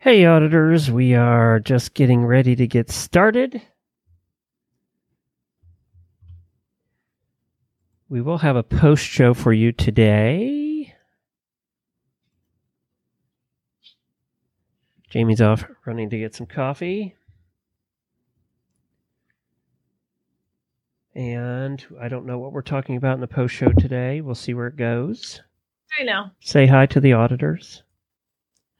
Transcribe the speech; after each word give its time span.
Hey, 0.00 0.24
auditors, 0.26 0.92
we 0.92 1.16
are 1.16 1.58
just 1.58 1.92
getting 1.92 2.24
ready 2.24 2.54
to 2.54 2.68
get 2.68 2.88
started. 2.88 3.60
We 8.08 8.20
will 8.20 8.38
have 8.38 8.54
a 8.54 8.62
post 8.62 9.04
show 9.04 9.34
for 9.34 9.52
you 9.52 9.72
today. 9.72 10.94
Jamie's 15.10 15.40
off 15.40 15.64
running 15.84 16.10
to 16.10 16.18
get 16.18 16.32
some 16.32 16.46
coffee. 16.46 17.16
And 21.16 21.84
I 22.00 22.06
don't 22.06 22.24
know 22.24 22.38
what 22.38 22.52
we're 22.52 22.62
talking 22.62 22.96
about 22.96 23.14
in 23.14 23.20
the 23.20 23.26
post 23.26 23.52
show 23.52 23.72
today. 23.72 24.20
We'll 24.20 24.36
see 24.36 24.54
where 24.54 24.68
it 24.68 24.76
goes. 24.76 25.42
I 25.98 26.04
know. 26.04 26.26
Say 26.38 26.68
hi 26.68 26.86
to 26.86 27.00
the 27.00 27.14
auditors. 27.14 27.82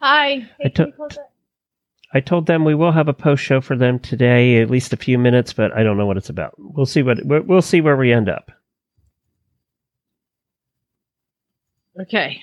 Hi. 0.00 0.48
I 0.64 0.68
to- 0.68 0.92
I 2.14 2.20
told 2.20 2.46
them 2.46 2.64
we 2.64 2.74
will 2.74 2.92
have 2.92 3.08
a 3.08 3.12
post 3.12 3.42
show 3.44 3.60
for 3.60 3.76
them 3.76 3.98
today, 3.98 4.62
at 4.62 4.70
least 4.70 4.94
a 4.94 4.96
few 4.96 5.18
minutes, 5.18 5.52
but 5.52 5.72
I 5.76 5.82
don't 5.82 5.98
know 5.98 6.06
what 6.06 6.16
it's 6.16 6.30
about. 6.30 6.54
We'll 6.56 6.86
see 6.86 7.02
what 7.02 7.18
we'll 7.24 7.60
see 7.60 7.80
where 7.82 7.96
we 7.96 8.12
end 8.12 8.30
up. 8.30 8.50
Okay. 12.00 12.40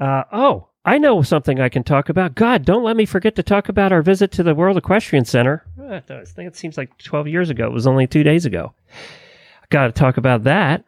Uh, 0.00 0.24
oh, 0.32 0.68
I 0.84 0.98
know 0.98 1.22
something 1.22 1.60
I 1.60 1.68
can 1.68 1.84
talk 1.84 2.08
about. 2.08 2.34
God, 2.34 2.64
don't 2.64 2.84
let 2.84 2.96
me 2.96 3.04
forget 3.04 3.36
to 3.36 3.42
talk 3.42 3.68
about 3.68 3.92
our 3.92 4.02
visit 4.02 4.30
to 4.32 4.42
the 4.42 4.54
World 4.54 4.76
Equestrian 4.76 5.24
Center. 5.24 5.64
I 5.80 6.00
think 6.00 6.48
it 6.48 6.56
seems 6.56 6.76
like 6.78 6.96
12 6.98 7.28
years 7.28 7.50
ago. 7.50 7.66
It 7.66 7.72
was 7.72 7.86
only 7.86 8.06
two 8.06 8.22
days 8.22 8.46
ago. 8.46 8.72
I 9.62 9.66
got 9.70 9.86
to 9.86 9.92
talk 9.92 10.16
about 10.16 10.44
that. 10.44 10.84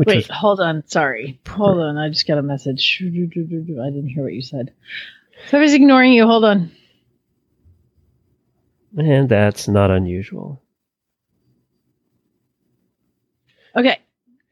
Which 0.00 0.06
Wait, 0.06 0.16
was, 0.16 0.28
hold 0.30 0.60
on. 0.60 0.82
Sorry. 0.86 1.38
Hold 1.46 1.76
on. 1.78 1.98
I 1.98 2.08
just 2.08 2.26
got 2.26 2.38
a 2.38 2.42
message. 2.42 3.02
I 3.02 3.04
didn't 3.04 4.08
hear 4.08 4.22
what 4.22 4.32
you 4.32 4.40
said. 4.40 4.72
So 5.48 5.58
I 5.58 5.60
was 5.60 5.74
ignoring 5.74 6.14
you. 6.14 6.24
Hold 6.26 6.42
on. 6.42 6.72
and 8.96 9.28
that's 9.28 9.68
not 9.68 9.90
unusual. 9.90 10.62
Okay. 13.76 13.98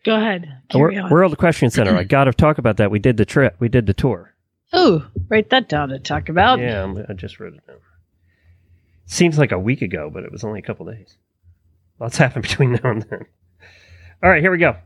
Go 0.05 0.17
ahead. 0.17 0.43
The 0.71 0.79
Carry 0.79 0.97
Wor- 0.97 1.05
on. 1.05 1.11
World 1.11 1.33
Equestrian 1.33 1.71
Center. 1.71 1.97
I 1.97 2.05
got 2.05 2.25
to 2.25 2.33
talk 2.33 2.59
about 2.59 2.77
that. 2.77 2.91
We 2.91 2.99
did 2.99 3.17
the 3.17 3.25
trip. 3.25 3.57
We 3.59 3.71
did 3.71 3.87
the 3.87 3.95
tour. 3.95 4.35
Oh, 4.75 5.07
write 5.31 5.49
that 5.49 5.71
down 5.71 5.89
to 5.89 5.99
talk 5.99 6.29
about. 6.29 6.59
Yeah, 6.59 6.81
I'm- 6.81 7.07
I 7.09 7.15
just 7.15 7.41
wrote 7.41 7.55
it 7.55 7.67
down. 7.67 7.79
Seems 9.07 9.39
like 9.39 9.53
a 9.53 9.59
week 9.59 9.81
ago, 9.81 10.11
but 10.13 10.25
it 10.25 10.31
was 10.31 10.45
only 10.45 10.59
a 10.59 10.63
couple 10.63 10.85
days. 10.85 11.17
Lots 11.99 12.19
happened 12.19 12.43
between 12.49 12.73
now 12.73 12.91
and 12.91 13.03
then. 13.05 13.25
All 14.23 14.29
right, 14.29 14.43
here 14.43 14.51
we 14.53 14.59
go. 14.59 14.77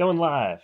Going 0.00 0.16
live. 0.16 0.60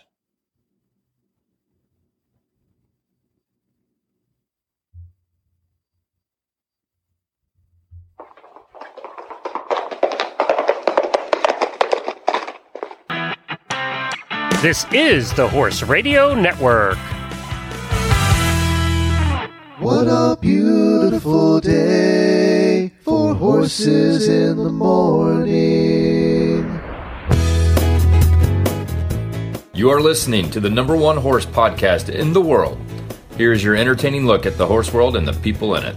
This 14.63 14.87
is 14.91 15.31
the 15.33 15.47
Horse 15.47 15.83
Radio 15.83 16.33
Network. 16.33 16.97
What 19.77 20.07
a 20.07 20.35
beautiful 20.41 21.59
day 21.59 22.91
for 23.03 23.35
horses 23.35 24.27
in 24.27 24.57
the 24.57 24.71
morning. 24.71 25.96
You 29.87 29.93
are 29.93 30.01
listening 30.01 30.51
to 30.51 30.59
the 30.59 30.69
number 30.69 30.97
one 30.97 31.15
horse 31.15 31.45
podcast 31.45 32.13
in 32.13 32.33
the 32.33 32.41
world. 32.41 32.77
Here 33.37 33.53
is 33.53 33.63
your 33.63 33.73
entertaining 33.73 34.25
look 34.25 34.45
at 34.45 34.57
the 34.57 34.65
horse 34.67 34.91
world 34.91 35.15
and 35.15 35.25
the 35.25 35.31
people 35.31 35.75
in 35.77 35.85
it. 35.85 35.95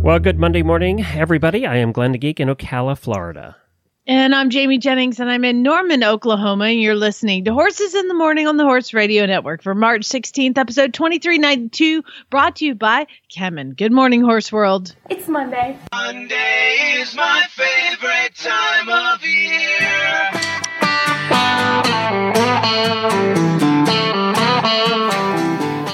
Well, 0.00 0.20
good 0.20 0.38
Monday 0.38 0.62
morning, 0.62 1.04
everybody. 1.12 1.66
I 1.66 1.78
am 1.78 1.90
Glenn 1.90 2.12
the 2.12 2.18
Geek 2.18 2.38
in 2.38 2.46
Ocala, 2.46 2.96
Florida. 2.96 3.56
And 4.04 4.34
I'm 4.34 4.50
Jamie 4.50 4.78
Jennings, 4.78 5.20
and 5.20 5.30
I'm 5.30 5.44
in 5.44 5.62
Norman, 5.62 6.02
Oklahoma, 6.02 6.64
and 6.64 6.80
you're 6.80 6.96
listening 6.96 7.44
to 7.44 7.52
Horses 7.52 7.94
in 7.94 8.08
the 8.08 8.14
Morning 8.14 8.48
on 8.48 8.56
the 8.56 8.64
Horse 8.64 8.92
Radio 8.92 9.26
Network 9.26 9.62
for 9.62 9.76
March 9.76 10.02
16th, 10.02 10.58
episode 10.58 10.92
2392, 10.92 12.02
brought 12.28 12.56
to 12.56 12.64
you 12.64 12.74
by 12.74 13.06
Kemin. 13.32 13.76
Good 13.76 13.92
morning, 13.92 14.20
Horse 14.20 14.50
World. 14.50 14.96
It's 15.08 15.28
Monday. 15.28 15.78
Monday 15.92 16.96
is 16.96 17.14
my 17.14 17.44
favorite 17.50 18.34
time 18.34 18.88
of 18.88 19.24
year. 19.24 20.30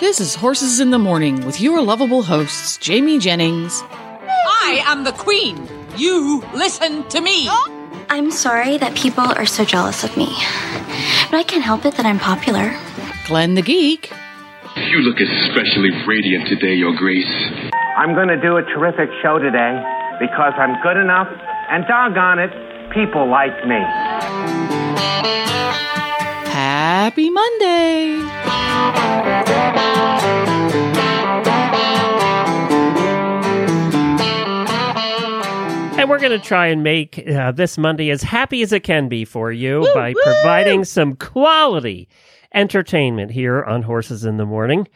This 0.00 0.18
is 0.18 0.34
Horses 0.34 0.80
in 0.80 0.92
the 0.92 0.98
Morning 0.98 1.44
with 1.44 1.60
your 1.60 1.82
lovable 1.82 2.22
hosts, 2.22 2.78
Jamie 2.78 3.18
Jennings. 3.18 3.82
I 3.90 4.82
am 4.86 5.04
the 5.04 5.12
queen. 5.12 5.68
You 5.98 6.42
listen 6.54 7.06
to 7.10 7.20
me. 7.20 7.48
Oh. 7.50 7.74
I'm 8.10 8.30
sorry 8.30 8.78
that 8.78 8.96
people 8.96 9.24
are 9.24 9.44
so 9.44 9.64
jealous 9.64 10.02
of 10.02 10.16
me. 10.16 10.26
But 11.30 11.36
I 11.36 11.44
can't 11.46 11.62
help 11.62 11.84
it 11.84 11.94
that 11.96 12.06
I'm 12.06 12.18
popular. 12.18 12.74
Glenn 13.26 13.54
the 13.54 13.62
Geek. 13.62 14.10
You 14.76 15.00
look 15.00 15.20
especially 15.20 15.90
radiant 16.06 16.48
today, 16.48 16.74
Your 16.74 16.96
Grace. 16.96 17.30
I'm 17.96 18.14
going 18.14 18.28
to 18.28 18.40
do 18.40 18.56
a 18.56 18.62
terrific 18.62 19.10
show 19.22 19.38
today 19.38 19.82
because 20.20 20.54
I'm 20.56 20.80
good 20.82 20.96
enough, 20.96 21.28
and 21.70 21.84
doggone 21.86 22.38
it, 22.38 22.50
people 22.92 23.28
like 23.28 23.66
me. 23.66 23.78
Happy 26.48 27.28
Monday. 27.30 28.18
And 36.08 36.14
we're 36.14 36.26
going 36.26 36.40
to 36.40 36.46
try 36.46 36.68
and 36.68 36.82
make 36.82 37.28
uh, 37.28 37.52
this 37.52 37.76
Monday 37.76 38.08
as 38.08 38.22
happy 38.22 38.62
as 38.62 38.72
it 38.72 38.80
can 38.80 39.10
be 39.10 39.26
for 39.26 39.52
you 39.52 39.86
by 39.94 40.14
providing 40.14 40.86
some 40.86 41.16
quality 41.16 42.08
entertainment 42.54 43.30
here 43.30 43.62
on 43.62 43.82
Horses 43.82 44.24
in 44.24 44.38
the 44.38 44.46
Morning. 44.46 44.88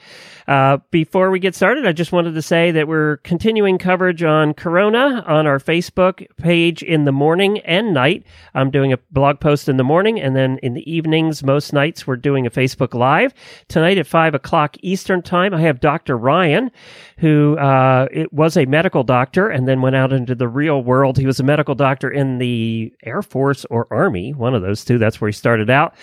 Uh, 0.48 0.78
before 0.90 1.30
we 1.30 1.38
get 1.38 1.54
started, 1.54 1.86
I 1.86 1.92
just 1.92 2.12
wanted 2.12 2.32
to 2.34 2.42
say 2.42 2.70
that 2.70 2.88
we're 2.88 3.18
continuing 3.18 3.78
coverage 3.78 4.22
on 4.22 4.54
Corona 4.54 5.22
on 5.26 5.46
our 5.46 5.58
Facebook 5.58 6.26
page 6.38 6.82
in 6.82 7.04
the 7.04 7.12
morning 7.12 7.60
and 7.60 7.92
night. 7.92 8.24
I'm 8.54 8.70
doing 8.70 8.92
a 8.92 8.96
blog 9.10 9.38
post 9.38 9.68
in 9.68 9.76
the 9.76 9.84
morning, 9.84 10.18
and 10.20 10.34
then 10.34 10.58
in 10.62 10.74
the 10.74 10.90
evenings, 10.90 11.44
most 11.44 11.72
nights, 11.72 12.06
we're 12.06 12.16
doing 12.16 12.46
a 12.46 12.50
Facebook 12.50 12.94
Live. 12.94 13.34
Tonight 13.68 13.98
at 13.98 14.06
5 14.06 14.34
o'clock 14.34 14.76
Eastern 14.80 15.22
Time, 15.22 15.52
I 15.54 15.60
have 15.60 15.78
Dr. 15.78 16.16
Ryan, 16.16 16.70
who 17.18 17.56
uh, 17.58 18.08
it 18.10 18.32
was 18.32 18.56
a 18.56 18.66
medical 18.66 19.04
doctor 19.04 19.48
and 19.48 19.68
then 19.68 19.80
went 19.80 19.96
out 19.96 20.12
into 20.12 20.34
the 20.34 20.48
real 20.48 20.82
world. 20.82 21.18
He 21.18 21.26
was 21.26 21.40
a 21.40 21.44
medical 21.44 21.74
doctor 21.74 22.10
in 22.10 22.38
the 22.38 22.92
Air 23.04 23.22
Force 23.22 23.64
or 23.66 23.86
Army, 23.90 24.32
one 24.32 24.54
of 24.54 24.62
those 24.62 24.84
two. 24.84 24.98
That's 24.98 25.20
where 25.20 25.28
he 25.28 25.32
started 25.32 25.70
out. 25.70 25.94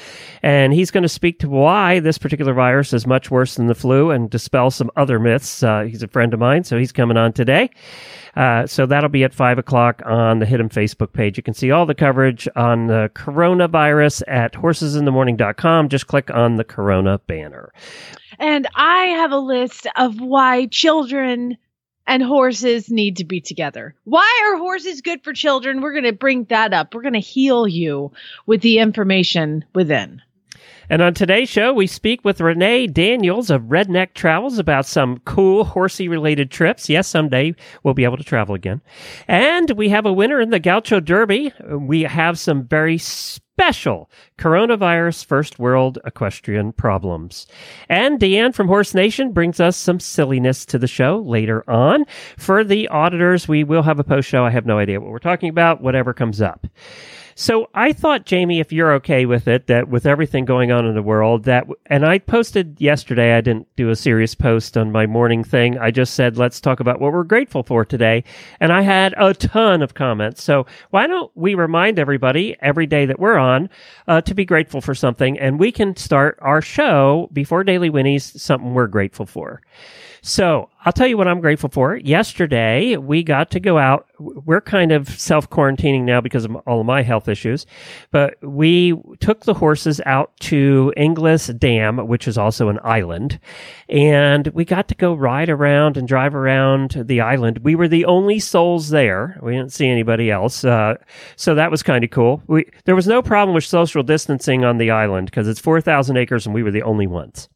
And 0.42 0.74
he's 0.74 0.92
going 0.92 1.04
to 1.04 1.10
speak 1.10 1.40
to 1.40 1.50
why 1.50 2.00
this 2.00 2.18
particular 2.18 2.54
virus 2.54 2.94
is 2.94 3.06
much 3.06 3.32
worse 3.32 3.56
than 3.56 3.68
the 3.68 3.76
flu 3.76 4.12
and 4.12 4.30
dispel 4.30 4.72
some 4.72 4.92
other 4.96 5.20
myths. 5.20 5.64
Uh, 5.64 5.84
he's 5.84 6.04
a 6.04 6.08
friend 6.08 6.34
of 6.34 6.40
mine, 6.40 6.64
so 6.64 6.78
he's 6.78 6.92
coming 6.92 7.18
on 7.18 7.34
today. 7.34 7.70
Uh, 8.36 8.66
so 8.66 8.86
that'll 8.86 9.10
be 9.10 9.24
at 9.24 9.34
5 9.34 9.58
o'clock 9.58 10.02
on 10.06 10.40
the 10.40 10.46
Hit 10.46 10.60
'em 10.60 10.70
Facebook 10.70 11.14
page. 11.14 11.38
You 11.38 11.44
can 11.44 11.54
see 11.54 11.72
all 11.72 11.86
the 11.86 11.96
coverage 11.96 12.48
on 12.56 12.88
the 12.88 13.12
coronavirus 13.14 14.24
at 14.28 14.54
horsesinthemorning.com. 14.54 15.90
Just 15.90 16.08
click 16.08 16.30
on 16.32 16.56
the 16.56 16.64
Corona 16.64 17.20
banner. 17.28 17.72
And 18.40 18.68
I 18.74 19.04
have 19.06 19.32
a 19.32 19.38
list 19.38 19.86
of 19.96 20.20
why 20.22 20.68
children 20.68 21.58
and 22.08 22.24
horses 22.24 22.90
need 22.90 23.18
to 23.18 23.26
be 23.26 23.42
together. 23.42 23.94
Why 24.06 24.42
are 24.46 24.58
horses 24.58 25.02
good 25.02 25.24
for 25.24 25.34
children? 25.34 25.82
We're 25.82 25.92
going 25.92 26.06
to 26.06 26.14
bring 26.14 26.46
that 26.46 26.74
up. 26.74 26.96
We're 26.96 27.04
going 27.04 27.14
to 27.14 27.20
heal 27.20 27.68
you 27.68 28.12
with 28.46 28.62
the 28.62 28.80
information 28.80 29.66
within. 29.76 30.22
And 30.90 31.04
on 31.04 31.14
today's 31.14 31.50
show, 31.50 31.72
we 31.72 31.86
speak 31.86 32.26
with 32.26 32.42
Renee 32.42 32.88
Daniels 32.88 33.52
of 33.52 33.62
Redneck 33.64 34.16
Travels 34.16 34.58
about 34.58 34.88
some 34.88 35.20
cool 35.20 35.64
horsey 35.64 36.08
related 36.08 36.50
trips. 36.50 36.90
Yes, 36.90 37.08
someday 37.08 37.54
we'll 37.84 37.94
be 37.94 38.06
able 38.06 38.18
to 38.18 38.24
travel 38.24 38.56
again. 38.56 38.82
And 39.28 39.70
we 39.72 39.90
have 39.90 40.08
a 40.08 40.14
winner 40.14 40.42
in 40.42 40.50
the 40.50 40.60
Gaucho 40.60 41.00
Derby. 41.00 41.54
We 41.70 42.02
have 42.04 42.40
some 42.40 42.64
very 42.64 42.98
special 42.98 44.10
coronavirus 44.40 45.26
first 45.26 45.60
world 45.60 46.00
equestrian 46.06 46.72
problems. 46.72 47.46
And 47.88 48.20
DeAnn 48.20 48.56
from 48.56 48.68
Horse 48.68 48.96
Nation 48.96 49.32
brings 49.32 49.60
us 49.60 49.78
some 49.78 50.00
silliness 50.00 50.66
to 50.66 50.80
the 50.80 50.88
show 50.88 51.20
later 51.20 51.70
on. 51.70 52.06
For 52.38 52.64
the 52.64 52.88
auditors, 52.88 53.48
we 53.48 53.64
will 53.64 53.84
have 53.84 54.00
a 54.00 54.04
post 54.04 54.28
show. 54.28 54.44
I 54.44 54.50
have 54.50 54.66
no 54.66 54.80
idea 54.80 55.00
what 55.00 55.12
we're 55.12 55.20
talking 55.20 55.50
about, 55.50 55.82
whatever 55.82 56.14
comes 56.14 56.42
up. 56.42 56.66
So 57.40 57.70
I 57.74 57.94
thought, 57.94 58.26
Jamie, 58.26 58.60
if 58.60 58.74
you're 58.74 58.92
okay 58.96 59.26
with 59.26 59.48
it, 59.48 59.68
that 59.68 59.88
with 59.88 60.06
everything 60.06 60.44
going 60.44 60.74
on 60.74 60.86
in 60.86 60.94
the 60.94 61.02
world, 61.02 61.46
that, 61.46 61.68
and 61.86 62.06
I 62.06 62.20
posted 62.20 62.76
yesterday, 62.82 63.34
I 63.34 63.40
didn't 63.40 63.74
do 63.78 63.90
a 63.90 63.96
serious 63.96 64.36
post 64.36 64.76
on 64.76 64.92
my 64.92 65.06
morning 65.06 65.46
thing. 65.46 65.78
I 65.78 65.90
just 65.90 66.16
said, 66.16 66.38
let's 66.38 66.60
talk 66.60 66.82
about 66.82 67.00
what 67.00 67.14
we're 67.14 67.24
grateful 67.24 67.64
for 67.64 67.86
today. 67.86 68.26
And 68.60 68.74
I 68.74 68.82
had 68.82 69.14
a 69.16 69.34
ton 69.34 69.82
of 69.82 69.94
comments. 69.94 70.44
So 70.44 70.66
why 70.90 71.08
don't 71.08 71.32
we 71.34 71.56
remind 71.56 71.98
everybody 71.98 72.58
every 72.60 72.88
day 72.88 73.06
that 73.06 73.22
we're 73.22 73.38
on 73.38 73.70
uh, 74.10 74.20
to 74.20 74.34
be 74.34 74.44
grateful 74.44 74.82
for 74.82 74.94
something 74.94 75.40
and 75.40 75.62
we 75.62 75.72
can 75.72 75.96
start 75.96 76.38
our 76.42 76.62
show 76.62 77.30
before 77.32 77.64
Daily 77.64 77.90
Winnies, 77.90 78.38
something 78.38 78.74
we're 78.74 78.88
grateful 78.88 79.26
for. 79.26 79.62
So 80.22 80.70
I'll 80.86 80.94
tell 80.94 81.08
you 81.08 81.18
what 81.18 81.28
I'm 81.28 81.42
grateful 81.42 81.70
for. 81.70 81.98
Yesterday, 81.98 82.96
we 82.96 83.22
got 83.22 83.52
to 83.52 83.60
go 83.60 83.78
out. 83.78 84.08
We're 84.18 84.62
kind 84.62 84.92
of 84.92 85.10
self 85.10 85.50
quarantining 85.50 86.04
now 86.04 86.22
because 86.22 86.46
of 86.46 86.56
all 86.68 86.80
of 86.80 86.86
my 86.86 87.02
health 87.02 87.28
issues, 87.28 87.66
but 88.12 88.36
we 88.42 88.94
took 89.20 89.46
the 89.46 89.54
horses 89.54 90.00
out 90.06 90.32
to 90.42 90.94
Inglis 90.96 91.48
Dam, 91.48 92.08
which 92.08 92.28
is 92.28 92.38
also 92.38 92.70
an 92.70 92.80
island, 92.84 93.40
and 93.88 94.48
we 94.48 94.64
got 94.66 94.88
to 94.88 94.96
go 94.96 95.14
ride 95.14 95.50
around 95.50 95.98
and 95.98 96.08
drive 96.08 96.34
around 96.34 96.92
the 96.92 97.22
island. 97.22 97.60
We 97.60 97.76
were 97.76 97.88
the 97.88 98.06
only 98.06 98.40
souls 98.40 98.90
there. 98.90 99.38
We 99.42 99.54
didn't 99.54 99.74
see 99.74 99.88
anybody 99.88 100.32
else. 100.32 100.64
Uh, 100.64 100.96
so 101.36 101.56
that 101.56 101.72
was 101.72 101.84
kind 101.84 102.04
of 102.04 102.10
cool. 102.10 102.42
We, 102.48 102.66
there 102.86 102.96
was 102.96 103.08
no 103.08 103.22
problem 103.22 103.54
with 103.54 103.66
social 103.66 104.04
distancing 104.04 104.64
on 104.64 104.78
the 104.78 104.92
island 104.92 105.28
because 105.28 105.48
it's 105.48 105.60
4,000 105.60 106.18
acres 106.18 106.46
and 106.46 106.56
we 106.56 106.64
were 106.64 106.72
the 106.72 106.84
only 106.84 107.08
ones. 107.08 107.50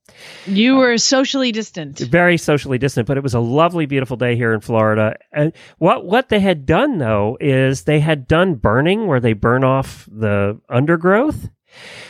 You 0.45 0.75
uh, 0.75 0.79
were 0.79 0.97
socially 0.97 1.51
distant. 1.51 1.99
Very 1.99 2.37
socially 2.37 2.77
distant, 2.77 3.07
but 3.07 3.17
it 3.17 3.23
was 3.23 3.33
a 3.33 3.39
lovely, 3.39 3.85
beautiful 3.85 4.17
day 4.17 4.35
here 4.35 4.53
in 4.53 4.59
Florida. 4.59 5.15
And 5.31 5.53
what 5.77 6.05
what 6.05 6.29
they 6.29 6.39
had 6.39 6.65
done 6.65 6.97
though 6.97 7.37
is 7.39 7.83
they 7.83 7.99
had 7.99 8.27
done 8.27 8.55
burning 8.55 9.07
where 9.07 9.19
they 9.19 9.33
burn 9.33 9.63
off 9.63 10.07
the 10.11 10.59
undergrowth. 10.69 11.49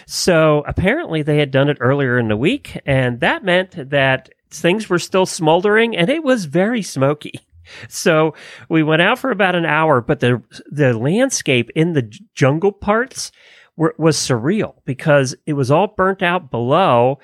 So 0.06 0.64
apparently 0.68 1.22
they 1.22 1.38
had 1.38 1.52
done 1.52 1.70
it 1.70 1.78
earlier 1.80 2.18
in 2.20 2.28
the 2.28 2.38
week, 2.38 2.80
and 2.86 3.20
that 3.22 3.44
meant 3.44 3.90
that 3.90 4.30
things 4.50 4.90
were 4.90 5.00
still 5.00 5.26
smoldering 5.26 5.96
and 5.96 6.10
it 6.10 6.24
was 6.24 6.46
very 6.46 6.82
smoky. 6.82 7.34
So 7.88 8.34
we 8.68 8.84
went 8.84 9.02
out 9.02 9.20
for 9.20 9.32
about 9.32 9.56
an 9.56 9.66
hour, 9.66 10.02
but 10.02 10.20
the 10.20 10.44
the 10.70 10.92
landscape 10.98 11.70
in 11.74 11.94
the 11.94 12.02
jungle 12.36 12.74
parts 12.74 13.32
were, 13.78 13.96
was 13.98 14.18
surreal 14.18 14.76
because 14.84 15.34
it 15.46 15.54
was 15.54 15.72
all 15.72 15.88
burnt 15.88 16.22
out 16.22 16.52
below 16.52 17.20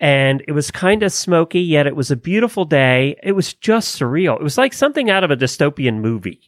and 0.00 0.42
it 0.46 0.52
was 0.52 0.70
kind 0.70 1.02
of 1.02 1.12
smoky, 1.12 1.60
yet 1.60 1.86
it 1.86 1.96
was 1.96 2.10
a 2.10 2.16
beautiful 2.16 2.64
day. 2.64 3.16
It 3.22 3.32
was 3.32 3.54
just 3.54 3.98
surreal. 3.98 4.36
It 4.36 4.42
was 4.42 4.58
like 4.58 4.72
something 4.72 5.10
out 5.10 5.24
of 5.24 5.30
a 5.30 5.36
dystopian 5.36 6.00
movie. 6.00 6.40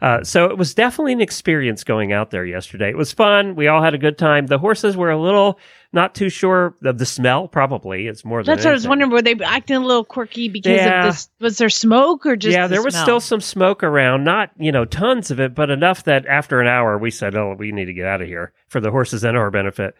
Uh, 0.00 0.24
so 0.24 0.46
it 0.46 0.56
was 0.56 0.72
definitely 0.72 1.12
an 1.12 1.20
experience 1.20 1.84
going 1.84 2.14
out 2.14 2.30
there 2.30 2.46
yesterday. 2.46 2.88
It 2.88 2.96
was 2.96 3.12
fun. 3.12 3.54
We 3.56 3.68
all 3.68 3.82
had 3.82 3.92
a 3.92 3.98
good 3.98 4.16
time. 4.16 4.46
The 4.46 4.58
horses 4.58 4.96
were 4.96 5.10
a 5.10 5.20
little 5.20 5.58
not 5.92 6.14
too 6.14 6.30
sure 6.30 6.74
of 6.82 6.96
the 6.96 7.04
smell. 7.04 7.46
Probably 7.46 8.06
it's 8.06 8.24
more 8.24 8.42
than 8.42 8.54
That's 8.54 8.64
what 8.64 8.70
I 8.70 8.74
was 8.74 8.88
wondering. 8.88 9.10
Were 9.10 9.20
they 9.20 9.34
acting 9.44 9.76
a 9.76 9.80
little 9.86 10.04
quirky 10.04 10.48
because 10.48 10.72
Yeah. 10.80 11.00
of 11.08 11.12
this? 11.14 11.28
Was 11.40 11.58
there 11.58 11.68
smoke 11.68 12.24
or 12.24 12.36
just? 12.36 12.54
yeah, 12.54 12.68
the 12.68 12.76
there 12.76 12.82
was 12.82 12.94
smell? 12.94 13.04
still 13.04 13.20
some 13.20 13.40
smoke 13.42 13.82
around. 13.82 14.24
Not 14.24 14.50
you 14.58 14.72
know 14.72 14.86
tons 14.86 15.30
of 15.30 15.40
it, 15.40 15.54
but 15.54 15.68
enough 15.68 16.04
that 16.04 16.24
after 16.24 16.60
an 16.62 16.66
hour 16.66 16.96
we 16.96 17.10
said, 17.10 17.34
"Oh, 17.34 17.54
we 17.58 17.70
need 17.70 17.84
to 17.86 17.92
get 17.92 18.06
out 18.06 18.22
of 18.22 18.28
here 18.28 18.52
for 18.68 18.80
the 18.80 18.90
horses 18.90 19.24
and 19.24 19.36
our 19.36 19.50
benefit." 19.50 19.94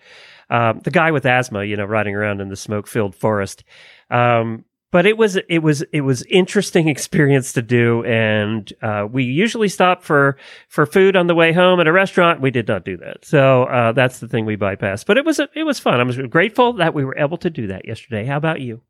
Um, 0.50 0.80
the 0.80 0.90
guy 0.90 1.10
with 1.12 1.24
asthma, 1.24 1.64
you 1.64 1.76
know, 1.76 1.84
riding 1.84 2.14
around 2.14 2.40
in 2.40 2.48
the 2.48 2.56
smoke-filled 2.56 3.14
forest. 3.14 3.64
Um, 4.10 4.64
but 4.90 5.06
it 5.06 5.16
was 5.16 5.36
it 5.48 5.60
was 5.60 5.82
it 5.92 6.00
was 6.00 6.22
interesting 6.24 6.88
experience 6.94 7.52
to 7.54 7.62
do, 7.62 8.04
and 8.04 8.72
uh, 8.82 9.06
we 9.10 9.24
usually 9.24 9.68
stop 9.68 10.02
for 10.02 10.36
for 10.68 10.86
food 10.86 11.16
on 11.16 11.26
the 11.26 11.34
way 11.34 11.52
home 11.52 11.80
at 11.80 11.86
a 11.86 11.92
restaurant. 11.92 12.40
We 12.40 12.50
did 12.50 12.68
not 12.68 12.84
do 12.84 12.96
that, 12.98 13.24
so 13.24 13.64
uh, 13.64 13.92
that's 13.92 14.18
the 14.18 14.28
thing 14.28 14.46
we 14.46 14.56
bypassed. 14.56 15.06
But 15.06 15.16
it 15.16 15.24
was 15.24 15.38
it 15.38 15.64
was 15.64 15.78
fun. 15.78 16.00
I 16.00 16.02
was 16.02 16.18
grateful 16.28 16.74
that 16.74 16.94
we 16.94 17.04
were 17.04 17.16
able 17.16 17.38
to 17.38 17.50
do 17.50 17.68
that 17.68 17.86
yesterday. 17.86 18.24
How 18.24 18.36
about 18.36 18.60
you? 18.60 18.82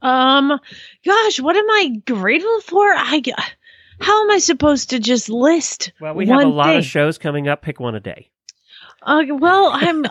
Um, 0.00 0.58
gosh, 1.04 1.40
what 1.40 1.56
am 1.56 1.70
I 1.70 2.02
grateful 2.06 2.60
for? 2.60 2.86
I. 2.86 3.22
How 4.00 4.24
am 4.24 4.32
I 4.32 4.38
supposed 4.38 4.90
to 4.90 4.98
just 4.98 5.28
list? 5.28 5.92
Well, 6.00 6.14
we 6.14 6.26
have 6.26 6.42
a 6.42 6.46
lot 6.48 6.66
thing? 6.66 6.78
of 6.78 6.84
shows 6.84 7.18
coming 7.18 7.46
up. 7.46 7.62
Pick 7.62 7.78
one 7.78 7.94
a 7.94 8.00
day. 8.00 8.31
Uh, 9.04 9.24
well, 9.30 9.70
I'm, 9.72 10.02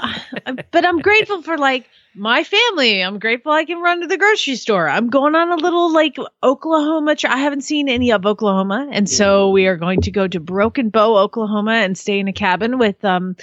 but 0.71 0.85
I'm 0.85 0.99
grateful 0.99 1.41
for 1.41 1.57
like 1.57 1.89
my 2.13 2.43
family. 2.43 3.01
I'm 3.01 3.19
grateful 3.19 3.51
I 3.51 3.65
can 3.65 3.79
run 3.79 4.01
to 4.01 4.07
the 4.07 4.17
grocery 4.17 4.55
store. 4.55 4.87
I'm 4.89 5.09
going 5.09 5.35
on 5.35 5.51
a 5.51 5.55
little 5.55 5.93
like 5.93 6.17
Oklahoma. 6.43 7.15
I 7.27 7.37
haven't 7.37 7.61
seen 7.61 7.87
any 7.87 8.11
of 8.11 8.25
Oklahoma, 8.25 8.89
and 8.91 9.09
so 9.09 9.49
we 9.49 9.67
are 9.67 9.77
going 9.77 10.01
to 10.01 10.11
go 10.11 10.27
to 10.27 10.39
Broken 10.39 10.89
Bow, 10.89 11.17
Oklahoma, 11.17 11.73
and 11.73 11.97
stay 11.97 12.19
in 12.19 12.27
a 12.27 12.33
cabin 12.33 12.77
with 12.77 13.03
um 13.05 13.37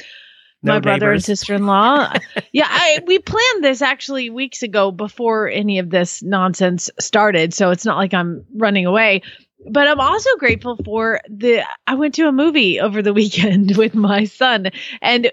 No 0.62 0.74
my 0.74 0.80
brother 0.80 1.12
and 1.12 1.24
sister-in-law. 1.24 2.12
yeah, 2.52 2.68
I 2.68 3.00
we 3.06 3.18
planned 3.18 3.64
this 3.64 3.80
actually 3.80 4.28
weeks 4.28 4.62
ago 4.62 4.90
before 4.90 5.48
any 5.48 5.78
of 5.78 5.88
this 5.88 6.22
nonsense 6.22 6.90
started, 7.00 7.54
so 7.54 7.70
it's 7.70 7.86
not 7.86 7.96
like 7.96 8.12
I'm 8.12 8.44
running 8.54 8.84
away. 8.84 9.22
But 9.70 9.86
I'm 9.88 10.00
also 10.00 10.30
grateful 10.38 10.76
for 10.84 11.20
the 11.28 11.62
I 11.86 11.94
went 11.94 12.14
to 12.14 12.26
a 12.28 12.32
movie 12.32 12.80
over 12.80 13.02
the 13.02 13.12
weekend 13.22 13.76
with 13.76 13.94
my 13.94 14.24
son 14.24 14.70
and 15.02 15.30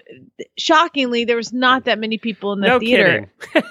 shockingly 0.58 1.24
there 1.24 1.36
was 1.36 1.52
not 1.52 1.84
that 1.84 1.98
many 1.98 2.18
people 2.18 2.52
in 2.52 2.60
the 2.60 2.68
no 2.68 2.78
theater. 2.78 3.30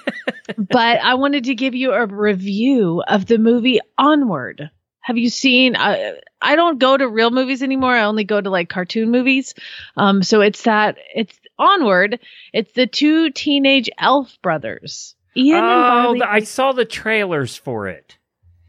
But 0.56 1.00
I 1.00 1.14
wanted 1.14 1.44
to 1.44 1.54
give 1.56 1.74
you 1.74 1.92
a 1.92 2.06
review 2.06 3.02
of 3.08 3.26
the 3.26 3.36
movie 3.38 3.80
Onward. 3.98 4.70
Have 5.00 5.18
you 5.18 5.28
seen 5.28 5.74
uh, 5.76 6.12
I 6.40 6.54
don't 6.56 6.78
go 6.78 6.96
to 6.96 7.08
real 7.08 7.30
movies 7.30 7.62
anymore. 7.62 7.92
I 7.94 8.04
only 8.04 8.24
go 8.24 8.40
to 8.40 8.48
like 8.50 8.68
cartoon 8.68 9.10
movies. 9.10 9.54
Um 9.96 10.22
so 10.22 10.40
it's 10.40 10.62
that 10.62 10.98
it's 11.14 11.38
Onward. 11.58 12.20
It's 12.52 12.72
the 12.74 12.86
two 12.86 13.30
teenage 13.30 13.88
elf 13.98 14.36
brothers. 14.42 15.14
Ian 15.36 15.58
and 15.64 16.06
Oh, 16.06 16.14
the- 16.18 16.30
I 16.30 16.40
saw 16.40 16.72
the 16.72 16.84
trailers 16.84 17.56
for 17.56 17.88
it. 17.88 18.15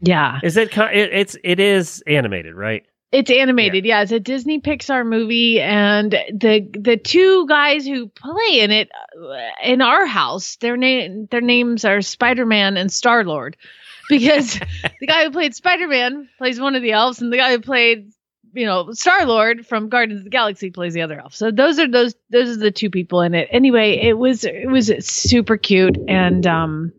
Yeah. 0.00 0.40
Is 0.42 0.56
it? 0.56 0.76
it 0.76 1.12
it's 1.12 1.36
it 1.42 1.60
is 1.60 2.02
animated, 2.06 2.54
right? 2.54 2.84
It's 3.10 3.30
animated, 3.30 3.86
yeah. 3.86 4.02
It's 4.02 4.12
a 4.12 4.20
Disney 4.20 4.60
Pixar 4.60 5.06
movie, 5.06 5.62
and 5.62 6.12
the 6.12 6.68
the 6.78 6.98
two 6.98 7.46
guys 7.46 7.86
who 7.86 8.08
play 8.08 8.60
in 8.60 8.70
it 8.70 8.90
uh, 9.18 9.38
in 9.64 9.80
our 9.80 10.04
house, 10.04 10.56
their 10.56 10.76
name 10.76 11.26
their 11.30 11.40
names 11.40 11.86
are 11.86 12.02
Spider 12.02 12.44
Man 12.44 12.76
and 12.76 12.92
Star 12.92 13.24
Lord, 13.24 13.56
because 14.10 14.60
the 15.00 15.06
guy 15.06 15.24
who 15.24 15.30
played 15.30 15.54
Spider 15.54 15.88
Man 15.88 16.28
plays 16.36 16.60
one 16.60 16.76
of 16.76 16.82
the 16.82 16.92
elves, 16.92 17.22
and 17.22 17.32
the 17.32 17.38
guy 17.38 17.50
who 17.52 17.60
played 17.60 18.12
you 18.52 18.66
know 18.66 18.92
Star 18.92 19.24
Lord 19.24 19.66
from 19.66 19.88
Guardians 19.88 20.20
of 20.20 20.24
the 20.24 20.30
Galaxy 20.30 20.70
plays 20.70 20.92
the 20.92 21.00
other 21.00 21.18
elf. 21.18 21.34
So 21.34 21.50
those 21.50 21.78
are 21.78 21.88
those 21.88 22.14
those 22.28 22.50
are 22.50 22.60
the 22.60 22.70
two 22.70 22.90
people 22.90 23.22
in 23.22 23.34
it. 23.34 23.48
Anyway, 23.50 23.92
it 24.02 24.18
was 24.18 24.44
it 24.44 24.68
was 24.68 24.92
super 25.06 25.56
cute, 25.56 25.96
and 26.08 26.46
um. 26.46 26.92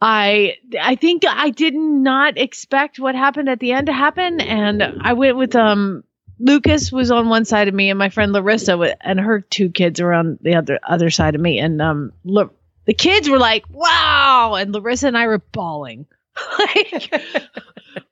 I 0.00 0.56
I 0.80 0.94
think 0.94 1.24
I 1.26 1.50
did 1.50 1.74
not 1.74 2.38
expect 2.38 2.98
what 2.98 3.14
happened 3.14 3.48
at 3.48 3.58
the 3.60 3.72
end 3.72 3.86
to 3.86 3.92
happen, 3.92 4.40
and 4.40 4.82
I 5.00 5.12
went 5.14 5.36
with 5.36 5.56
um 5.56 6.04
Lucas 6.38 6.92
was 6.92 7.10
on 7.10 7.28
one 7.28 7.44
side 7.44 7.66
of 7.66 7.74
me, 7.74 7.90
and 7.90 7.98
my 7.98 8.10
friend 8.10 8.32
Larissa 8.32 8.96
and 9.04 9.18
her 9.18 9.40
two 9.40 9.70
kids 9.70 10.00
were 10.00 10.14
on 10.14 10.38
the 10.40 10.54
other 10.54 10.78
other 10.86 11.10
side 11.10 11.34
of 11.34 11.40
me, 11.40 11.58
and 11.58 11.82
um 11.82 12.12
La- 12.24 12.48
the 12.84 12.94
kids 12.94 13.28
were 13.28 13.38
like 13.38 13.64
wow, 13.70 14.54
and 14.54 14.72
Larissa 14.72 15.08
and 15.08 15.18
I 15.18 15.26
were 15.26 15.38
bawling. 15.38 16.06
like 16.58 17.10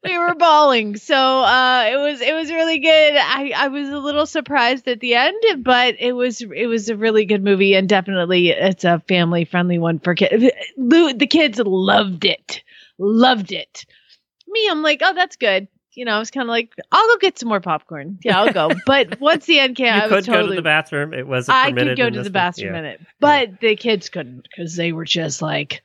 we 0.05 0.19
were 0.19 0.35
bawling. 0.35 0.97
So 0.97 1.15
uh 1.17 1.85
it 1.93 1.97
was 1.97 2.21
it 2.21 2.35
was 2.35 2.51
really 2.51 2.79
good. 2.79 3.17
I 3.17 3.53
i 3.57 3.69
was 3.69 3.89
a 3.89 3.99
little 3.99 4.27
surprised 4.27 4.87
at 4.89 5.01
the 5.01 5.15
end 5.15 5.37
but 5.65 5.97
it 5.99 6.13
was 6.13 6.41
it 6.41 6.67
was 6.67 6.89
a 6.89 6.97
really 6.97 7.25
good 7.25 7.43
movie 7.45 7.75
and 7.75 7.89
definitely 7.89 8.51
it's 8.51 8.85
a 8.85 9.01
family 9.09 9.45
friendly 9.45 9.79
one 9.79 9.99
for 9.99 10.15
kids 10.15 10.45
the 10.77 11.27
kids 11.29 11.59
loved 11.65 12.25
it. 12.25 12.63
Loved 12.99 13.53
it. 13.53 13.85
Me 14.49 14.69
i'm 14.71 14.83
like 14.83 15.01
oh 15.03 15.15
that's 15.15 15.37
good. 15.37 15.69
You 15.93 16.05
know 16.05 16.13
i 16.13 16.19
was 16.19 16.31
kind 16.31 16.43
of 16.45 16.49
like 16.49 16.73
i'll 16.93 17.07
go 17.09 17.17
get 17.19 17.39
some 17.39 17.49
more 17.49 17.61
popcorn. 17.61 18.19
Yeah 18.23 18.41
i'll 18.41 18.53
go. 18.53 18.71
But 18.87 19.19
once 19.21 19.47
the 19.47 19.59
end 19.59 19.77
came 19.77 19.87
you 19.87 19.93
i 20.01 20.07
was 20.07 20.25
could 20.27 20.33
go 20.33 20.47
to 20.47 20.55
the 20.55 20.63
bathroom. 20.63 21.15
It 21.15 21.27
wasn't 21.27 21.57
I 21.57 21.73
could 21.73 21.97
go 21.97 22.11
to 22.11 22.23
the 22.23 22.31
bathroom 22.31 22.75
Yeah. 22.75 22.79
in 22.81 22.85
it, 22.85 23.01
but 23.21 23.61
the 23.61 23.77
kids 23.77 24.09
couldn't 24.09 24.43
because 24.49 24.77
they 24.77 24.93
were 24.93 25.05
just 25.05 25.43
like 25.43 25.83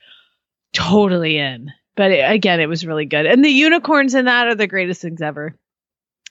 totally 0.72 1.38
in. 1.38 1.70
But 1.96 2.10
it, 2.10 2.30
again, 2.30 2.60
it 2.60 2.68
was 2.68 2.86
really 2.86 3.04
good, 3.04 3.26
and 3.26 3.44
the 3.44 3.50
unicorns 3.50 4.14
in 4.14 4.24
that 4.26 4.46
are 4.48 4.54
the 4.54 4.66
greatest 4.66 5.02
things 5.02 5.20
ever. 5.20 5.54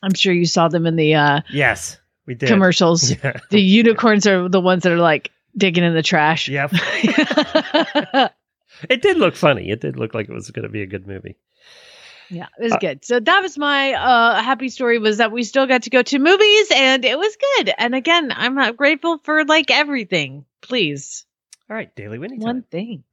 I'm 0.03 0.13
sure 0.15 0.33
you 0.33 0.45
saw 0.45 0.67
them 0.67 0.87
in 0.87 0.95
the 0.95 1.13
uh, 1.15 1.41
Yes, 1.51 1.99
we 2.25 2.33
did. 2.35 2.49
commercials. 2.49 3.11
Yeah. 3.23 3.39
The 3.51 3.61
unicorns 3.61 4.25
are 4.25 4.49
the 4.49 4.59
ones 4.61 4.83
that 4.83 4.91
are 4.91 4.97
like 4.97 5.29
digging 5.55 5.83
in 5.83 5.93
the 5.93 6.01
trash. 6.03 6.47
Yep. 6.49 6.71
It 8.89 9.03
did 9.03 9.17
look 9.17 9.35
funny. 9.35 9.69
It 9.69 9.79
did 9.79 9.95
look 9.97 10.15
like 10.15 10.27
it 10.27 10.33
was 10.33 10.49
going 10.49 10.63
to 10.63 10.69
be 10.69 10.81
a 10.81 10.87
good 10.87 11.05
movie. 11.05 11.35
Yeah, 12.31 12.47
it 12.57 12.63
was 12.63 12.77
good. 12.79 13.05
So 13.05 13.19
that 13.19 13.41
was 13.41 13.55
my 13.57 13.93
uh, 13.93 14.41
happy 14.41 14.69
story 14.69 14.97
was 14.97 15.17
that 15.17 15.31
we 15.31 15.43
still 15.43 15.67
got 15.67 15.83
to 15.83 15.91
go 15.91 16.01
to 16.01 16.17
movies 16.17 16.71
and 16.73 17.05
it 17.05 17.15
was 17.19 17.37
good. 17.57 17.71
And 17.77 17.93
again, 17.93 18.31
I'm 18.35 18.57
uh, 18.57 18.71
grateful 18.71 19.19
for 19.19 19.45
like 19.45 19.69
everything. 19.69 20.45
Please, 20.61 21.25
All 21.69 21.75
right, 21.75 21.93
Daily 21.95 22.17
Winnie. 22.17 22.37
time. 22.39 22.43
one 22.45 22.61
thing. 22.63 23.03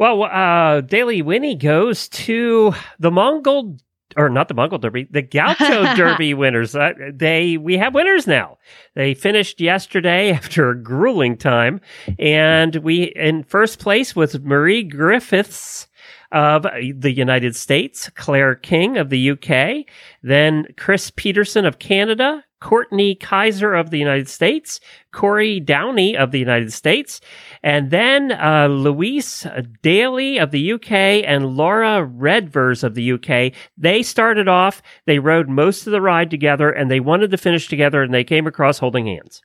Well, 0.00 0.22
uh, 0.22 0.80
Daily 0.80 1.20
Winnie 1.20 1.56
goes 1.56 2.08
to 2.08 2.72
the 2.98 3.10
Mongol, 3.10 3.76
or 4.16 4.30
not 4.30 4.48
the 4.48 4.54
Mongol 4.54 4.78
Derby, 4.78 5.06
the 5.10 5.20
Gaucho 5.20 5.94
Derby 5.94 6.32
winners. 6.32 6.74
Uh, 6.74 6.92
they 7.12 7.58
we 7.58 7.76
have 7.76 7.94
winners 7.94 8.26
now. 8.26 8.56
They 8.94 9.12
finished 9.12 9.60
yesterday 9.60 10.32
after 10.32 10.70
a 10.70 10.82
grueling 10.82 11.36
time, 11.36 11.82
and 12.18 12.76
we 12.76 13.12
in 13.14 13.42
first 13.42 13.78
place 13.78 14.16
was 14.16 14.40
Marie 14.40 14.84
Griffiths 14.84 15.86
of 16.32 16.62
the 16.62 17.12
United 17.12 17.54
States, 17.54 18.08
Claire 18.14 18.54
King 18.54 18.96
of 18.96 19.10
the 19.10 19.32
UK, 19.32 19.84
then 20.22 20.64
Chris 20.78 21.12
Peterson 21.14 21.66
of 21.66 21.78
Canada, 21.78 22.42
Courtney 22.60 23.14
Kaiser 23.14 23.74
of 23.74 23.90
the 23.90 23.98
United 23.98 24.28
States, 24.28 24.80
Corey 25.12 25.60
Downey 25.60 26.16
of 26.16 26.30
the 26.30 26.38
United 26.38 26.72
States, 26.72 27.20
and 27.62 27.90
then 27.90 28.32
uh, 28.32 28.68
Louise 28.68 29.46
Daly 29.82 30.38
of 30.38 30.50
the 30.50 30.72
UK 30.72 30.92
and 30.92 31.56
Laura 31.56 32.06
Redvers 32.06 32.84
of 32.84 32.94
the 32.94 33.12
UK. 33.12 33.52
They 33.76 34.02
started 34.02 34.48
off, 34.48 34.82
they 35.06 35.18
rode 35.18 35.48
most 35.48 35.86
of 35.86 35.92
the 35.92 36.00
ride 36.00 36.30
together, 36.30 36.70
and 36.70 36.90
they 36.90 37.00
wanted 37.00 37.30
to 37.30 37.38
finish 37.38 37.68
together, 37.68 38.02
and 38.02 38.12
they 38.12 38.24
came 38.24 38.46
across 38.46 38.78
holding 38.78 39.06
hands. 39.06 39.42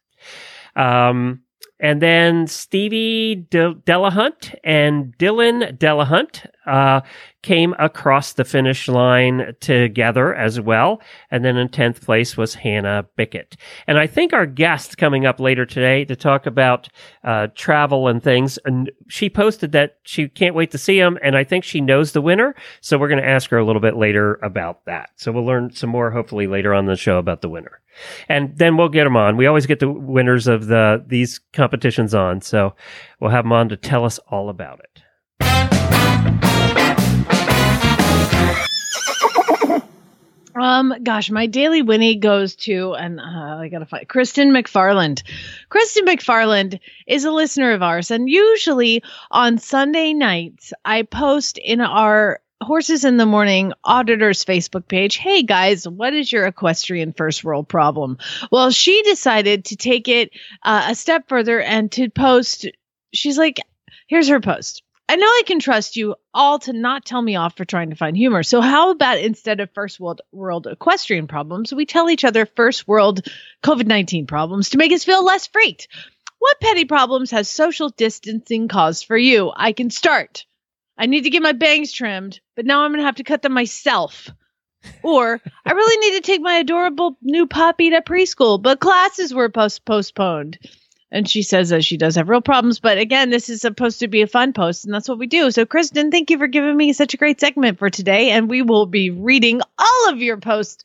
Um, 0.75 1.41
and 1.79 2.01
then 2.01 2.47
Stevie 2.47 3.35
De- 3.35 3.75
Delahunt 3.75 4.55
and 4.63 5.17
Dylan 5.17 5.77
Delahunt 5.77 6.45
uh, 6.65 7.01
came 7.41 7.75
across 7.77 8.33
the 8.33 8.45
finish 8.45 8.87
line 8.87 9.53
together 9.59 10.33
as 10.33 10.59
well. 10.59 11.01
And 11.29 11.43
then 11.43 11.57
in 11.57 11.67
10th 11.67 12.01
place 12.01 12.37
was 12.37 12.55
Hannah 12.55 13.05
Bickett. 13.17 13.57
And 13.87 13.99
I 13.99 14.07
think 14.07 14.33
our 14.33 14.45
guest 14.45 14.97
coming 14.97 15.25
up 15.25 15.39
later 15.39 15.65
today 15.65 16.05
to 16.05 16.15
talk 16.15 16.45
about 16.45 16.87
uh, 17.23 17.47
travel 17.55 18.07
and 18.07 18.23
things, 18.23 18.57
and 18.65 18.89
she 19.09 19.29
posted 19.29 19.73
that 19.73 19.97
she 20.03 20.29
can't 20.29 20.55
wait 20.55 20.71
to 20.71 20.77
see 20.77 20.97
him. 20.97 21.19
And 21.21 21.37
I 21.37 21.43
think 21.43 21.63
she 21.65 21.81
knows 21.81 22.13
the 22.13 22.21
winner. 22.21 22.55
So 22.81 22.97
we're 22.97 23.09
going 23.09 23.21
to 23.21 23.29
ask 23.29 23.49
her 23.49 23.57
a 23.57 23.65
little 23.65 23.81
bit 23.81 23.97
later 23.97 24.35
about 24.41 24.85
that. 24.85 25.09
So 25.17 25.31
we'll 25.31 25.45
learn 25.45 25.71
some 25.71 25.89
more 25.89 26.11
hopefully 26.11 26.47
later 26.47 26.73
on 26.73 26.85
the 26.85 26.95
show 26.95 27.17
about 27.17 27.41
the 27.41 27.49
winner 27.49 27.81
and 28.27 28.57
then 28.57 28.77
we'll 28.77 28.89
get 28.89 29.03
them 29.03 29.15
on. 29.15 29.37
We 29.37 29.47
always 29.47 29.65
get 29.65 29.79
the 29.79 29.89
winners 29.89 30.47
of 30.47 30.67
the 30.67 31.03
these 31.07 31.39
competitions 31.65 32.13
on, 32.13 32.41
so 32.41 32.75
we'll 33.19 33.31
have 33.31 33.43
them 33.43 33.51
on 33.51 33.67
to 33.69 33.75
tell 33.75 34.05
us 34.05 34.19
all 34.29 34.49
about 34.49 34.79
it. 34.81 35.01
Um, 40.57 40.93
gosh, 41.03 41.29
my 41.29 41.47
daily 41.47 41.81
Winnie 41.81 42.15
goes 42.15 42.55
to, 42.57 42.93
and 42.93 43.19
uh, 43.19 43.57
I 43.57 43.67
gotta 43.69 43.85
find 43.85 44.07
Kristen 44.07 44.51
McFarland. 44.51 45.21
Kristen 45.67 46.05
McFarland 46.05 46.79
is 47.07 47.25
a 47.25 47.31
listener 47.31 47.71
of 47.71 47.83
ours, 47.83 48.09
and 48.09 48.29
usually 48.29 49.03
on 49.31 49.57
Sunday 49.57 50.13
nights, 50.13 50.71
I 50.85 51.01
post 51.01 51.57
in 51.57 51.81
our 51.81 52.39
Horses 52.61 53.03
in 53.03 53.17
the 53.17 53.25
Morning 53.25 53.73
auditors 53.83 54.45
Facebook 54.45 54.87
page, 54.87 55.17
hey 55.17 55.43
guys, 55.43 55.87
what 55.87 56.13
is 56.13 56.31
your 56.31 56.47
equestrian 56.47 57.11
first 57.11 57.43
world 57.43 57.67
problem? 57.67 58.17
Well, 58.49 58.71
she 58.71 59.03
decided 59.03 59.65
to 59.65 59.75
take 59.75 60.07
it 60.07 60.31
uh, 60.63 60.87
a 60.89 60.95
step 60.95 61.27
further 61.27 61.59
and 61.59 61.91
to 61.91 62.09
post, 62.09 62.65
she's 63.13 63.37
like, 63.37 63.59
here's 64.07 64.29
her 64.29 64.39
post. 64.39 64.83
I 65.09 65.17
know 65.17 65.27
I 65.27 65.43
can 65.45 65.59
trust 65.59 65.97
you 65.97 66.15
all 66.33 66.57
to 66.59 66.71
not 66.73 67.05
tell 67.05 67.21
me 67.21 67.35
off 67.35 67.57
for 67.57 67.65
trying 67.65 67.89
to 67.89 67.95
find 67.95 68.15
humor. 68.15 68.41
So 68.41 68.61
how 68.61 68.89
about 68.89 69.19
instead 69.19 69.59
of 69.59 69.69
first 69.73 69.99
world 69.99 70.21
world 70.31 70.65
equestrian 70.65 71.27
problems, 71.27 71.73
we 71.73 71.85
tell 71.85 72.09
each 72.09 72.23
other 72.23 72.45
first 72.45 72.87
world 72.87 73.27
COVID-19 73.63 74.27
problems 74.27 74.69
to 74.69 74.77
make 74.77 74.93
us 74.93 75.03
feel 75.03 75.23
less 75.23 75.45
freaked. 75.45 75.89
What 76.39 76.59
petty 76.61 76.85
problems 76.85 77.31
has 77.31 77.49
social 77.49 77.89
distancing 77.89 78.69
caused 78.69 79.05
for 79.05 79.17
you? 79.17 79.51
I 79.53 79.73
can 79.73 79.89
start. 79.89 80.45
I 80.97 81.07
need 81.07 81.23
to 81.23 81.29
get 81.29 81.43
my 81.43 81.51
bangs 81.51 81.91
trimmed, 81.91 82.39
but 82.55 82.65
now 82.65 82.81
I'm 82.81 82.91
going 82.91 82.99
to 83.01 83.05
have 83.05 83.15
to 83.15 83.23
cut 83.23 83.41
them 83.41 83.53
myself. 83.53 84.29
Or 85.03 85.41
I 85.65 85.71
really 85.71 85.97
need 85.97 86.17
to 86.17 86.21
take 86.21 86.41
my 86.41 86.57
adorable 86.57 87.17
new 87.21 87.47
puppy 87.47 87.89
to 87.89 88.01
preschool, 88.01 88.61
but 88.61 88.79
classes 88.79 89.33
were 89.33 89.49
post- 89.49 89.85
postponed. 89.85 90.59
And 91.11 91.29
she 91.29 91.43
says 91.43 91.69
that 91.69 91.83
she 91.83 91.97
does 91.97 92.15
have 92.15 92.29
real 92.29 92.41
problems. 92.41 92.79
But 92.79 92.97
again, 92.97 93.29
this 93.29 93.49
is 93.49 93.61
supposed 93.61 93.99
to 93.99 94.07
be 94.07 94.21
a 94.21 94.27
fun 94.27 94.53
post, 94.53 94.85
and 94.85 94.93
that's 94.93 95.07
what 95.07 95.19
we 95.19 95.27
do. 95.27 95.49
So, 95.51 95.65
Kristen, 95.65 96.11
thank 96.11 96.29
you 96.29 96.37
for 96.37 96.47
giving 96.47 96.75
me 96.75 96.93
such 96.93 97.13
a 97.13 97.17
great 97.17 97.39
segment 97.39 97.79
for 97.79 97.89
today. 97.89 98.31
And 98.31 98.49
we 98.49 98.61
will 98.61 98.85
be 98.85 99.11
reading 99.11 99.61
all 99.77 100.09
of 100.09 100.19
your 100.19 100.37
posts 100.37 100.83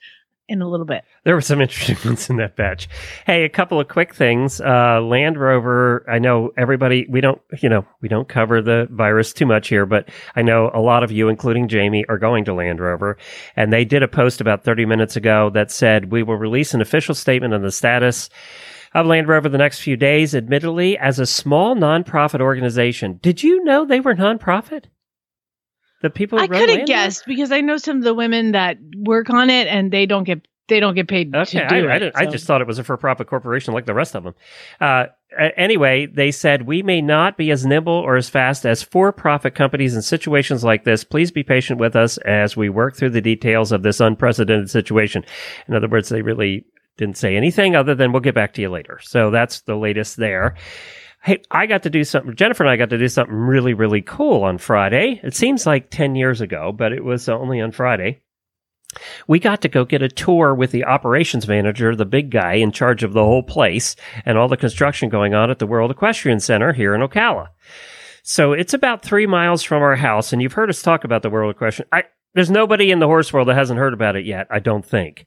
in 0.51 0.61
a 0.61 0.69
little 0.69 0.85
bit. 0.85 1.05
There 1.25 1.35
were 1.35 1.41
some 1.41 1.61
interesting 1.61 1.97
ones 2.05 2.29
in 2.29 2.37
that 2.37 2.57
batch. 2.57 2.89
Hey, 3.25 3.45
a 3.45 3.49
couple 3.49 3.79
of 3.81 3.89
quick 3.89 4.15
things. 4.15 4.61
Uh, 4.61 5.01
Land 5.01 5.39
Rover. 5.39 6.05
I 6.11 6.19
know 6.19 6.51
everybody. 6.57 7.07
We 7.09 7.21
don't, 7.21 7.41
you 7.63 7.69
know, 7.69 7.87
we 8.01 8.09
don't 8.09 8.29
cover 8.29 8.61
the 8.61 8.89
virus 8.91 9.33
too 9.33 9.47
much 9.47 9.69
here, 9.69 9.87
but 9.87 10.09
I 10.35 10.43
know 10.43 10.71
a 10.75 10.81
lot 10.81 11.05
of 11.05 11.13
you, 11.13 11.29
including 11.29 11.69
Jamie, 11.69 12.05
are 12.09 12.19
going 12.19 12.45
to 12.47 12.55
Land 12.55 12.81
Rover, 12.81 13.17
and 13.55 13.73
they 13.73 13.85
did 13.85 14.03
a 14.03 14.09
post 14.09 14.41
about 14.41 14.65
30 14.65 14.87
minutes 14.87 15.17
ago 15.17 15.51
that 15.51 15.71
said 15.71 16.11
we 16.11 16.23
will 16.23 16.37
release 16.37 16.75
an 16.75 16.81
official 16.81 17.15
statement 17.15 17.55
on 17.55 17.63
the 17.63 17.71
status 17.71 18.29
of 18.93 19.07
Land 19.07 19.29
Rover 19.29 19.49
the 19.49 19.59
next 19.59 19.81
few 19.81 19.97
days. 19.97 20.35
Admittedly, 20.35 20.99
as 20.99 21.19
a 21.19 21.27
small 21.27 21.77
nonprofit 21.77 22.41
organization, 22.41 23.21
did 23.23 23.43
you 23.43 23.63
know 23.63 23.85
they 23.85 24.01
were 24.01 24.15
nonprofit? 24.15 24.87
The 26.03 26.11
people 26.11 26.39
I 26.39 26.47
could 26.47 26.71
have 26.71 26.87
guessed 26.87 27.25
because 27.27 27.53
I 27.53 27.61
know 27.61 27.77
some 27.77 27.99
of 27.99 28.05
the 28.05 28.15
women 28.15 28.53
that 28.53 28.79
work 28.97 29.29
on 29.31 29.51
it, 29.51 29.67
and 29.67 29.91
they 29.91 30.07
don't 30.07 30.25
get 30.25 30.47
they 30.69 30.81
don't 30.81 30.95
get 30.95 31.09
paid 31.09 31.35
Okay, 31.35 31.61
to 31.61 31.69
do 31.69 31.75
I, 31.75 31.79
it. 31.79 31.91
I, 31.91 31.99
didn't, 31.99 32.17
I 32.17 32.27
just 32.27 32.47
thought 32.47 32.61
it 32.61 32.67
was 32.67 32.79
a 32.79 32.85
for-profit 32.85 33.27
corporation 33.27 33.75
like 33.75 33.87
the 33.87 33.93
rest 33.93 34.15
of 34.15 34.23
them. 34.23 34.35
Uh, 34.81 35.07
anyway, 35.57 36.07
they 36.07 36.31
said 36.31 36.63
we 36.63 36.83
may 36.83 37.03
not 37.03 37.37
be 37.37 37.51
as 37.51 37.67
nimble 37.67 37.93
or 37.93 38.17
as 38.17 38.31
fast 38.31 38.65
as 38.65 38.83
for-profit 38.83 39.55
companies 39.55 39.95
in 39.95 40.01
situations 40.01 40.65
like 40.65 40.85
this. 40.85 41.05
Please 41.05 41.31
be 41.31 41.43
patient 41.43 41.81
with 41.81 41.97
us 41.97 42.19
as 42.19 42.57
we 42.57 42.69
work 42.69 42.97
through 42.97 43.11
the 43.11 43.21
details 43.21 43.73
of 43.73 43.83
this 43.83 44.01
unprecedented 44.01 44.71
situation. 44.71 45.25
In 45.67 45.75
other 45.75 45.89
words, 45.89 46.09
they 46.09 46.23
really 46.23 46.65
didn't 46.97 47.19
say 47.19 47.37
anything 47.37 47.75
other 47.75 47.95
than 47.95 48.13
we'll 48.13 48.21
get 48.21 48.35
back 48.35 48.55
to 48.55 48.63
you 48.63 48.71
later. 48.71 49.01
So 49.03 49.31
that's 49.31 49.63
the 49.63 49.77
latest 49.77 50.17
there. 50.17 50.55
Hey, 51.23 51.43
I 51.51 51.67
got 51.67 51.83
to 51.83 51.91
do 51.91 52.03
something. 52.05 52.35
Jennifer 52.35 52.63
and 52.63 52.71
I 52.71 52.77
got 52.77 52.91
to 52.91 52.99
do 52.99 53.09
something 53.09 53.35
really, 53.35 53.75
really 53.75 54.01
cool 54.01 54.43
on 54.43 54.59
Friday. 54.59 55.21
It 55.23 55.35
seems 55.35 55.67
like 55.67 55.91
10 55.91 56.15
years 56.15 56.41
ago, 56.41 56.73
but 56.73 56.93
it 56.93 57.05
was 57.05 57.29
only 57.29 57.61
on 57.61 57.73
Friday 57.73 58.23
we 59.27 59.39
got 59.39 59.63
to 59.63 59.69
go 59.69 59.85
get 59.85 60.03
a 60.03 60.09
tour 60.09 60.55
with 60.55 60.73
the 60.73 60.85
operations 60.85 61.47
manager, 61.47 61.95
the 61.95 62.05
big 62.05 62.31
guy 62.31 62.55
in 62.55 62.73
charge 62.73 63.03
of 63.03 63.13
the 63.13 63.25
whole 63.25 63.43
place 63.43 63.97
and 64.25 64.37
all 64.37 64.49
the 64.49 64.57
construction 64.57 65.09
going 65.09 65.35
on 65.35 65.51
at 65.51 65.59
the 65.59 65.67
World 65.67 65.91
Equestrian 65.91 66.41
Center 66.41 66.73
here 66.73 66.95
in 66.95 67.01
Ocala. 67.01 67.49
So 68.23 68.53
it's 68.53 68.75
about 68.75 69.03
three 69.03 69.27
miles 69.27 69.63
from 69.63 69.83
our 69.83 69.97
house, 69.97 70.33
and 70.33 70.43
you've 70.43 70.53
heard 70.53 70.71
us 70.71 70.83
talk 70.83 71.05
about 71.05 71.23
the 71.23 71.31
World 71.31 71.55
Equestrian. 71.55 71.89
I, 71.93 72.05
there's 72.35 72.51
nobody 72.51 72.91
in 72.91 72.99
the 72.99 73.07
horse 73.07 73.33
world 73.33 73.49
that 73.49 73.57
hasn't 73.57 73.79
heard 73.79 73.95
about 73.95 74.17
it 74.17 74.27
yet. 74.27 74.47
I 74.51 74.59
don't 74.59 74.85
think. 74.85 75.27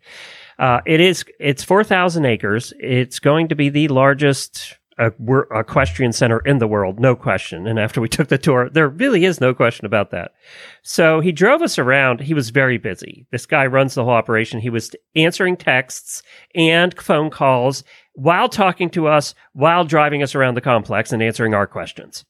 Uh, 0.60 0.82
it 0.86 1.00
is. 1.00 1.26
It's 1.40 1.64
four 1.64 1.84
thousand 1.84 2.26
acres. 2.26 2.74
It's 2.80 3.20
going 3.20 3.48
to 3.48 3.56
be 3.56 3.70
the 3.70 3.88
largest 3.88 4.78
uh, 4.98 5.12
wor- 5.18 5.48
equestrian 5.52 6.14
center 6.14 6.40
in 6.40 6.60
the 6.60 6.68
world, 6.68 7.00
no 7.00 7.16
question. 7.16 7.68
And 7.68 7.80
after 7.80 8.02
we 8.02 8.10
took 8.10 8.28
the 8.28 8.38
tour, 8.38 8.70
there 8.70 8.88
really 8.88 9.26
is 9.26 9.42
no 9.42 9.54
question 9.54 9.86
about 9.86 10.12
that. 10.12 10.34
So 10.82 11.20
he 11.20 11.32
drove 11.32 11.62
us 11.62 11.78
around. 11.80 12.22
He 12.22 12.34
was 12.34 12.50
very 12.50 12.78
busy. 12.78 13.26
This 13.32 13.46
guy 13.46 13.66
runs 13.66 13.96
the 13.96 14.04
whole 14.04 14.14
operation. 14.14 14.60
He 14.60 14.70
was 14.70 14.92
answering 15.16 15.58
texts 15.58 16.24
and 16.56 17.00
phone 17.00 17.30
calls 17.30 17.84
while 18.14 18.50
talking 18.50 18.90
to 18.92 19.08
us, 19.08 19.34
while 19.54 19.86
driving 19.86 20.22
us 20.22 20.36
around 20.36 20.56
the 20.56 20.62
complex 20.62 21.12
and 21.12 21.24
answering 21.24 21.54
our 21.54 21.68
questions. 21.68 22.26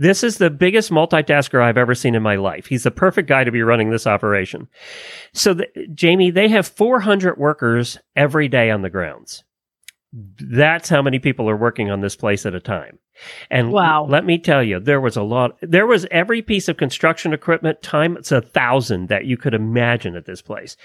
This 0.00 0.22
is 0.22 0.38
the 0.38 0.48
biggest 0.48 0.92
multitasker 0.92 1.60
I've 1.60 1.76
ever 1.76 1.94
seen 1.94 2.14
in 2.14 2.22
my 2.22 2.36
life. 2.36 2.66
He's 2.66 2.84
the 2.84 2.90
perfect 2.92 3.28
guy 3.28 3.42
to 3.42 3.50
be 3.50 3.62
running 3.62 3.90
this 3.90 4.06
operation. 4.06 4.68
So, 5.32 5.54
the, 5.54 5.66
Jamie, 5.92 6.30
they 6.30 6.48
have 6.48 6.68
400 6.68 7.36
workers 7.36 7.98
every 8.14 8.46
day 8.46 8.70
on 8.70 8.82
the 8.82 8.90
grounds. 8.90 9.42
That's 10.12 10.88
how 10.88 11.02
many 11.02 11.18
people 11.18 11.50
are 11.50 11.56
working 11.56 11.90
on 11.90 12.00
this 12.00 12.16
place 12.16 12.46
at 12.46 12.54
a 12.54 12.60
time. 12.60 12.98
And 13.50 13.72
Wow. 13.72 14.06
let 14.08 14.24
me 14.24 14.38
tell 14.38 14.62
you, 14.62 14.80
there 14.80 15.00
was 15.00 15.16
a 15.16 15.22
lot. 15.22 15.58
There 15.60 15.86
was 15.86 16.06
every 16.10 16.40
piece 16.40 16.68
of 16.68 16.76
construction 16.76 17.32
equipment 17.32 17.82
time. 17.82 18.16
It's 18.16 18.32
a 18.32 18.40
thousand 18.40 19.08
that 19.08 19.26
you 19.26 19.36
could 19.36 19.54
imagine 19.54 20.16
at 20.16 20.24
this 20.24 20.40
place. 20.40 20.76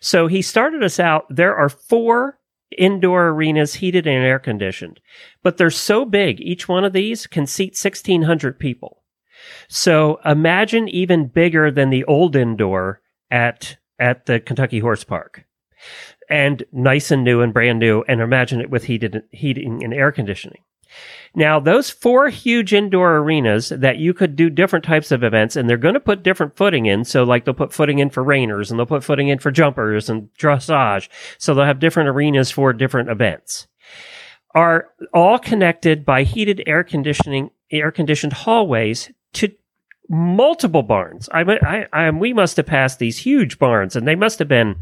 So 0.00 0.26
he 0.26 0.42
started 0.42 0.82
us 0.82 0.98
out. 0.98 1.26
There 1.28 1.54
are 1.54 1.68
four 1.68 2.38
indoor 2.78 3.28
arenas 3.28 3.74
heated 3.74 4.06
and 4.06 4.24
air 4.24 4.38
conditioned, 4.38 4.98
but 5.42 5.58
they're 5.58 5.70
so 5.70 6.04
big. 6.04 6.40
Each 6.40 6.68
one 6.68 6.84
of 6.84 6.92
these 6.94 7.26
can 7.26 7.46
seat 7.46 7.76
1600 7.76 8.58
people. 8.58 9.02
So 9.68 10.20
imagine 10.24 10.88
even 10.88 11.26
bigger 11.28 11.70
than 11.70 11.90
the 11.90 12.04
old 12.04 12.34
indoor 12.34 13.00
at, 13.30 13.76
at 13.98 14.26
the 14.26 14.40
Kentucky 14.40 14.78
Horse 14.78 15.04
Park 15.04 15.44
and 16.32 16.64
nice 16.72 17.10
and 17.10 17.22
new 17.22 17.42
and 17.42 17.52
brand 17.52 17.78
new. 17.78 18.02
And 18.08 18.20
imagine 18.20 18.60
it 18.60 18.70
with 18.70 18.84
heated, 18.84 19.22
heating 19.30 19.84
and 19.84 19.92
air 19.92 20.10
conditioning. 20.10 20.62
Now, 21.34 21.60
those 21.60 21.88
four 21.88 22.28
huge 22.28 22.74
indoor 22.74 23.18
arenas 23.18 23.68
that 23.70 23.98
you 23.98 24.12
could 24.12 24.34
do 24.34 24.50
different 24.50 24.84
types 24.84 25.10
of 25.10 25.22
events, 25.22 25.56
and 25.56 25.68
they're 25.68 25.76
going 25.76 25.94
to 25.94 26.00
put 26.00 26.22
different 26.22 26.56
footing 26.56 26.86
in. 26.86 27.04
So, 27.04 27.22
like, 27.22 27.44
they'll 27.44 27.54
put 27.54 27.72
footing 27.72 27.98
in 27.98 28.10
for 28.10 28.24
reiners 28.24 28.70
and 28.70 28.78
they'll 28.78 28.86
put 28.86 29.04
footing 29.04 29.28
in 29.28 29.38
for 29.38 29.50
jumpers 29.50 30.10
and 30.10 30.28
dressage. 30.34 31.08
So, 31.38 31.54
they'll 31.54 31.64
have 31.64 31.78
different 31.78 32.08
arenas 32.08 32.50
for 32.50 32.72
different 32.72 33.08
events. 33.08 33.66
Are 34.54 34.88
all 35.14 35.38
connected 35.38 36.04
by 36.04 36.24
heated 36.24 36.62
air 36.66 36.84
conditioning, 36.84 37.50
air 37.70 37.90
conditioned 37.90 38.34
hallways 38.34 39.10
to 39.34 39.54
multiple 40.10 40.82
barns. 40.82 41.30
I, 41.32 41.40
I, 41.42 41.86
I, 41.92 42.10
we 42.10 42.34
must 42.34 42.58
have 42.58 42.66
passed 42.66 42.98
these 42.98 43.18
huge 43.18 43.58
barns, 43.58 43.96
and 43.96 44.06
they 44.06 44.14
must 44.14 44.38
have 44.38 44.48
been 44.48 44.76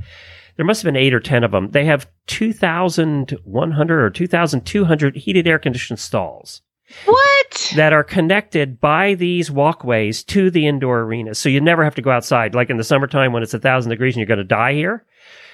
there 0.56 0.66
must 0.66 0.82
have 0.82 0.92
been 0.92 1.00
eight 1.00 1.14
or 1.14 1.20
ten 1.20 1.44
of 1.44 1.50
them. 1.50 1.70
They 1.70 1.84
have 1.84 2.08
two 2.26 2.52
thousand 2.52 3.36
one 3.44 3.72
hundred 3.72 4.02
or 4.02 4.10
two 4.10 4.26
thousand 4.26 4.66
two 4.66 4.84
hundred 4.84 5.16
heated 5.16 5.46
air 5.46 5.58
conditioned 5.58 5.98
stalls. 5.98 6.62
What? 7.04 7.72
That 7.76 7.92
are 7.92 8.02
connected 8.02 8.80
by 8.80 9.14
these 9.14 9.50
walkways 9.50 10.24
to 10.24 10.50
the 10.50 10.66
indoor 10.66 11.00
arenas. 11.00 11.38
So 11.38 11.48
you 11.48 11.60
never 11.60 11.84
have 11.84 11.94
to 11.96 12.02
go 12.02 12.10
outside. 12.10 12.54
Like 12.54 12.70
in 12.70 12.78
the 12.78 12.84
summertime 12.84 13.32
when 13.32 13.42
it's 13.42 13.54
a 13.54 13.60
thousand 13.60 13.90
degrees 13.90 14.14
and 14.14 14.20
you're 14.20 14.26
going 14.26 14.38
to 14.38 14.44
die 14.44 14.74
here, 14.74 15.06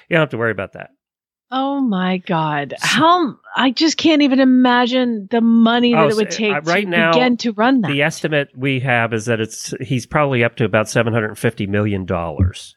you 0.08 0.14
don't 0.14 0.22
have 0.22 0.30
to 0.30 0.38
worry 0.38 0.52
about 0.52 0.72
that. 0.72 0.90
Oh 1.50 1.80
my 1.80 2.18
God. 2.18 2.74
How 2.80 3.36
I 3.54 3.70
just 3.70 3.98
can't 3.98 4.22
even 4.22 4.40
imagine 4.40 5.28
the 5.30 5.40
money 5.40 5.92
that 5.92 6.06
Oh, 6.06 6.08
it 6.08 6.16
would 6.16 6.30
take 6.30 6.52
uh, 6.52 6.60
right 6.62 6.84
to 6.84 6.90
now, 6.90 7.12
begin 7.12 7.36
to 7.38 7.52
run 7.52 7.82
that. 7.82 7.88
The 7.88 8.02
estimate 8.02 8.48
we 8.56 8.80
have 8.80 9.12
is 9.12 9.26
that 9.26 9.40
it's 9.40 9.72
he's 9.80 10.06
probably 10.06 10.42
up 10.42 10.56
to 10.56 10.64
about 10.64 10.88
seven 10.88 11.12
hundred 11.12 11.28
and 11.28 11.38
fifty 11.38 11.66
million 11.66 12.04
dollars. 12.04 12.75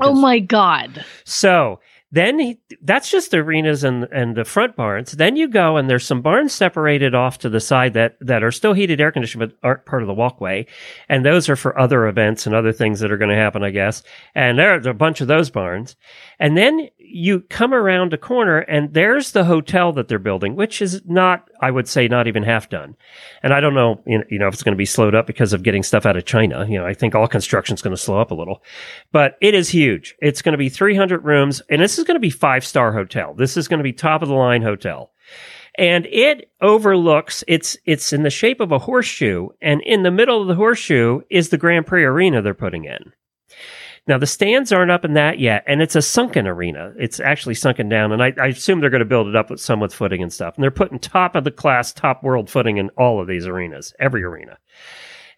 Oh 0.00 0.14
my 0.14 0.38
God. 0.38 1.04
So 1.24 1.80
then 2.12 2.40
he, 2.40 2.58
that's 2.82 3.10
just 3.10 3.30
the 3.30 3.38
arenas 3.38 3.84
and 3.84 4.08
and 4.10 4.36
the 4.36 4.44
front 4.44 4.74
barns. 4.74 5.12
Then 5.12 5.36
you 5.36 5.46
go 5.46 5.76
and 5.76 5.88
there's 5.88 6.04
some 6.04 6.22
barns 6.22 6.52
separated 6.52 7.14
off 7.14 7.38
to 7.38 7.48
the 7.48 7.60
side 7.60 7.94
that 7.94 8.16
that 8.20 8.42
are 8.42 8.50
still 8.50 8.72
heated 8.72 9.00
air 9.00 9.12
conditioned 9.12 9.40
but 9.40 9.56
aren't 9.62 9.86
part 9.86 10.02
of 10.02 10.08
the 10.08 10.14
walkway, 10.14 10.66
and 11.08 11.24
those 11.24 11.48
are 11.48 11.56
for 11.56 11.78
other 11.78 12.08
events 12.08 12.46
and 12.46 12.54
other 12.54 12.72
things 12.72 12.98
that 13.00 13.12
are 13.12 13.16
going 13.16 13.30
to 13.30 13.36
happen, 13.36 13.62
I 13.62 13.70
guess. 13.70 14.02
And 14.34 14.58
there 14.58 14.80
there's 14.80 14.86
a 14.86 14.94
bunch 14.94 15.20
of 15.20 15.28
those 15.28 15.50
barns, 15.50 15.94
and 16.40 16.56
then 16.56 16.88
you 17.12 17.40
come 17.40 17.74
around 17.74 18.12
a 18.12 18.18
corner 18.18 18.58
and 18.58 18.92
there's 18.94 19.32
the 19.32 19.44
hotel 19.44 19.92
that 19.92 20.08
they're 20.08 20.18
building, 20.18 20.56
which 20.56 20.80
is 20.80 21.02
not, 21.06 21.48
I 21.60 21.70
would 21.70 21.88
say, 21.88 22.08
not 22.08 22.26
even 22.26 22.42
half 22.42 22.68
done. 22.68 22.96
And 23.42 23.52
I 23.52 23.60
don't 23.60 23.74
know, 23.74 24.02
you 24.06 24.38
know, 24.38 24.48
if 24.48 24.54
it's 24.54 24.62
going 24.62 24.74
to 24.74 24.78
be 24.78 24.86
slowed 24.86 25.14
up 25.14 25.26
because 25.26 25.52
of 25.52 25.62
getting 25.62 25.82
stuff 25.82 26.06
out 26.06 26.16
of 26.16 26.24
China. 26.24 26.66
You 26.68 26.78
know, 26.78 26.86
I 26.86 26.94
think 26.94 27.14
all 27.14 27.26
construction 27.28 27.74
is 27.74 27.82
going 27.82 27.94
to 27.94 28.02
slow 28.02 28.20
up 28.20 28.30
a 28.30 28.34
little, 28.34 28.62
but 29.12 29.36
it 29.40 29.54
is 29.54 29.68
huge. 29.68 30.14
It's 30.20 30.42
going 30.42 30.52
to 30.52 30.58
be 30.58 30.68
300 30.68 31.24
rooms 31.24 31.62
and 31.68 31.80
this 31.80 31.98
is 31.98 32.04
going 32.04 32.16
to 32.16 32.20
be 32.20 32.30
five 32.30 32.64
star 32.64 32.92
hotel. 32.92 33.34
This 33.34 33.56
is 33.56 33.68
going 33.68 33.78
to 33.78 33.84
be 33.84 33.92
top 33.92 34.22
of 34.22 34.28
the 34.28 34.34
line 34.34 34.62
hotel. 34.62 35.12
And 35.76 36.06
it 36.06 36.50
overlooks, 36.60 37.44
it's, 37.46 37.76
it's 37.86 38.12
in 38.12 38.22
the 38.22 38.30
shape 38.30 38.60
of 38.60 38.72
a 38.72 38.78
horseshoe 38.78 39.48
and 39.62 39.80
in 39.82 40.02
the 40.02 40.10
middle 40.10 40.42
of 40.42 40.48
the 40.48 40.56
horseshoe 40.56 41.20
is 41.30 41.48
the 41.48 41.58
Grand 41.58 41.86
Prix 41.86 42.04
arena 42.04 42.42
they're 42.42 42.54
putting 42.54 42.84
in. 42.84 43.12
Now 44.10 44.18
the 44.18 44.26
stands 44.26 44.72
aren't 44.72 44.90
up 44.90 45.04
in 45.04 45.14
that 45.14 45.38
yet, 45.38 45.62
and 45.68 45.80
it's 45.80 45.94
a 45.94 46.02
sunken 46.02 46.48
arena. 46.48 46.92
It's 46.98 47.20
actually 47.20 47.54
sunken 47.54 47.88
down, 47.88 48.10
and 48.10 48.20
I, 48.20 48.32
I 48.42 48.48
assume 48.48 48.80
they're 48.80 48.90
going 48.90 48.98
to 48.98 49.04
build 49.04 49.28
it 49.28 49.36
up 49.36 49.50
with 49.50 49.60
some 49.60 49.78
with 49.78 49.94
footing 49.94 50.20
and 50.20 50.32
stuff. 50.32 50.56
And 50.56 50.64
they're 50.64 50.72
putting 50.72 50.98
top 50.98 51.36
of 51.36 51.44
the 51.44 51.52
class, 51.52 51.92
top 51.92 52.24
world 52.24 52.50
footing 52.50 52.78
in 52.78 52.90
all 52.98 53.20
of 53.20 53.28
these 53.28 53.46
arenas, 53.46 53.94
every 54.00 54.24
arena. 54.24 54.58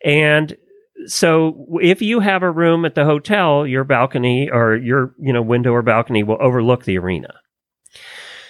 And 0.02 0.56
so 1.04 1.78
if 1.82 2.00
you 2.00 2.20
have 2.20 2.42
a 2.42 2.50
room 2.50 2.86
at 2.86 2.94
the 2.94 3.04
hotel, 3.04 3.66
your 3.66 3.84
balcony 3.84 4.48
or 4.50 4.74
your 4.76 5.14
you 5.20 5.34
know 5.34 5.42
window 5.42 5.74
or 5.74 5.82
balcony 5.82 6.22
will 6.22 6.38
overlook 6.40 6.84
the 6.84 6.96
arena. 6.96 7.34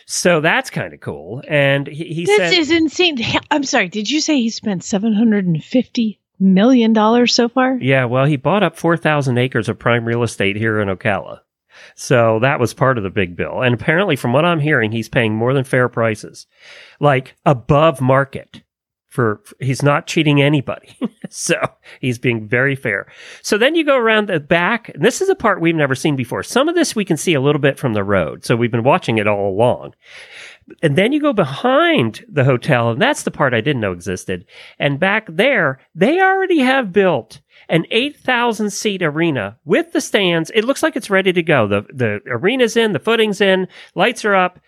So 0.07 0.41
that's 0.41 0.71
kind 0.71 0.95
of 0.95 1.01
cool. 1.01 1.43
And 1.49 1.89
he, 1.89 2.05
he 2.15 2.25
this 2.27 2.37
said, 2.37 2.53
is 2.53 2.71
insane. 2.71 3.19
I'm 3.51 3.65
sorry. 3.65 3.89
Did 3.89 4.09
you 4.09 4.21
say 4.21 4.37
he 4.37 4.51
spent 4.51 4.85
seven 4.85 5.15
hundred 5.15 5.47
and 5.47 5.65
fifty 5.65 6.21
million 6.43 6.93
dollars 6.93 7.35
so 7.35 7.49
far? 7.49 7.79
Yeah, 7.81 8.05
well, 8.05 8.27
he 8.27 8.37
bought 8.37 8.63
up 8.63 8.77
4,000 8.77 9.39
acres 9.39 9.69
of 9.69 9.79
prime 9.79 10.05
real 10.05 10.23
estate 10.23 10.57
here 10.57 10.81
in 10.81 10.89
Ocala. 10.89 11.41
So 11.95 12.39
that 12.41 12.61
was 12.61 12.75
part 12.75 12.99
of 12.99 13.05
the 13.05 13.11
big 13.11 13.37
bill. 13.37 13.63
And 13.63 13.75
apparently, 13.75 14.17
from 14.17 14.33
what 14.33 14.45
I'm 14.45 14.61
hearing, 14.61 14.93
he's 14.93 15.09
paying 15.09 15.35
more 15.35 15.55
than 15.55 15.65
fair 15.65 15.89
prices, 15.89 16.47
like 17.01 17.35
above 17.47 18.01
market. 18.01 18.63
For 19.13 19.43
he's 19.61 19.83
not 19.83 20.07
cheating 20.07 20.41
anybody, 20.41 20.97
so 21.29 21.57
he's 22.01 22.19
being 22.19 22.49
very 22.49 22.75
fair. 22.75 23.13
So 23.43 23.59
then 23.59 23.75
you 23.75 23.85
go 23.85 23.99
around 23.99 24.29
the 24.29 24.41
back, 24.41 24.89
and 24.89 25.05
this 25.05 25.21
is 25.21 25.29
a 25.29 25.35
part 25.35 25.61
we've 25.61 25.75
never 25.75 25.95
seen 25.95 26.17
before. 26.17 26.43
Some 26.43 26.67
of 26.67 26.75
this 26.75 26.97
we 26.97 27.05
can 27.05 27.19
see 27.19 27.35
a 27.35 27.41
little 27.41 27.61
bit 27.61 27.79
from 27.79 27.93
the 27.93 28.05
road, 28.05 28.43
so 28.43 28.57
we've 28.57 28.71
been 28.71 28.83
watching 28.83 29.19
it 29.19 29.27
all 29.27 29.51
along. 29.51 29.93
And 30.83 30.97
then 30.97 31.13
you 31.13 31.21
go 31.21 31.35
behind 31.35 32.25
the 32.27 32.45
hotel, 32.45 32.91
and 32.91 33.03
that's 33.03 33.25
the 33.25 33.31
part 33.31 33.53
I 33.53 33.61
didn't 33.61 33.83
know 33.83 33.93
existed. 33.93 34.47
And 34.79 34.99
back 34.99 35.27
there, 35.29 35.79
they 35.95 36.19
already 36.19 36.61
have 36.61 36.91
built 36.91 37.43
an 37.69 37.85
8,000 37.91 38.71
seat 38.71 39.03
arena 39.03 39.59
with 39.67 39.93
the 39.93 40.01
stands. 40.01 40.51
It 40.55 40.65
looks 40.65 40.83
like 40.83 40.97
it's 40.97 41.11
ready 41.11 41.35
to 41.35 41.43
go. 41.43 41.67
The, 41.67 41.83
the 41.93 42.21
arena's 42.27 42.79
in, 42.79 42.95
the 42.95 42.99
footing's 42.99 43.43
in, 43.43 43.69
lights 43.95 44.25
are 44.25 44.35
up. 44.35 44.59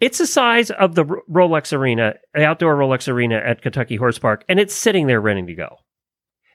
It's 0.00 0.18
the 0.18 0.26
size 0.26 0.70
of 0.70 0.94
the 0.94 1.04
Rolex 1.04 1.72
Arena, 1.76 2.14
the 2.34 2.44
outdoor 2.44 2.76
Rolex 2.76 3.08
Arena 3.08 3.36
at 3.36 3.62
Kentucky 3.62 3.96
Horse 3.96 4.18
Park, 4.18 4.44
and 4.48 4.60
it's 4.60 4.74
sitting 4.74 5.06
there 5.06 5.20
ready 5.20 5.42
to 5.44 5.54
go. 5.54 5.78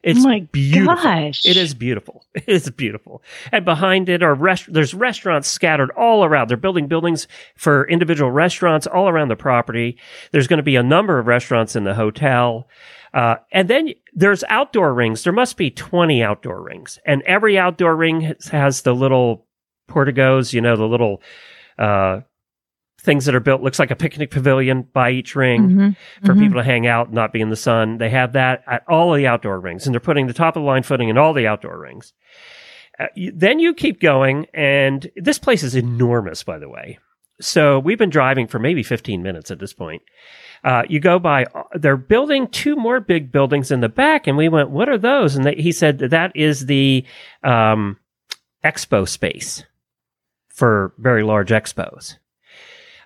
It's 0.04 0.22
my 0.22 0.42
beautiful. 0.52 0.96
gosh. 0.96 1.46
It 1.46 1.56
is 1.56 1.74
beautiful. 1.74 2.26
It 2.36 2.50
is 2.50 2.70
beautiful. 2.72 3.24
And 3.54 3.64
behind 3.64 4.10
it 4.10 4.22
are 4.22 4.34
rest- 4.34 4.74
there's 4.74 4.94
restaurants 4.94 5.48
scattered 5.48 5.92
all 5.92 6.26
around. 6.26 6.50
They're 6.50 6.58
building 6.58 6.88
buildings 6.88 7.26
for 7.56 7.88
individual 7.88 8.30
restaurants 8.30 8.86
all 8.86 9.08
around 9.08 9.30
the 9.30 9.38
property. 9.38 9.98
There's 10.32 10.48
going 10.48 10.58
to 10.58 10.64
be 10.64 10.76
a 10.76 10.84
number 10.84 11.20
of 11.20 11.28
restaurants 11.28 11.78
in 11.78 11.86
the 11.86 11.94
hotel. 11.94 12.68
Uh, 13.14 13.36
and 13.54 13.70
then 13.70 13.94
there's 14.14 14.44
outdoor 14.50 14.94
rings. 14.94 15.24
There 15.24 15.32
must 15.32 15.56
be 15.56 15.72
20 15.72 16.22
outdoor 16.22 16.62
rings. 16.62 17.00
And 17.06 17.22
every 17.22 17.58
outdoor 17.58 17.96
ring 17.96 18.22
has, 18.22 18.48
has 18.48 18.82
the 18.82 18.94
little 18.94 19.48
porticos, 19.88 20.54
you 20.54 20.60
know, 20.60 20.76
the 20.76 20.84
little, 20.84 21.22
uh, 21.80 22.22
things 23.04 23.26
that 23.26 23.36
are 23.36 23.40
built 23.42 23.62
looks 23.62 23.80
like 23.80 23.92
a 23.92 23.96
picnic 23.96 24.32
pavilion 24.32 24.84
by 24.94 25.12
each 25.12 25.36
ring 25.36 25.70
Mhm. 25.70 25.96
for 26.26 26.34
Mhm. 26.34 26.40
people 26.40 26.56
to 26.60 26.64
hang 26.64 26.88
out, 26.88 27.12
not 27.12 27.34
be 27.34 27.42
in 27.42 27.50
the 27.50 27.56
sun. 27.56 27.98
They 27.98 28.10
have 28.10 28.34
that 28.34 28.64
at 28.66 28.84
all 28.88 29.14
of 29.14 29.18
the 29.18 29.28
outdoor 29.28 29.60
rings, 29.60 29.86
and 29.86 29.94
they're 29.94 30.00
putting 30.00 30.28
the 30.28 30.34
top 30.34 30.56
of 30.56 30.62
the 30.64 30.68
line 30.68 30.84
footing 30.84 31.10
in 31.10 31.18
all 31.18 31.34
the 31.34 31.46
outdoor 31.46 31.78
rings. 31.78 32.14
Uh, 33.00 33.08
you, 33.16 33.32
then 33.36 33.60
you 33.60 33.74
keep 33.74 34.00
going, 34.00 34.48
and 34.54 35.10
this 35.18 35.38
place 35.38 35.64
is 35.64 35.76
enormous, 35.76 36.44
by 36.44 36.58
the 36.58 36.70
way. 36.70 36.98
So 37.42 37.78
we've 37.80 37.98
been 37.98 38.10
driving 38.12 38.48
for 38.48 38.60
maybe 38.60 38.84
15 38.84 39.22
minutes 39.24 39.52
at 39.52 39.60
this 39.60 39.74
point. 39.74 40.02
Uh, 40.64 40.84
you 40.88 41.02
go 41.02 41.20
by, 41.20 41.46
they're 41.74 41.98
building 41.98 42.48
two 42.48 42.76
more 42.78 43.02
big 43.02 43.32
buildings 43.34 43.70
in 43.72 43.82
the 43.82 43.90
back, 43.90 44.28
and 44.28 44.38
we 44.38 44.48
went, 44.48 44.70
"What 44.70 44.88
are 44.88 44.98
those?" 44.98 45.36
And 45.36 45.44
they, 45.44 45.56
he 45.56 45.74
said 45.74 45.98
that 46.00 46.32
is 46.36 46.68
the 46.68 47.04
um, 47.44 47.98
expo 48.64 49.06
space 49.06 49.66
for 50.48 50.94
very 50.98 51.24
large 51.24 51.50
expos. 51.50 52.18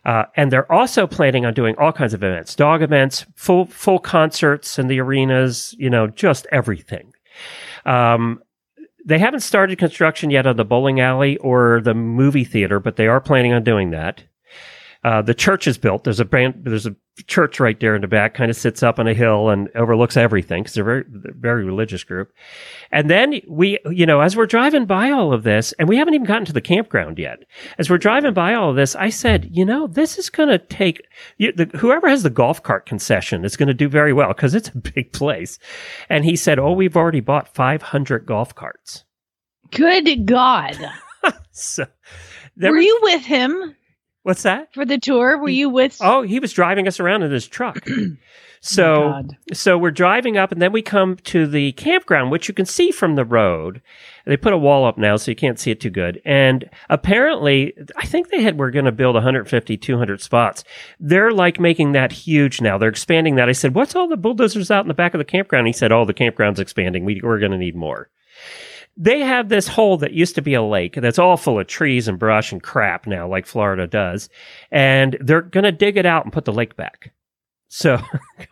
Uh, 0.08 0.24
and 0.38 0.52
they're 0.52 0.72
also 0.72 1.06
planning 1.06 1.46
on 1.46 1.54
doing 1.54 1.76
all 1.78 1.92
kinds 1.92 2.14
of 2.14 2.24
events, 2.24 2.56
dog 2.56 2.82
events, 2.82 3.26
full 3.36 3.66
full 3.66 4.00
concerts 4.00 4.80
in 4.80 4.88
the 4.88 5.02
arenas, 5.02 5.76
you 5.78 5.90
know, 5.90 6.08
just 6.08 6.48
everything. 6.50 7.14
Um, 7.86 8.42
they 9.06 9.20
haven't 9.20 9.42
started 9.42 9.78
construction 9.78 10.30
yet 10.32 10.48
on 10.48 10.56
the 10.56 10.66
bowling 10.66 11.02
alley 11.02 11.38
or 11.38 11.82
the 11.82 11.94
movie 11.94 12.46
theater, 12.46 12.80
but 12.80 12.96
they 12.96 13.08
are 13.08 13.20
planning 13.20 13.52
on 13.52 13.64
doing 13.64 13.92
that. 13.92 14.24
Uh, 15.08 15.22
the 15.22 15.34
church 15.34 15.68
is 15.68 15.78
built. 15.78 16.04
There's 16.04 16.20
a 16.20 16.26
brand, 16.26 16.56
there's 16.66 16.86
a 16.86 16.94
church 17.28 17.62
right 17.62 17.80
there 17.80 17.96
in 17.96 18.02
the 18.02 18.10
back, 18.10 18.34
kind 18.34 18.52
of 18.52 18.58
sits 18.58 18.84
up 18.84 19.00
on 19.00 19.08
a 19.08 19.14
hill 19.14 19.48
and 19.50 19.70
overlooks 19.74 20.18
everything 20.18 20.64
because 20.64 20.74
they're 20.74 20.84
very, 20.84 21.06
they're 21.08 21.34
very 21.34 21.64
religious 21.64 22.04
group. 22.04 22.34
And 22.92 23.10
then 23.10 23.40
we, 23.48 23.80
you 23.90 24.06
know, 24.06 24.20
as 24.20 24.36
we're 24.36 24.48
driving 24.48 24.86
by 24.86 25.12
all 25.12 25.32
of 25.32 25.44
this, 25.44 25.72
and 25.80 25.88
we 25.88 25.96
haven't 25.96 26.14
even 26.16 26.28
gotten 26.28 26.44
to 26.44 26.52
the 26.52 26.60
campground 26.60 27.20
yet. 27.20 27.40
As 27.78 27.90
we're 27.90 27.98
driving 28.00 28.34
by 28.34 28.54
all 28.54 28.72
of 28.72 28.76
this, 28.76 28.98
I 28.98 29.10
said, 29.10 29.48
you 29.50 29.64
know, 29.64 29.88
this 29.88 30.18
is 30.18 30.30
going 30.30 30.50
to 30.50 30.58
take 30.58 31.02
you, 31.38 31.54
the, 31.54 31.68
whoever 31.78 32.10
has 32.10 32.24
the 32.24 32.30
golf 32.30 32.62
cart 32.62 32.86
concession 32.86 33.46
is 33.46 33.56
going 33.56 33.68
to 33.68 33.74
do 33.74 33.88
very 33.88 34.12
well 34.12 34.34
because 34.34 34.56
it's 34.56 34.68
a 34.68 34.78
big 34.94 35.14
place. 35.14 35.58
And 36.10 36.26
he 36.26 36.36
said, 36.36 36.60
oh, 36.60 36.74
we've 36.74 36.98
already 36.98 37.22
bought 37.22 37.48
500 37.56 38.26
golf 38.26 38.54
carts. 38.54 39.06
Good 39.72 40.26
God. 40.26 40.78
So 41.52 41.86
Were 42.58 42.74
was- 42.74 42.86
you 42.86 43.00
with 43.04 43.24
him 43.26 43.76
what's 44.28 44.44
that? 44.44 44.74
for 44.74 44.86
the 44.86 44.98
tour? 44.98 45.38
Were 45.38 45.50
you 45.50 45.70
with? 45.70 45.98
Oh, 46.02 46.22
he 46.22 46.40
was 46.40 46.52
driving 46.54 46.88
us 46.88 47.00
around 47.00 47.24
in 47.24 47.32
his 47.32 47.48
truck. 47.48 47.86
So, 48.60 49.12
God. 49.12 49.38
so 49.54 49.78
we're 49.78 49.92
driving 49.92 50.36
up, 50.36 50.52
and 50.52 50.60
then 50.60 50.72
we 50.72 50.82
come 50.82 51.18
to 51.26 51.46
the 51.46 51.74
campground, 51.74 52.32
which 52.32 52.48
you 52.48 52.56
can 52.56 52.66
see 52.66 52.90
from 52.90 53.16
the 53.16 53.24
road. 53.24 53.84
They 54.26 54.36
put 54.36 54.52
a 54.52 54.58
wall 54.58 54.84
up 54.84 54.98
now, 54.98 55.16
so 55.16 55.30
you 55.30 55.36
can't 55.36 55.60
see 55.60 55.70
it 55.70 55.80
too 55.80 55.92
good. 55.92 56.20
And 56.26 56.68
apparently, 56.90 57.76
I 57.96 58.08
think 58.08 58.30
they 58.30 58.42
had 58.42 58.58
were 58.58 58.72
going 58.72 58.86
to 58.86 58.92
build 58.92 59.14
150, 59.14 59.78
200 59.78 60.22
spots. 60.22 60.64
They're 61.00 61.32
like 61.32 61.60
making 61.60 61.92
that 61.92 62.12
huge 62.12 62.60
now. 62.60 62.80
They're 62.80 62.90
expanding 62.90 63.36
that. 63.36 63.48
I 63.48 63.54
said, 63.54 63.76
"What's 63.76 63.96
all 63.96 64.08
the 64.08 64.18
bulldozers 64.18 64.72
out 64.72 64.84
in 64.84 64.88
the 64.88 64.94
back 64.96 65.14
of 65.14 65.20
the 65.20 65.24
campground?" 65.24 65.68
He 65.68 65.74
said, 65.74 65.92
"Oh, 65.92 66.04
the 66.04 66.14
campground's 66.14 66.60
expanding. 66.60 67.06
We, 67.06 67.22
we're 67.24 67.40
going 67.40 67.52
to 67.52 67.58
need 67.60 67.76
more." 67.76 68.10
They 68.98 69.20
have 69.20 69.50
this 69.50 69.68
hole 69.68 69.98
that 69.98 70.14
used 70.14 70.36
to 70.36 70.42
be 70.42 70.56
a 70.56 70.62
lake 70.62 70.96
that's 70.96 71.20
all 71.20 71.38
full 71.38 71.60
of 71.60 71.68
trees 71.68 72.08
and 72.08 72.18
brush 72.18 72.52
and 72.52 72.62
crap 72.62 73.06
now, 73.06 73.28
like 73.28 73.46
Florida 73.46 73.86
does. 73.86 74.30
And 74.72 75.18
they're 75.20 75.42
going 75.42 75.66
to 75.66 75.72
dig 75.72 75.98
it 75.98 76.06
out 76.06 76.24
and 76.24 76.34
put 76.34 76.46
the 76.46 76.54
lake 76.54 76.76
back. 76.76 77.14
So, 77.70 78.00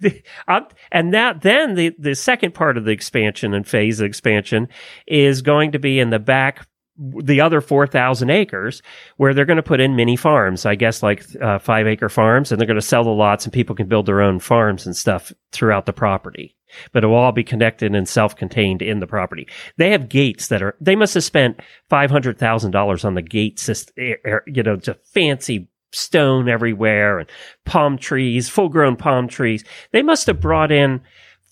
the, 0.00 0.22
um, 0.48 0.66
and 0.90 1.12
that 1.12 1.42
then 1.42 1.74
the 1.74 1.94
the 1.98 2.14
second 2.14 2.54
part 2.54 2.78
of 2.78 2.84
the 2.84 2.90
expansion 2.90 3.52
and 3.52 3.68
phase 3.68 4.00
of 4.00 4.06
expansion 4.06 4.68
is 5.06 5.42
going 5.42 5.72
to 5.72 5.78
be 5.78 6.00
in 6.00 6.08
the 6.08 6.18
back 6.18 6.66
the 6.98 7.40
other 7.40 7.60
4,000 7.60 8.30
acres 8.30 8.82
where 9.16 9.32
they're 9.32 9.44
going 9.44 9.56
to 9.56 9.62
put 9.62 9.80
in 9.80 9.96
mini 9.96 10.16
farms, 10.16 10.66
I 10.66 10.74
guess 10.74 11.02
like 11.02 11.24
uh, 11.40 11.58
five 11.58 11.86
acre 11.86 12.08
farms, 12.08 12.50
and 12.50 12.60
they're 12.60 12.66
going 12.66 12.74
to 12.74 12.82
sell 12.82 13.04
the 13.04 13.10
lots 13.10 13.44
and 13.44 13.52
people 13.52 13.76
can 13.76 13.86
build 13.86 14.06
their 14.06 14.20
own 14.20 14.40
farms 14.40 14.84
and 14.84 14.96
stuff 14.96 15.32
throughout 15.52 15.86
the 15.86 15.92
property. 15.92 16.56
But 16.92 17.04
it 17.04 17.06
will 17.06 17.14
all 17.14 17.32
be 17.32 17.44
connected 17.44 17.94
and 17.94 18.08
self 18.08 18.36
contained 18.36 18.82
in 18.82 19.00
the 19.00 19.06
property. 19.06 19.46
They 19.76 19.90
have 19.90 20.08
gates 20.08 20.48
that 20.48 20.62
are, 20.62 20.76
they 20.80 20.96
must 20.96 21.14
have 21.14 21.24
spent 21.24 21.60
$500,000 21.90 23.04
on 23.04 23.14
the 23.14 23.22
gate 23.22 23.58
system, 23.58 23.94
you 24.46 24.62
know, 24.62 24.76
just 24.76 24.98
fancy 25.06 25.68
stone 25.92 26.48
everywhere 26.48 27.20
and 27.20 27.30
palm 27.64 27.96
trees, 27.96 28.48
full 28.48 28.68
grown 28.68 28.96
palm 28.96 29.28
trees. 29.28 29.64
They 29.92 30.02
must 30.02 30.26
have 30.26 30.40
brought 30.40 30.70
in 30.70 31.00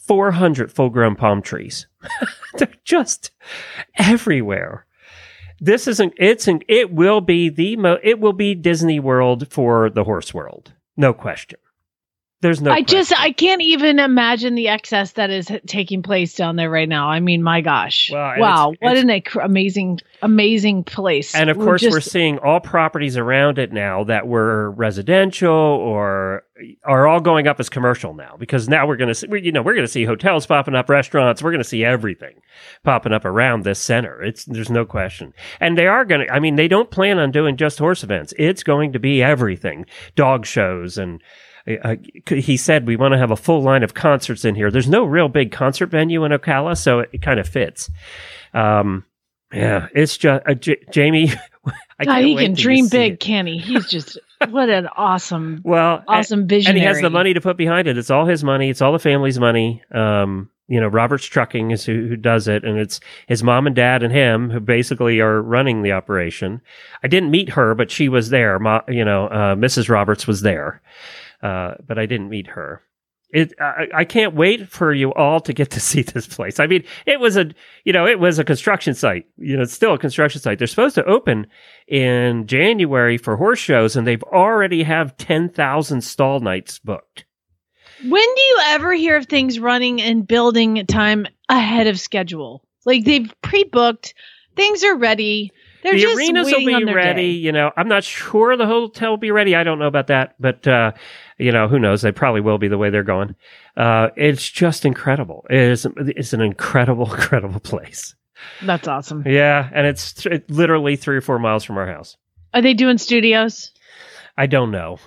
400 0.07 0.73
full 0.73 0.91
grown 0.91 1.17
palm 1.17 1.41
trees. 1.41 1.87
They're 2.59 2.69
just 2.85 3.31
everywhere 3.97 4.87
this 5.61 5.87
isn't 5.89 6.15
it's 6.17 6.49
an, 6.49 6.61
it 6.69 6.93
will 6.93 7.21
be 7.21 7.49
the 7.49 7.77
mo 7.77 7.99
it 8.03 8.21
will 8.21 8.33
be 8.33 8.55
Disney 8.55 9.01
World 9.01 9.51
for 9.51 9.91
the 9.91 10.05
horse 10.05 10.33
world. 10.35 10.73
No 10.97 11.13
question. 11.13 11.59
There's 12.43 12.61
no 12.61 12.71
I 12.71 12.83
question. 12.83 12.99
just 12.99 13.19
I 13.19 13.33
can't 13.33 13.63
even 13.63 13.99
imagine 13.99 14.57
the 14.57 14.69
excess 14.69 15.13
that 15.13 15.31
is 15.31 15.51
taking 15.67 16.03
place 16.03 16.35
down 16.35 16.57
there 16.57 16.69
right 16.69 16.89
now. 16.89 17.09
I 17.09 17.19
mean, 17.19 17.43
my 17.43 17.63
gosh. 17.63 18.11
Well, 18.13 18.35
wow, 18.39 18.73
it's- 18.73 18.77
what 18.81 18.97
it's- 18.99 19.25
an 19.35 19.41
amazing 19.43 20.01
amazing 20.21 20.85
place. 20.85 21.35
and 21.35 21.49
of 21.49 21.57
We're 21.57 21.65
course, 21.65 21.83
we're 21.83 22.01
seeing 22.01 22.39
all 22.39 22.61
properties 22.61 23.17
around 23.17 23.59
it 23.59 23.73
now 23.73 24.05
that 24.05 24.27
were 24.27 24.71
residential 24.73 25.51
or 25.51 26.43
are 26.85 27.07
all 27.07 27.21
going 27.21 27.47
up 27.47 27.59
as 27.59 27.71
commercial 27.71 28.13
now 28.13 28.37
because 28.39 28.69
now 28.69 28.87
we're 28.87 28.97
going 28.97 29.09
to 29.09 29.15
see, 29.15 29.27
you 29.43 29.53
know, 29.53 29.63
we're 29.63 29.75
going 29.75 29.87
to 29.87 29.93
see 29.93 30.05
hotels 30.05 30.47
popping 30.47 30.75
up, 30.75 30.91
restaurants. 30.91 31.43
We're 31.43 31.53
going 31.53 31.63
to 31.63 31.69
see 31.69 31.85
everything 31.85 32.35
popping 32.85 33.13
up 33.15 33.25
around 33.25 33.65
this 33.65 33.79
center. 33.79 34.23
It's 34.23 34.45
there's 34.45 34.71
no 34.71 34.85
question, 34.85 35.33
and 35.59 35.79
they 35.79 35.87
are 35.87 36.05
going 36.05 36.27
to. 36.27 36.33
I 36.33 36.41
mean, 36.41 36.57
they 36.57 36.69
don't 36.69 36.91
plan 36.91 37.19
on 37.19 37.31
doing 37.31 37.57
just 37.57 37.79
horse 37.79 38.05
events. 38.05 38.35
It's 38.39 38.63
going 38.63 38.93
to 38.93 38.99
be 38.99 39.23
everything, 39.23 39.87
dog 40.17 40.45
shows 40.45 40.99
and. 40.99 41.23
Uh, 41.67 41.97
he 42.29 42.57
said 42.57 42.87
we 42.87 42.97
want 42.97 43.13
to 43.13 43.19
have 43.19 43.31
a 43.31 43.37
full 43.37 43.63
line 43.63 43.83
of 43.83 43.95
concerts 43.95 44.45
in 44.45 44.55
here. 44.55 44.71
There's 44.71 44.89
no 44.89 45.05
real 45.05 45.29
big 45.29 45.51
concert 45.53 45.87
venue 45.87 46.25
in 46.25 46.33
Ocala, 46.33 46.77
so 46.77 47.01
it, 47.01 47.23
kind 47.23 47.41
of 47.41 47.49
fits. 47.49 47.91
Um, 48.55 49.05
yeah, 49.53 49.89
it's 49.95 50.17
just 50.17 50.43
uh, 50.47 50.55
J- 50.55 50.85
Jamie. 50.91 51.33
I 51.99 52.05
God, 52.05 52.25
he 52.25 52.37
can 52.37 52.53
dream 52.53 52.89
big, 52.89 53.15
it. 53.15 53.21
can 53.21 53.47
he? 53.47 53.59
He's 53.59 53.87
just 53.87 54.19
what 54.51 54.69
an 54.69 54.87
awesome 54.97 55.61
Well, 55.65 56.05
awesome 56.07 56.41
and, 56.41 56.49
visionary. 56.49 56.79
and 56.79 56.83
he 56.83 56.87
has 56.87 57.01
the 57.01 57.11
money 57.11 57.33
to 57.35 57.41
put 57.41 57.57
behind 57.57 57.89
it. 57.89 57.97
It's 57.97 58.11
all 58.11 58.27
his 58.27 58.45
money. 58.45 58.69
It's 58.69 58.83
all 58.83 58.93
the 58.93 58.99
family's 58.99 59.41
money. 59.41 59.83
Um, 59.93 60.51
you 60.69 60.81
know, 60.81 60.89
Robert's 60.89 61.25
Trucking 61.27 61.71
is 61.71 61.85
who, 61.85 62.07
who 62.09 62.17
does 62.17 62.49
it, 62.49 62.65
and 62.65 62.79
it's 62.79 63.01
his 63.29 63.43
mom 63.43 63.67
and 63.67 63.77
dad 63.77 64.03
and 64.03 64.13
him 64.13 64.51
who 64.51 64.61
basically 64.61 65.21
are 65.21 65.41
running 65.41 65.83
the 65.83 65.93
operation. 65.93 66.61
I 67.03 67.09
didn't 67.09 67.31
meet 67.31 67.51
her, 67.51 67.75
but 67.75 67.91
she 67.91 68.09
was 68.09 68.31
there. 68.31 68.59
Ma, 68.59 68.81
you 68.89 69.05
know, 69.05 69.27
uh, 69.29 69.55
Mrs. 69.55 69.89
Roberts 69.89 70.27
was 70.27 70.43
there, 70.43 70.83
uh, 71.47 71.75
but 71.87 71.99
I 71.99 72.07
didn't 72.07 72.29
meet 72.29 72.49
her. 72.49 72.83
It, 73.31 73.53
I, 73.61 73.87
I 73.93 74.05
can't 74.05 74.35
wait 74.35 74.69
for 74.69 74.95
you 74.95 75.13
all 75.13 75.41
to 75.41 75.53
get 75.53 75.71
to 75.73 75.81
see 75.81 76.03
this 76.03 76.27
place. 76.27 76.61
I 76.61 76.67
mean, 76.67 76.85
it 77.07 77.19
was 77.19 77.37
a, 77.37 77.47
you 77.85 77.93
know, 77.93 78.07
it 78.07 78.21
was 78.21 78.39
a 78.39 78.45
construction 78.45 78.95
site. 78.95 79.27
You 79.37 79.57
know, 79.57 79.63
it's 79.63 79.73
still 79.73 79.95
a 79.95 79.99
construction 79.99 80.41
site. 80.41 80.59
They're 80.59 80.69
supposed 80.69 80.95
to 80.95 81.05
open 81.05 81.47
in 81.89 82.47
January 82.47 83.19
for 83.19 83.37
horse 83.37 83.59
shows, 83.59 83.97
and 83.97 84.07
they've 84.07 84.23
already 84.23 84.85
have 84.85 85.17
ten 85.17 85.49
thousand 85.49 86.03
stall 86.03 86.41
nights 86.41 86.79
booked. 86.79 87.25
When 88.03 88.35
do 88.37 88.41
you 88.41 88.59
ever 88.67 88.95
hear 88.95 89.17
of 89.17 89.27
things 89.27 89.59
running 89.59 90.01
and 90.03 90.27
building 90.27 90.87
time 90.87 91.27
ahead 91.49 91.89
of 91.89 91.99
schedule? 91.99 92.63
Like 92.85 93.05
they've 93.05 93.33
pre-booked, 93.43 94.15
things 94.55 94.85
are 94.85 94.97
ready. 94.97 95.51
They're 95.87 95.95
the 95.95 96.01
just 96.01 96.17
arenas 96.17 96.51
will 96.51 96.67
be 96.67 96.85
ready. 96.85 97.23
day. 97.23 97.39
You 97.39 97.53
know, 97.53 97.71
I'm 97.77 97.87
not 97.87 98.03
sure 98.03 98.57
the 98.57 98.67
hotel 98.67 99.11
will 99.11 99.17
be 99.19 99.31
ready. 99.31 99.55
I 99.55 99.63
don't 99.63 99.79
know 99.79 99.87
about 99.87 100.09
that, 100.09 100.35
but 100.41 100.67
uh, 100.67 100.91
you 101.39 101.53
know, 101.53 101.69
who 101.69 101.79
knows? 101.79 102.03
They 102.03 102.11
probably 102.11 102.41
will 102.41 102.59
be 102.59 102.67
the 102.67 102.77
way 102.77 102.91
they're 102.91 103.05
going. 103.05 103.37
Uh, 103.77 104.09
it's 104.17 104.51
just 104.51 104.85
incredible. 104.85 105.47
It 105.49 105.59
is. 105.59 105.87
It's 105.97 106.33
an 106.33 106.41
incredible, 106.41 107.05
incredible 107.15 107.61
place. 107.61 108.17
That's 108.63 108.89
awesome. 108.89 109.23
Yeah, 109.25 109.71
and 109.73 109.87
it's 109.87 110.13
th- 110.13 110.43
literally 110.49 110.97
three 110.97 111.17
or 111.19 111.21
four 111.21 111.39
miles 111.39 111.63
from 111.63 111.79
our 111.79 111.87
house. 111.87 112.17
Are 112.53 112.63
they 112.63 112.75
doing 112.75 112.99
studios? 112.99 113.71
I 114.37 114.47
don't 114.47 114.73
know. 114.73 114.99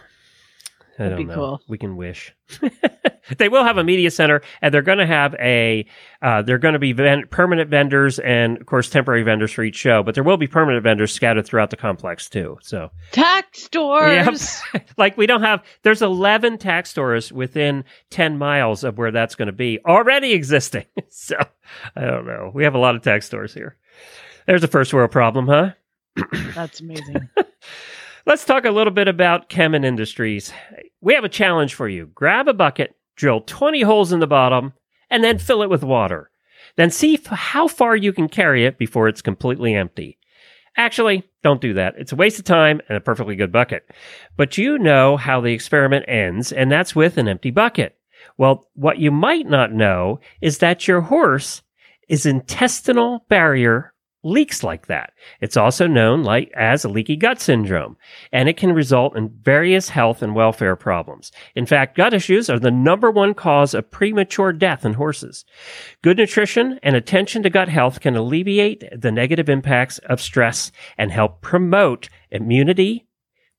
I 0.99 1.03
That'd 1.03 1.17
don't 1.17 1.27
be 1.27 1.29
know. 1.29 1.35
cool. 1.35 1.61
We 1.69 1.77
can 1.77 1.95
wish. 1.95 2.35
they 3.37 3.47
will 3.47 3.63
have 3.63 3.77
a 3.77 3.85
media 3.85 4.11
center, 4.11 4.41
and 4.61 4.73
they're 4.73 4.81
going 4.81 4.97
to 4.97 5.05
have 5.05 5.33
a. 5.39 5.85
Uh, 6.21 6.41
they're 6.41 6.57
going 6.57 6.73
to 6.73 6.79
be 6.79 6.91
ven- 6.91 7.25
permanent 7.29 7.69
vendors, 7.69 8.19
and 8.19 8.59
of 8.59 8.65
course 8.65 8.89
temporary 8.89 9.23
vendors 9.23 9.53
for 9.53 9.63
each 9.63 9.77
show. 9.77 10.03
But 10.03 10.15
there 10.15 10.25
will 10.25 10.35
be 10.35 10.45
permanent 10.47 10.83
vendors 10.83 11.13
scattered 11.13 11.45
throughout 11.45 11.69
the 11.69 11.77
complex 11.77 12.27
too. 12.27 12.57
So, 12.61 12.91
Tack 13.11 13.55
stores. 13.55 14.61
Yep. 14.73 14.89
like 14.97 15.17
we 15.17 15.25
don't 15.25 15.41
have. 15.41 15.63
There's 15.83 16.01
11 16.01 16.57
tack 16.57 16.85
stores 16.85 17.31
within 17.31 17.85
10 18.09 18.37
miles 18.37 18.83
of 18.83 18.97
where 18.97 19.11
that's 19.11 19.35
going 19.35 19.45
to 19.47 19.53
be 19.53 19.79
already 19.85 20.33
existing. 20.33 20.85
so, 21.09 21.37
I 21.95 22.01
don't 22.01 22.27
know. 22.27 22.51
We 22.53 22.65
have 22.65 22.75
a 22.75 22.79
lot 22.79 22.95
of 22.95 23.03
tack 23.03 23.23
stores 23.23 23.53
here. 23.53 23.77
There's 24.47 24.63
a 24.65 24.67
first 24.67 24.93
world 24.93 25.11
problem, 25.11 25.47
huh? 25.47 25.71
That's 26.55 26.81
amazing. 26.81 27.29
Let's 28.25 28.43
talk 28.45 28.65
a 28.65 28.71
little 28.71 28.91
bit 28.91 29.07
about 29.07 29.49
Kemin 29.49 29.85
Industries. 29.85 30.51
We 31.01 31.13
have 31.13 31.23
a 31.23 31.29
challenge 31.29 31.73
for 31.73 31.87
you. 31.87 32.07
Grab 32.07 32.47
a 32.47 32.53
bucket, 32.53 32.95
drill 33.15 33.41
20 33.41 33.81
holes 33.81 34.11
in 34.11 34.19
the 34.19 34.27
bottom, 34.27 34.73
and 35.09 35.23
then 35.23 35.37
fill 35.37 35.63
it 35.63 35.69
with 35.69 35.83
water. 35.83 36.29
Then 36.75 36.91
see 36.91 37.15
f- 37.15 37.25
how 37.25 37.67
far 37.67 37.95
you 37.95 38.13
can 38.13 38.27
carry 38.29 38.65
it 38.65 38.77
before 38.77 39.07
it's 39.07 39.21
completely 39.21 39.73
empty. 39.75 40.17
Actually, 40.77 41.23
don't 41.43 41.61
do 41.61 41.73
that. 41.73 41.95
It's 41.97 42.11
a 42.11 42.15
waste 42.17 42.39
of 42.39 42.45
time 42.45 42.81
and 42.87 42.97
a 42.97 43.01
perfectly 43.01 43.35
good 43.35 43.51
bucket. 43.51 43.89
But 44.37 44.57
you 44.57 44.77
know 44.77 45.17
how 45.17 45.41
the 45.41 45.53
experiment 45.53 46.05
ends, 46.07 46.51
and 46.51 46.71
that's 46.71 46.95
with 46.95 47.17
an 47.17 47.27
empty 47.27 47.51
bucket. 47.51 47.97
Well, 48.37 48.67
what 48.73 48.99
you 48.99 49.11
might 49.11 49.47
not 49.47 49.73
know 49.73 50.19
is 50.41 50.59
that 50.59 50.87
your 50.87 51.01
horse 51.01 51.61
is 52.07 52.25
intestinal 52.25 53.25
barrier 53.29 53.93
leaks 54.23 54.63
like 54.63 54.87
that. 54.87 55.13
It's 55.39 55.57
also 55.57 55.87
known 55.87 56.23
like 56.23 56.51
as 56.55 56.83
a 56.83 56.89
leaky 56.89 57.15
gut 57.15 57.39
syndrome, 57.39 57.97
and 58.31 58.49
it 58.49 58.57
can 58.57 58.73
result 58.73 59.15
in 59.15 59.29
various 59.41 59.89
health 59.89 60.21
and 60.21 60.35
welfare 60.35 60.75
problems. 60.75 61.31
In 61.55 61.65
fact, 61.65 61.95
gut 61.95 62.13
issues 62.13 62.49
are 62.49 62.59
the 62.59 62.71
number 62.71 63.11
one 63.11 63.33
cause 63.33 63.73
of 63.73 63.91
premature 63.91 64.51
death 64.51 64.85
in 64.85 64.93
horses. 64.93 65.45
Good 66.01 66.17
nutrition 66.17 66.79
and 66.83 66.95
attention 66.95 67.43
to 67.43 67.49
gut 67.49 67.69
health 67.69 68.01
can 68.01 68.15
alleviate 68.15 68.83
the 68.95 69.11
negative 69.11 69.49
impacts 69.49 69.99
of 69.99 70.21
stress 70.21 70.71
and 70.97 71.11
help 71.11 71.41
promote 71.41 72.09
immunity, 72.29 73.07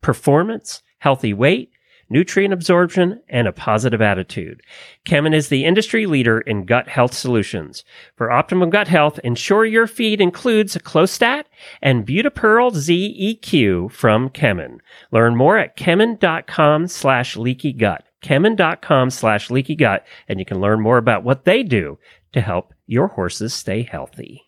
performance, 0.02 0.82
healthy 0.98 1.32
weight, 1.32 1.72
nutrient 2.10 2.52
absorption, 2.52 3.22
and 3.28 3.48
a 3.48 3.52
positive 3.52 4.02
attitude. 4.02 4.60
Kemin 5.06 5.34
is 5.34 5.48
the 5.48 5.64
industry 5.64 6.06
leader 6.06 6.40
in 6.40 6.66
gut 6.66 6.88
health 6.88 7.14
solutions. 7.14 7.84
For 8.16 8.30
optimum 8.30 8.68
gut 8.68 8.88
health, 8.88 9.18
ensure 9.20 9.64
your 9.64 9.86
feed 9.86 10.20
includes 10.20 10.76
Clostat 10.76 11.44
and 11.80 12.06
ButiPEARL 12.06 12.72
ZEQ 12.72 13.90
from 13.90 14.28
Kemin. 14.28 14.78
Learn 15.12 15.36
more 15.36 15.56
at 15.56 15.76
kemin.com 15.76 16.88
slash 16.88 17.36
leaky 17.36 17.72
gut. 17.72 18.04
Kemin.com 18.22 19.08
slash 19.08 19.50
leaky 19.50 19.76
gut, 19.76 20.04
and 20.28 20.38
you 20.38 20.44
can 20.44 20.60
learn 20.60 20.80
more 20.80 20.98
about 20.98 21.24
what 21.24 21.44
they 21.44 21.62
do 21.62 21.98
to 22.32 22.40
help 22.40 22.74
your 22.86 23.08
horses 23.08 23.54
stay 23.54 23.82
healthy. 23.82 24.42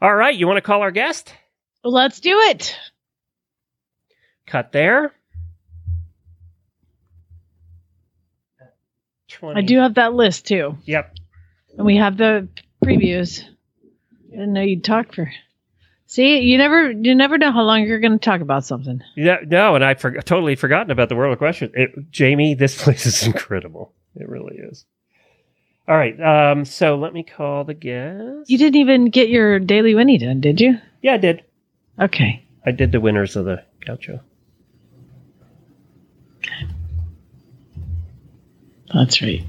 All 0.00 0.14
right, 0.14 0.34
you 0.34 0.48
want 0.48 0.56
to 0.56 0.62
call 0.62 0.80
our 0.82 0.90
guest? 0.90 1.32
Let's 1.84 2.20
do 2.20 2.38
it. 2.40 2.76
Cut 4.46 4.72
there. 4.72 5.12
I 9.42 9.62
do 9.62 9.78
have 9.78 9.94
that 9.94 10.14
list 10.14 10.46
too. 10.46 10.76
Yep. 10.84 11.16
And 11.76 11.86
we 11.86 11.96
have 11.96 12.16
the 12.16 12.48
previews. 12.84 13.42
I 13.42 14.30
didn't 14.30 14.52
know 14.52 14.62
you'd 14.62 14.84
talk 14.84 15.14
for. 15.14 15.30
See, 16.06 16.40
you 16.40 16.58
never, 16.58 16.90
you 16.90 17.14
never 17.14 17.38
know 17.38 17.52
how 17.52 17.62
long 17.62 17.84
you're 17.84 17.98
going 17.98 18.18
to 18.18 18.18
talk 18.18 18.42
about 18.42 18.66
something. 18.66 19.00
Yeah, 19.16 19.38
no, 19.46 19.74
and 19.76 19.82
I 19.82 19.94
for, 19.94 20.12
totally 20.20 20.56
forgotten 20.56 20.90
about 20.90 21.08
the 21.08 21.16
World 21.16 21.32
Equestrian. 21.32 21.72
It, 21.74 22.10
Jamie, 22.10 22.54
this 22.54 22.82
place 22.82 23.06
is 23.06 23.22
incredible. 23.22 23.94
It 24.16 24.28
really 24.28 24.56
is. 24.56 24.84
All 25.88 25.96
right, 25.96 26.20
um, 26.20 26.66
so 26.66 26.96
let 26.96 27.14
me 27.14 27.22
call 27.22 27.64
the 27.64 27.74
guest. 27.74 28.50
You 28.50 28.58
didn't 28.58 28.76
even 28.76 29.06
get 29.06 29.30
your 29.30 29.58
daily 29.58 29.94
Winnie 29.94 30.18
done, 30.18 30.40
did 30.40 30.60
you? 30.60 30.78
Yeah, 31.00 31.14
I 31.14 31.16
did. 31.16 31.44
Okay. 31.98 32.44
I 32.64 32.72
did 32.72 32.92
the 32.92 33.00
winners 33.00 33.34
of 33.34 33.46
the 33.46 33.64
gaucho. 33.84 34.20
That's 38.94 39.22
right. 39.22 39.44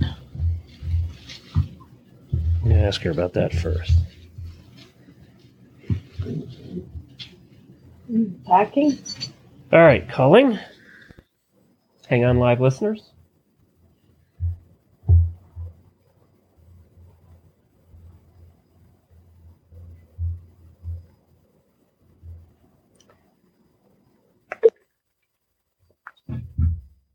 I'm 1.55 2.69
gonna 2.69 2.81
ask 2.81 3.01
her 3.01 3.11
about 3.11 3.33
that 3.33 3.53
first. 3.53 3.91
Packing? 8.45 8.97
All 9.71 9.79
right, 9.79 10.07
calling. 10.07 10.59
Hang 12.07 12.25
on, 12.25 12.37
live 12.37 12.61
listeners. 12.61 13.12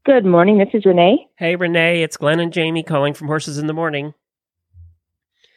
Good 0.08 0.24
morning. 0.24 0.56
This 0.56 0.70
is 0.72 0.86
Renee. 0.86 1.28
Hey, 1.36 1.54
Renee, 1.54 2.02
it's 2.02 2.16
Glenn 2.16 2.40
and 2.40 2.50
Jamie 2.50 2.82
calling 2.82 3.12
from 3.12 3.26
Horses 3.26 3.58
in 3.58 3.66
the 3.66 3.74
Morning. 3.74 4.14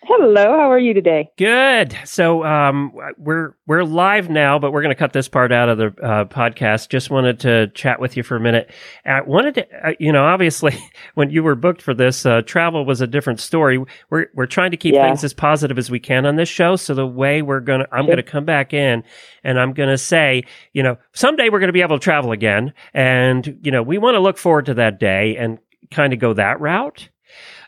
Hello. 0.04 0.44
How 0.58 0.72
are 0.72 0.80
you 0.80 0.96
today? 0.96 1.30
Good. 1.38 1.96
So 2.06 2.44
um, 2.44 2.92
we're 3.20 3.54
we're 3.68 3.84
live 3.84 4.32
now, 4.32 4.58
but 4.58 4.72
we're 4.74 4.82
going 4.82 4.94
to 4.94 4.98
cut 5.00 5.14
this 5.14 5.28
part 5.28 5.52
out 5.52 5.70
of 5.70 5.78
the 5.78 5.88
uh, 6.04 6.26
podcast. 6.26 6.90
Just 6.90 7.12
wanted 7.12 7.40
to 7.42 7.68
chat 7.76 8.00
with 8.00 8.18
you 8.18 8.24
for 8.24 8.36
a 8.36 8.40
minute. 8.40 8.72
I 9.06 9.22
wanted 9.22 9.54
to, 9.56 9.88
uh, 9.90 9.94
you 10.00 10.12
know, 10.12 10.26
obviously 10.26 10.76
when 11.14 11.30
you 11.30 11.44
were 11.44 11.54
booked 11.54 11.84
for 11.84 11.94
this, 11.94 12.26
uh, 12.26 12.42
travel 12.42 12.84
was 12.84 13.00
a 13.00 13.06
different 13.06 13.40
story. 13.40 13.78
We're 14.10 14.26
we're 14.34 14.48
trying 14.48 14.72
to 14.72 14.78
keep 14.78 14.96
Yeah. 14.96 15.06
things 15.08 15.24
as 15.24 15.36
positive 15.36 15.78
as 15.78 15.92
we 15.92 16.00
can 16.00 16.26
on 16.26 16.36
this 16.36 16.50
show. 16.50 16.78
So 16.78 16.96
the 16.96 17.06
way 17.06 17.44
we're 17.44 17.60
gonna, 17.60 17.86
I'm 17.92 18.06
Sure. 18.06 18.16
going 18.16 18.18
to 18.18 18.24
come 18.32 18.44
back 18.44 18.74
in 18.74 19.04
and 19.44 19.60
I'm 19.60 19.72
going 19.72 19.90
to 19.90 20.00
say, 20.00 20.44
you 20.74 20.82
know, 20.82 20.98
someday 21.14 21.50
we're 21.50 21.60
going 21.60 21.70
to 21.70 21.74
be 21.74 21.82
able 21.84 22.00
to 22.00 22.04
travel 22.04 22.32
again, 22.32 22.74
and 22.96 23.60
you 23.62 23.72
know, 23.72 23.84
we 23.84 24.00
want 24.00 24.16
to 24.16 24.20
look 24.20 24.40
forward 24.40 24.66
to 24.66 24.74
that 24.74 25.00
day 25.00 25.38
and 25.38 25.60
kind 25.92 26.12
of 26.12 26.18
go 26.18 26.34
that 26.34 26.60
route. 26.60 27.10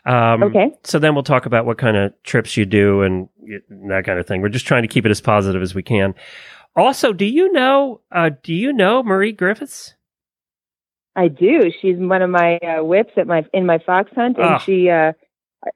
Um, 0.06 0.42
Okay. 0.42 0.70
So 0.82 0.98
then 0.98 1.14
we'll 1.14 1.22
talk 1.24 1.46
about 1.46 1.64
what 1.66 1.78
kind 1.78 1.96
of 1.96 2.12
trips 2.24 2.56
you 2.56 2.66
do 2.66 3.02
and 3.02 3.28
that 3.88 4.04
kind 4.04 4.18
of 4.18 4.26
thing. 4.26 4.42
We're 4.42 4.48
just 4.50 4.66
trying 4.66 4.82
to 4.82 4.88
keep 4.88 5.06
it 5.06 5.10
as 5.10 5.20
positive 5.20 5.62
as 5.62 5.74
we 5.74 5.82
can. 5.82 6.14
Also, 6.76 7.12
do 7.12 7.24
you 7.24 7.52
know? 7.52 8.00
Uh, 8.12 8.30
do 8.42 8.52
you 8.52 8.72
know 8.72 9.02
Marie 9.02 9.32
Griffiths? 9.32 9.94
I 11.16 11.28
do. 11.28 11.70
She's 11.80 11.96
one 11.96 12.22
of 12.22 12.30
my 12.30 12.56
uh, 12.58 12.82
whips 12.82 13.12
at 13.16 13.26
my 13.28 13.44
in 13.52 13.64
my 13.66 13.78
fox 13.78 14.10
hunt, 14.14 14.36
and 14.36 14.46
Ah. 14.46 14.58
she 14.58 14.90
uh, 14.90 15.12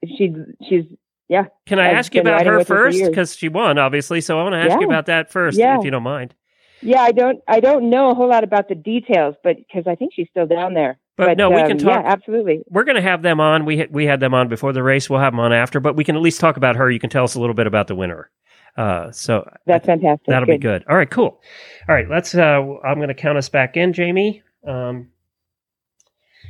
she 0.05 0.35
she's 0.69 0.85
yeah. 1.29 1.45
Can 1.67 1.79
I 1.79 1.91
I've 1.91 1.97
ask 1.99 2.14
you 2.14 2.21
about 2.21 2.45
her 2.45 2.59
with 2.59 2.67
her 2.69 2.75
for 2.75 2.85
first? 2.93 3.05
Because 3.05 3.37
she 3.37 3.49
won, 3.49 3.79
obviously. 3.79 4.21
So 4.21 4.38
I 4.41 4.43
want 4.43 4.55
to 4.55 4.59
ask 4.59 4.81
you 4.81 4.87
about 4.88 5.07
that 5.07 5.31
first, 5.31 5.57
Yeah. 5.57 5.79
if 5.79 5.85
you 5.85 5.91
don't 5.93 6.03
mind. 6.03 6.35
Yeah, 6.83 7.01
I 7.03 7.12
don't 7.12 7.41
I 7.47 7.61
don't 7.61 7.88
know 7.91 8.11
a 8.11 8.14
whole 8.14 8.29
lot 8.29 8.43
about 8.43 8.69
the 8.69 8.75
details, 8.75 9.37
but 9.45 9.57
because 9.57 9.85
I 9.87 9.95
think 9.95 10.12
she's 10.14 10.29
still 10.31 10.47
down 10.47 10.75
there. 10.75 10.99
But 11.18 11.37
no, 11.37 11.50
we 11.50 11.57
can 11.57 11.72
um, 11.72 11.78
talk- 11.78 12.04
Yeah, 12.04 12.12
absolutely. 12.12 12.62
We're 12.70 12.85
going 12.85 12.94
to 12.94 13.02
have 13.02 13.22
them 13.22 13.40
on. 13.40 13.64
We 13.64 13.78
had, 13.78 13.92
we 13.92 14.07
had 14.07 14.20
them 14.20 14.35
on 14.35 14.48
before 14.48 14.72
the 14.72 14.85
race. 14.85 15.11
We'll 15.11 15.18
have 15.20 15.33
them 15.33 15.40
on 15.40 15.52
after, 15.52 15.81
but 15.81 15.96
we 15.96 16.04
can 16.04 16.14
at 16.14 16.22
least 16.22 16.40
talk 16.40 16.57
about 16.57 16.76
her. 16.76 16.90
You 16.90 17.00
can 17.00 17.11
tell 17.11 17.24
us 17.24 17.35
a 17.35 17.40
little 17.40 17.54
bit 17.54 17.66
about 17.66 17.88
the 17.88 17.96
winner. 17.96 18.31
Uh, 18.76 19.11
so 19.11 19.48
That's 19.66 19.85
fantastic. 19.85 20.28
That'll 20.28 20.46
be 20.46 20.52
Good. 20.52 20.83
good. 20.83 20.85
All 20.88 20.96
right, 20.96 21.11
cool. 21.11 21.40
All 21.88 21.94
right, 21.94 22.09
let's. 22.09 22.37
Uh, 22.37 22.62
I'm 22.85 22.96
going 22.98 23.09
to 23.09 23.14
count 23.14 23.37
us 23.37 23.48
back 23.48 23.76
in, 23.76 23.92
Jamie. 23.92 24.44
Um, 24.64 25.09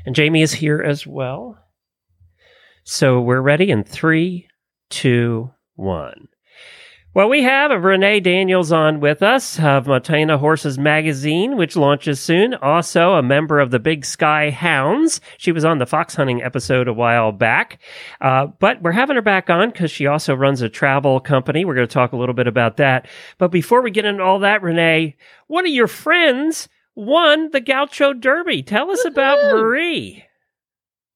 and 0.04 0.14
Jamie 0.14 0.42
is 0.42 0.52
here 0.52 0.82
as 0.82 1.06
well. 1.06 1.58
So 2.84 3.20
we're 3.22 3.40
ready 3.40 3.70
in 3.70 3.84
three, 3.84 4.48
two, 4.90 5.50
one. 5.76 6.28
Well, 7.14 7.30
we 7.30 7.42
have 7.42 7.70
a 7.70 7.80
Renee 7.80 8.20
Daniels 8.20 8.70
on 8.70 9.00
with 9.00 9.22
us 9.22 9.58
of 9.58 9.86
Montana 9.86 10.36
Horses 10.36 10.78
Magazine, 10.78 11.56
which 11.56 11.74
launches 11.74 12.20
soon. 12.20 12.52
Also, 12.54 13.14
a 13.14 13.22
member 13.22 13.58
of 13.60 13.70
the 13.70 13.78
Big 13.78 14.04
Sky 14.04 14.50
Hounds. 14.50 15.20
She 15.38 15.50
was 15.50 15.64
on 15.64 15.78
the 15.78 15.86
fox 15.86 16.14
hunting 16.14 16.42
episode 16.42 16.86
a 16.86 16.92
while 16.92 17.32
back. 17.32 17.80
Uh, 18.20 18.46
but 18.60 18.82
we're 18.82 18.92
having 18.92 19.16
her 19.16 19.22
back 19.22 19.48
on 19.48 19.70
because 19.70 19.90
she 19.90 20.06
also 20.06 20.34
runs 20.34 20.60
a 20.60 20.68
travel 20.68 21.18
company. 21.18 21.64
We're 21.64 21.74
going 21.74 21.88
to 21.88 21.92
talk 21.92 22.12
a 22.12 22.16
little 22.16 22.34
bit 22.34 22.46
about 22.46 22.76
that. 22.76 23.08
But 23.38 23.48
before 23.48 23.80
we 23.80 23.90
get 23.90 24.04
into 24.04 24.22
all 24.22 24.40
that, 24.40 24.62
Renee, 24.62 25.16
one 25.46 25.66
of 25.66 25.72
your 25.72 25.88
friends 25.88 26.68
won 26.94 27.50
the 27.52 27.60
Gaucho 27.60 28.12
Derby. 28.12 28.62
Tell 28.62 28.90
us 28.90 29.04
about 29.06 29.38
Marie. 29.56 30.27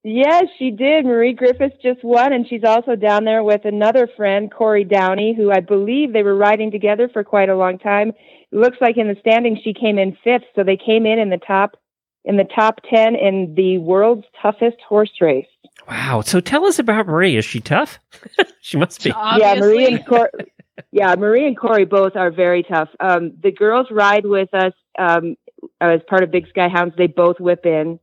Yes, 0.04 0.46
she 0.58 0.72
did. 0.72 1.04
Marie 1.04 1.32
Griffiths 1.32 1.76
just 1.80 2.02
won, 2.02 2.32
and 2.32 2.46
she's 2.48 2.64
also 2.64 2.96
down 2.96 3.24
there 3.24 3.44
with 3.44 3.64
another 3.64 4.08
friend, 4.16 4.50
Corey 4.50 4.82
Downey, 4.82 5.32
who 5.36 5.52
I 5.52 5.60
believe 5.60 6.12
they 6.12 6.24
were 6.24 6.34
riding 6.34 6.72
together 6.72 7.08
for 7.08 7.22
quite 7.22 7.48
a 7.48 7.56
long 7.56 7.78
time. 7.78 8.08
It 8.08 8.56
looks 8.56 8.78
like 8.80 8.96
in 8.96 9.06
the 9.06 9.16
standings 9.20 9.60
she 9.62 9.72
came 9.72 9.98
in 9.98 10.16
fifth, 10.24 10.44
so 10.56 10.64
they 10.64 10.76
came 10.76 11.06
in 11.06 11.20
in 11.20 11.30
the 11.30 11.38
top 11.38 11.76
in 12.24 12.36
the 12.36 12.44
top 12.44 12.80
ten 12.88 13.14
in 13.14 13.54
the 13.56 13.78
world's 13.78 14.26
toughest 14.40 14.76
horse 14.88 15.10
race. 15.20 15.46
Wow. 15.88 16.20
So 16.20 16.40
tell 16.40 16.64
us 16.66 16.78
about 16.78 17.06
Marie. 17.06 17.36
Is 17.36 17.44
she 17.44 17.60
tough? 17.60 17.98
she 18.60 18.76
must 18.76 19.02
be. 19.02 19.10
Yeah, 19.10 19.54
Marie 19.58 19.86
and 19.86 20.06
Corey. 20.06 20.30
yeah, 20.92 21.14
Marie 21.14 21.46
and 21.46 21.56
Corey 21.56 21.84
both 21.84 22.16
are 22.16 22.30
very 22.30 22.62
tough. 22.62 22.88
Um, 23.00 23.32
the 23.42 23.52
girls 23.52 23.86
ride 23.90 24.26
with 24.26 24.52
us 24.54 24.72
um, 24.98 25.36
as 25.80 26.00
part 26.08 26.22
of 26.22 26.30
Big 26.30 26.48
Sky 26.48 26.68
Hounds. 26.68 26.94
They 26.96 27.06
both 27.06 27.40
whip 27.40 27.66
in, 27.66 27.98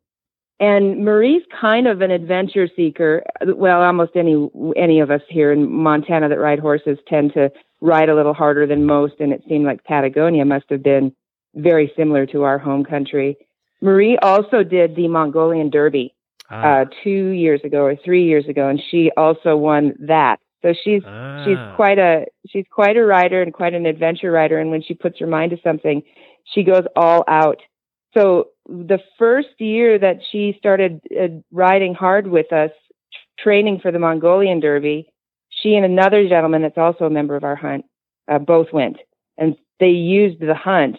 and 0.60 1.04
Marie's 1.06 1.44
kind 1.60 1.88
of 1.88 2.02
an 2.02 2.12
adventure 2.12 2.68
seeker. 2.76 3.24
Well, 3.46 3.82
almost 3.82 4.16
any 4.16 4.50
any 4.76 5.00
of 5.00 5.10
us 5.12 5.22
here 5.30 5.52
in 5.52 5.72
Montana 5.72 6.30
that 6.30 6.40
ride 6.40 6.60
horses 6.60 6.98
tend 7.08 7.34
to 7.34 7.52
ride 7.82 8.10
a 8.10 8.16
little 8.16 8.34
harder 8.34 8.66
than 8.68 8.86
most, 8.86 9.16
and 9.20 9.32
it 9.32 9.44
seemed 9.48 9.66
like 9.66 9.84
Patagonia 9.84 10.46
must 10.46 10.66
have 10.70 10.84
been 10.84 11.14
very 11.56 11.92
similar 11.98 12.26
to 12.28 12.44
our 12.44 12.58
home 12.58 12.84
country. 12.84 13.38
Marie 13.82 14.18
also 14.22 14.64
did 14.64 14.96
the 14.96 15.08
Mongolian 15.08 15.70
Derby 15.70 16.14
Ah. 16.52 16.80
uh, 16.82 16.86
two 17.04 17.28
years 17.30 17.62
ago 17.64 17.84
or 17.84 17.96
three 17.96 18.24
years 18.26 18.48
ago, 18.48 18.68
and 18.68 18.82
she 18.90 19.12
also 19.16 19.56
won 19.56 19.94
that. 20.00 20.40
So 20.62 20.74
she's 20.74 21.04
she's 21.46 21.58
Ah. 21.58 21.74
quite 21.76 22.00
a 22.00 22.26
she's 22.48 22.66
quite 22.70 22.98
a 22.98 23.06
rider 23.06 23.42
and 23.42 23.54
quite 23.54 23.74
an 23.74 23.86
adventure 23.86 24.32
rider. 24.32 24.58
And 24.60 24.72
when 24.72 24.82
she 24.82 24.94
puts 24.94 25.20
her 25.20 25.28
mind 25.28 25.52
to 25.52 25.58
something, 25.64 26.04
she 26.44 26.64
goes 26.64 26.86
all 26.96 27.24
out. 27.28 27.62
So 28.14 28.50
the 28.68 29.00
first 29.18 29.60
year 29.60 30.00
that 30.00 30.20
she 30.32 30.56
started 30.58 31.02
uh, 31.16 31.28
riding 31.52 31.94
hard 31.94 32.28
with 32.28 32.52
us, 32.52 32.72
training 33.38 33.80
for 33.82 33.92
the 33.92 34.00
Mongolian 34.00 34.60
Derby, 34.60 35.12
she 35.50 35.76
and 35.76 35.86
another 35.86 36.28
gentleman 36.28 36.62
that's 36.62 36.78
also 36.78 37.06
a 37.06 37.10
member 37.10 37.36
of 37.36 37.44
our 37.44 37.56
hunt 37.56 37.86
uh, 38.28 38.40
both 38.40 38.68
went, 38.72 38.98
and 39.38 39.56
they 39.80 39.90
used 39.90 40.40
the 40.40 40.56
hunt 40.56 40.98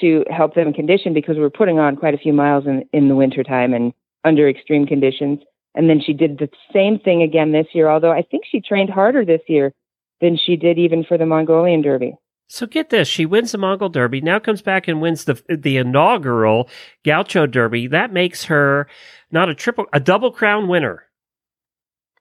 to 0.00 0.24
help 0.30 0.54
them 0.54 0.72
condition 0.72 1.12
because 1.12 1.36
we 1.36 1.42
were 1.42 1.50
putting 1.50 1.78
on 1.78 1.96
quite 1.96 2.14
a 2.14 2.18
few 2.18 2.32
miles 2.32 2.66
in 2.66 2.84
in 2.92 3.08
the 3.08 3.16
wintertime 3.16 3.74
and 3.74 3.92
under 4.24 4.48
extreme 4.48 4.86
conditions. 4.86 5.40
And 5.74 5.88
then 5.88 6.00
she 6.00 6.12
did 6.12 6.38
the 6.38 6.48
same 6.72 6.98
thing 6.98 7.22
again 7.22 7.52
this 7.52 7.66
year, 7.72 7.88
although 7.88 8.10
I 8.10 8.22
think 8.22 8.44
she 8.50 8.60
trained 8.60 8.90
harder 8.90 9.24
this 9.24 9.42
year 9.46 9.72
than 10.20 10.36
she 10.36 10.56
did 10.56 10.78
even 10.78 11.04
for 11.04 11.18
the 11.18 11.26
Mongolian 11.26 11.82
Derby. 11.82 12.14
So 12.48 12.66
get 12.66 12.90
this: 12.90 13.06
she 13.08 13.26
wins 13.26 13.52
the 13.52 13.58
Mongol 13.58 13.90
Derby, 13.90 14.20
now 14.20 14.38
comes 14.38 14.62
back 14.62 14.88
and 14.88 15.00
wins 15.00 15.24
the 15.24 15.40
the 15.48 15.76
inaugural 15.76 16.68
Gaucho 17.04 17.46
Derby. 17.46 17.86
That 17.86 18.12
makes 18.12 18.44
her 18.44 18.88
not 19.30 19.48
a 19.50 19.54
triple, 19.54 19.86
a 19.92 20.00
double 20.00 20.32
crown 20.32 20.66
winner. 20.66 21.04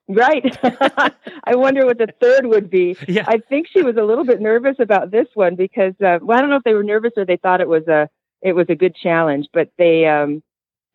Right. 0.09 0.57
I 1.43 1.55
wonder 1.55 1.85
what 1.85 1.97
the 1.97 2.07
third 2.21 2.45
would 2.45 2.69
be. 2.69 2.95
Yeah. 3.07 3.25
I 3.27 3.39
think 3.49 3.67
she 3.67 3.81
was 3.81 3.97
a 3.97 4.03
little 4.03 4.23
bit 4.23 4.39
nervous 4.39 4.77
about 4.79 5.11
this 5.11 5.27
one 5.33 5.55
because 5.55 5.93
uh, 6.03 6.19
well, 6.21 6.37
I 6.37 6.41
don't 6.41 6.49
know 6.49 6.55
if 6.57 6.63
they 6.63 6.73
were 6.73 6.83
nervous 6.83 7.11
or 7.17 7.25
they 7.25 7.37
thought 7.37 7.61
it 7.61 7.67
was 7.67 7.87
a 7.87 8.09
it 8.41 8.53
was 8.53 8.67
a 8.69 8.75
good 8.75 8.95
challenge, 8.95 9.47
but 9.53 9.69
they 9.77 10.05
um 10.05 10.43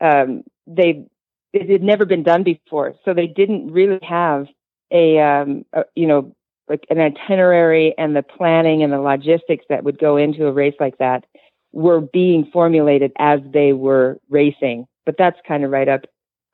um 0.00 0.42
they 0.66 1.04
it 1.52 1.68
had 1.68 1.82
never 1.82 2.04
been 2.04 2.22
done 2.22 2.42
before, 2.42 2.94
so 3.04 3.12
they 3.14 3.26
didn't 3.26 3.70
really 3.70 3.98
have 4.02 4.46
a 4.90 5.18
um 5.18 5.64
a, 5.72 5.84
you 5.94 6.06
know 6.06 6.34
like 6.68 6.84
an 6.90 7.00
itinerary 7.00 7.94
and 7.98 8.14
the 8.14 8.22
planning 8.22 8.82
and 8.82 8.92
the 8.92 9.00
logistics 9.00 9.64
that 9.68 9.84
would 9.84 9.98
go 9.98 10.16
into 10.16 10.46
a 10.46 10.52
race 10.52 10.74
like 10.80 10.98
that 10.98 11.24
were 11.72 12.00
being 12.00 12.48
formulated 12.52 13.12
as 13.18 13.40
they 13.52 13.72
were 13.72 14.18
racing. 14.28 14.86
But 15.04 15.16
that's 15.18 15.38
kind 15.46 15.64
of 15.64 15.70
right 15.70 15.88
up 15.88 16.02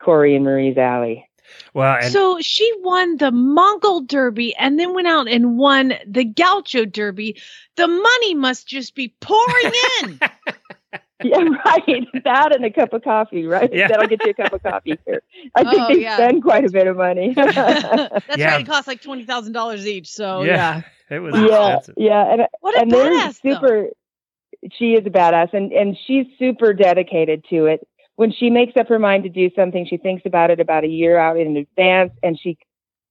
Corey 0.00 0.34
and 0.34 0.44
Marie's 0.44 0.78
alley. 0.78 1.28
Well, 1.74 1.98
and 2.02 2.12
so 2.12 2.38
she 2.40 2.70
won 2.80 3.16
the 3.16 3.30
Mongol 3.30 4.02
Derby 4.02 4.54
and 4.56 4.78
then 4.78 4.94
went 4.94 5.08
out 5.08 5.28
and 5.28 5.56
won 5.56 5.94
the 6.06 6.24
Gaucho 6.24 6.84
Derby. 6.84 7.40
The 7.76 7.88
money 7.88 8.34
must 8.34 8.66
just 8.66 8.94
be 8.94 9.14
pouring 9.20 9.72
in. 10.02 10.20
Yeah, 11.24 11.38
right. 11.64 12.06
That 12.24 12.54
and 12.54 12.64
a 12.64 12.70
cup 12.70 12.92
of 12.92 13.02
coffee, 13.02 13.44
right? 13.44 13.72
Yeah. 13.72 13.88
That'll 13.88 14.06
get 14.06 14.24
you 14.24 14.30
a 14.30 14.34
cup 14.34 14.52
of 14.52 14.62
coffee 14.62 14.98
here. 15.04 15.20
I 15.54 15.64
think 15.64 15.82
Oh, 15.82 15.88
they 15.94 16.02
yeah. 16.02 16.16
spend 16.16 16.42
quite 16.44 16.64
a 16.64 16.70
bit 16.70 16.86
of 16.86 16.96
money. 16.96 17.34
That's 17.34 18.36
Yeah. 18.36 18.52
right. 18.52 18.60
It 18.60 18.66
costs 18.66 18.86
like 18.86 19.02
twenty 19.02 19.24
thousand 19.24 19.52
dollars 19.52 19.86
each. 19.86 20.08
So 20.10 20.42
yeah, 20.44 20.82
yeah. 21.10 21.16
it 21.16 21.18
was 21.20 21.34
yeah, 21.34 21.74
expensive. 21.76 21.94
yeah, 21.98 22.32
and 22.32 22.42
What 22.60 22.76
a 22.76 22.80
and 22.82 22.90
they're 22.90 23.10
badass, 23.10 23.40
though. 23.42 23.54
super. 23.54 23.88
She 24.72 24.92
is 24.94 25.06
a 25.06 25.10
badass, 25.10 25.54
and 25.54 25.72
and 25.72 25.96
she's 26.06 26.26
super 26.38 26.72
dedicated 26.72 27.44
to 27.50 27.66
it. 27.66 27.86
When 28.16 28.32
she 28.32 28.50
makes 28.50 28.76
up 28.76 28.88
her 28.88 28.98
mind 28.98 29.24
to 29.24 29.28
do 29.28 29.50
something, 29.56 29.86
she 29.86 29.96
thinks 29.96 30.22
about 30.26 30.50
it 30.50 30.60
about 30.60 30.84
a 30.84 30.88
year 30.88 31.18
out 31.18 31.36
in 31.38 31.56
advance, 31.56 32.12
and 32.22 32.38
she 32.38 32.58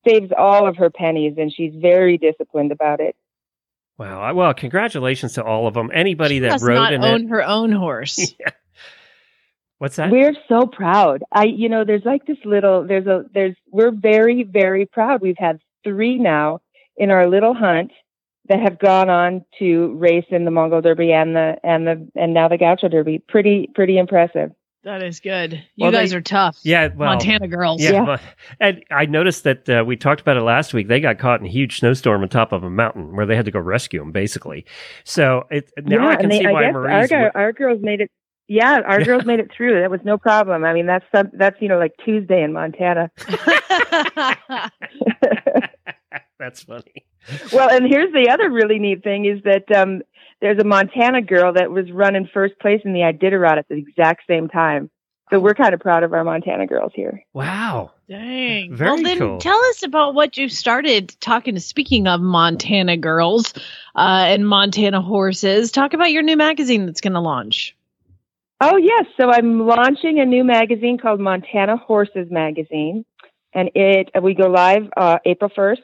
saves 0.08 0.32
all 0.38 0.68
of 0.68 0.78
her 0.78 0.90
pennies, 0.90 1.36
and 1.38 1.52
she's 1.52 1.74
very 1.76 2.18
disciplined 2.18 2.72
about 2.72 3.00
it. 3.02 3.16
Wow. 3.98 4.34
Well, 4.34 4.54
congratulations 4.54 5.34
to 5.34 5.44
all 5.44 5.68
of 5.68 5.74
them. 5.74 5.90
Anybody 5.94 6.40
that 6.40 6.52
Does 6.52 6.64
rode 6.64 6.76
not 6.76 6.94
in 6.94 7.04
own 7.04 7.24
it. 7.24 7.30
her 7.30 7.44
own 7.44 7.72
horse. 7.72 8.34
What's 9.80 9.96
that? 9.98 10.12
We're 10.12 10.36
so 10.48 10.66
proud. 10.66 11.24
I, 11.32 11.46
you 11.46 11.70
know, 11.70 11.84
there's 11.86 12.06
like 12.06 12.26
this 12.26 12.38
little, 12.46 12.86
there's 12.86 13.06
a, 13.08 13.26
there's, 13.34 13.56
we're 13.72 13.92
very, 13.92 14.44
very 14.44 14.86
proud. 14.86 15.22
We've 15.22 15.38
had 15.38 15.60
three 15.84 16.18
now 16.18 16.62
in 16.96 17.12
our 17.12 17.28
little 17.28 17.54
hunt 17.54 17.92
that 18.50 18.60
have 18.60 18.80
gone 18.80 19.10
on 19.10 19.46
to 19.60 19.94
race 19.96 20.26
in 20.30 20.46
the 20.46 20.52
Mongol 20.52 20.82
Derby 20.82 21.12
and 21.12 21.36
the, 21.36 21.58
and 21.64 21.86
the, 21.86 22.08
and 22.16 22.34
now 22.34 22.48
the 22.48 22.58
Gaucho 22.58 22.88
Derby. 22.88 23.20
Pretty, 23.28 23.70
pretty 23.76 23.98
impressive. 23.98 24.52
That 24.84 25.04
is 25.04 25.20
good. 25.20 25.54
You 25.76 25.84
Well, 25.84 25.92
guys 25.92 26.12
they- 26.12 26.18
are 26.18 26.22
tough. 26.22 26.58
Yeah, 26.64 26.88
well, 26.96 27.10
Montana 27.10 27.48
girls. 27.48 27.82
Yeah, 27.82 28.02
well, 28.04 28.20
and 28.62 28.84
I 28.90 29.06
noticed 29.06 29.44
that 29.44 29.68
uh, 29.68 29.84
we 29.86 29.98
talked 29.98 30.22
about 30.22 30.38
it 30.38 30.42
last 30.44 30.74
week. 30.74 30.88
They 30.88 31.00
got 31.02 31.20
caught 31.20 31.42
in 31.42 31.46
a 31.46 31.50
huge 31.50 31.80
snowstorm 31.80 32.22
on 32.22 32.30
top 32.30 32.52
of 32.54 32.64
a 32.64 32.70
mountain 32.70 33.16
where 33.16 33.26
they 33.26 33.36
had 33.36 33.46
to 33.46 33.52
go 33.52 33.60
rescue 33.60 34.00
them, 34.00 34.12
basically. 34.12 34.66
So 35.04 35.46
it, 35.52 35.70
now 35.84 36.04
yeah, 36.04 36.10
I 36.10 36.16
can 36.16 36.30
they, 36.30 36.40
see 36.40 36.46
I 36.46 36.52
why 36.54 36.64
guess 36.64 36.74
Marie's. 36.74 36.94
our, 36.94 37.08
gir- 37.08 37.32
our 37.36 37.52
girls 37.54 37.80
made 37.82 38.02
it. 38.02 38.12
Yeah, 38.48 38.80
our 38.86 39.04
girls 39.04 39.26
made 39.26 39.40
it 39.42 39.52
through. 39.52 39.82
That 39.82 39.92
was 39.92 40.00
no 40.06 40.18
problem. 40.18 40.64
I 40.64 40.72
mean, 40.74 40.86
that's 40.86 41.06
some, 41.14 41.32
that's 41.34 41.58
you 41.62 41.68
know 41.68 41.78
like 41.80 41.94
Tuesday 42.06 42.42
in 42.44 42.54
Montana. 42.54 43.12
That's 46.40 46.62
funny. 46.64 47.04
well, 47.52 47.70
and 47.70 47.86
here's 47.88 48.14
the 48.14 48.30
other 48.30 48.50
really 48.52 48.78
neat 48.80 49.04
thing 49.04 49.26
is 49.26 49.42
that 49.44 49.70
um, 49.76 50.02
there's 50.42 50.60
a 50.60 50.64
Montana 50.64 51.22
girl 51.22 51.54
that 51.54 51.72
was 51.72 51.92
running 51.92 52.30
first 52.32 52.60
place 52.60 52.82
in 52.86 52.94
the 52.94 53.00
Iditarod 53.00 53.58
at 53.58 53.68
the 53.68 53.76
exact 53.76 54.24
same 54.28 54.48
time. 54.48 54.90
So 55.30 55.40
we're 55.40 55.56
kind 55.56 55.74
of 55.74 55.82
proud 55.82 56.04
of 56.04 56.14
our 56.14 56.24
Montana 56.24 56.68
girls 56.68 56.94
here. 56.96 57.22
Wow. 57.34 57.92
Dang. 58.08 58.74
Very 58.74 58.92
well, 58.92 59.04
then 59.04 59.18
cool. 59.18 59.38
tell 59.40 59.60
us 59.66 59.84
about 59.84 60.16
what 60.16 60.38
you 60.38 60.48
started 60.48 61.14
talking 61.20 61.56
to. 61.56 61.60
Speaking 61.60 62.08
of 62.08 62.22
Montana 62.22 62.96
girls 62.96 63.54
uh, 63.96 64.26
and 64.28 64.48
Montana 64.48 65.02
horses, 65.02 65.72
talk 65.72 65.94
about 65.94 66.12
your 66.12 66.24
new 66.24 66.38
magazine 66.38 66.86
that's 66.86 67.02
going 67.02 67.14
to 67.14 67.20
launch. 67.20 67.76
Oh 68.62 68.78
yes, 68.78 69.06
so 69.18 69.30
I'm 69.30 69.68
launching 69.68 70.20
a 70.20 70.26
new 70.26 70.44
magazine 70.44 70.98
called 70.98 71.20
Montana 71.20 71.78
Horses 71.78 72.28
Magazine, 72.32 73.06
and 73.54 73.70
it 73.76 74.10
we 74.24 74.34
go 74.34 74.48
live 74.48 74.90
uh, 74.98 75.20
April 75.26 75.52
1st 75.56 75.78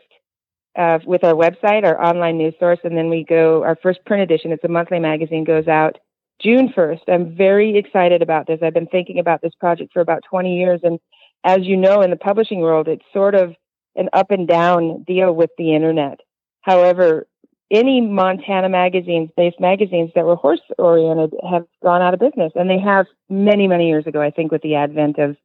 uh, 0.76 1.00
with 1.06 1.24
our 1.24 1.34
website, 1.34 1.84
our 1.84 2.02
online 2.02 2.38
news 2.38 2.54
source, 2.60 2.80
and 2.84 2.98
then 2.98 3.10
we 3.10 3.24
go 3.24 3.64
our 3.64 3.78
first 3.82 4.04
print 4.06 4.24
edition. 4.24 4.52
It's 4.52 4.64
a 4.64 4.70
monthly 4.70 5.00
magazine 5.00 5.44
goes 5.44 5.68
out 5.68 5.98
June 6.42 6.70
1st. 6.76 7.02
I'm 7.08 7.36
very 7.36 7.78
excited 7.78 8.22
about 8.22 8.48
this. 8.48 8.60
I've 8.62 8.74
been 8.74 8.88
thinking 8.88 9.20
about 9.20 9.42
this 9.42 9.54
project 9.60 9.94
for 9.94 10.02
about 10.02 10.24
20 10.30 10.58
years, 10.58 10.82
and 10.84 11.00
as 11.44 11.60
you 11.62 11.78
know, 11.78 12.02
in 12.02 12.10
the 12.10 12.16
publishing 12.16 12.60
world, 12.60 12.88
it's 12.88 13.06
sort 13.14 13.36
of 13.36 13.54
an 13.96 14.10
up 14.14 14.32
and 14.32 14.48
down 14.48 15.04
deal 15.04 15.34
with 15.34 15.52
the 15.58 15.76
internet. 15.76 16.20
However, 16.62 17.28
any 17.74 18.02
Montana 18.02 18.70
magazines, 18.70 19.30
based 19.36 19.60
magazines 19.60 20.12
that 20.16 20.26
were 20.26 20.36
horse 20.36 20.62
oriented 20.78 21.34
have 21.50 21.66
gone 21.84 22.02
out 22.02 22.14
of 22.14 22.20
business. 22.20 22.52
And 22.56 22.70
they 22.70 22.80
have 22.80 23.08
many, 23.30 23.68
many 23.68 23.88
years 23.88 24.06
ago, 24.06 24.22
I 24.22 24.30
think 24.30 24.52
with 24.52 24.62
the 24.62 24.76
advent 24.76 25.18
of, 25.18 25.36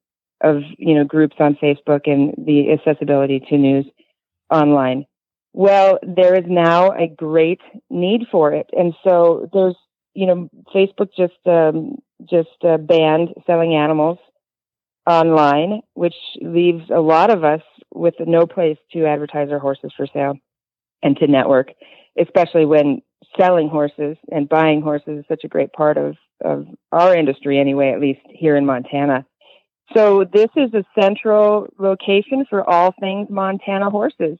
of, 0.42 0.62
you 0.76 0.94
know, 0.94 1.04
groups 1.04 1.36
on 1.40 1.54
Facebook 1.54 2.02
and 2.04 2.34
the 2.36 2.70
accessibility 2.72 3.40
to 3.48 3.56
news 3.56 3.86
online. 4.50 5.06
Well, 5.52 5.98
there 6.02 6.34
is 6.34 6.44
now 6.46 6.92
a 6.92 7.08
great 7.08 7.61
need 7.90 8.26
for 8.30 8.52
it. 8.52 8.68
And 8.76 8.94
so 9.02 9.48
there's, 9.52 9.76
you 10.14 10.26
know, 10.26 10.48
Facebook 10.74 11.08
just, 11.16 11.38
um, 11.46 11.96
just 12.28 12.64
uh, 12.64 12.76
banned 12.76 13.30
selling 13.46 13.74
animals 13.74 14.18
online, 15.06 15.80
which 15.94 16.14
leaves 16.40 16.84
a 16.90 17.00
lot 17.00 17.30
of 17.30 17.44
us 17.44 17.62
with 17.94 18.14
no 18.20 18.46
place 18.46 18.76
to 18.92 19.06
advertise 19.06 19.50
our 19.50 19.58
horses 19.58 19.92
for 19.96 20.06
sale 20.06 20.34
and 21.02 21.16
to 21.16 21.26
network, 21.26 21.68
especially 22.20 22.66
when 22.66 23.00
selling 23.38 23.68
horses 23.68 24.16
and 24.30 24.48
buying 24.48 24.82
horses 24.82 25.20
is 25.20 25.24
such 25.28 25.44
a 25.44 25.48
great 25.48 25.72
part 25.72 25.96
of, 25.96 26.16
of 26.44 26.66
our 26.92 27.14
industry 27.16 27.58
anyway, 27.58 27.92
at 27.92 28.00
least 28.00 28.20
here 28.28 28.56
in 28.56 28.66
Montana. 28.66 29.24
So 29.94 30.24
this 30.30 30.50
is 30.56 30.72
a 30.74 30.84
central 31.00 31.66
location 31.78 32.44
for 32.48 32.68
all 32.68 32.94
things 33.00 33.28
Montana 33.30 33.90
horses. 33.90 34.38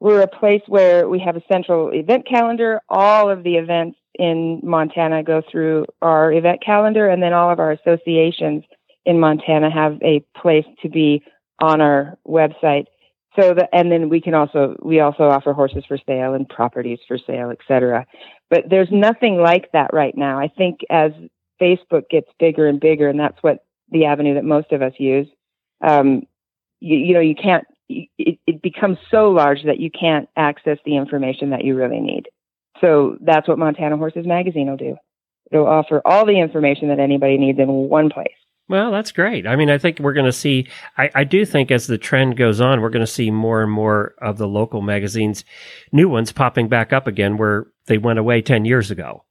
We're 0.00 0.22
a 0.22 0.26
place 0.26 0.62
where 0.66 1.08
we 1.08 1.18
have 1.20 1.36
a 1.36 1.42
central 1.50 1.90
event 1.90 2.26
calendar. 2.26 2.80
All 2.88 3.30
of 3.30 3.42
the 3.42 3.56
events 3.56 3.98
in 4.18 4.60
Montana 4.64 5.22
go 5.22 5.42
through 5.50 5.86
our 6.02 6.32
event 6.32 6.62
calendar 6.64 7.08
and 7.08 7.22
then 7.22 7.32
all 7.32 7.50
of 7.50 7.60
our 7.60 7.70
associations 7.72 8.64
in 9.04 9.20
Montana 9.20 9.70
have 9.70 9.98
a 10.02 10.24
place 10.36 10.66
to 10.82 10.88
be 10.88 11.22
on 11.60 11.80
our 11.80 12.18
website. 12.26 12.86
So 13.38 13.54
the, 13.54 13.68
and 13.72 13.92
then 13.92 14.08
we 14.08 14.20
can 14.20 14.34
also, 14.34 14.76
we 14.82 15.00
also 15.00 15.24
offer 15.24 15.52
horses 15.52 15.84
for 15.86 15.98
sale 16.06 16.34
and 16.34 16.48
properties 16.48 16.98
for 17.06 17.16
sale, 17.18 17.50
et 17.50 17.58
cetera. 17.68 18.06
But 18.48 18.64
there's 18.68 18.90
nothing 18.90 19.36
like 19.36 19.70
that 19.72 19.92
right 19.92 20.16
now. 20.16 20.40
I 20.40 20.48
think 20.48 20.80
as 20.90 21.12
Facebook 21.60 22.08
gets 22.10 22.28
bigger 22.38 22.66
and 22.66 22.80
bigger, 22.80 23.08
and 23.08 23.20
that's 23.20 23.40
what 23.42 23.64
the 23.90 24.06
avenue 24.06 24.34
that 24.34 24.44
most 24.44 24.72
of 24.72 24.82
us 24.82 24.94
use, 24.98 25.28
um, 25.80 26.22
you, 26.80 26.96
you 26.96 27.14
know, 27.14 27.20
you 27.20 27.34
can't, 27.34 27.64
it, 28.18 28.38
it 28.46 28.62
becomes 28.62 28.98
so 29.10 29.30
large 29.30 29.64
that 29.64 29.80
you 29.80 29.90
can't 29.90 30.28
access 30.36 30.78
the 30.84 30.96
information 30.96 31.50
that 31.50 31.64
you 31.64 31.74
really 31.74 32.00
need. 32.00 32.28
So 32.80 33.16
that's 33.20 33.48
what 33.48 33.58
Montana 33.58 33.96
Horses 33.96 34.26
Magazine 34.26 34.68
will 34.68 34.76
do. 34.76 34.96
It'll 35.50 35.66
offer 35.66 36.00
all 36.04 36.24
the 36.24 36.40
information 36.40 36.88
that 36.88 37.00
anybody 37.00 37.36
needs 37.36 37.58
in 37.58 37.68
one 37.68 38.10
place. 38.10 38.28
Well, 38.68 38.92
that's 38.92 39.10
great. 39.10 39.48
I 39.48 39.56
mean, 39.56 39.68
I 39.68 39.78
think 39.78 39.98
we're 39.98 40.12
going 40.12 40.26
to 40.26 40.32
see, 40.32 40.68
I, 40.96 41.10
I 41.12 41.24
do 41.24 41.44
think 41.44 41.72
as 41.72 41.88
the 41.88 41.98
trend 41.98 42.36
goes 42.36 42.60
on, 42.60 42.80
we're 42.80 42.90
going 42.90 43.04
to 43.04 43.12
see 43.12 43.32
more 43.32 43.62
and 43.62 43.72
more 43.72 44.14
of 44.18 44.38
the 44.38 44.46
local 44.46 44.80
magazines, 44.80 45.44
new 45.90 46.08
ones 46.08 46.30
popping 46.30 46.68
back 46.68 46.92
up 46.92 47.08
again 47.08 47.36
where 47.36 47.66
they 47.86 47.98
went 47.98 48.20
away 48.20 48.42
10 48.42 48.64
years 48.64 48.92
ago. 48.92 49.24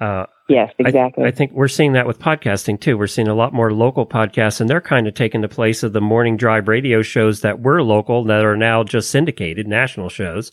Uh, 0.00 0.26
Yes, 0.50 0.72
I- 0.80 0.88
exactly. 0.88 1.24
I, 1.26 1.30
think 1.30 1.52
we're 1.52 1.68
seeing 1.68 1.92
that 1.92 2.06
with 2.06 2.18
podcasting 2.20 2.80
too. 2.80 2.96
We're 2.96 3.06
seeing 3.06 3.28
a 3.28 3.34
lot 3.34 3.52
more 3.52 3.70
local 3.70 4.06
podcasts, 4.06 4.62
and 4.62 4.70
they're 4.70 4.80
kind 4.80 5.06
of 5.06 5.12
taking 5.12 5.42
the 5.42 5.48
place 5.48 5.82
of 5.82 5.92
the 5.92 6.00
morning 6.00 6.38
drive 6.38 6.68
radio 6.68 7.02
shows 7.02 7.42
that 7.42 7.60
were 7.60 7.82
local 7.82 8.24
that 8.24 8.46
are 8.46 8.56
now 8.56 8.82
just 8.82 9.10
syndicated 9.10 9.66
national 9.68 10.08
shows. 10.08 10.50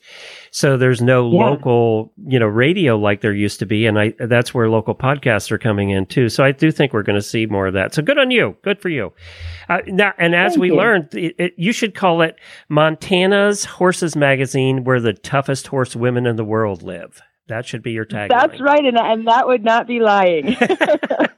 So 0.52 0.76
there's 0.76 1.02
no 1.02 1.32
Yeah. 1.32 1.46
local, 1.46 2.12
you 2.28 2.38
know, 2.40 2.46
radio 2.48 2.98
like 2.98 3.22
there 3.22 3.32
used 3.32 3.60
to 3.60 3.66
be, 3.66 3.86
and 3.86 3.98
I 3.98 4.14
that's 4.20 4.54
where 4.54 4.68
local 4.70 4.96
podcasts 4.96 5.50
are 5.50 5.58
coming 5.58 5.92
in 5.92 6.08
too. 6.08 6.28
So 6.28 6.44
I 6.44 6.52
do 6.52 6.72
think 6.72 6.92
we're 6.92 7.04
going 7.04 7.16
to 7.18 7.22
see 7.22 7.46
more 7.46 7.68
of 7.68 7.74
that. 7.76 7.94
So 7.94 8.02
good 8.02 8.18
on 8.18 8.32
you, 8.32 8.58
good 8.64 8.82
for 8.82 8.90
you. 8.90 9.14
Uh, 9.70 9.78
now, 9.88 10.12
and 10.18 10.36
as 10.36 10.54
Thank 10.56 10.62
we 10.62 10.68
you. 10.72 10.76
learned, 10.76 11.14
it, 11.14 11.36
it, 11.40 11.54
you 11.56 11.72
should 11.72 11.96
call 11.96 12.22
it 12.22 12.36
Montana's 12.68 13.64
Horses 13.64 14.18
Magazine, 14.18 14.84
where 14.84 15.00
the 15.00 15.14
toughest 15.14 15.68
horse 15.68 15.96
women 15.96 16.26
in 16.26 16.36
the 16.36 16.44
world 16.44 16.84
live. 16.84 17.22
That 17.48 17.66
should 17.66 17.84
be 17.84 17.92
your 17.92 18.06
tagline. 18.06 18.30
That's 18.30 18.60
right, 18.60 18.84
and, 18.84 18.98
and 18.98 19.28
that 19.28 19.48
would 19.48 19.64
not 19.64 19.88
be 19.88 20.00
lying. 20.00 20.58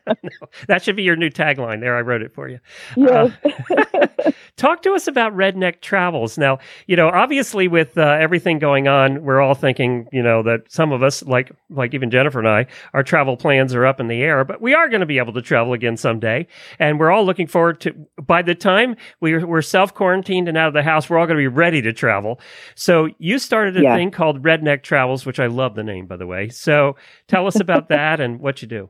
That 0.68 0.84
should 0.84 0.96
be 0.96 1.04
your 1.04 1.16
new 1.16 1.30
tagline. 1.30 1.80
There, 1.82 1.96
I 1.96 2.02
wrote 2.02 2.22
it 2.22 2.34
for 2.34 2.48
you. 2.48 2.60
yes. 2.96 3.32
Talk 4.58 4.82
to 4.84 4.94
us 4.94 5.08
about 5.08 5.36
Redneck 5.36 5.82
Travels. 5.82 6.38
Now, 6.38 6.58
you 6.88 6.96
know, 6.96 7.10
obviously 7.10 7.68
with 7.68 7.98
uh, 7.98 8.02
everything 8.20 8.58
going 8.60 8.88
on, 8.88 9.24
we're 9.24 9.40
all 9.40 9.54
thinking, 9.54 10.08
you 10.12 10.24
know, 10.24 10.42
that 10.44 10.72
some 10.72 10.92
of 10.92 11.04
us, 11.04 11.24
like 11.24 11.52
like 11.70 11.94
even 11.94 12.10
Jennifer 12.10 12.40
and 12.40 12.48
I, 12.48 12.66
our 12.94 13.04
travel 13.04 13.38
plans 13.38 13.76
are 13.76 13.86
up 13.86 14.00
in 14.00 14.08
the 14.08 14.22
air, 14.24 14.44
but 14.44 14.62
we 14.62 14.74
are 14.74 14.90
going 14.90 15.02
to 15.02 15.06
be 15.06 15.20
able 15.20 15.34
to 15.34 15.42
travel 15.42 15.74
again 15.74 15.96
someday, 15.98 16.48
and 16.80 17.00
we're 17.00 17.12
all 17.12 17.26
looking 17.26 17.48
forward 17.48 17.80
to. 17.82 17.94
By 18.22 18.42
the 18.42 18.56
time 18.56 18.96
we're 19.22 19.46
we're 19.46 19.62
self 19.62 19.94
quarantined 19.94 20.48
and 20.48 20.58
out 20.58 20.68
of 20.70 20.74
the 20.74 20.84
house, 20.84 21.10
we're 21.10 21.18
all 21.20 21.28
going 21.28 21.38
to 21.38 21.42
be 21.42 21.48
ready 21.48 21.82
to 21.84 21.94
travel. 21.94 22.40
So 22.76 23.10
you 23.20 23.38
started 23.40 23.78
a 23.78 23.84
Yeah. 23.84 23.96
thing 23.96 24.12
called 24.12 24.42
Redneck 24.44 24.82
Travels, 24.84 25.26
which 25.26 25.40
I 25.40 25.46
love 25.48 25.76
the 25.76 25.84
name, 25.84 26.08
by 26.08 26.18
the 26.18 26.28
way. 26.28 26.50
So 26.50 26.96
tell 27.28 27.46
us 27.48 27.60
about 27.60 27.90
that 27.90 28.20
and 28.20 28.40
what 28.40 28.62
you 28.62 28.68
do. 28.68 28.90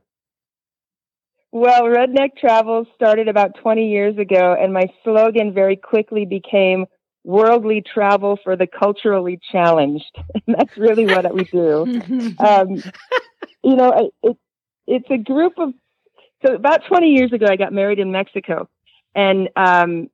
Well, 1.52 1.84
Redneck 1.84 2.38
Travels 2.38 2.88
started 2.96 3.28
about 3.28 3.56
20 3.62 3.90
years 3.90 4.18
ago, 4.18 4.56
and 4.60 4.74
my 4.74 4.88
slogan 5.04 5.54
very 5.54 5.76
quickly 5.76 6.26
became 6.26 6.86
worldly 7.24 7.82
travel 7.82 8.38
for 8.44 8.56
the 8.56 8.68
culturally 8.68 9.40
challenged. 9.52 10.06
And 10.48 10.56
that's 10.58 10.78
really 10.78 11.06
what 11.06 11.34
we 11.34 11.44
do. 11.46 12.02
Um, 12.40 12.82
you 13.64 13.76
know, 13.76 13.92
it, 13.92 14.14
it, 14.24 14.38
it's 14.88 15.10
a 15.10 15.18
group 15.18 15.54
of, 15.58 15.74
so 16.46 16.54
about 16.54 16.82
20 16.88 17.08
years 17.08 17.34
ago, 17.34 17.48
I 17.50 17.56
got 17.56 17.74
married 17.74 18.00
in 18.00 18.12
Mexico, 18.12 18.70
and 19.16 19.50
um, 19.56 20.10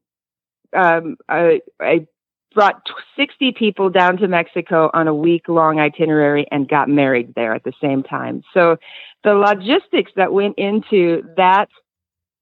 um, 0.75 1.17
I, 1.29 1.61
I 1.79 2.07
brought 2.53 2.87
60 3.15 3.51
people 3.53 3.89
down 3.89 4.17
to 4.17 4.27
Mexico 4.27 4.89
on 4.93 5.07
a 5.07 5.13
week 5.13 5.47
long 5.47 5.79
itinerary 5.79 6.47
and 6.51 6.67
got 6.67 6.89
married 6.89 7.33
there 7.35 7.53
at 7.53 7.63
the 7.63 7.73
same 7.81 8.03
time. 8.03 8.43
So 8.53 8.77
the 9.23 9.33
logistics 9.33 10.11
that 10.15 10.33
went 10.33 10.57
into 10.57 11.23
that 11.37 11.67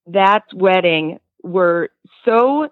that 0.07 0.43
wedding 0.53 1.19
were 1.43 1.89
so 2.25 2.69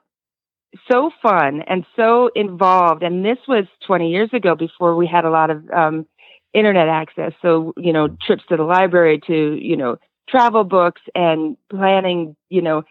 so 0.87 1.11
fun 1.21 1.63
and 1.67 1.85
so 1.95 2.29
involved 2.35 3.01
and 3.01 3.25
this 3.25 3.37
was 3.47 3.65
20 3.87 4.11
years 4.11 4.29
ago 4.33 4.55
before 4.55 4.95
we 4.95 5.07
had 5.07 5.25
a 5.25 5.29
lot 5.29 5.49
of 5.49 5.67
um 5.71 6.05
internet 6.53 6.87
access 6.87 7.33
so 7.41 7.73
you 7.77 7.93
know 7.93 8.07
trips 8.21 8.43
to 8.49 8.57
the 8.57 8.63
library 8.63 9.19
to 9.25 9.55
you 9.55 9.75
know 9.75 9.97
travel 10.27 10.63
books 10.63 11.01
and 11.15 11.57
planning 11.69 12.35
you 12.49 12.61
know 12.61 12.83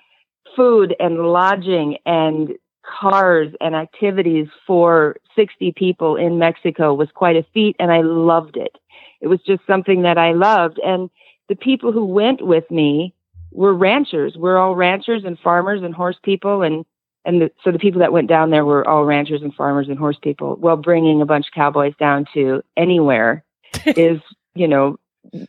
food 0.57 0.95
and 0.99 1.19
lodging 1.19 1.99
and 2.05 2.57
cars 2.89 3.53
and 3.61 3.75
activities 3.75 4.49
for 4.67 5.17
60 5.37 5.73
people 5.73 6.17
in 6.17 6.39
Mexico 6.39 6.95
was 6.95 7.09
quite 7.15 7.37
a 7.37 7.47
feat 7.55 7.77
and 7.79 7.93
I 7.93 8.01
loved 8.01 8.57
it. 8.57 8.77
It 9.21 9.29
was 9.29 9.41
just 9.47 9.63
something 9.67 10.03
that 10.03 10.19
I 10.19 10.33
loved 10.33 10.79
and 10.85 11.11
the 11.49 11.57
people 11.57 11.93
who 11.93 12.05
went 12.05 12.47
with 12.47 12.71
me 12.71 13.15
were 13.53 13.75
ranchers. 13.75 14.37
We're 14.37 14.59
all 14.59 14.75
ranchers 14.75 15.25
and 15.25 15.39
farmers 15.39 15.83
and 15.83 15.95
horse 15.95 16.19
people 16.23 16.63
and 16.63 16.85
and 17.25 17.43
the, 17.43 17.51
so 17.63 17.73
the 17.73 17.79
people 17.79 18.01
that 18.01 18.13
went 18.13 18.29
down 18.29 18.51
there 18.51 18.65
were 18.65 18.87
all 18.89 19.05
ranchers 19.05 19.43
and 19.43 19.55
farmers 19.55 19.89
and 19.89 19.99
horse 19.99 20.17
people. 20.23 20.57
Well, 20.59 20.77
bringing 20.77 21.21
a 21.21 21.27
bunch 21.27 21.49
of 21.49 21.53
cowboys 21.53 21.93
down 21.99 22.27
to 22.33 22.63
anywhere 22.77 23.45
is, 23.87 24.21
you 24.55 24.67
know, 24.67 24.99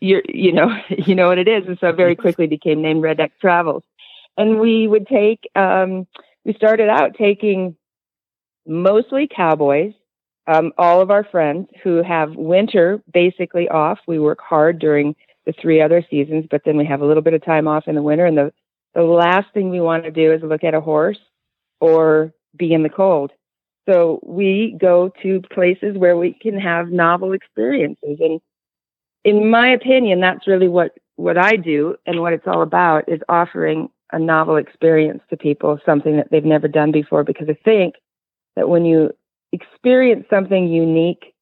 you're, 0.02 0.24
you 0.28 0.52
know, 0.52 0.76
you 0.90 1.16
know 1.16 1.30
what 1.30 1.38
it 1.38 1.48
is. 1.48 1.68
And 1.68 1.78
so 1.80 1.90
it 1.90 1.96
very 1.96 2.16
quickly 2.16 2.48
became 2.48 2.82
named 2.82 3.02
Redneck 3.04 3.32
Travels. 3.40 3.84
and 4.38 4.60
we 4.60 4.88
would 4.88 5.08
take. 5.08 5.50
Um, 5.56 6.06
we 6.50 6.56
started 6.56 6.90
out 6.90 7.16
taking 7.16 7.76
mostly 8.66 9.30
cowboys. 9.34 9.94
Um, 10.48 10.72
all 10.80 11.00
of 11.00 11.12
our 11.12 11.24
friends 11.24 11.68
who 11.84 12.02
have 12.02 12.34
winter 12.36 13.04
basically 13.14 13.70
off. 13.70 14.00
We 14.08 14.18
work 14.18 14.40
hard 14.42 14.80
during 14.80 15.16
the 15.46 15.54
three 15.62 15.80
other 15.80 16.04
seasons, 16.10 16.48
but 16.50 16.64
then 16.66 16.76
we 16.76 16.86
have 16.86 17.02
a 17.02 17.06
little 17.06 17.22
bit 17.22 17.36
of 17.36 17.46
time 17.46 17.68
off 17.68 17.88
in 17.88 17.94
the 17.94 18.02
winter. 18.02 18.26
And 18.26 18.36
the 18.36 18.52
the 18.96 19.04
last 19.04 19.54
thing 19.54 19.70
we 19.70 19.80
want 19.80 20.06
to 20.06 20.12
do 20.12 20.34
is 20.34 20.42
look 20.42 20.64
at 20.64 20.74
a 20.74 20.82
horse 20.82 21.20
or 21.80 22.34
be 22.58 22.74
in 22.74 22.82
the 22.82 22.90
cold. 22.90 23.32
So 23.88 24.20
we 24.24 24.76
go 24.82 25.12
to 25.22 25.42
places 25.54 25.98
where 25.98 26.18
we 26.18 26.34
can 26.34 26.60
have 26.60 26.90
novel 26.90 27.34
experiences. 27.34 28.18
And 28.20 28.42
in 29.24 29.52
my 29.52 29.70
opinion, 29.74 30.20
that's 30.20 30.48
really 30.48 30.68
what, 30.68 30.98
what 31.16 31.38
I 31.38 31.58
do 31.58 31.96
and 32.08 32.22
what 32.22 32.34
it's 32.34 32.48
all 32.48 32.64
about 32.64 33.08
is 33.08 33.22
offering 33.30 33.90
a 34.12 34.20
novel 34.20 34.58
experience 34.58 35.22
to 35.30 35.38
people, 35.38 35.80
something 35.86 36.18
that 36.18 36.30
they've 36.32 36.46
never 36.46 36.68
done 36.68 36.92
before. 36.92 37.24
Because 37.24 37.48
I 37.50 37.58
think 37.64 37.96
that 38.56 38.70
when 38.70 38.86
you 38.86 39.12
experience 39.52 40.26
something 40.30 40.68
unique 40.68 41.34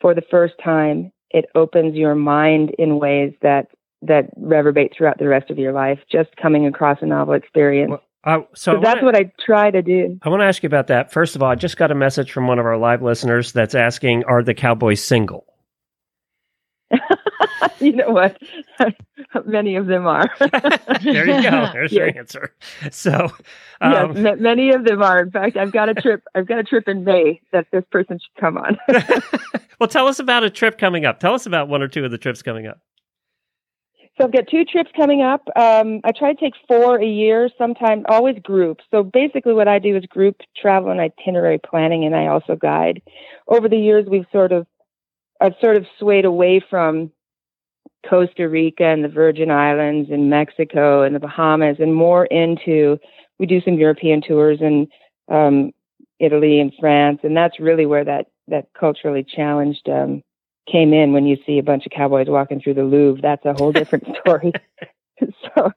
for 0.00 0.14
the 0.14 0.22
first 0.30 0.54
time, 0.62 1.12
it 1.30 1.46
opens 1.54 1.94
your 1.94 2.14
mind 2.14 2.70
in 2.78 2.98
ways 2.98 3.32
that 3.42 3.68
that 4.02 4.26
reverberate 4.36 4.92
throughout 4.96 5.18
the 5.18 5.26
rest 5.26 5.50
of 5.50 5.58
your 5.58 5.72
life. 5.72 5.98
Just 6.10 6.36
coming 6.36 6.66
across 6.66 6.98
a 7.00 7.06
novel 7.06 7.34
experience. 7.34 7.90
Well, 7.90 8.02
uh, 8.24 8.40
so 8.54 8.74
So 8.74 8.80
that's 8.80 9.02
what 9.02 9.16
I 9.16 9.32
try 9.44 9.70
to 9.70 9.82
do. 9.82 10.18
I 10.22 10.28
want 10.28 10.40
to 10.40 10.46
ask 10.46 10.62
you 10.62 10.66
about 10.66 10.88
that. 10.88 11.12
First 11.12 11.36
of 11.36 11.42
all, 11.42 11.50
I 11.50 11.54
just 11.54 11.76
got 11.76 11.90
a 11.90 11.94
message 11.94 12.32
from 12.32 12.46
one 12.46 12.58
of 12.58 12.66
our 12.66 12.76
live 12.76 13.02
listeners 13.02 13.52
that's 13.52 13.74
asking, 13.74 14.24
"Are 14.24 14.42
the 14.42 14.54
Cowboys 14.54 15.02
single?" 15.02 15.44
you 17.80 17.92
know 17.92 18.10
what? 18.10 18.36
Many 19.46 19.76
of 19.76 19.86
them 19.86 20.06
are. 20.06 20.30
there 21.02 21.26
you 21.26 21.42
go. 21.42 21.70
There's 21.72 21.92
your 21.92 22.16
answer. 22.16 22.54
So, 22.90 23.32
um, 23.80 23.92
yes, 23.92 24.16
ma- 24.16 24.34
many 24.36 24.70
of 24.70 24.84
them 24.84 25.02
are. 25.02 25.20
In 25.20 25.30
fact, 25.30 25.56
I've 25.56 25.72
got 25.72 25.88
a 25.88 25.94
trip. 25.94 26.22
I've 26.34 26.46
got 26.46 26.58
a 26.58 26.64
trip 26.64 26.88
in 26.88 27.04
May 27.04 27.40
that 27.52 27.66
this 27.72 27.84
person 27.90 28.18
should 28.18 28.40
come 28.40 28.56
on. 28.56 28.78
well, 29.80 29.88
tell 29.88 30.06
us 30.06 30.18
about 30.18 30.44
a 30.44 30.50
trip 30.50 30.78
coming 30.78 31.04
up. 31.04 31.20
Tell 31.20 31.34
us 31.34 31.46
about 31.46 31.68
one 31.68 31.82
or 31.82 31.88
two 31.88 32.04
of 32.04 32.10
the 32.10 32.18
trips 32.18 32.42
coming 32.42 32.66
up. 32.66 32.80
So 34.16 34.24
I've 34.24 34.32
got 34.32 34.48
two 34.50 34.64
trips 34.64 34.90
coming 34.96 35.20
up. 35.20 35.46
Um, 35.56 36.00
I 36.04 36.12
try 36.12 36.32
to 36.32 36.40
take 36.40 36.54
four 36.66 36.98
a 36.98 37.06
year, 37.06 37.50
sometimes 37.58 38.04
always 38.08 38.38
group. 38.42 38.78
So 38.90 39.02
basically, 39.02 39.52
what 39.52 39.68
I 39.68 39.78
do 39.78 39.94
is 39.94 40.04
group 40.06 40.36
travel 40.60 40.90
and 40.90 41.00
itinerary 41.00 41.58
planning, 41.58 42.04
and 42.04 42.16
I 42.16 42.28
also 42.28 42.56
guide. 42.56 43.02
Over 43.46 43.68
the 43.68 43.76
years, 43.76 44.06
we've 44.08 44.24
sort 44.32 44.52
of, 44.52 44.66
I've 45.40 45.54
sort 45.60 45.76
of 45.76 45.86
swayed 45.98 46.24
away 46.24 46.60
from 46.60 47.12
Costa 48.08 48.48
Rica 48.48 48.84
and 48.84 49.04
the 49.04 49.08
Virgin 49.08 49.50
Islands 49.50 50.10
and 50.10 50.30
Mexico 50.30 51.02
and 51.02 51.14
the 51.14 51.20
Bahamas, 51.20 51.76
and 51.80 51.94
more 51.94 52.26
into. 52.26 52.98
We 53.38 53.46
do 53.46 53.60
some 53.60 53.74
European 53.74 54.22
tours 54.22 54.60
and 54.62 54.88
um, 55.28 55.72
Italy 56.18 56.58
and 56.58 56.72
France, 56.80 57.20
and 57.22 57.36
that's 57.36 57.60
really 57.60 57.84
where 57.86 58.04
that 58.04 58.26
that 58.48 58.68
culturally 58.78 59.24
challenged 59.24 59.88
um, 59.88 60.22
came 60.70 60.92
in 60.92 61.12
when 61.12 61.26
you 61.26 61.36
see 61.46 61.58
a 61.58 61.62
bunch 61.62 61.84
of 61.86 61.92
cowboys 61.92 62.28
walking 62.28 62.60
through 62.60 62.74
the 62.74 62.84
Louvre. 62.84 63.20
That's 63.20 63.44
a 63.44 63.54
whole 63.54 63.72
different 63.72 64.06
story. 64.20 64.52
so, 65.20 65.72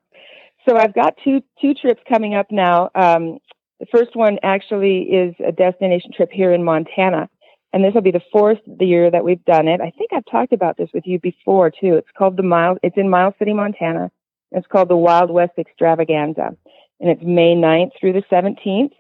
so 0.68 0.78
I've 0.78 0.94
got 0.94 1.16
two 1.24 1.42
two 1.60 1.74
trips 1.74 2.02
coming 2.08 2.36
up 2.36 2.48
now. 2.52 2.90
Um, 2.96 3.40
the 3.80 3.88
first 3.92 4.16
one 4.16 4.40
actually 4.44 5.02
is 5.04 5.36
a 5.46 5.52
destination 5.52 6.12
trip 6.12 6.32
here 6.32 6.54
in 6.54 6.64
Montana, 6.64 7.30
and 7.72 7.84
this 7.84 7.94
will 7.94 8.02
be 8.02 8.12
the 8.12 8.22
fourth 8.32 8.60
year 8.80 9.12
that 9.12 9.24
we've 9.24 9.44
done 9.46 9.68
it. 9.68 9.82
I 9.82 9.92
think 9.92 10.12
I've 10.12 10.26
talked 10.26 10.54
about 10.54 10.78
this 10.78 10.90
with 10.94 11.06
you 11.06 11.20
before 11.20 11.70
too. 11.70 11.96
It's 11.96 12.08
called 12.18 12.38
the 12.38 12.44
Miles. 12.44 12.80
It's 12.84 12.98
in 12.98 13.10
Miles 13.10 13.36
City, 13.38 13.54
Montana. 13.54 14.12
It's 14.52 14.68
called 14.68 14.90
the 14.90 14.98
Wild 14.98 15.30
West 15.30 15.54
Extravaganza, 15.58 16.56
and 17.00 17.10
it's 17.10 17.22
May 17.22 17.56
9th 17.56 17.92
through 18.00 18.14
the 18.14 18.24
17th. 18.32 18.92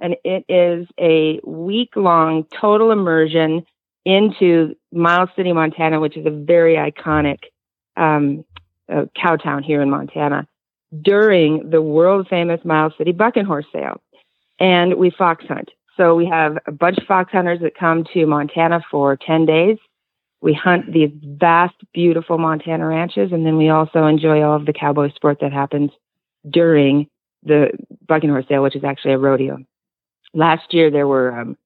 And 0.00 0.14
it 0.24 0.44
is 0.48 0.86
a 1.00 1.40
week 1.44 1.96
long 1.96 2.44
total 2.60 2.92
immersion 2.92 3.64
into 4.04 4.76
Miles 4.92 5.30
City, 5.34 5.52
Montana, 5.52 5.98
which 5.98 6.16
is 6.16 6.24
a 6.24 6.30
very 6.30 6.76
iconic 6.76 7.38
um, 7.96 8.44
uh, 8.92 9.06
cow 9.20 9.36
town 9.36 9.62
here 9.62 9.82
in 9.82 9.90
Montana, 9.90 10.46
during 11.02 11.70
the 11.70 11.82
world 11.82 12.28
famous 12.28 12.64
Miles 12.64 12.92
City 12.96 13.12
Bucking 13.12 13.44
Horse 13.44 13.66
Sale. 13.72 14.00
And 14.60 14.94
we 14.94 15.10
fox 15.10 15.44
hunt. 15.46 15.70
So 15.98 16.14
we 16.14 16.26
have 16.26 16.56
a 16.66 16.72
bunch 16.72 16.96
of 16.98 17.06
fox 17.06 17.32
hunters 17.32 17.60
that 17.60 17.74
come 17.74 18.04
to 18.14 18.24
Montana 18.24 18.80
for 18.90 19.16
10 19.16 19.46
days. 19.46 19.76
We 20.40 20.54
hunt 20.54 20.92
these 20.92 21.10
vast, 21.12 21.74
beautiful 21.92 22.38
Montana 22.38 22.86
ranches, 22.86 23.32
and 23.32 23.44
then 23.44 23.56
we 23.56 23.68
also 23.68 24.06
enjoy 24.06 24.42
all 24.42 24.54
of 24.54 24.64
the 24.66 24.72
cowboy 24.72 25.12
sport 25.12 25.38
that 25.40 25.52
happens 25.52 25.90
during 26.48 27.08
the 27.42 27.70
Bucking 28.06 28.30
Horse 28.30 28.44
Sale, 28.48 28.62
which 28.62 28.76
is 28.76 28.84
actually 28.84 29.14
a 29.14 29.18
rodeo. 29.18 29.58
Last 30.34 30.72
year 30.72 30.90
there 30.90 31.08
were 31.08 31.36
um, 31.36 31.56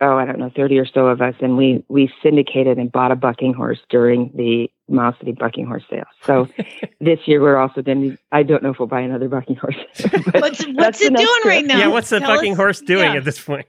oh, 0.00 0.16
I 0.16 0.24
don't 0.24 0.38
know, 0.38 0.50
30 0.54 0.78
or 0.78 0.86
so 0.86 1.06
of 1.06 1.20
us, 1.20 1.34
and 1.40 1.56
we, 1.56 1.84
we 1.88 2.12
syndicated 2.22 2.78
and 2.78 2.90
bought 2.90 3.12
a 3.12 3.16
bucking 3.16 3.54
horse 3.54 3.78
during 3.90 4.30
the 4.34 4.70
Miles 4.88 5.14
City 5.18 5.32
bucking 5.32 5.66
horse 5.66 5.84
sale. 5.88 6.04
So 6.24 6.48
this 7.00 7.20
year 7.26 7.40
we're 7.40 7.56
also 7.56 7.82
going 7.82 8.10
to, 8.10 8.18
I 8.32 8.42
don't 8.42 8.62
know 8.62 8.70
if 8.70 8.78
we'll 8.78 8.88
buy 8.88 9.00
another 9.00 9.28
bucking 9.28 9.56
horse. 9.56 9.76
What's 10.32 10.64
what's 10.66 11.00
it 11.00 11.14
doing 11.16 11.26
trip. 11.42 11.44
right 11.44 11.64
now? 11.64 11.78
yeah, 11.78 11.86
what's 11.86 12.10
the 12.10 12.20
Tell 12.20 12.34
fucking 12.34 12.52
us- 12.52 12.58
horse 12.58 12.80
doing 12.80 13.12
yeah. 13.12 13.18
at 13.18 13.24
this 13.24 13.40
point? 13.40 13.66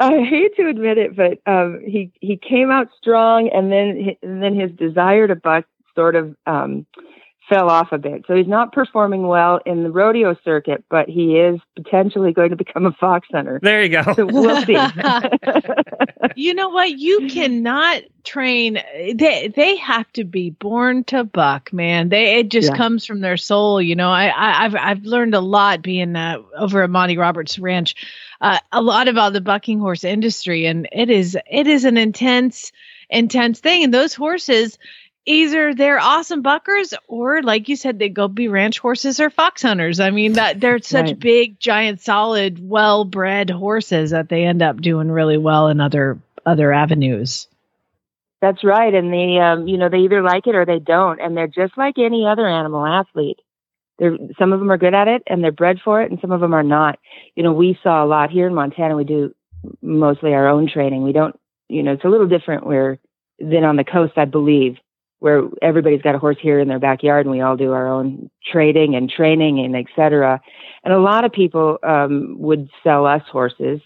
I 0.00 0.22
hate 0.22 0.56
to 0.56 0.68
admit 0.68 0.98
it, 0.98 1.14
but 1.16 1.38
um, 1.46 1.80
he 1.86 2.12
he 2.20 2.36
came 2.36 2.70
out 2.70 2.88
strong, 2.98 3.48
and 3.48 3.70
then 3.70 4.16
and 4.22 4.42
then 4.42 4.58
his 4.58 4.72
desire 4.72 5.28
to 5.28 5.36
buck 5.36 5.66
sort 5.94 6.16
of 6.16 6.34
um, 6.46 6.84
fell 7.48 7.68
off 7.68 7.92
a 7.92 7.98
bit. 7.98 8.24
So 8.26 8.34
he's 8.34 8.46
not 8.46 8.72
performing 8.72 9.26
well 9.26 9.60
in 9.66 9.82
the 9.82 9.90
rodeo 9.90 10.36
circuit, 10.44 10.84
but 10.88 11.08
he 11.08 11.36
is 11.36 11.60
potentially 11.76 12.32
going 12.32 12.50
to 12.50 12.56
become 12.56 12.86
a 12.86 12.92
fox 12.92 13.28
hunter. 13.30 13.60
There 13.62 13.82
you 13.82 13.90
go. 13.90 14.02
So 14.14 14.24
we'll 14.26 14.64
see. 14.64 14.76
you 16.36 16.54
know 16.54 16.70
what? 16.70 16.90
You 16.98 17.28
cannot 17.28 18.02
train. 18.24 18.74
They 18.74 19.52
they 19.54 19.76
have 19.76 20.10
to 20.14 20.24
be 20.24 20.50
born 20.50 21.04
to 21.04 21.24
buck, 21.24 21.72
man. 21.72 22.08
They 22.08 22.38
it 22.38 22.48
just 22.48 22.70
Yeah. 22.70 22.76
comes 22.76 23.04
from 23.06 23.20
their 23.20 23.36
soul. 23.36 23.80
You 23.80 23.96
know, 23.96 24.10
I, 24.10 24.26
I 24.28 24.64
I've 24.64 24.74
I've 24.74 25.04
learned 25.04 25.34
a 25.34 25.40
lot 25.40 25.82
being 25.82 26.16
uh, 26.16 26.38
over 26.56 26.82
at 26.82 26.90
Monty 26.90 27.18
Roberts 27.18 27.58
Ranch, 27.58 27.94
uh, 28.40 28.58
a 28.72 28.80
lot 28.80 29.08
about 29.08 29.32
the 29.32 29.40
bucking 29.40 29.80
horse 29.80 30.04
industry, 30.04 30.66
and 30.66 30.88
it 30.92 31.10
is 31.10 31.36
it 31.50 31.66
is 31.66 31.84
an 31.84 31.96
intense 31.96 32.72
intense 33.10 33.60
thing. 33.60 33.84
And 33.84 33.94
those 33.94 34.14
horses. 34.14 34.78
Either 35.26 35.74
they're 35.74 35.98
awesome 35.98 36.42
buckers, 36.42 36.92
or 37.08 37.42
like 37.42 37.68
you 37.68 37.76
said, 37.76 37.98
they 37.98 38.10
go 38.10 38.28
be 38.28 38.48
ranch 38.48 38.78
horses 38.78 39.20
or 39.20 39.30
fox 39.30 39.62
hunters. 39.62 39.98
I 39.98 40.10
mean, 40.10 40.34
that 40.34 40.60
they're 40.60 40.80
such 40.80 41.06
Right. 41.06 41.18
big, 41.18 41.58
giant, 41.60 42.00
solid, 42.00 42.58
well-bred 42.68 43.48
horses 43.48 44.10
that 44.10 44.28
they 44.28 44.44
end 44.44 44.60
up 44.62 44.80
doing 44.80 45.10
really 45.10 45.38
well 45.38 45.68
in 45.68 45.80
other 45.80 46.18
other 46.44 46.72
avenues. 46.72 47.48
That's 48.42 48.62
right. 48.62 48.92
And 48.92 49.10
they, 49.10 49.38
um, 49.38 49.66
you 49.66 49.78
know, 49.78 49.88
they 49.88 50.00
either 50.00 50.20
like 50.20 50.46
it 50.46 50.54
or 50.54 50.66
they 50.66 50.78
don't. 50.78 51.18
And 51.18 51.34
they're 51.34 51.46
just 51.46 51.78
like 51.78 51.94
any 51.96 52.26
other 52.26 52.46
animal 52.46 52.84
athlete. 52.84 53.38
They're, 53.98 54.18
some 54.38 54.52
of 54.52 54.60
them 54.60 54.70
are 54.70 54.76
good 54.76 54.92
at 54.92 55.08
it 55.08 55.22
and 55.26 55.42
they're 55.42 55.52
bred 55.52 55.78
for 55.82 56.02
it 56.02 56.10
and 56.10 56.20
some 56.20 56.32
of 56.32 56.40
them 56.42 56.52
are 56.52 56.62
not. 56.62 56.98
You 57.36 57.42
know, 57.42 57.52
we 57.54 57.78
saw 57.82 58.04
a 58.04 58.06
lot 58.06 58.30
here 58.30 58.46
in 58.46 58.54
Montana. 58.54 58.96
We 58.96 59.04
do 59.04 59.34
mostly 59.80 60.34
our 60.34 60.48
own 60.48 60.68
training. 60.68 61.02
We 61.02 61.12
don't, 61.12 61.38
you 61.68 61.82
know, 61.82 61.92
it's 61.92 62.04
a 62.04 62.08
little 62.08 62.28
different 62.28 62.66
where 62.66 62.98
than 63.38 63.64
on 63.64 63.76
the 63.76 63.84
coast, 63.84 64.12
I 64.18 64.26
believe, 64.26 64.76
where 65.24 65.44
everybody's 65.62 66.02
got 66.02 66.14
a 66.14 66.18
horse 66.18 66.36
here 66.38 66.60
in 66.60 66.68
their 66.68 66.78
backyard 66.78 67.24
and 67.24 67.34
we 67.34 67.40
all 67.40 67.56
do 67.56 67.72
our 67.72 67.88
own 67.88 68.30
trading 68.52 68.94
and 68.94 69.08
training 69.08 69.58
and 69.58 69.74
et 69.74 69.86
cetera. 69.96 70.38
And 70.84 70.92
a 70.92 70.98
lot 70.98 71.24
of 71.24 71.32
people, 71.32 71.78
um, 71.82 72.36
would 72.38 72.68
sell 72.82 73.06
us 73.06 73.22
horses 73.32 73.80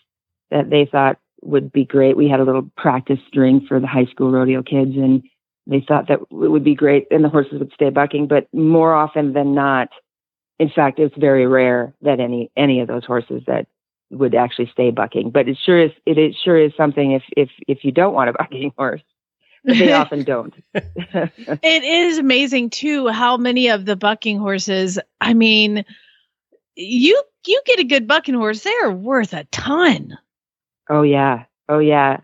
that 0.51 0.69
they 0.69 0.85
thought 0.85 1.17
would 1.43 1.71
be 1.71 1.85
great. 1.85 2.17
We 2.17 2.29
had 2.29 2.41
a 2.41 2.43
little 2.45 2.69
practice 2.77 3.21
string 3.29 3.65
for 3.69 3.79
the 3.79 3.87
high 3.87 4.07
school 4.07 4.33
rodeo 4.33 4.65
kids, 4.65 4.97
and 4.97 5.23
they 5.69 5.85
thought 5.87 6.09
that 6.09 6.19
it 6.23 6.51
would 6.51 6.65
be 6.65 6.75
great, 6.75 7.07
and 7.13 7.23
the 7.23 7.29
horses 7.29 7.61
would 7.61 7.73
stay 7.73 7.91
bucking. 7.91 8.27
But 8.27 8.53
more 8.53 8.93
often 8.93 9.33
than 9.33 9.55
not, 9.55 9.91
in 10.59 10.69
fact, 10.69 10.99
it's 10.99 11.15
very 11.17 11.47
rare 11.47 11.95
that 12.03 12.19
any 12.19 12.51
any 12.57 12.81
of 12.81 12.89
those 12.89 13.05
horses 13.05 13.45
that 13.47 13.69
would 14.11 14.35
actually 14.35 14.71
stay 14.73 14.91
bucking. 14.91 15.31
But 15.31 15.49
it 15.49 15.57
sure 15.65 15.81
is 15.81 15.93
it, 16.05 16.19
is 16.19 16.35
sure 16.43 16.59
is 16.59 16.73
something 16.77 17.13
if 17.13 17.23
if 17.37 17.51
if 17.69 17.85
you 17.85 17.93
don't 17.93 18.15
want 18.15 18.29
a 18.29 18.33
bucking 18.33 18.73
horse, 18.77 19.03
they 19.69 19.93
often 20.01 20.25
don't. 20.25 20.55
It 20.75 21.85
is 21.85 22.19
amazing 22.19 22.71
too 22.71 23.09
how 23.09 23.37
many 23.37 23.69
of 23.69 23.85
the 23.85 23.97
bucking 23.97 24.39
horses. 24.39 24.99
I 25.21 25.35
mean, 25.35 25.85
you 26.77 27.23
you 27.47 27.63
get 27.67 27.79
a 27.79 27.85
good 27.85 28.07
bucking 28.07 28.35
horse, 28.35 28.63
they're 28.63 28.91
worth 28.91 29.33
a 29.33 29.45
ton. 29.45 30.17
Oh 30.89 31.03
yeah. 31.03 31.45
Oh 31.69 31.79
yeah. 31.79 32.19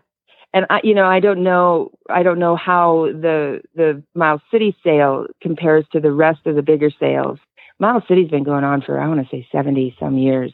And 0.53 0.65
I, 0.69 0.79
you 0.83 0.93
know, 0.93 1.05
I 1.05 1.19
don't 1.19 1.43
know, 1.43 1.91
I 2.09 2.23
don't 2.23 2.39
know 2.39 2.55
how 2.55 3.07
the 3.11 3.61
the 3.75 4.01
Miles 4.15 4.41
City 4.51 4.75
sale 4.83 5.27
compares 5.41 5.85
to 5.91 5.99
the 5.99 6.11
rest 6.11 6.45
of 6.45 6.55
the 6.55 6.61
bigger 6.61 6.89
sales. 6.99 7.39
Miles 7.79 8.03
City's 8.07 8.29
been 8.29 8.45
going 8.45 8.63
on 8.63 8.81
for 8.81 8.99
I 8.99 9.07
want 9.07 9.21
to 9.21 9.29
say 9.29 9.47
seventy 9.51 9.95
some 9.99 10.17
years, 10.17 10.53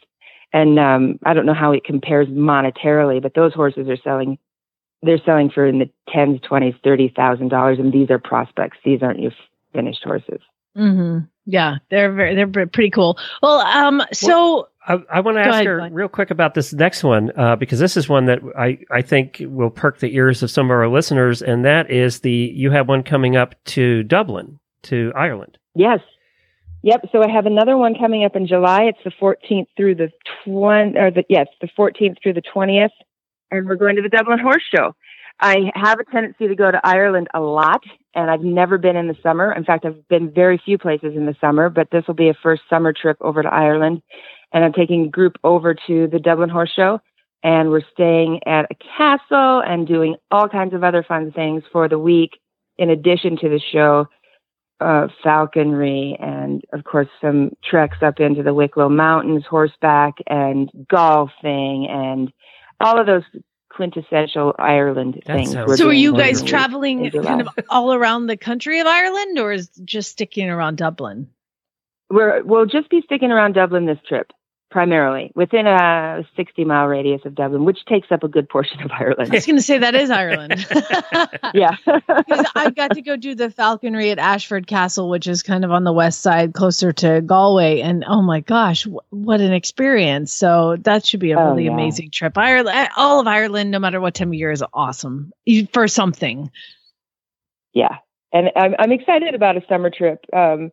and 0.54 0.80
um, 0.80 1.20
I 1.24 1.34
don't 1.34 1.46
know 1.46 1.54
how 1.54 1.72
it 1.72 1.84
compares 1.84 2.28
monetarily, 2.28 3.22
but 3.22 3.36
those 3.36 3.54
horses 3.54 3.88
are 3.90 3.98
selling. 3.98 4.38
They're 5.04 5.22
selling 5.26 5.50
for 5.50 5.66
in 5.66 5.80
the 5.80 5.90
tens, 6.10 6.40
twenties, 6.42 6.76
thirty 6.84 7.12
thousand 7.16 7.50
dollars, 7.50 7.80
and 7.80 7.92
these 7.92 8.10
are 8.10 8.20
prospects. 8.20 8.78
These 8.86 9.02
aren't 9.02 9.20
your 9.20 9.32
finished 9.74 10.04
horses. 10.04 10.42
Mm-hmm. 10.78 11.26
Yeah, 11.46 11.78
they're 11.90 12.14
very, 12.14 12.36
they're 12.36 12.68
pretty 12.68 12.92
cool. 12.92 13.18
Well, 13.42 13.60
um, 13.60 14.04
so 14.14 14.68
I, 14.88 15.00
I 15.12 15.20
want 15.20 15.38
to 15.38 15.42
ask 15.42 15.54
ahead, 15.54 15.66
her 15.66 15.90
real 15.92 16.08
quick 16.08 16.32
about 16.32 16.54
this 16.54 16.74
next 16.74 17.04
one 17.04 17.32
uh, 17.38 17.56
because 17.56 17.80
this 17.80 17.98
is 17.98 18.08
one 18.08 18.26
that 18.26 18.40
I, 18.58 18.80
I 18.92 19.02
think 19.02 19.42
will 19.42 19.70
perk 19.70 20.00
the 20.00 20.16
ears 20.16 20.44
of 20.44 20.52
some 20.52 20.68
of 20.68 20.72
our 20.72 20.88
listeners, 20.88 21.42
and 21.42 21.66
that 21.66 21.92
is 21.92 22.20
the 22.22 22.32
you 22.32 22.72
have 22.72 22.88
one 22.88 23.04
coming 23.04 23.36
up 23.36 23.56
to 23.66 24.04
Dublin, 24.04 24.60
to 24.84 25.12
Ireland. 25.16 25.58
Yes. 25.76 26.00
Yep. 26.84 27.10
So 27.12 27.24
I 27.24 27.30
have 27.30 27.46
another 27.46 27.78
one 27.78 27.94
coming 27.96 28.26
up 28.26 28.36
in 28.36 28.48
July. 28.48 28.84
It's 28.84 28.98
the 29.04 29.12
14th 29.12 29.68
through 29.78 29.96
the 29.96 30.10
20, 30.46 30.98
or 30.98 31.12
the, 31.12 31.24
yes, 31.30 31.48
the 31.62 31.70
14th 31.78 32.18
through 32.22 32.34
the 32.34 32.42
20th. 32.42 32.90
And 33.52 33.68
we're 33.68 33.76
going 33.76 33.98
to 33.98 34.02
the 34.02 34.10
Dublin 34.10 34.40
Horse 34.40 34.64
Show. 34.74 34.96
I 35.40 35.72
have 35.76 36.00
a 36.00 36.06
tendency 36.06 36.48
to 36.48 36.56
go 36.56 36.72
to 36.72 36.80
Ireland 36.86 37.28
a 37.34 37.42
lot, 37.42 37.82
and 38.16 38.30
I've 38.30 38.44
never 38.44 38.78
been 38.78 38.96
in 38.96 39.08
the 39.08 39.18
summer. 39.22 39.52
In 39.52 39.66
fact, 39.66 39.86
I've 39.86 40.08
been 40.08 40.32
very 40.32 40.62
few 40.64 40.78
places 40.78 41.16
in 41.16 41.26
the 41.26 41.36
summer, 41.42 41.70
but 41.70 41.90
this 41.92 42.06
will 42.08 42.14
be 42.14 42.30
a 42.30 42.34
first 42.42 42.62
summer 42.70 42.94
trip 42.94 43.18
over 43.22 43.42
to 43.42 43.54
Ireland. 43.54 44.02
And 44.54 44.64
I'm 44.64 44.74
taking 44.74 45.06
a 45.06 45.10
group 45.10 45.38
over 45.44 45.74
to 45.88 46.08
the 46.08 46.20
Dublin 46.20 46.50
Horse 46.50 46.72
Show, 46.76 47.00
and 47.44 47.70
we're 47.70 47.82
staying 47.94 48.42
at 48.46 48.68
a 48.72 48.76
castle 48.98 49.62
and 49.66 49.88
doing 49.88 50.16
all 50.30 50.48
kinds 50.48 50.74
of 50.74 50.84
other 50.84 51.04
fun 51.04 51.32
things 51.32 51.64
for 51.72 51.90
the 51.90 52.00
week 52.00 52.40
in 52.78 52.90
addition 52.90 53.38
to 53.38 53.50
the 53.50 53.62
show 53.72 54.08
uh, 54.82 55.08
falconry 55.24 56.18
and 56.20 56.64
of 56.74 56.84
course 56.84 57.08
some 57.22 57.52
treks 57.64 57.98
up 58.02 58.20
into 58.20 58.42
the 58.42 58.54
Wicklow 58.54 58.90
Mountains 58.90 59.46
horseback 59.48 60.16
and 60.26 60.72
golfing 60.90 61.88
and 61.88 62.34
all 62.82 63.00
of 63.00 63.06
those 63.06 63.24
quintessential 63.70 64.54
Ireland 64.60 65.22
That 65.26 65.38
things. 65.38 65.52
sounds 65.52 65.78
so 65.78 65.88
are 65.90 65.94
you 65.94 66.14
guys 66.14 66.42
traveling 66.42 67.10
kind 67.10 67.42
of 67.42 67.50
all 67.70 67.94
around 67.94 68.28
the 68.28 68.38
country 68.38 68.80
of 68.80 68.88
Ireland, 68.88 69.40
or 69.40 69.52
is 69.54 69.70
just 69.86 70.12
sticking 70.12 70.50
around 70.50 70.78
Dublin? 70.78 71.30
We're, 72.10 72.44
we'll 72.44 72.66
just 72.66 72.90
be 72.90 73.02
sticking 73.06 73.32
around 73.32 73.54
Dublin 73.54 73.86
this 73.86 74.00
trip 74.08 74.32
primarily 74.72 75.32
within 75.36 75.68
a 75.68 76.26
60 76.36 76.66
mile 76.66 76.88
radius 76.88 77.22
of 77.26 77.36
Dublin, 77.36 77.66
which 77.66 77.86
takes 77.86 78.08
up 78.12 78.24
a 78.24 78.28
good 78.28 78.50
portion 78.50 78.82
of 78.82 78.90
Ireland. 78.92 79.30
I 79.32 79.36
was 79.36 79.46
going 79.46 79.58
to 79.58 79.62
say 79.62 79.78
that 79.78 79.94
is 79.94 80.10
Ireland. 80.10 80.66
yeah. 81.54 81.76
I 82.56 82.72
got 82.76 82.92
to 82.96 83.02
go 83.02 83.16
do 83.18 83.36
the 83.36 83.52
falconry 83.52 84.10
at 84.12 84.18
Ashford 84.18 84.66
Castle, 84.68 85.10
which 85.10 85.28
is 85.28 85.44
kind 85.44 85.64
of 85.66 85.72
on 85.72 85.84
the 85.84 85.94
west 85.94 86.22
side, 86.22 86.54
closer 86.54 86.92
to 86.94 87.22
Galway. 87.22 87.82
And 87.82 88.04
oh 88.08 88.22
my 88.22 88.40
gosh, 88.40 88.86
wh- 88.86 89.14
what 89.14 89.42
an 89.42 89.54
experience! 89.54 90.34
So 90.34 90.78
that 90.82 91.06
should 91.06 91.20
be 91.20 91.32
a 91.32 91.40
Oh, 91.40 91.50
really 91.52 91.66
yeah. 91.66 91.74
amazing 91.74 92.10
trip. 92.12 92.38
Ireland, 92.38 92.90
all 92.98 93.20
of 93.20 93.28
Ireland, 93.28 93.70
no 93.72 93.80
matter 93.80 94.00
what 94.00 94.16
time 94.16 94.30
of 94.30 94.34
year, 94.34 94.52
is 94.52 94.64
awesome 94.74 95.32
for 95.74 95.88
something. 95.88 96.50
yeah 97.74 97.98
and 98.34 98.50
i'm 98.56 98.76
i'm 98.80 98.92
excited 98.92 99.36
about 99.36 99.58
a 99.58 99.64
summer 99.68 99.90
trip 99.90 100.24
um 100.34 100.72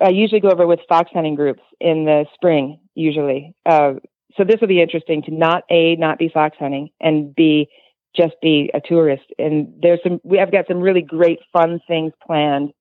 i 0.00 0.08
usually 0.08 0.40
go 0.40 0.50
over 0.50 0.66
with 0.66 0.80
fox 0.88 1.10
hunting 1.12 1.34
groups 1.34 1.62
in 1.80 2.04
the 2.04 2.26
spring 2.34 2.78
usually. 2.94 3.54
Uh 3.66 3.94
so 4.36 4.44
this 4.44 4.60
will 4.60 4.68
be 4.68 4.82
interesting 4.82 5.22
to 5.22 5.30
not 5.32 5.64
a 5.70 5.96
not 5.96 6.18
be 6.18 6.28
fox 6.28 6.56
hunting 6.58 6.90
and 7.00 7.34
b 7.34 7.68
just 8.16 8.34
be 8.42 8.70
a 8.74 8.80
tourist. 8.80 9.24
And 9.38 9.72
there's 9.80 10.00
some 10.02 10.20
we 10.24 10.38
have 10.38 10.52
got 10.52 10.66
some 10.66 10.80
really 10.80 11.02
great 11.02 11.40
fun 11.52 11.80
things 11.86 12.12
planned 12.24 12.72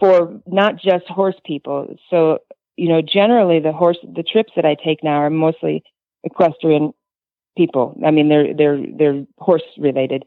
for 0.00 0.40
not 0.46 0.76
just 0.76 1.06
horse 1.06 1.36
people. 1.44 1.94
So 2.10 2.38
you 2.76 2.88
know 2.88 3.02
generally 3.02 3.60
the 3.60 3.72
horse 3.72 3.98
the 4.02 4.22
trips 4.22 4.52
that 4.56 4.64
i 4.64 4.74
take 4.74 5.04
now 5.04 5.16
are 5.16 5.30
mostly 5.30 5.82
equestrian 6.24 6.92
people. 7.56 7.98
I 8.04 8.10
mean 8.10 8.28
they're 8.28 8.54
they're 8.54 8.82
they're 8.98 9.24
horse 9.38 9.62
related. 9.78 10.24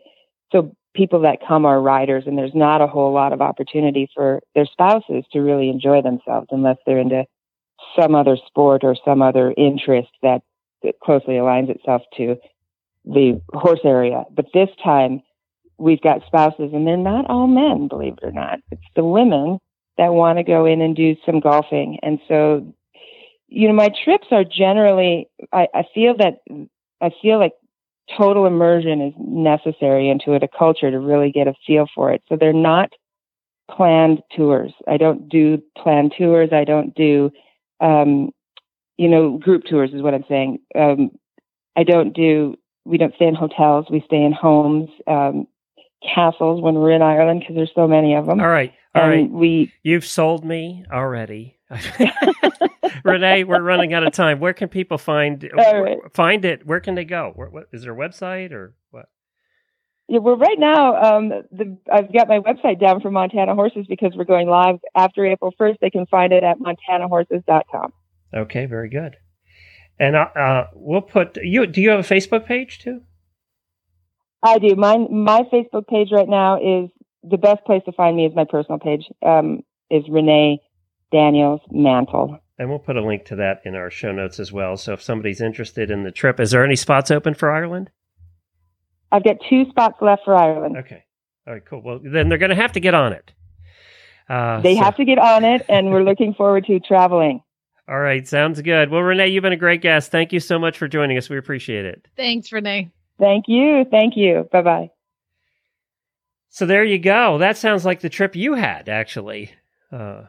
So 0.52 0.76
people 0.96 1.22
that 1.22 1.46
come 1.46 1.66
are 1.66 1.82
riders 1.82 2.24
and 2.26 2.38
there's 2.38 2.56
not 2.56 2.82
a 2.82 2.88
whole 2.88 3.14
lot 3.14 3.34
of 3.34 3.42
opportunity 3.42 4.10
for 4.16 4.42
their 4.56 4.66
spouses 4.66 5.24
to 5.32 5.40
really 5.40 5.70
enjoy 5.70 6.02
themselves 6.02 6.48
unless 6.52 6.78
they're 6.86 7.00
into 7.00 7.26
some 8.00 8.16
other 8.16 8.38
sport 8.48 8.84
or 8.84 8.96
some 9.06 9.22
other 9.22 9.54
interest 9.58 10.10
that, 10.22 10.42
that 10.84 11.00
closely 11.04 11.36
aligns 11.36 11.70
itself 11.70 12.02
to 12.18 12.38
the 13.04 13.40
horse 13.54 13.82
area. 13.84 14.24
But 14.34 14.48
this 14.54 14.70
time 14.84 15.22
we've 15.78 16.02
got 16.02 16.26
spouses 16.26 16.72
and 16.74 16.88
they're 16.88 16.98
not 16.98 17.30
all 17.30 17.48
men, 17.48 17.88
believe 17.88 18.14
it 18.22 18.26
or 18.26 18.32
not. 18.32 18.60
It's 18.72 18.82
the 18.96 19.04
women 19.04 19.60
that 19.98 20.14
want 20.14 20.40
to 20.40 20.44
go 20.44 20.66
in 20.66 20.82
and 20.82 20.96
do 20.96 21.16
some 21.26 21.40
golfing. 21.40 22.00
And 22.02 22.20
so, 22.28 22.74
you 23.48 23.68
know, 23.68 23.74
my 23.74 23.90
trips 24.04 24.28
are 24.32 24.44
generally, 24.44 25.30
I, 25.52 25.68
I 25.74 25.84
feel 25.94 26.16
that, 26.18 26.40
I 27.02 27.12
feel 27.22 27.40
like 27.40 27.54
total 28.18 28.46
immersion 28.46 29.02
is 29.02 29.14
necessary 29.18 30.10
into 30.10 30.34
it, 30.34 30.44
a 30.44 30.48
culture 30.48 30.92
to 30.92 31.00
really 31.00 31.32
get 31.32 31.48
a 31.48 31.54
feel 31.66 31.88
for 31.94 32.12
it. 32.12 32.22
So 32.30 32.38
they're 32.40 32.54
not 32.54 32.90
planned 33.70 34.22
tours. 34.36 34.74
I 34.88 34.98
don't 34.98 35.28
do 35.28 35.62
planned 35.78 36.14
tours. 36.18 36.50
I 36.52 36.64
don't 36.64 36.94
do, 36.96 37.32
um, 37.80 38.32
you 38.98 39.10
know, 39.10 39.38
group 39.38 39.64
tours 39.70 39.92
is 39.94 40.02
what 40.02 40.14
I'm 40.14 40.26
saying. 40.30 40.60
Um, 40.76 41.12
I 41.76 41.84
don't 41.84 42.14
do, 42.14 42.56
we 42.86 42.98
don't 42.98 43.16
stay 43.16 43.26
in 43.26 43.36
hotels. 43.36 43.88
We 43.90 44.04
stay 44.06 44.22
in 44.22 44.34
homes, 44.34 44.90
um, 45.08 45.48
castles 46.14 46.62
when 46.62 46.76
we're 46.76 46.92
in 46.92 47.02
Ireland 47.02 47.40
because 47.40 47.56
there's 47.56 47.72
so 47.74 47.88
many 47.88 48.14
of 48.14 48.28
them. 48.28 48.40
All 48.40 48.48
right, 48.48 48.74
all 48.94 49.04
and 49.04 49.12
right. 49.12 49.32
we, 49.32 49.74
You've 49.82 50.06
sold 50.06 50.46
me 50.46 50.86
already. 50.92 51.55
Renee, 53.04 53.44
we're 53.44 53.62
running 53.62 53.94
out 53.94 54.06
of 54.06 54.14
time. 54.14 54.40
Where 54.40 54.54
can 54.54 54.70
people 54.70 54.98
find 54.98 55.50
right. 55.56 55.98
find 56.14 56.46
it? 56.46 56.66
Where 56.66 56.80
can 56.80 56.96
they 56.96 57.06
go? 57.06 57.32
Where, 57.36 57.50
what, 57.50 57.68
is 57.74 57.84
there 57.84 57.94
a 57.94 57.96
website 57.96 58.52
or 58.52 58.76
what? 58.92 59.10
Yeah, 60.08 60.20
well, 60.20 60.38
right 60.38 60.60
now, 60.60 60.96
um, 60.96 61.30
the, 61.52 61.78
I've 61.92 62.14
got 62.14 62.28
my 62.28 62.40
website 62.40 62.80
down 62.80 63.02
for 63.02 63.10
Montana 63.10 63.56
Horses 63.56 63.88
because 63.90 64.14
we're 64.16 64.26
going 64.26 64.48
live 64.48 64.76
after 64.96 65.26
April 65.26 65.52
1st. 65.60 65.78
They 65.82 65.90
can 65.90 66.06
find 66.06 66.32
it 66.32 66.44
at 66.44 66.58
montanahorses.com. 66.60 67.92
Okay, 68.32 68.68
very 68.68 68.90
good. 68.90 69.18
And 69.98 70.16
uh, 70.16 70.28
uh, 70.36 70.68
we'll 70.74 71.02
put 71.02 71.38
you. 71.38 71.66
Do 71.66 71.82
you 71.82 71.90
have 71.90 72.00
a 72.00 72.04
Facebook 72.04 72.46
page 72.46 72.80
too? 72.80 73.02
I 74.44 74.60
do. 74.60 74.76
My 74.76 74.98
my 74.98 75.42
Facebook 75.52 75.88
page 75.88 76.10
right 76.12 76.30
now 76.30 76.58
is 76.58 76.90
the 77.24 77.38
best 77.38 77.66
place 77.66 77.82
to 77.86 77.92
find 77.94 78.16
me 78.16 78.28
is 78.28 78.36
my 78.36 78.46
personal 78.46 78.78
page. 78.78 79.06
Um, 79.26 79.62
is 79.90 80.04
Renee 80.10 80.60
Daniels 81.12 81.62
Mantle. 81.72 82.40
And 82.58 82.70
we'll 82.70 82.80
put 82.80 82.96
a 82.96 83.06
link 83.06 83.26
to 83.26 83.36
that 83.38 83.62
in 83.66 83.76
our 83.76 83.90
show 83.90 84.12
notes 84.12 84.40
as 84.40 84.52
well. 84.52 84.78
So 84.78 84.94
if 84.94 85.02
somebody's 85.02 85.42
interested 85.42 85.92
in 85.92 86.04
the 86.04 86.12
trip, 86.12 86.40
is 86.40 86.52
there 86.52 86.64
any 86.64 86.76
spots 86.78 87.12
open 87.12 87.34
for 87.34 87.52
Ireland? 87.52 87.90
I've 89.12 89.24
got 89.24 89.38
two 89.50 89.66
spots 89.70 89.98
left 90.02 90.24
for 90.26 90.36
Ireland. 90.36 90.78
Okay. 90.78 91.04
All 91.48 91.54
right, 91.54 91.64
cool. 91.66 91.82
Well, 91.84 92.00
then 92.04 92.30
they're 92.30 92.38
going 92.38 92.50
to 92.50 92.56
have 92.56 92.72
to 92.74 92.80
get 92.80 92.94
on 92.94 93.14
it. 93.14 93.32
Uh, 94.30 94.62
They 94.62 94.76
so- 94.76 94.84
have 94.84 94.96
to 94.98 95.06
get 95.06 95.20
on 95.20 95.44
it, 95.44 95.66
and 95.70 95.92
we're 95.92 96.04
looking 96.04 96.34
forward 96.34 96.66
to 96.66 96.80
traveling. 96.80 97.42
All 97.88 98.00
right, 98.00 98.28
sounds 98.28 98.60
good. 98.62 98.90
Well, 98.90 99.02
Renee, 99.02 99.28
you've 99.28 99.44
been 99.44 99.54
a 99.54 99.58
great 99.58 99.82
guest. 99.82 100.10
Thank 100.12 100.34
you 100.34 100.40
so 100.40 100.58
much 100.58 100.78
for 100.78 100.88
joining 100.88 101.18
us. 101.18 101.30
We 101.30 101.38
appreciate 101.38 101.86
it. 101.86 102.08
Thanks, 102.18 102.52
Renee. 102.52 102.90
Thank 103.20 103.46
you. 103.48 103.86
Thank 103.92 104.18
you. 104.18 104.50
Bye 104.52 104.62
bye. 104.64 104.90
So 106.50 106.66
there 106.66 106.84
you 106.84 106.98
go. 106.98 107.38
That 107.38 107.58
sounds 107.58 107.86
like 107.86 108.00
the 108.00 108.10
trip 108.10 108.36
you 108.36 108.54
had, 108.56 108.90
actually. 108.90 109.52
Uh, 109.92 110.24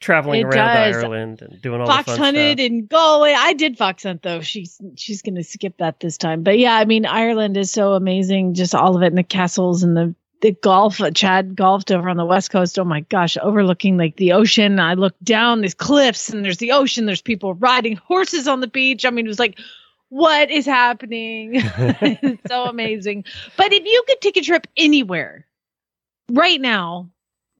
traveling 0.00 0.40
It 0.40 0.44
around 0.44 0.74
does. 0.74 0.96
Ireland 0.96 1.42
and 1.42 1.60
doing 1.62 1.80
all 1.80 1.86
fox 1.86 2.06
the 2.06 2.12
fun 2.12 2.24
hunted 2.34 2.58
stuff. 2.58 2.66
in 2.66 2.86
Galway. 2.86 3.34
I 3.36 3.52
did 3.54 3.78
fox 3.78 4.02
hunt 4.02 4.22
though. 4.22 4.40
She's 4.40 4.80
she's 4.96 5.22
gonna 5.22 5.42
skip 5.44 5.78
that 5.78 6.00
this 6.00 6.16
time. 6.18 6.42
But 6.42 6.58
yeah, 6.58 6.74
I 6.76 6.84
mean 6.84 7.06
Ireland 7.06 7.56
is 7.56 7.70
so 7.70 7.94
amazing. 7.94 8.54
Just 8.54 8.74
all 8.74 8.96
of 8.96 9.02
it 9.02 9.06
and 9.08 9.18
the 9.18 9.22
castles 9.22 9.82
and 9.82 9.96
the 9.96 10.14
the 10.42 10.52
golf. 10.52 11.00
Chad 11.14 11.56
golfed 11.56 11.90
over 11.90 12.08
on 12.10 12.16
the 12.18 12.24
west 12.24 12.50
coast. 12.50 12.78
Oh 12.78 12.84
my 12.84 13.00
gosh, 13.00 13.36
overlooking 13.40 13.96
like 13.96 14.16
the 14.16 14.32
ocean. 14.32 14.78
I 14.78 14.94
look 14.94 15.14
down 15.22 15.62
these 15.62 15.74
cliffs 15.74 16.28
and 16.28 16.44
there's 16.44 16.58
the 16.58 16.72
ocean. 16.72 17.06
There's 17.06 17.22
people 17.22 17.54
riding 17.54 17.96
horses 17.96 18.46
on 18.46 18.60
the 18.60 18.66
beach. 18.68 19.04
I 19.06 19.10
mean, 19.10 19.24
it 19.24 19.28
was 19.28 19.38
like, 19.38 19.58
what 20.10 20.50
is 20.50 20.66
happening? 20.66 21.52
it's 21.54 22.42
so 22.48 22.64
amazing. 22.64 23.24
But 23.56 23.72
if 23.72 23.84
you 23.84 24.04
could 24.06 24.20
take 24.20 24.36
a 24.36 24.42
trip 24.42 24.66
anywhere 24.76 25.46
right 26.30 26.60
now. 26.60 27.10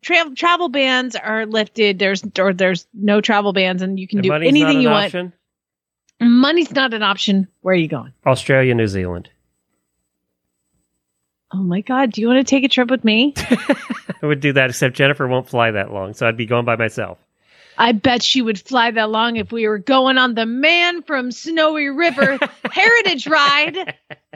Travel 0.06 0.36
travel 0.36 0.68
bans 0.68 1.16
are 1.16 1.46
lifted. 1.46 1.98
There's 1.98 2.22
or 2.38 2.52
there's 2.52 2.86
no 2.94 3.20
travel 3.20 3.52
bans, 3.52 3.82
and 3.82 3.98
you 3.98 4.06
can 4.06 4.18
And 4.18 4.22
do 4.22 4.32
anything 4.34 4.62
not 4.62 4.80
you 4.80 4.88
an 4.88 4.94
want. 4.94 5.32
Money's 6.20 6.70
not 6.70 6.94
an 6.94 7.02
option. 7.02 7.48
Where 7.62 7.74
are 7.74 7.76
you 7.76 7.88
going? 7.88 8.12
Australia, 8.24 8.72
New 8.76 8.86
Zealand. 8.86 9.28
Oh 11.52 11.58
my 11.64 11.80
God. 11.80 12.12
Do 12.12 12.20
you 12.20 12.28
want 12.28 12.38
to 12.38 12.48
take 12.48 12.62
a 12.62 12.68
trip 12.68 12.88
with 12.88 13.02
me? 13.02 13.34
I 13.36 14.26
would 14.26 14.38
do 14.38 14.52
that, 14.52 14.70
except 14.70 14.94
Jennifer 14.94 15.26
won't 15.26 15.48
fly 15.48 15.72
that 15.72 15.92
long, 15.92 16.14
so 16.14 16.28
I'd 16.28 16.36
be 16.36 16.46
going 16.46 16.64
by 16.64 16.76
myself. 16.76 17.18
I 17.78 17.92
bet 17.92 18.22
she 18.22 18.42
would 18.42 18.58
fly 18.58 18.90
that 18.90 19.10
long 19.10 19.36
if 19.36 19.52
we 19.52 19.68
were 19.68 19.78
going 19.78 20.18
on 20.18 20.34
the 20.34 20.46
Man 20.46 21.02
from 21.02 21.30
Snowy 21.30 21.88
River 21.88 22.38
Heritage 22.70 23.26
Ride. 23.26 23.94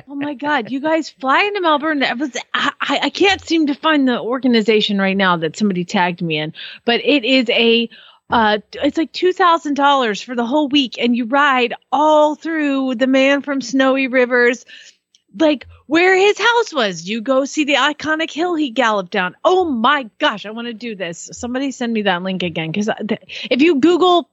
Oh 0.08 0.14
my 0.14 0.34
God. 0.34 0.70
You 0.70 0.80
guys 0.80 1.10
fly 1.10 1.42
into 1.44 1.60
Melbourne. 1.60 2.00
That 2.00 2.18
was, 2.18 2.36
I, 2.54 2.72
I 2.80 3.00
I 3.04 3.10
can't 3.10 3.40
seem 3.40 3.66
to 3.68 3.74
find 3.74 4.06
the 4.06 4.20
organization 4.20 4.98
right 4.98 5.16
now 5.16 5.36
that 5.38 5.56
somebody 5.56 5.84
tagged 5.84 6.22
me 6.22 6.38
in, 6.38 6.52
but 6.84 7.00
it 7.04 7.24
is 7.24 7.48
a, 7.50 7.88
uh, 8.30 8.58
it's 8.74 8.96
like 8.96 9.12
$2,000 9.12 10.24
for 10.24 10.34
the 10.34 10.46
whole 10.46 10.68
week 10.68 10.98
and 10.98 11.16
you 11.16 11.24
ride 11.24 11.74
all 11.90 12.34
through 12.36 12.94
the 12.94 13.06
Man 13.06 13.42
from 13.42 13.60
Snowy 13.60 14.06
Rivers 14.06 14.64
like 15.38 15.66
where 15.90 16.16
his 16.16 16.38
house 16.38 16.72
was. 16.72 17.08
You 17.08 17.20
go 17.20 17.44
see 17.44 17.64
the 17.64 17.74
iconic 17.74 18.30
hill 18.30 18.54
he 18.54 18.70
galloped 18.70 19.10
down. 19.10 19.34
Oh 19.44 19.64
my 19.64 20.08
gosh, 20.20 20.46
I 20.46 20.52
want 20.52 20.68
to 20.68 20.72
do 20.72 20.94
this. 20.94 21.30
Somebody 21.32 21.72
send 21.72 21.92
me 21.92 22.02
that 22.02 22.22
link 22.22 22.44
again 22.44 22.70
because 22.70 22.88
if 23.50 23.60
you 23.60 23.80
Google 23.80 24.30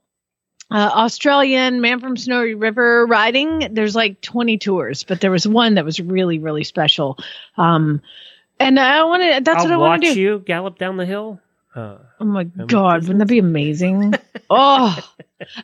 uh, 0.70 0.92
Australian 0.94 1.82
man 1.82 2.00
from 2.00 2.16
Snowy 2.16 2.54
River 2.54 3.08
riding, 3.08 3.74
there's 3.74 3.96
like 3.96 4.22
20 4.22 4.60
tours, 4.60 5.04
but 5.04 5.20
there 5.20 5.32
was 5.32 5.48
one 5.48 5.74
that 5.76 5.86
was 5.86 6.00
really 6.00 6.38
really 6.38 6.64
special. 6.64 7.18
Um, 7.58 8.04
and 8.60 8.80
I 8.80 9.04
want 9.06 9.24
to. 9.24 9.42
That's 9.44 9.64
I'll 9.64 9.64
what 9.66 9.74
I 9.74 9.78
want 9.78 10.04
to 10.04 10.14
do. 10.14 10.20
you 10.20 10.40
gallop 10.46 10.78
down 10.78 10.98
the 10.98 11.08
hill. 11.08 11.42
Uh, 11.78 11.98
Oh 12.20 12.26
my 12.26 12.44
god, 12.44 13.02
wouldn't 13.04 13.20
that 13.20 13.28
be 13.28 13.38
amazing? 13.38 14.16
oh, 14.50 14.98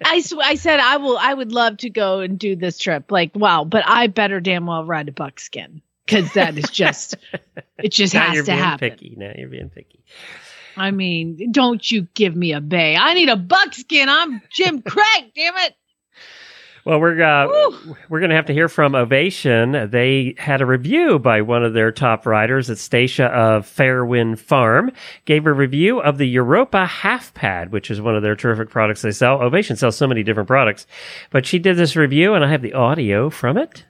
I 0.06 0.20
sw- 0.20 0.38
I 0.40 0.56
said 0.56 0.80
I 0.80 0.98
will. 0.98 1.18
I 1.18 1.34
would 1.34 1.52
love 1.52 1.78
to 1.78 1.90
go 1.90 2.20
and 2.20 2.38
do 2.38 2.56
this 2.56 2.78
trip. 2.78 3.12
Like 3.12 3.32
wow, 3.36 3.64
but 3.64 3.84
I 3.88 4.06
better 4.08 4.40
damn 4.40 4.68
well 4.68 4.86
ride 4.86 5.10
a 5.10 5.12
buckskin 5.12 5.82
because 6.06 6.32
that 6.34 6.56
is 6.58 6.70
just 6.70 7.16
it 7.80 7.90
just 7.92 8.14
now 8.14 8.28
has 8.28 8.36
you're 8.36 8.44
to 8.44 8.52
being 8.52 8.64
happen. 8.64 8.90
picky. 8.92 9.16
Now 9.18 9.32
you're 9.36 9.50
being 9.50 9.70
picky. 9.70 10.04
I 10.78 10.92
mean, 10.92 11.52
don't 11.52 11.90
you 11.92 12.08
give 12.14 12.36
me 12.36 12.54
a 12.54 12.62
bay. 12.62 12.96
I 12.96 13.14
need 13.16 13.30
a 13.30 13.36
buckskin. 13.36 14.08
I'm 14.08 14.42
Jim 14.52 14.82
Craig. 14.84 15.32
Damn 15.36 15.58
it. 15.58 15.76
Well, 16.86 17.00
we're 17.00 17.22
uh, 17.22 17.48
we're 18.10 18.20
going 18.20 18.32
to 18.32 18.36
have 18.36 18.48
to 18.48 18.54
hear 18.54 18.68
from 18.68 18.94
Ovation. 18.94 19.90
They 19.90 20.36
had 20.38 20.60
a 20.60 20.66
review 20.66 21.18
by 21.18 21.42
one 21.42 21.64
of 21.64 21.74
their 21.74 21.94
top 21.94 22.26
riders 22.26 22.70
at 22.70 22.78
Stacia 22.78 23.28
of 23.28 23.66
Fairwind 23.66 24.38
Farm. 24.40 24.92
Gave 25.24 25.46
a 25.46 25.54
review 25.54 26.02
of 26.02 26.18
the 26.18 26.28
Europa 26.28 26.86
Half 26.86 27.34
Pad, 27.36 27.72
which 27.72 27.90
is 27.90 28.02
one 28.02 28.18
of 28.18 28.22
their 28.22 28.36
terrific 28.36 28.70
products 28.70 29.02
they 29.02 29.12
sell. 29.12 29.42
Ovation 29.42 29.78
sells 29.78 29.96
so 29.96 30.08
many 30.08 30.24
different 30.24 30.48
products, 30.48 30.86
but 31.30 31.46
she 31.46 31.58
did 31.58 31.78
this 31.78 31.96
review, 31.96 32.34
and 32.34 32.44
I 32.44 32.52
have 32.52 32.62
the 32.62 32.74
audio 32.74 33.30
from 33.30 33.58
it. 33.58 33.86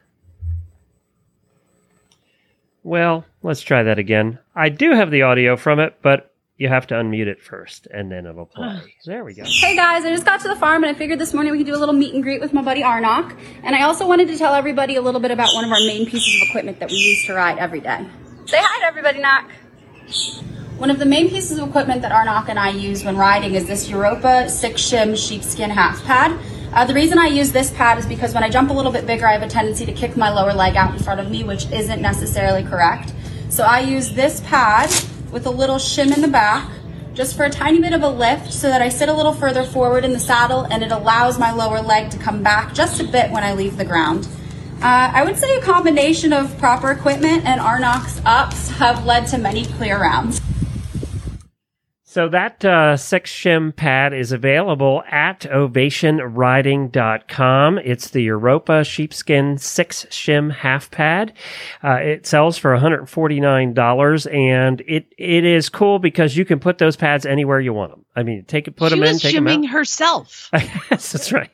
Well, 2.83 3.25
let's 3.41 3.61
try 3.61 3.81
that 3.81 3.97
again. 3.97 4.37
I 4.55 4.69
do 4.69 4.91
have 4.91 5.09
the 5.09 5.23
audio 5.23 5.55
from 5.55 5.79
it, 5.79 5.97
but 6.03 6.32
you 6.63 6.69
have 6.69 6.87
to 6.87 6.95
unmute 6.95 7.27
it 7.27 7.43
first, 7.43 7.87
and 7.87 8.09
then 8.09 8.25
it'll 8.25 8.45
play. 8.45 8.79
There 9.05 9.25
we 9.25 9.33
go. 9.33 9.43
Hey 9.45 9.75
guys, 9.75 10.05
I 10.05 10.11
just 10.11 10.23
got 10.23 10.39
to 10.43 10.47
the 10.47 10.55
farm 10.55 10.85
and 10.85 10.95
I 10.95 10.97
figured 10.97 11.19
this 11.19 11.33
morning 11.33 11.51
we 11.51 11.57
could 11.57 11.67
do 11.67 11.75
a 11.75 11.77
little 11.83 11.93
meet 11.93 12.13
and 12.13 12.23
greet 12.23 12.39
with 12.39 12.53
my 12.53 12.61
buddy 12.61 12.81
Arnok. 12.81 13.37
And 13.63 13.75
I 13.75 13.81
also 13.81 14.07
wanted 14.07 14.29
to 14.29 14.37
tell 14.37 14.53
everybody 14.53 14.95
a 14.95 15.01
little 15.01 15.19
bit 15.19 15.31
about 15.31 15.53
one 15.53 15.65
of 15.65 15.71
our 15.71 15.79
main 15.79 16.05
pieces 16.05 16.41
of 16.41 16.47
equipment 16.47 16.79
that 16.79 16.89
we 16.89 16.95
use 16.95 17.25
to 17.25 17.33
ride 17.33 17.57
every 17.57 17.81
day. 17.81 18.07
Say 18.45 18.59
hi 18.61 18.79
to 18.79 18.85
everybody, 18.85 19.19
Knock. 19.19 19.51
One 20.77 20.89
of 20.89 20.99
the 20.99 21.05
main 21.05 21.27
pieces 21.29 21.59
of 21.59 21.67
equipment 21.67 22.01
that 22.01 22.13
Arnok 22.13 22.47
and 22.47 22.57
I 22.57 22.69
use 22.69 23.03
when 23.03 23.17
riding 23.17 23.55
is 23.55 23.67
this 23.67 23.89
Europa 23.89 24.47
six 24.47 24.81
shim 24.81 25.17
sheepskin 25.17 25.69
half 25.69 26.01
pad. 26.05 26.39
Uh, 26.71 26.85
the 26.85 26.93
reason 26.93 27.17
I 27.17 27.25
use 27.25 27.51
this 27.51 27.71
pad 27.71 27.97
is 27.97 28.05
because 28.05 28.33
when 28.33 28.41
I 28.41 28.49
jump 28.49 28.69
a 28.69 28.73
little 28.73 28.93
bit 28.93 29.05
bigger, 29.05 29.27
I 29.27 29.33
have 29.33 29.43
a 29.43 29.49
tendency 29.49 29.85
to 29.85 29.91
kick 29.91 30.15
my 30.15 30.29
lower 30.29 30.53
leg 30.53 30.77
out 30.77 30.95
in 30.95 31.03
front 31.03 31.19
of 31.19 31.29
me, 31.29 31.43
which 31.43 31.69
isn't 31.73 32.01
necessarily 32.01 32.63
correct. 32.63 33.13
So 33.49 33.65
I 33.65 33.81
use 33.81 34.13
this 34.13 34.39
pad 34.45 34.89
with 35.33 35.47
a 35.47 35.49
little 35.49 35.77
shim 35.77 36.15
in 36.15 36.21
the 36.21 36.27
back 36.27 36.69
just 37.13 37.35
for 37.35 37.43
a 37.43 37.49
tiny 37.49 37.79
bit 37.79 37.91
of 37.91 38.03
a 38.03 38.07
lift 38.07 38.53
so 38.53 38.67
that 38.67 38.81
I 38.81 38.89
sit 38.89 39.09
a 39.09 39.13
little 39.13 39.33
further 39.33 39.63
forward 39.63 40.05
in 40.05 40.13
the 40.13 40.19
saddle 40.19 40.61
and 40.61 40.83
it 40.83 40.91
allows 40.91 41.37
my 41.37 41.51
lower 41.51 41.81
leg 41.81 42.11
to 42.11 42.17
come 42.17 42.41
back 42.43 42.73
just 42.73 43.01
a 43.01 43.03
bit 43.03 43.31
when 43.31 43.43
I 43.43 43.53
leave 43.53 43.77
the 43.77 43.85
ground. 43.85 44.27
Uh, 44.81 45.11
I 45.13 45.23
would 45.23 45.37
say 45.37 45.55
a 45.55 45.61
combination 45.61 46.33
of 46.33 46.57
proper 46.57 46.91
equipment 46.91 47.45
and 47.45 47.59
Arnok's 47.59 48.21
ups 48.25 48.69
have 48.71 49.05
led 49.05 49.27
to 49.27 49.37
many 49.37 49.65
clear 49.65 49.99
rounds. 49.99 50.41
So 52.13 52.29
that 52.29 52.63
uh, 52.63 52.95
six 52.95 53.33
shim 53.33 53.75
pad 53.75 54.13
is 54.13 54.31
available 54.31 55.01
at 55.09 55.39
ovationriding.com. 55.39 57.79
It's 57.79 58.11
the 58.11 58.21
Europa 58.21 58.83
sheepskin 58.83 59.57
six 59.57 60.05
shim 60.11 60.51
half 60.51 60.91
pad. 60.91 61.33
Uh, 61.83 61.93
it 61.93 62.27
sells 62.27 62.59
for 62.59 62.77
$149 62.77 64.31
and 64.31 64.81
it, 64.81 65.07
it 65.17 65.43
is 65.43 65.69
cool 65.69 65.97
because 65.97 66.37
you 66.37 66.45
can 66.45 66.59
put 66.59 66.77
those 66.77 66.95
pads 66.95 67.25
anywhere 67.25 67.59
you 67.59 67.73
want 67.73 67.89
them. 67.89 68.05
I 68.15 68.21
mean, 68.23 68.45
take 68.45 68.67
it, 68.67 68.75
put 68.75 68.91
she 68.91 68.99
them 68.99 69.07
in, 69.07 69.17
take 69.17 69.33
them 69.33 69.47
out. 69.47 69.51
shimming 69.51 69.69
herself. 69.69 70.49
yes, 70.53 71.11
that's 71.11 71.31
right. 71.31 71.49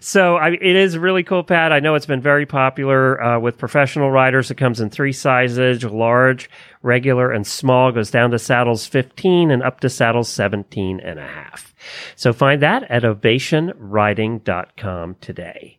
So 0.00 0.34
I, 0.36 0.48
it 0.50 0.62
is 0.62 0.94
a 0.94 1.00
really 1.00 1.22
cool 1.22 1.44
pad. 1.44 1.70
I 1.70 1.78
know 1.78 1.94
it's 1.94 2.06
been 2.06 2.20
very 2.20 2.46
popular 2.46 3.22
uh, 3.22 3.38
with 3.38 3.58
professional 3.58 4.10
riders. 4.10 4.50
It 4.50 4.56
comes 4.56 4.80
in 4.80 4.90
three 4.90 5.12
sizes: 5.12 5.84
large, 5.84 6.50
regular, 6.82 7.30
and 7.30 7.46
small. 7.46 7.92
Goes 7.92 8.10
down 8.10 8.32
to 8.32 8.40
saddles 8.40 8.86
15 8.86 9.52
and 9.52 9.62
up 9.62 9.78
to 9.80 9.88
saddles 9.88 10.28
17 10.28 10.98
and 11.00 11.20
a 11.20 11.26
half. 11.26 11.72
So 12.16 12.32
find 12.32 12.60
that 12.62 12.90
at 12.90 13.04
ovationriding.com 13.04 15.16
today. 15.20 15.78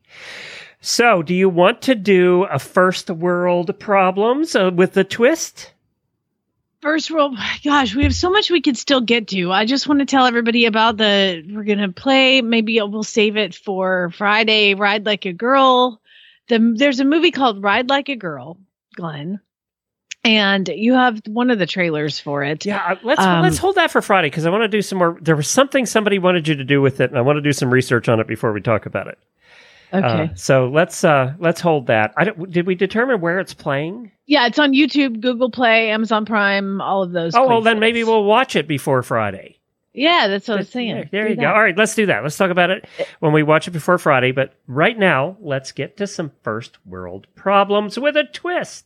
So, 0.83 1.21
do 1.21 1.35
you 1.35 1.47
want 1.47 1.83
to 1.83 1.93
do 1.93 2.45
a 2.45 2.57
first 2.57 3.07
world 3.09 3.79
problems 3.79 4.55
uh, 4.55 4.71
with 4.73 4.93
the 4.93 5.03
twist? 5.03 5.73
First 6.81 7.11
world, 7.11 7.37
gosh, 7.63 7.95
we 7.95 8.03
have 8.03 8.15
so 8.15 8.29
much 8.29 8.49
we 8.49 8.61
could 8.61 8.77
still 8.77 9.01
get 9.01 9.27
to. 9.29 9.51
I 9.51 9.65
just 9.65 9.87
want 9.87 9.99
to 9.99 10.05
tell 10.05 10.25
everybody 10.25 10.65
about 10.65 10.97
the 10.97 11.43
we're 11.49 11.63
gonna 11.63 11.91
play. 11.91 12.41
Maybe 12.41 12.81
we'll 12.81 13.03
save 13.03 13.37
it 13.37 13.55
for 13.55 14.11
Friday. 14.17 14.73
Ride 14.73 15.05
like 15.05 15.25
a 15.25 15.33
girl. 15.33 16.01
The 16.49 16.73
there's 16.75 16.99
a 16.99 17.05
movie 17.05 17.31
called 17.31 17.63
Ride 17.63 17.89
Like 17.89 18.09
a 18.09 18.15
Girl, 18.15 18.57
Glenn, 18.95 19.39
and 20.23 20.67
you 20.67 20.93
have 20.93 21.21
one 21.27 21.51
of 21.51 21.59
the 21.59 21.67
trailers 21.67 22.19
for 22.19 22.43
it. 22.43 22.65
Yeah, 22.65 22.95
let's 23.03 23.21
Um, 23.21 23.43
let's 23.43 23.59
hold 23.59 23.75
that 23.75 23.91
for 23.91 24.01
Friday 24.01 24.29
because 24.29 24.45
I 24.45 24.49
want 24.49 24.63
to 24.63 24.67
do 24.67 24.81
some 24.81 24.97
more. 24.97 25.17
There 25.21 25.35
was 25.35 25.47
something 25.47 25.85
somebody 25.85 26.17
wanted 26.19 26.47
you 26.47 26.55
to 26.55 26.63
do 26.63 26.81
with 26.81 26.99
it, 26.99 27.11
and 27.11 27.17
I 27.17 27.21
want 27.21 27.37
to 27.37 27.41
do 27.41 27.53
some 27.53 27.71
research 27.71 28.09
on 28.09 28.19
it 28.19 28.27
before 28.27 28.51
we 28.53 28.61
talk 28.61 28.87
about 28.87 29.07
it. 29.07 29.19
Okay. 29.93 30.05
Uh, 30.05 30.27
so 30.35 30.69
let's 30.69 31.03
uh 31.03 31.33
let's 31.39 31.59
hold 31.59 31.87
that. 31.87 32.13
I 32.17 32.23
don't, 32.25 32.51
did 32.51 32.65
we 32.65 32.75
determine 32.75 33.19
where 33.19 33.39
it's 33.39 33.53
playing? 33.53 34.11
Yeah, 34.25 34.47
it's 34.47 34.59
on 34.59 34.71
YouTube, 34.71 35.19
Google 35.19 35.51
Play, 35.51 35.89
Amazon 35.89 36.25
Prime, 36.25 36.79
all 36.81 37.03
of 37.03 37.11
those. 37.11 37.35
oh 37.35 37.47
well, 37.47 37.61
then 37.61 37.79
maybe 37.79 38.03
we'll 38.03 38.23
watch 38.23 38.55
it 38.55 38.67
before 38.67 39.03
Friday. 39.03 39.57
Yeah, 39.93 40.29
that's 40.29 40.47
what 40.47 40.59
I'm 40.59 40.63
saying. 40.63 40.95
There, 40.95 41.09
there 41.11 41.23
Do 41.25 41.29
you 41.31 41.35
go. 41.41 41.51
All 41.51 41.61
right, 41.61 41.77
let's 41.77 41.95
do 41.95 42.05
that. 42.05 42.23
Let's 42.23 42.37
talk 42.37 42.49
about 42.49 42.69
it 42.69 42.87
when 43.19 43.33
we 43.33 43.43
watch 43.43 43.67
it 43.67 43.71
before 43.71 43.97
Friday. 43.97 44.31
But 44.31 44.53
right 44.67 44.97
now, 44.97 45.35
let's 45.41 45.73
get 45.73 45.97
to 45.97 46.07
some 46.07 46.31
first 46.43 46.77
world 46.85 47.27
problems 47.35 47.99
with 47.99 48.15
a 48.15 48.23
twist. 48.23 48.85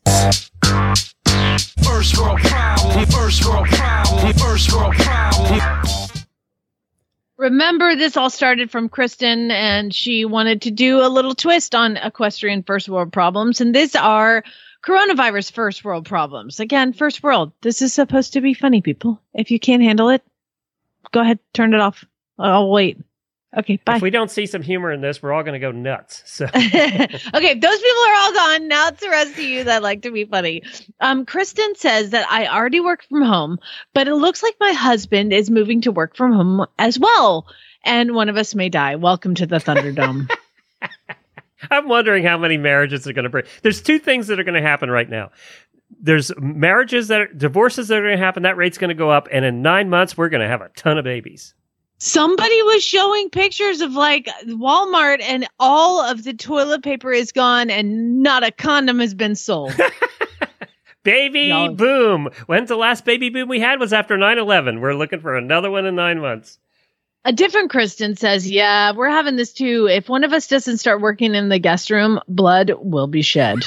First 1.83 2.17
world 2.17 2.39
problem, 2.39 3.05
first 3.05 3.45
world 3.45 3.67
problem, 3.67 4.33
first 4.33 4.73
world 4.73 4.95
problem. 4.95 6.04
Remember, 7.37 7.95
this 7.95 8.15
all 8.15 8.29
started 8.29 8.71
from 8.71 8.87
Kristen, 8.87 9.51
and 9.51 9.93
she 9.93 10.23
wanted 10.23 10.61
to 10.63 10.71
do 10.71 11.01
a 11.01 11.09
little 11.09 11.35
twist 11.35 11.75
on 11.75 11.97
equestrian 11.97 12.63
first 12.63 12.87
world 12.87 13.11
problems. 13.11 13.59
And 13.59 13.75
these 13.75 13.95
are 13.95 14.43
coronavirus 14.85 15.51
first 15.51 15.83
world 15.83 16.05
problems. 16.05 16.59
Again, 16.59 16.93
first 16.93 17.21
world. 17.23 17.51
This 17.61 17.81
is 17.81 17.91
supposed 17.93 18.33
to 18.33 18.41
be 18.41 18.53
funny, 18.53 18.81
people. 18.81 19.21
If 19.33 19.51
you 19.51 19.59
can't 19.59 19.83
handle 19.83 20.09
it, 20.09 20.23
go 21.11 21.19
ahead, 21.19 21.39
turn 21.53 21.73
it 21.73 21.81
off. 21.81 22.05
I'll 22.39 22.69
wait. 22.69 22.99
Okay, 23.57 23.79
bye. 23.85 23.95
If 23.95 24.01
we 24.01 24.09
don't 24.09 24.29
see 24.29 24.45
some 24.45 24.61
humor 24.61 24.91
in 24.91 24.99
this, 25.01 25.21
we're 25.23 25.31
all 25.31 25.43
going 25.43 25.53
to 25.53 25.59
go 25.59 25.71
nuts. 25.71 26.23
So 26.25 26.45
okay, 26.55 26.59
those 26.59 27.11
people 27.33 28.03
are 28.03 28.15
all 28.15 28.33
gone. 28.33 28.67
Now 28.67 28.89
it's 28.89 28.99
the 28.99 29.09
rest 29.09 29.31
of 29.31 29.39
you 29.39 29.63
that 29.63 29.81
like 29.81 30.01
to 30.01 30.11
be 30.11 30.25
funny. 30.25 30.63
Um, 30.99 31.25
Kristen 31.25 31.75
says 31.75 32.09
that 32.09 32.29
I 32.29 32.47
already 32.47 32.81
work 32.81 33.03
from 33.07 33.21
home, 33.21 33.59
but 33.93 34.07
it 34.07 34.15
looks 34.15 34.43
like 34.43 34.55
my 34.59 34.73
husband 34.73 35.31
is 35.31 35.49
moving 35.49 35.81
to 35.81 35.91
work 35.91 36.17
from 36.17 36.33
home 36.33 36.65
as 36.77 36.99
well. 36.99 37.47
And 37.83 38.13
one 38.13 38.29
of 38.29 38.35
us 38.35 38.55
may 38.55 38.67
die. 38.67 38.95
Welcome 38.95 39.35
to 39.35 39.45
the 39.45 39.57
Thunderdome. 39.57 40.29
I'm 41.71 41.87
wondering 41.87 42.25
how 42.25 42.37
many 42.37 42.57
marriages 42.57 43.07
are 43.07 43.13
going 43.13 43.23
to 43.23 43.29
break. 43.29 43.45
There's 43.61 43.81
two 43.81 43.99
things 43.99 44.27
that 44.27 44.39
are 44.39 44.43
going 44.43 44.61
to 44.61 44.67
happen 44.67 44.89
right 44.89 45.09
now. 45.09 45.31
There's 46.01 46.31
marriages 46.37 47.07
that 47.07 47.21
are 47.21 47.27
divorces 47.27 47.87
that 47.87 47.99
are 47.99 48.01
going 48.01 48.17
to 48.17 48.23
happen. 48.23 48.43
That 48.43 48.57
rate's 48.57 48.77
going 48.77 48.89
to 48.89 48.95
go 48.95 49.09
up, 49.09 49.27
and 49.31 49.45
in 49.45 49.61
nine 49.61 49.89
months, 49.89 50.17
we're 50.17 50.29
going 50.29 50.41
to 50.41 50.47
have 50.47 50.61
a 50.61 50.69
ton 50.69 50.97
of 50.97 51.03
babies. 51.03 51.53
Somebody 51.97 52.61
was 52.63 52.83
showing 52.83 53.29
pictures 53.29 53.81
of 53.81 53.93
like 53.93 54.27
Walmart 54.47 55.21
and 55.21 55.47
all 55.59 56.01
of 56.01 56.23
the 56.23 56.33
toilet 56.33 56.83
paper 56.83 57.11
is 57.11 57.31
gone 57.31 57.69
and 57.69 58.21
not 58.21 58.43
a 58.43 58.51
condom 58.51 58.99
has 58.99 59.13
been 59.13 59.35
sold. 59.35 59.73
Baby 61.03 61.41
Y'all- 61.41 61.73
boom. 61.73 62.29
When's 62.47 62.69
the 62.69 62.75
last 62.75 63.05
baby 63.05 63.29
boom 63.29 63.47
we 63.47 63.59
had? 63.59 63.79
Was 63.79 63.93
after 63.93 64.17
9 64.17 64.39
11. 64.39 64.81
We're 64.81 64.95
looking 64.95 65.19
for 65.19 65.35
another 65.37 65.69
one 65.69 65.85
in 65.85 65.95
nine 65.95 66.19
months. 66.19 66.57
A 67.25 67.31
different 67.31 67.69
Kristen 67.69 68.15
says, 68.17 68.49
Yeah, 68.49 68.91
we're 68.91 69.09
having 69.09 69.35
this 69.35 69.53
too. 69.53 69.87
If 69.87 70.09
one 70.09 70.23
of 70.23 70.33
us 70.33 70.47
doesn't 70.47 70.77
start 70.77 71.01
working 71.01 71.35
in 71.35 71.49
the 71.49 71.59
guest 71.59 71.91
room, 71.91 72.19
blood 72.27 72.71
will 72.79 73.07
be 73.07 73.21
shed. 73.21 73.59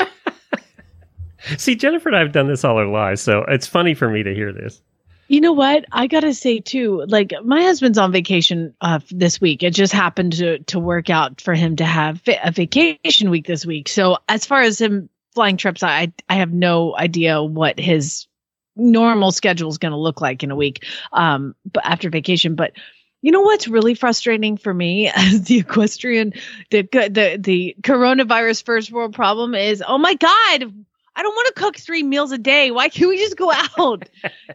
See, 1.56 1.76
Jennifer 1.76 2.08
and 2.08 2.16
I 2.16 2.20
have 2.20 2.32
done 2.32 2.48
this 2.48 2.64
all 2.64 2.76
our 2.76 2.86
lives, 2.86 3.22
so 3.22 3.44
it's 3.48 3.66
funny 3.66 3.94
for 3.94 4.10
me 4.10 4.24
to 4.24 4.34
hear 4.34 4.52
this. 4.52 4.82
You 5.28 5.42
know 5.42 5.52
what? 5.52 5.84
I 5.92 6.06
gotta 6.06 6.32
say 6.32 6.60
too. 6.60 7.04
Like 7.06 7.34
my 7.44 7.62
husband's 7.62 7.98
on 7.98 8.12
vacation 8.12 8.74
uh, 8.80 9.00
this 9.10 9.38
week. 9.38 9.62
It 9.62 9.74
just 9.74 9.92
happened 9.92 10.32
to 10.34 10.60
to 10.60 10.80
work 10.80 11.10
out 11.10 11.42
for 11.42 11.54
him 11.54 11.76
to 11.76 11.84
have 11.84 12.22
a 12.26 12.50
vacation 12.50 13.28
week 13.28 13.46
this 13.46 13.66
week. 13.66 13.88
So 13.88 14.16
as 14.26 14.46
far 14.46 14.62
as 14.62 14.80
him 14.80 15.10
flying 15.34 15.58
trips, 15.58 15.82
I 15.82 16.14
I 16.30 16.36
have 16.36 16.52
no 16.52 16.96
idea 16.96 17.42
what 17.42 17.78
his 17.78 18.26
normal 18.74 19.30
schedule 19.30 19.68
is 19.68 19.76
going 19.76 19.92
to 19.92 19.98
look 19.98 20.22
like 20.22 20.42
in 20.42 20.50
a 20.50 20.56
week. 20.56 20.86
Um, 21.12 21.54
but 21.70 21.84
after 21.84 22.10
vacation, 22.10 22.54
but. 22.54 22.72
You 23.20 23.32
know 23.32 23.40
what's 23.40 23.66
really 23.66 23.94
frustrating 23.94 24.56
for 24.56 24.72
me 24.72 25.08
as 25.14 25.42
the 25.42 25.58
equestrian, 25.58 26.34
the 26.70 26.82
the 26.82 27.36
the 27.36 27.74
coronavirus 27.82 28.62
first 28.64 28.92
world 28.92 29.12
problem 29.12 29.56
is, 29.56 29.82
oh 29.84 29.98
my 29.98 30.14
god, 30.14 30.72
I 31.18 31.22
don't 31.22 31.34
want 31.34 31.48
to 31.48 31.60
cook 31.60 31.76
three 31.76 32.04
meals 32.04 32.30
a 32.30 32.38
day. 32.38 32.70
Why 32.70 32.88
can't 32.88 33.08
we 33.08 33.18
just 33.18 33.36
go 33.36 33.50
out? 33.50 34.04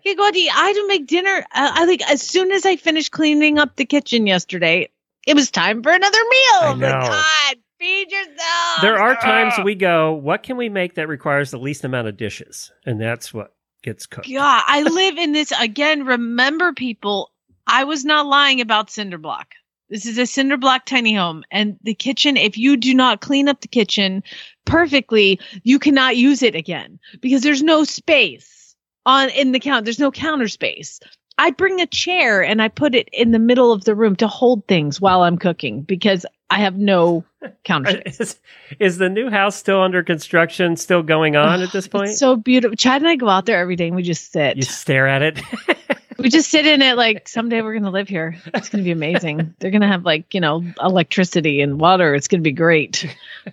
can't 0.05 0.17
go 0.17 0.25
out 0.27 0.33
to 0.33 0.39
eat. 0.39 0.49
I 0.55 0.67
had 0.67 0.75
to 0.77 0.87
make 0.87 1.07
dinner. 1.07 1.45
Uh, 1.53 1.71
I 1.73 1.83
like 1.83 2.01
as 2.09 2.21
soon 2.21 2.53
as 2.53 2.65
I 2.65 2.77
finished 2.77 3.11
cleaning 3.11 3.59
up 3.59 3.75
the 3.75 3.83
kitchen 3.83 4.25
yesterday, 4.27 4.87
it 5.27 5.35
was 5.35 5.51
time 5.51 5.83
for 5.83 5.91
another 5.91 6.17
meal. 6.17 6.59
I 6.61 6.71
Oh 6.71 6.75
my 6.75 6.87
know. 6.87 6.99
God, 7.01 7.55
feed 7.79 8.09
yourself. 8.11 8.81
There 8.81 8.97
are 8.97 9.15
times 9.15 9.55
we 9.61 9.75
go, 9.75 10.13
what 10.13 10.43
can 10.43 10.55
we 10.55 10.69
make 10.69 10.95
that 10.95 11.09
requires 11.09 11.51
the 11.51 11.59
least 11.59 11.83
amount 11.83 12.07
of 12.07 12.15
dishes? 12.15 12.71
And 12.85 12.99
that's 12.99 13.33
what 13.33 13.53
gets 13.81 14.05
cooked. 14.05 14.27
Yeah, 14.29 14.61
I 14.65 14.83
live 14.83 15.17
in 15.17 15.33
this 15.33 15.51
again. 15.59 16.05
Remember, 16.05 16.71
people, 16.71 17.29
I 17.67 17.83
was 17.83 18.05
not 18.05 18.25
lying 18.25 18.61
about 18.61 18.89
cinder 18.89 19.17
block. 19.17 19.53
This 19.93 20.07
is 20.07 20.17
a 20.17 20.25
cinder 20.25 20.57
block 20.57 20.87
tiny 20.87 21.13
home, 21.13 21.43
and 21.51 21.77
the 21.83 21.93
kitchen. 21.93 22.35
If 22.35 22.57
you 22.57 22.77
do 22.77 22.95
not 22.95 23.21
clean 23.21 23.47
up 23.47 23.61
the 23.61 23.67
kitchen 23.67 24.23
perfectly, 24.65 25.39
you 25.61 25.77
cannot 25.77 26.17
use 26.17 26.41
it 26.41 26.55
again 26.55 26.99
because 27.21 27.43
there's 27.43 27.61
no 27.61 27.83
space 27.83 28.75
on 29.05 29.29
in 29.29 29.51
the 29.51 29.59
count. 29.59 29.85
There's 29.85 29.99
no 29.99 30.09
counter 30.09 30.47
space. 30.47 30.99
I 31.37 31.51
bring 31.51 31.79
a 31.79 31.85
chair 31.85 32.43
and 32.43 32.59
I 32.59 32.69
put 32.69 32.95
it 32.95 33.07
in 33.13 33.33
the 33.33 33.39
middle 33.39 33.71
of 33.71 33.83
the 33.83 33.93
room 33.93 34.15
to 34.15 34.27
hold 34.27 34.67
things 34.67 34.99
while 34.99 35.21
I'm 35.21 35.37
cooking 35.37 35.83
because 35.83 36.25
I 36.49 36.57
have 36.57 36.75
no 36.75 37.23
counter 37.63 37.91
space. 37.91 38.19
Is, 38.19 38.39
is 38.79 38.97
the 38.97 39.09
new 39.09 39.29
house 39.29 39.55
still 39.55 39.79
under 39.79 40.01
construction, 40.01 40.75
still 40.75 41.03
going 41.03 41.35
on 41.35 41.61
at 41.61 41.71
this 41.71 41.87
point? 41.87 42.09
So 42.09 42.35
beautiful. 42.35 42.75
Chad 42.75 43.03
and 43.03 43.09
I 43.09 43.15
go 43.15 43.29
out 43.29 43.45
there 43.45 43.59
every 43.59 43.75
day 43.75 43.89
and 43.89 43.95
we 43.95 44.01
just 44.01 44.31
sit. 44.31 44.57
you 44.57 44.63
stare 44.63 45.07
at 45.07 45.21
it. 45.21 45.39
we 46.17 46.29
just 46.29 46.49
sit 46.49 46.65
in 46.65 46.81
it 46.81 46.95
like 46.95 47.27
someday 47.27 47.61
we're 47.61 47.73
gonna 47.73 47.91
live 47.91 48.07
here. 48.07 48.35
It's 48.53 48.69
gonna 48.69 48.83
be 48.83 48.91
amazing. 48.91 49.53
They're 49.59 49.71
gonna 49.71 49.87
have 49.87 50.05
like 50.05 50.33
you 50.33 50.39
know 50.39 50.63
electricity 50.81 51.61
and 51.61 51.79
water. 51.79 52.15
It's 52.15 52.27
gonna 52.27 52.41
be 52.41 52.51
great. 52.51 53.05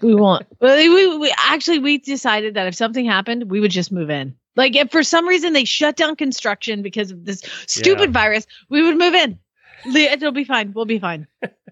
We 0.02 0.14
won't. 0.14 0.46
We, 0.60 1.16
we 1.18 1.34
actually 1.36 1.80
we 1.80 1.98
decided 1.98 2.54
that 2.54 2.66
if 2.66 2.74
something 2.74 3.04
happened, 3.04 3.50
we 3.50 3.60
would 3.60 3.70
just 3.72 3.90
move 3.90 4.10
in. 4.10 4.36
Like 4.56 4.76
if 4.76 4.90
for 4.90 5.02
some 5.02 5.26
reason 5.26 5.52
they 5.52 5.64
shut 5.64 5.96
down 5.96 6.16
construction 6.16 6.82
because 6.82 7.10
of 7.10 7.24
this 7.24 7.42
stupid 7.66 8.12
virus, 8.12 8.46
we 8.68 8.82
would 8.82 8.96
move 8.96 9.14
in. 9.14 9.38
It'll 9.86 10.32
be 10.32 10.44
fine. 10.44 10.72
We'll 10.72 10.84
be 10.84 10.98
fine. 10.98 11.26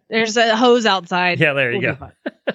There's 0.09 0.37
a 0.37 0.57
hose 0.57 0.87
outside. 0.87 1.39
yeah, 1.39 1.53
there 1.53 1.73
you 1.73 1.81
We'll 1.81 1.95
go. 1.95 2.55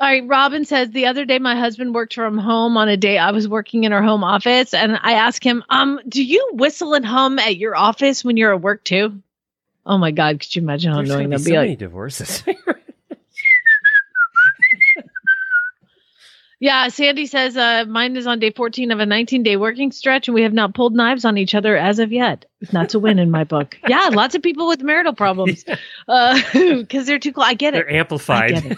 All 0.00 0.06
right, 0.06 0.24
Robin 0.26 0.64
says 0.64 0.90
the 0.90 1.06
other 1.06 1.24
day 1.24 1.38
my 1.40 1.56
husband 1.56 1.92
worked 1.94 2.14
from 2.14 2.38
home 2.38 2.76
on 2.76 2.88
a 2.88 2.96
day 2.96 3.18
I 3.18 3.32
was 3.32 3.48
working 3.48 3.82
in 3.84 3.92
our 3.92 4.02
home 4.02 4.22
office, 4.22 4.72
and 4.72 4.96
I 5.02 5.14
asked 5.14 5.42
him, 5.42 5.64
"Um, 5.68 6.00
do 6.08 6.22
you 6.22 6.50
whistle 6.52 6.94
and 6.94 7.04
hum 7.04 7.38
at 7.40 7.56
your 7.56 7.74
office 7.76 8.24
when 8.24 8.36
you're 8.36 8.54
at 8.54 8.60
work 8.60 8.84
too?" 8.84 9.20
Oh 9.84 9.98
my 9.98 10.12
God, 10.12 10.38
could 10.38 10.54
you 10.54 10.62
imagine 10.62 10.92
how 10.92 10.98
There's 10.98 11.10
annoying 11.10 11.30
that'd 11.30 11.44
so 11.44 11.50
be? 11.50 11.56
many 11.56 11.68
Like, 11.70 11.78
divorces. 11.78 12.44
yeah, 16.60 16.88
Sandy 16.88 17.26
says 17.26 17.56
uh, 17.56 17.84
mine 17.88 18.16
is 18.16 18.26
on 18.26 18.38
day 18.40 18.50
14 18.50 18.90
of 18.90 19.00
a 19.00 19.06
19 19.06 19.42
day 19.42 19.56
working 19.56 19.92
stretch, 19.92 20.28
and 20.28 20.34
we 20.34 20.42
have 20.42 20.52
not 20.52 20.74
pulled 20.74 20.94
knives 20.94 21.24
on 21.24 21.38
each 21.38 21.54
other 21.54 21.76
as 21.76 21.98
of 22.00 22.12
yet. 22.12 22.44
That's 22.72 22.94
a 22.94 22.98
win 22.98 23.18
in 23.18 23.30
my 23.30 23.44
book. 23.44 23.78
Yeah, 23.88 24.10
lots 24.12 24.34
of 24.34 24.42
people 24.42 24.68
with 24.68 24.82
marital 24.82 25.14
problems 25.14 25.64
because 25.64 26.44
they're 27.06 27.18
too 27.18 27.32
close. 27.32 27.46
I 27.46 27.54
get 27.54 27.74
it. 27.74 27.78
They're 27.78 27.92
amplified. 27.92 28.76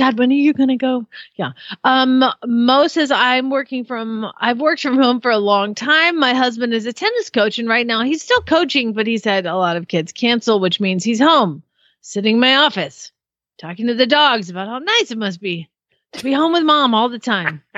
I 0.00 0.06
get 0.06 0.14
it. 0.14 0.16
Chad, 0.16 0.18
when 0.18 0.30
are 0.30 0.34
you 0.34 0.52
gonna 0.52 0.76
go? 0.76 1.06
Yeah. 1.36 1.52
Um, 1.84 2.24
Mo 2.46 2.86
says 2.88 3.10
I'm 3.10 3.50
working 3.50 3.84
from. 3.84 4.26
I've 4.38 4.60
worked 4.60 4.82
from 4.82 4.96
home 4.96 5.20
for 5.20 5.30
a 5.30 5.38
long 5.38 5.74
time. 5.74 6.18
My 6.18 6.34
husband 6.34 6.74
is 6.74 6.86
a 6.86 6.92
tennis 6.92 7.30
coach, 7.30 7.58
and 7.58 7.68
right 7.68 7.86
now 7.86 8.02
he's 8.02 8.22
still 8.22 8.42
coaching, 8.42 8.92
but 8.92 9.06
he's 9.06 9.24
had 9.24 9.46
a 9.46 9.56
lot 9.56 9.76
of 9.76 9.88
kids 9.88 10.12
cancel, 10.12 10.60
which 10.60 10.80
means 10.80 11.04
he's 11.04 11.20
home, 11.20 11.62
sitting 12.00 12.34
in 12.34 12.40
my 12.40 12.56
office, 12.56 13.12
talking 13.58 13.86
to 13.86 13.94
the 13.94 14.06
dogs 14.06 14.50
about 14.50 14.68
how 14.68 14.78
nice 14.78 15.10
it 15.10 15.18
must 15.18 15.40
be 15.40 15.68
to 16.12 16.24
be 16.24 16.32
home 16.32 16.52
with 16.52 16.64
mom 16.64 16.94
all 16.94 17.08
the 17.08 17.18
time. 17.18 17.62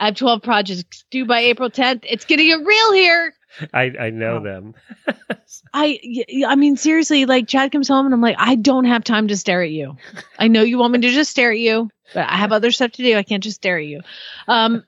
I 0.00 0.06
have 0.06 0.16
12 0.16 0.42
projects 0.42 1.04
due 1.10 1.26
by 1.26 1.40
April 1.40 1.70
10th. 1.70 2.04
It's 2.08 2.24
getting 2.24 2.46
get 2.46 2.64
real 2.64 2.92
here. 2.92 3.34
I, 3.74 3.92
I 3.98 4.10
know 4.10 4.36
Oh. 4.36 4.40
them. 4.40 4.74
I 5.74 6.54
mean, 6.56 6.76
seriously, 6.76 7.26
like 7.26 7.48
Chad 7.48 7.72
comes 7.72 7.88
home 7.88 8.06
and 8.06 8.14
I'm 8.14 8.20
like, 8.20 8.36
I 8.38 8.54
don't 8.54 8.84
have 8.84 9.04
time 9.04 9.28
to 9.28 9.36
stare 9.36 9.62
at 9.62 9.70
you. 9.70 9.96
I 10.38 10.48
know 10.48 10.62
you 10.62 10.78
want 10.78 10.92
me 10.92 11.00
to 11.00 11.10
just 11.10 11.30
stare 11.30 11.50
at 11.52 11.58
you, 11.58 11.90
but 12.14 12.28
I 12.28 12.36
have 12.36 12.52
other 12.52 12.70
stuff 12.70 12.92
to 12.92 13.02
do. 13.02 13.16
I 13.16 13.22
can't 13.22 13.42
just 13.42 13.56
stare 13.56 13.78
at 13.78 13.84
you. 13.86 14.00
Um, 14.46 14.84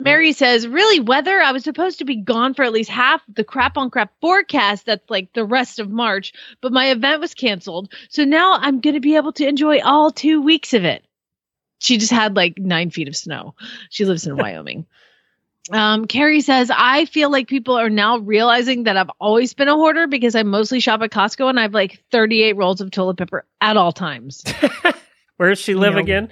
Mary 0.00 0.32
says, 0.32 0.66
really, 0.68 1.00
weather? 1.00 1.40
I 1.40 1.50
was 1.50 1.64
supposed 1.64 1.98
to 1.98 2.04
be 2.04 2.16
gone 2.16 2.54
for 2.54 2.62
at 2.64 2.72
least 2.72 2.88
half 2.90 3.20
the 3.28 3.42
crap 3.42 3.76
on 3.76 3.90
crap 3.90 4.12
forecast. 4.20 4.86
That's 4.86 5.08
like 5.10 5.32
the 5.32 5.44
rest 5.44 5.80
of 5.80 5.90
March, 5.90 6.32
but 6.60 6.72
my 6.72 6.90
event 6.90 7.20
was 7.20 7.34
canceled. 7.34 7.92
So 8.08 8.24
now 8.24 8.54
I'm 8.54 8.80
going 8.80 8.94
to 8.94 9.00
be 9.00 9.16
able 9.16 9.32
to 9.32 9.46
enjoy 9.48 9.80
all 9.80 10.12
two 10.12 10.40
weeks 10.40 10.72
of 10.72 10.84
it. 10.84 11.04
She 11.80 11.98
just 11.98 12.12
had 12.12 12.36
like 12.36 12.58
nine 12.58 12.90
feet 12.90 13.08
of 13.08 13.16
snow. 13.16 13.54
She 13.90 14.04
lives 14.04 14.26
in 14.26 14.36
Wyoming. 14.36 14.86
Um, 15.70 16.06
Carrie 16.06 16.40
says, 16.40 16.70
I 16.74 17.04
feel 17.06 17.30
like 17.30 17.48
people 17.48 17.74
are 17.76 17.90
now 17.90 18.18
realizing 18.18 18.84
that 18.84 18.96
I've 18.96 19.10
always 19.20 19.52
been 19.54 19.68
a 19.68 19.74
hoarder 19.74 20.06
because 20.06 20.34
I 20.34 20.42
mostly 20.42 20.80
shop 20.80 21.02
at 21.02 21.10
Costco 21.10 21.48
and 21.48 21.58
I 21.58 21.62
have 21.62 21.74
like 21.74 22.02
38 22.10 22.54
rolls 22.56 22.80
of 22.80 22.90
toilet 22.90 23.16
paper 23.18 23.44
at 23.60 23.76
all 23.76 23.92
times. 23.92 24.42
Where 25.36 25.50
does 25.50 25.58
she 25.58 25.74
live 25.74 25.94
know. 25.94 26.00
again? 26.00 26.28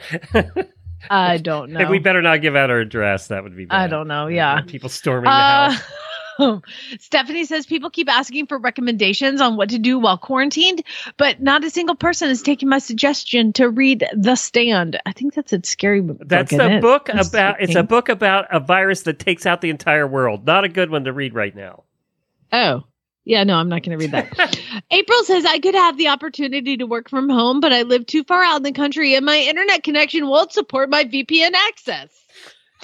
I 1.10 1.36
don't 1.38 1.70
know. 1.72 1.88
we 1.90 1.98
better 1.98 2.22
not 2.22 2.40
give 2.42 2.56
out 2.56 2.70
her 2.70 2.80
address. 2.80 3.28
That 3.28 3.42
would 3.42 3.56
be 3.56 3.66
bad. 3.66 3.76
I 3.76 3.86
don't 3.86 4.08
know. 4.08 4.26
Yeah. 4.26 4.60
People 4.62 4.88
storming 4.88 5.24
the 5.24 5.30
Uh, 5.30 5.76
Stephanie 7.00 7.44
says 7.44 7.66
people 7.66 7.90
keep 7.90 8.10
asking 8.10 8.46
for 8.46 8.58
recommendations 8.58 9.40
on 9.40 9.56
what 9.56 9.70
to 9.70 9.78
do 9.78 9.98
while 9.98 10.18
quarantined, 10.18 10.82
but 11.16 11.40
not 11.40 11.64
a 11.64 11.70
single 11.70 11.94
person 11.94 12.30
is 12.30 12.42
taking 12.42 12.68
my 12.68 12.78
suggestion 12.78 13.52
to 13.54 13.68
read 13.68 14.06
The 14.14 14.36
Stand. 14.36 15.00
I 15.06 15.12
think 15.12 15.34
that's 15.34 15.52
a 15.52 15.60
scary 15.64 16.00
book. 16.00 16.18
That's 16.24 16.52
a 16.52 16.80
book 16.80 17.06
That's 17.12 17.28
about. 17.28 17.60
It's 17.60 17.74
a 17.74 17.82
book 17.82 18.08
about 18.08 18.46
a 18.50 18.60
virus 18.60 19.02
that 19.02 19.18
takes 19.18 19.46
out 19.46 19.60
the 19.60 19.70
entire 19.70 20.06
world. 20.06 20.46
Not 20.46 20.64
a 20.64 20.68
good 20.68 20.90
one 20.90 21.04
to 21.04 21.12
read 21.12 21.34
right 21.34 21.54
now. 21.54 21.84
Oh, 22.52 22.84
yeah, 23.26 23.42
no, 23.42 23.56
I'm 23.56 23.68
not 23.68 23.82
going 23.82 23.98
to 23.98 24.04
read 24.04 24.12
that. 24.12 24.58
April 24.90 25.24
says 25.24 25.44
I 25.44 25.58
could 25.58 25.74
have 25.74 25.98
the 25.98 26.08
opportunity 26.08 26.76
to 26.76 26.86
work 26.86 27.10
from 27.10 27.28
home, 27.28 27.58
but 27.58 27.72
I 27.72 27.82
live 27.82 28.06
too 28.06 28.22
far 28.22 28.42
out 28.42 28.58
in 28.58 28.62
the 28.62 28.72
country 28.72 29.16
and 29.16 29.26
my 29.26 29.38
internet 29.38 29.82
connection 29.82 30.28
won't 30.28 30.52
support 30.52 30.88
my 30.90 31.04
VPN 31.04 31.52
access. 31.52 32.08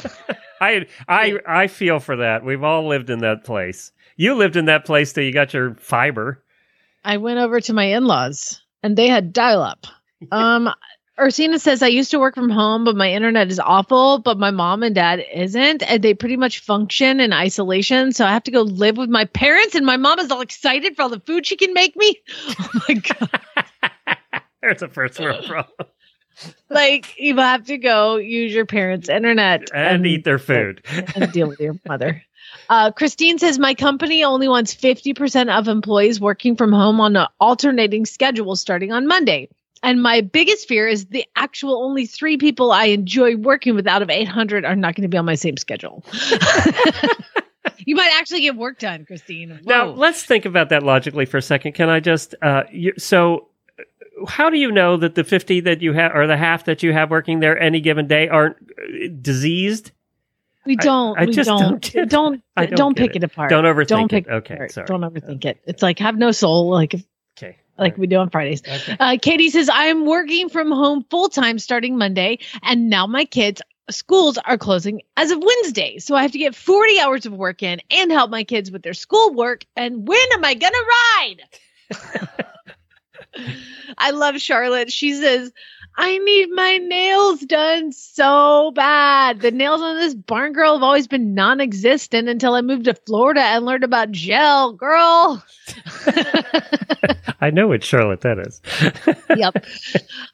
I 0.63 0.87
I 1.09 1.39
I 1.47 1.67
feel 1.67 1.99
for 1.99 2.17
that. 2.17 2.45
We've 2.45 2.63
all 2.63 2.87
lived 2.87 3.11
in 3.11 3.19
that 3.19 3.45
place. 3.45 3.91
You 4.17 4.35
lived 4.35 4.57
in 4.57 4.67
that 4.67 4.85
place 4.85 5.13
till 5.13 5.25
you 5.25 5.33
got 5.33 5.53
your 5.53 5.75
fiber. 5.75 6.43
I 7.05 7.17
went 7.17 7.41
over 7.41 7.61
to 7.61 7.73
my 7.73 7.85
in-laws 7.85 8.63
and 8.83 8.97
they 8.97 9.09
had 9.09 9.33
dial-up. 9.33 9.87
Um 10.31 10.73
Ursina 11.19 11.59
says 11.61 11.83
I 11.83 11.89
used 11.89 12.11
to 12.13 12.19
work 12.19 12.35
from 12.35 12.49
home, 12.49 12.85
but 12.85 12.97
my 12.97 13.13
internet 13.13 13.51
is 13.51 13.61
awful, 13.61 14.19
but 14.19 14.39
my 14.39 14.51
mom 14.51 14.83
and 14.83 14.95
dad 14.95 15.23
isn't, 15.35 15.83
and 15.83 16.03
they 16.03 16.15
pretty 16.15 16.37
much 16.37 16.61
function 16.61 17.21
in 17.21 17.33
isolation. 17.33 18.13
So 18.13 18.25
I 18.25 18.31
have 18.31 18.45
to 18.45 18.51
go 18.51 18.63
live 18.63 18.97
with 18.97 19.11
my 19.11 19.27
parents, 19.27 19.75
and 19.75 19.85
my 19.85 19.99
mom 19.99 20.21
is 20.21 20.31
all 20.31 20.41
excited 20.41 20.97
for 20.97 21.03
all 21.03 21.09
the 21.11 21.21
food 21.21 21.45
she 21.45 21.57
can 21.57 21.75
make 21.75 21.97
me. 21.97 22.19
Oh 22.59 22.81
my 22.89 22.95
god. 22.95 23.41
There's 24.63 24.83
a 24.83 24.89
first 24.89 25.21
world 25.21 25.45
problem. 25.45 25.89
Like 26.71 27.19
you 27.19 27.37
have 27.37 27.67
to 27.67 27.79
go 27.79 28.17
use 28.17 28.53
your 28.53 28.67
parents' 28.67 29.09
internet 29.09 29.71
And 29.75 30.07
eat 30.07 30.25
their 30.25 30.39
food. 30.39 30.83
and 31.15 31.31
deal 31.33 31.49
with 31.49 31.61
your 31.61 31.75
mother. 31.87 32.23
Uh, 32.69 32.91
Christine 32.91 33.39
says 33.39 33.59
my 33.59 33.75
company 33.75 34.25
only 34.25 34.49
wants 34.49 34.75
50% 34.75 35.57
of 35.57 35.69
employees 35.69 36.21
working 36.21 36.57
from 36.57 36.73
home 36.73 37.01
on 37.01 37.17
an 37.17 37.27
alternating 37.41 38.07
schedule 38.07 38.57
starting 38.57 38.93
on 38.93 39.07
Monday. 39.07 39.49
And 39.83 40.01
my 40.01 40.21
biggest 40.21 40.69
fear 40.69 40.87
is 40.87 41.07
the 41.07 41.25
actual 41.35 41.83
only 41.83 42.07
three 42.07 42.37
people 42.37 42.71
I 42.71 42.85
enjoy 42.87 43.37
working 43.37 43.75
with 43.75 43.87
out 43.87 44.01
of 44.01 44.11
800 44.11 44.65
are 44.65 44.77
not 44.77 44.95
going 44.95 45.03
to 45.03 45.09
be 45.09 45.17
on 45.19 45.25
my 45.25 45.35
same 45.35 45.57
schedule. 45.57 46.05
you 47.79 47.97
might 47.97 48.13
actually 48.19 48.43
get 48.43 48.57
work 48.57 48.79
done, 48.79 49.05
Christine. 49.05 49.59
Now 49.65 49.87
let's 49.87 50.23
think 50.25 50.45
about 50.45 50.69
that 50.69 50.83
logically 50.83 51.25
for 51.27 51.39
a 51.39 51.43
second. 51.43 51.73
Can 51.73 51.89
I 51.89 52.01
just 52.01 52.35
uh 52.43 52.63
you, 52.71 52.93
so 52.97 53.49
how 54.27 54.51
do 54.51 54.59
you 54.59 54.71
know 54.71 54.97
that 54.97 55.15
the 55.15 55.25
50 55.25 55.61
that 55.61 55.83
you 55.83 55.93
have 55.93 56.15
or 56.15 56.27
the 56.27 56.37
half 56.37 56.65
that 56.67 56.83
you 56.83 56.93
have 56.93 57.11
working 57.11 57.41
there 57.41 57.59
any 57.59 57.81
given 57.81 58.07
day 58.09 58.29
aren't 58.29 58.57
uh, 58.79 59.09
diseased? 59.21 59.93
we 60.65 60.77
don't. 60.77 61.19
I 61.19 61.25
we 61.25 61.33
just 61.33 61.49
don't. 61.49 61.93
don't. 61.93 62.09
Don't. 62.09 62.43
I 62.57 62.67
Don't, 62.67 62.77
don't 62.77 62.97
pick 62.97 63.11
it. 63.17 63.17
it. 63.17 63.25
apart. 63.25 63.51
Don't 63.51 63.65
overthink 63.65 63.87
Don't 63.89 64.13
it. 64.13 64.25
pick 64.25 64.29
Okay, 64.29 64.55
apart. 64.55 64.73
sorry. 64.73 64.87
Don't 64.87 65.01
overthink 65.01 65.45
it. 65.45 65.61
It's 65.67 65.83
like 65.83 65.99
have 65.99 66.17
no 66.17 66.31
soul. 66.31 66.71
Like 66.71 66.95
if 66.95 67.05
Okay. 67.39 67.57
like 67.79 67.97
we 67.99 68.07
do 68.07 68.17
on 68.17 68.31
Fridays. 68.31 68.63
Okay. 68.67 68.97
Uh, 69.01 69.17
Katie 69.21 69.51
says, 69.51 69.69
I'm 69.73 70.07
working 70.07 70.49
from 70.49 70.71
home 70.71 71.05
full 71.11 71.29
time 71.29 71.59
starting 71.59 71.99
Monday, 71.99 72.39
and 72.63 72.89
now 72.91 73.07
my 73.09 73.25
kids' 73.25 73.61
schools 73.91 74.39
are 74.39 74.57
closing 74.59 75.03
as 75.17 75.33
of 75.33 75.43
Wednesday. 75.43 75.99
So 75.99 76.15
I 76.15 76.23
have 76.23 76.31
to 76.33 76.39
get 76.39 76.55
40 76.55 77.01
hours 77.01 77.27
of 77.27 77.33
work 77.33 77.63
in 77.65 77.81
and 77.91 78.13
help 78.13 78.31
my 78.31 78.45
kids 78.45 78.71
with 78.71 78.83
their 78.83 78.95
schoolwork. 78.95 79.65
And 79.75 80.07
when 80.07 80.21
am 80.35 80.45
I 80.45 80.55
going 80.55 80.73
to 80.73 80.85
ride? 81.19 82.45
I 83.99 84.11
love 84.11 84.41
Charlotte. 84.41 84.93
She 84.93 85.15
says, 85.15 85.53
I 85.97 86.17
need 86.19 86.49
my 86.53 86.79
nails 86.79 87.41
done 87.41 87.93
so 87.93 88.73
bad. 88.75 89.41
The 89.41 89.51
nails 89.51 89.83
on 89.83 89.97
this 89.99 90.15
barn 90.15 90.53
girl 90.55 90.75
have 90.75 90.83
always 90.83 91.07
been 91.07 91.35
non 91.35 91.61
existent 91.61 92.29
until 92.29 92.55
I 92.55 92.63
moved 92.63 92.87
to 92.87 92.95
Florida 92.95 93.41
and 93.43 93.67
learned 93.67 93.85
about 93.85 94.11
gel, 94.11 94.73
girl. 94.73 95.45
I 97.41 97.51
know 97.51 97.69
which 97.69 97.85
Charlotte 97.85 98.23
that 98.23 98.39
is. 98.39 98.63
yep. 99.37 99.55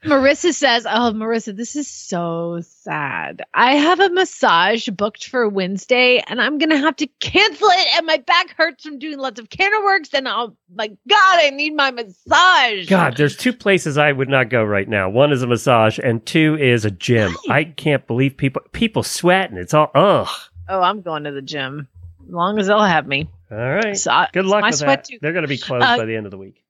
Marissa 0.05 0.53
says, 0.53 0.86
Oh, 0.86 1.12
Marissa, 1.14 1.57
this 1.57 1.74
is 1.74 1.88
so 1.88 2.61
sad. 2.89 3.43
I 3.53 3.74
have 3.74 4.01
a 4.01 4.09
massage 4.11 4.89
booked 4.89 5.26
for 5.28 5.49
Wednesday 5.49 6.22
and 6.26 6.41
I'm 6.41 6.57
going 6.59 6.70
to 6.70 6.78
have 6.78 6.97
to 6.97 7.07
cancel 7.20 7.68
it. 7.68 7.86
And 7.97 8.07
my 8.07 8.16
back 8.18 8.55
hurts 8.57 8.84
from 8.84 8.99
doing 8.99 9.18
lots 9.18 9.39
of 9.39 9.51
camera 9.51 9.84
works. 9.84 10.09
And 10.14 10.26
oh 10.26 10.57
my 10.74 10.89
God, 10.89 11.39
I 11.39 11.51
need 11.51 11.74
my 11.74 11.91
massage. 11.91 12.89
God, 12.89 13.16
there's 13.16 13.36
two 13.36 13.53
places 13.53 13.99
I 13.99 14.12
would 14.12 14.28
not 14.28 14.49
go 14.49 14.64
right 14.64 14.89
now. 14.89 15.09
One 15.11 15.32
is 15.32 15.43
a 15.43 15.47
massage, 15.47 15.99
and 15.99 16.24
two 16.24 16.57
is 16.59 16.84
a 16.84 16.91
gym. 16.91 17.36
I 17.51 17.64
can't 17.64 18.07
believe 18.07 18.36
people 18.36 18.62
people 18.72 19.03
sweating. 19.03 19.59
It's 19.59 19.74
all 19.74 19.91
ugh. 19.95 20.28
Oh, 20.68 20.80
I'm 20.80 21.03
going 21.03 21.24
to 21.24 21.30
the 21.32 21.43
gym 21.43 21.89
as 22.26 22.32
long 22.32 22.59
as 22.59 22.66
they'll 22.68 22.80
have 22.82 23.07
me. 23.07 23.28
All 23.51 23.57
right. 23.59 23.97
So 23.97 24.11
I- 24.12 24.28
Good 24.32 24.47
luck 24.47 24.64
with 24.64 24.78
that. 24.80 25.05
too. 25.05 25.18
They're 25.20 25.32
going 25.32 25.43
to 25.43 25.49
be 25.49 25.59
closed 25.59 25.84
Uh, 25.84 25.97
by 25.99 26.05
the 26.07 26.16
end 26.16 26.26
of 26.26 26.30
the 26.30 26.39
week. 26.39 26.62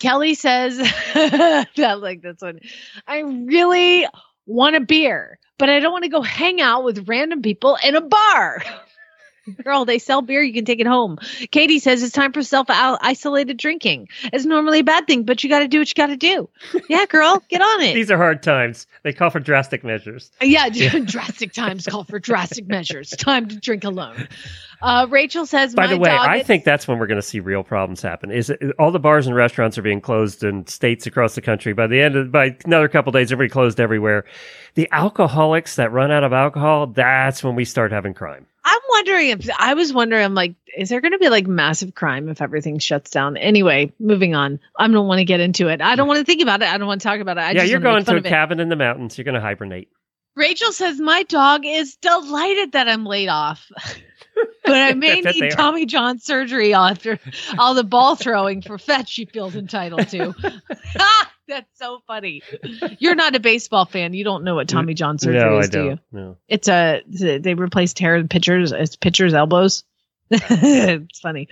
Kelly 0.00 0.34
says, 0.34 0.78
I 1.14 1.66
like 1.98 2.20
this 2.20 2.36
one. 2.40 2.60
I 3.06 3.20
really 3.20 4.06
want 4.46 4.76
a 4.76 4.80
beer, 4.80 5.38
but 5.58 5.68
I 5.68 5.80
don't 5.80 5.92
want 5.92 6.04
to 6.04 6.10
go 6.10 6.22
hang 6.22 6.60
out 6.60 6.84
with 6.84 7.08
random 7.08 7.42
people 7.42 7.78
in 7.84 7.96
a 7.96 8.00
bar. 8.00 8.62
Girl, 9.64 9.84
they 9.84 9.98
sell 9.98 10.22
beer. 10.22 10.42
You 10.42 10.52
can 10.52 10.64
take 10.64 10.80
it 10.80 10.86
home. 10.86 11.18
Katie 11.50 11.78
says 11.78 12.02
it's 12.02 12.12
time 12.12 12.32
for 12.32 12.42
self 12.42 12.66
isolated 12.68 13.56
drinking. 13.56 14.08
It's 14.32 14.44
normally 14.44 14.80
a 14.80 14.84
bad 14.84 15.06
thing, 15.06 15.24
but 15.24 15.42
you 15.42 15.50
got 15.50 15.60
to 15.60 15.68
do 15.68 15.78
what 15.78 15.88
you 15.88 15.94
got 15.94 16.06
to 16.06 16.16
do. 16.16 16.48
Yeah, 16.88 17.06
girl, 17.06 17.42
get 17.48 17.60
on 17.60 17.82
it. 17.82 17.94
These 17.94 18.10
are 18.10 18.16
hard 18.16 18.42
times. 18.42 18.86
They 19.02 19.12
call 19.12 19.30
for 19.30 19.40
drastic 19.40 19.84
measures. 19.84 20.30
Yeah, 20.40 20.68
drastic 21.04 21.52
times 21.52 21.86
call 21.86 22.04
for 22.04 22.18
drastic 22.18 22.66
measures. 22.68 23.10
Time 23.10 23.48
to 23.48 23.56
drink 23.56 23.84
alone. 23.84 24.28
Uh, 24.82 25.06
Rachel 25.08 25.46
says, 25.46 25.74
By 25.74 25.86
the 25.86 25.96
way, 25.96 26.10
I 26.10 26.38
is- 26.38 26.46
think 26.46 26.64
that's 26.64 26.86
when 26.86 26.98
we're 26.98 27.06
going 27.06 27.20
to 27.20 27.26
see 27.26 27.40
real 27.40 27.62
problems 27.62 28.02
happen. 28.02 28.30
Is 28.30 28.50
it, 28.50 28.60
all 28.78 28.90
the 28.90 28.98
bars 28.98 29.26
and 29.26 29.34
restaurants 29.34 29.78
are 29.78 29.82
being 29.82 30.00
closed 30.00 30.42
in 30.44 30.66
states 30.66 31.06
across 31.06 31.34
the 31.34 31.40
country. 31.40 31.72
By 31.72 31.86
the 31.86 32.00
end 32.00 32.16
of 32.16 32.30
by 32.32 32.56
another 32.64 32.88
couple 32.88 33.12
days, 33.12 33.32
everybody 33.32 33.50
closed 33.52 33.80
everywhere. 33.80 34.24
The 34.74 34.88
alcoholics 34.92 35.76
that 35.76 35.92
run 35.92 36.10
out 36.10 36.24
of 36.24 36.32
alcohol, 36.32 36.88
that's 36.88 37.42
when 37.42 37.54
we 37.54 37.64
start 37.64 37.92
having 37.92 38.12
crime. 38.12 38.46
I'm 38.64 38.80
wondering 38.90 39.28
if 39.28 39.50
I 39.58 39.74
was 39.74 39.92
wondering, 39.92 40.24
I'm 40.24 40.34
like, 40.34 40.54
is 40.76 40.88
there 40.88 41.00
going 41.00 41.12
to 41.12 41.18
be 41.18 41.28
like 41.28 41.46
massive 41.46 41.94
crime 41.94 42.28
if 42.28 42.40
everything 42.40 42.78
shuts 42.78 43.10
down? 43.10 43.36
Anyway, 43.36 43.92
moving 43.98 44.34
on. 44.34 44.58
I 44.78 44.88
don't 44.88 45.06
want 45.06 45.18
to 45.18 45.24
get 45.24 45.40
into 45.40 45.68
it. 45.68 45.82
I 45.82 45.96
don't 45.96 46.08
want 46.08 46.18
to 46.18 46.24
think 46.24 46.40
about 46.40 46.62
it. 46.62 46.68
I 46.68 46.78
don't 46.78 46.86
want 46.86 47.02
to 47.02 47.06
talk 47.06 47.20
about 47.20 47.36
it. 47.36 47.40
I 47.40 47.50
yeah, 47.52 47.64
you're 47.64 47.80
going 47.80 48.04
to 48.04 48.16
a 48.16 48.22
cabin 48.22 48.60
in 48.60 48.70
the 48.70 48.76
mountains. 48.76 49.18
You're 49.18 49.24
going 49.24 49.34
to 49.34 49.40
hibernate. 49.40 49.88
Rachel 50.36 50.72
says 50.72 50.98
my 50.98 51.22
dog 51.24 51.64
is 51.64 51.96
delighted 51.96 52.72
that 52.72 52.88
I'm 52.88 53.04
laid 53.04 53.28
off, 53.28 53.70
but 54.64 54.74
I 54.74 54.92
may 54.94 55.20
need. 55.20 55.50
Tommy 55.50 55.86
John 55.86 56.18
surgery 56.18 56.74
after 56.74 57.20
all 57.58 57.74
the 57.74 57.84
ball 57.84 58.16
throwing 58.16 58.62
for 58.62 58.78
fetch 58.78 59.08
she 59.10 59.26
feels 59.26 59.54
entitled 59.54 60.08
to. 60.08 60.34
That's 61.48 61.78
so 61.78 62.00
funny. 62.06 62.42
You're 62.98 63.14
not 63.14 63.34
a 63.34 63.40
baseball 63.40 63.84
fan. 63.84 64.14
You 64.14 64.24
don't 64.24 64.44
know 64.44 64.54
what 64.54 64.68
Tommy 64.68 64.94
John 64.94 65.18
surgery 65.18 65.40
no, 65.40 65.58
is, 65.58 65.66
I 65.66 65.70
do 65.70 65.84
you? 65.84 65.98
No. 66.10 66.36
It's 66.48 66.68
a 66.68 67.02
they 67.06 67.54
replaced 67.54 67.98
hair 67.98 68.22
pitchers 68.24 68.72
as 68.72 68.96
pitchers 68.96 69.34
elbows. 69.34 69.84
it's 70.30 71.20
funny. 71.20 71.48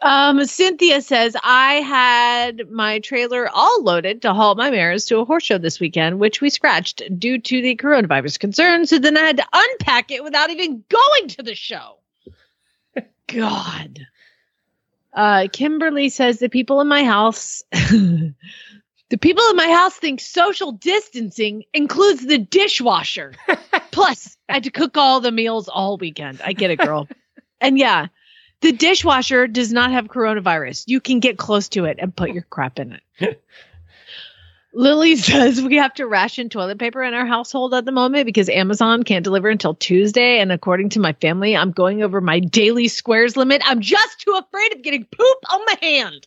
Um, 0.00 0.44
Cynthia 0.44 1.00
says 1.00 1.36
I 1.42 1.74
had 1.76 2.70
my 2.70 2.98
trailer 2.98 3.48
all 3.48 3.82
loaded 3.82 4.22
to 4.22 4.34
haul 4.34 4.54
my 4.54 4.70
mares 4.70 5.06
to 5.06 5.18
a 5.18 5.24
horse 5.24 5.44
show 5.44 5.58
this 5.58 5.80
weekend, 5.80 6.20
which 6.20 6.40
we 6.40 6.50
scratched 6.50 7.02
due 7.18 7.38
to 7.38 7.62
the 7.62 7.74
coronavirus 7.76 8.38
concerns. 8.38 8.90
So 8.90 8.98
then 8.98 9.16
I 9.16 9.22
had 9.22 9.38
to 9.38 9.46
unpack 9.52 10.10
it 10.10 10.22
without 10.22 10.50
even 10.50 10.84
going 10.88 11.28
to 11.28 11.42
the 11.42 11.54
show. 11.54 11.98
God. 13.26 14.00
Uh, 15.14 15.48
Kimberly 15.50 16.08
says 16.08 16.38
the 16.38 16.48
people 16.48 16.80
in 16.80 16.88
my 16.88 17.04
house, 17.04 17.62
the 19.14 19.18
people 19.18 19.44
in 19.48 19.54
my 19.54 19.68
house 19.68 19.94
think 19.94 20.18
social 20.18 20.72
distancing 20.72 21.62
includes 21.72 22.26
the 22.26 22.36
dishwasher. 22.36 23.32
Plus, 23.92 24.36
I 24.48 24.54
had 24.54 24.64
to 24.64 24.72
cook 24.72 24.96
all 24.96 25.20
the 25.20 25.30
meals 25.30 25.68
all 25.68 25.96
weekend. 25.98 26.40
I 26.44 26.52
get 26.52 26.72
it, 26.72 26.80
girl. 26.80 27.06
and 27.60 27.78
yeah, 27.78 28.08
the 28.60 28.72
dishwasher 28.72 29.46
does 29.46 29.72
not 29.72 29.92
have 29.92 30.06
coronavirus. 30.06 30.86
You 30.88 31.00
can 31.00 31.20
get 31.20 31.38
close 31.38 31.68
to 31.68 31.84
it 31.84 31.98
and 32.00 32.16
put 32.16 32.32
your 32.32 32.42
crap 32.42 32.80
in 32.80 32.98
it. 33.20 33.40
Lily 34.74 35.14
says 35.14 35.62
we 35.62 35.76
have 35.76 35.94
to 35.94 36.08
ration 36.08 36.48
toilet 36.48 36.80
paper 36.80 37.00
in 37.00 37.14
our 37.14 37.24
household 37.24 37.72
at 37.72 37.84
the 37.84 37.92
moment 37.92 38.26
because 38.26 38.48
Amazon 38.48 39.04
can't 39.04 39.22
deliver 39.22 39.48
until 39.48 39.76
Tuesday. 39.76 40.40
And 40.40 40.50
according 40.50 40.88
to 40.88 40.98
my 40.98 41.12
family, 41.12 41.56
I'm 41.56 41.70
going 41.70 42.02
over 42.02 42.20
my 42.20 42.40
daily 42.40 42.88
squares 42.88 43.36
limit. 43.36 43.62
I'm 43.64 43.80
just 43.80 44.22
too 44.22 44.32
afraid 44.32 44.74
of 44.74 44.82
getting 44.82 45.04
poop 45.04 45.38
on 45.52 45.60
my 45.66 45.76
hand. 45.80 46.26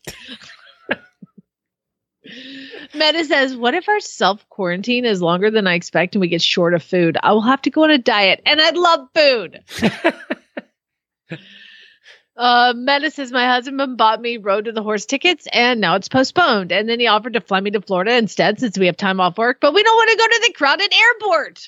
Meta 2.94 3.26
says, 3.26 3.56
What 3.56 3.74
if 3.74 3.88
our 3.90 4.00
self 4.00 4.48
quarantine 4.50 5.06
is 5.06 5.22
longer 5.22 5.52
than 5.52 5.68
I 5.68 5.76
expect 5.76 6.16
and 6.16 6.22
we 6.22 6.28
get 6.28 6.42
short 6.42 6.74
of 6.74 6.84
food? 6.84 7.18
I 7.22 7.34
will 7.34 7.42
have 7.42 7.62
to 7.64 7.70
go 7.70 7.84
on 7.84 7.92
a 7.92 7.98
diet 7.98 8.42
and 8.46 8.62
I 8.62 8.72
love 8.72 9.08
food. 9.14 9.64
Uh, 12.38 12.72
Meta 12.78 13.10
says 13.10 13.32
my 13.32 13.48
husband 13.48 13.98
bought 13.98 14.22
me 14.22 14.38
Road 14.38 14.66
to 14.66 14.72
the 14.72 14.84
Horse 14.84 15.08
tickets 15.08 15.48
and 15.52 15.82
now 15.82 15.96
it's 15.96 16.08
postponed. 16.08 16.72
And 16.72 16.88
then 16.88 17.00
he 17.00 17.08
offered 17.08 17.34
to 17.34 17.42
fly 17.42 17.60
me 17.60 17.72
to 17.72 17.82
Florida 17.82 18.16
instead 18.16 18.60
since 18.60 18.78
we 18.78 18.86
have 18.86 18.96
time 18.96 19.20
off 19.20 19.40
work, 19.40 19.58
but 19.60 19.74
we 19.74 19.82
don't 19.82 19.96
want 19.96 20.12
to 20.12 20.18
go 20.18 20.28
to 20.28 20.42
the 20.46 20.54
crowded 20.54 20.94
airport. 20.94 21.68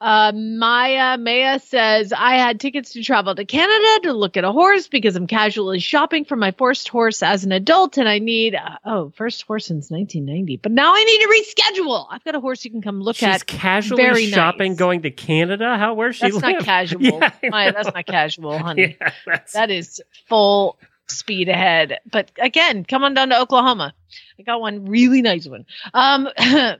Uh, 0.00 0.30
Maya 0.32 1.18
Maya 1.18 1.58
says 1.58 2.12
I 2.12 2.36
had 2.36 2.60
tickets 2.60 2.92
to 2.92 3.02
travel 3.02 3.34
to 3.34 3.44
Canada 3.44 4.00
to 4.04 4.12
look 4.12 4.36
at 4.36 4.44
a 4.44 4.52
horse 4.52 4.86
because 4.86 5.16
I'm 5.16 5.26
casually 5.26 5.80
shopping 5.80 6.24
for 6.24 6.36
my 6.36 6.52
first 6.52 6.88
horse 6.88 7.20
as 7.22 7.44
an 7.44 7.50
adult, 7.50 7.98
and 7.98 8.08
I 8.08 8.20
need 8.20 8.54
uh, 8.54 8.76
oh 8.84 9.12
first 9.16 9.42
horse 9.46 9.66
since 9.66 9.90
1990. 9.90 10.58
But 10.58 10.70
now 10.72 10.92
I 10.94 11.02
need 11.02 11.18
to 11.20 11.82
reschedule. 11.82 12.06
I've 12.10 12.22
got 12.22 12.36
a 12.36 12.40
horse 12.40 12.64
you 12.64 12.70
can 12.70 12.80
come 12.80 13.00
look 13.00 13.20
at. 13.22 13.32
She's 13.32 13.40
at. 13.42 13.46
casually 13.48 14.02
Very 14.02 14.26
shopping, 14.26 14.72
nice. 14.72 14.78
going 14.78 15.02
to 15.02 15.10
Canada. 15.10 15.76
How 15.76 15.94
where 15.94 16.12
she 16.12 16.22
That's 16.30 16.34
live? 16.34 16.42
not 16.42 16.64
casual. 16.64 17.02
Yeah, 17.02 17.30
Maya, 17.44 17.72
that's 17.72 17.92
not 17.92 18.06
casual, 18.06 18.56
honey. 18.60 18.96
Yeah, 19.00 19.12
that's- 19.26 19.52
That 19.54 19.70
is 19.70 20.00
full 20.28 20.78
speed 21.08 21.48
ahead. 21.48 21.98
But 22.08 22.30
again, 22.38 22.84
come 22.84 23.02
on 23.02 23.14
down 23.14 23.30
to 23.30 23.40
Oklahoma. 23.40 23.94
I 24.38 24.42
got 24.42 24.60
one 24.60 24.84
really 24.84 25.22
nice 25.22 25.48
one. 25.48 25.64
Um 25.92 26.28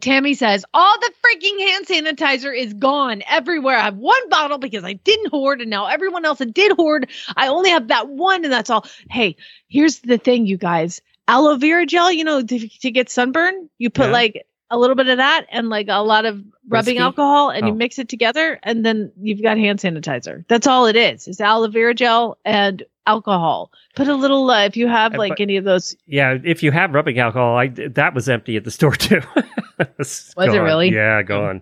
Tammy 0.00 0.34
says, 0.34 0.64
all 0.74 0.98
the 0.98 1.12
freaking 1.24 1.58
hand 1.60 1.86
sanitizer 1.86 2.56
is 2.56 2.74
gone 2.74 3.22
everywhere. 3.28 3.76
I 3.76 3.82
have 3.82 3.96
one 3.96 4.28
bottle 4.28 4.58
because 4.58 4.84
I 4.84 4.94
didn't 4.94 5.28
hoard, 5.30 5.60
and 5.60 5.70
now 5.70 5.86
everyone 5.86 6.24
else 6.24 6.38
that 6.38 6.52
did 6.52 6.72
hoard, 6.72 7.10
I 7.36 7.48
only 7.48 7.70
have 7.70 7.88
that 7.88 8.08
one, 8.08 8.44
and 8.44 8.52
that's 8.52 8.70
all. 8.70 8.86
Hey, 9.10 9.36
here's 9.68 10.00
the 10.00 10.18
thing, 10.18 10.46
you 10.46 10.56
guys. 10.56 11.00
Aloe 11.28 11.56
vera 11.56 11.86
gel, 11.86 12.12
you 12.12 12.24
know, 12.24 12.42
to, 12.42 12.68
to 12.68 12.90
get 12.90 13.08
sunburn, 13.08 13.70
you 13.78 13.88
put 13.88 14.06
Yeah. 14.06 14.12
like 14.12 14.46
a 14.70 14.78
little 14.78 14.96
bit 14.96 15.08
of 15.08 15.18
that 15.18 15.46
and 15.50 15.68
like 15.68 15.86
a 15.88 16.02
lot 16.02 16.24
of 16.24 16.36
rubbing 16.68 16.94
Whiskey? 16.94 16.98
alcohol, 16.98 17.50
and 17.50 17.66
you 17.66 17.72
Oh. 17.72 17.76
mix 17.76 17.98
it 17.98 18.08
together, 18.08 18.58
and 18.62 18.84
then 18.84 19.12
you've 19.20 19.42
got 19.42 19.58
hand 19.58 19.78
sanitizer. 19.78 20.44
That's 20.48 20.66
all 20.66 20.86
it 20.86 20.96
is. 20.96 21.28
It's 21.28 21.40
aloe 21.40 21.68
vera 21.68 21.94
gel 21.94 22.38
and 22.44 22.82
alcohol. 23.06 23.70
Put 23.94 24.08
a 24.08 24.14
little, 24.14 24.50
uh, 24.50 24.64
if 24.64 24.76
you 24.76 24.88
have 24.88 25.14
like 25.14 25.32
but- 25.32 25.40
any 25.40 25.56
of 25.58 25.64
those. 25.64 25.94
Yeah, 26.06 26.38
if 26.42 26.62
you 26.62 26.70
have 26.72 26.92
rubbing 26.94 27.18
alcohol, 27.18 27.56
I 27.56 27.66
that 27.68 28.14
was 28.14 28.28
empty 28.28 28.56
at 28.56 28.64
the 28.64 28.70
store 28.70 28.96
too. 28.96 29.20
was 29.98 30.32
Was 30.36 30.54
it 30.54 30.58
really? 30.58 30.90
Yeah, 30.90 31.22
gone. 31.22 31.60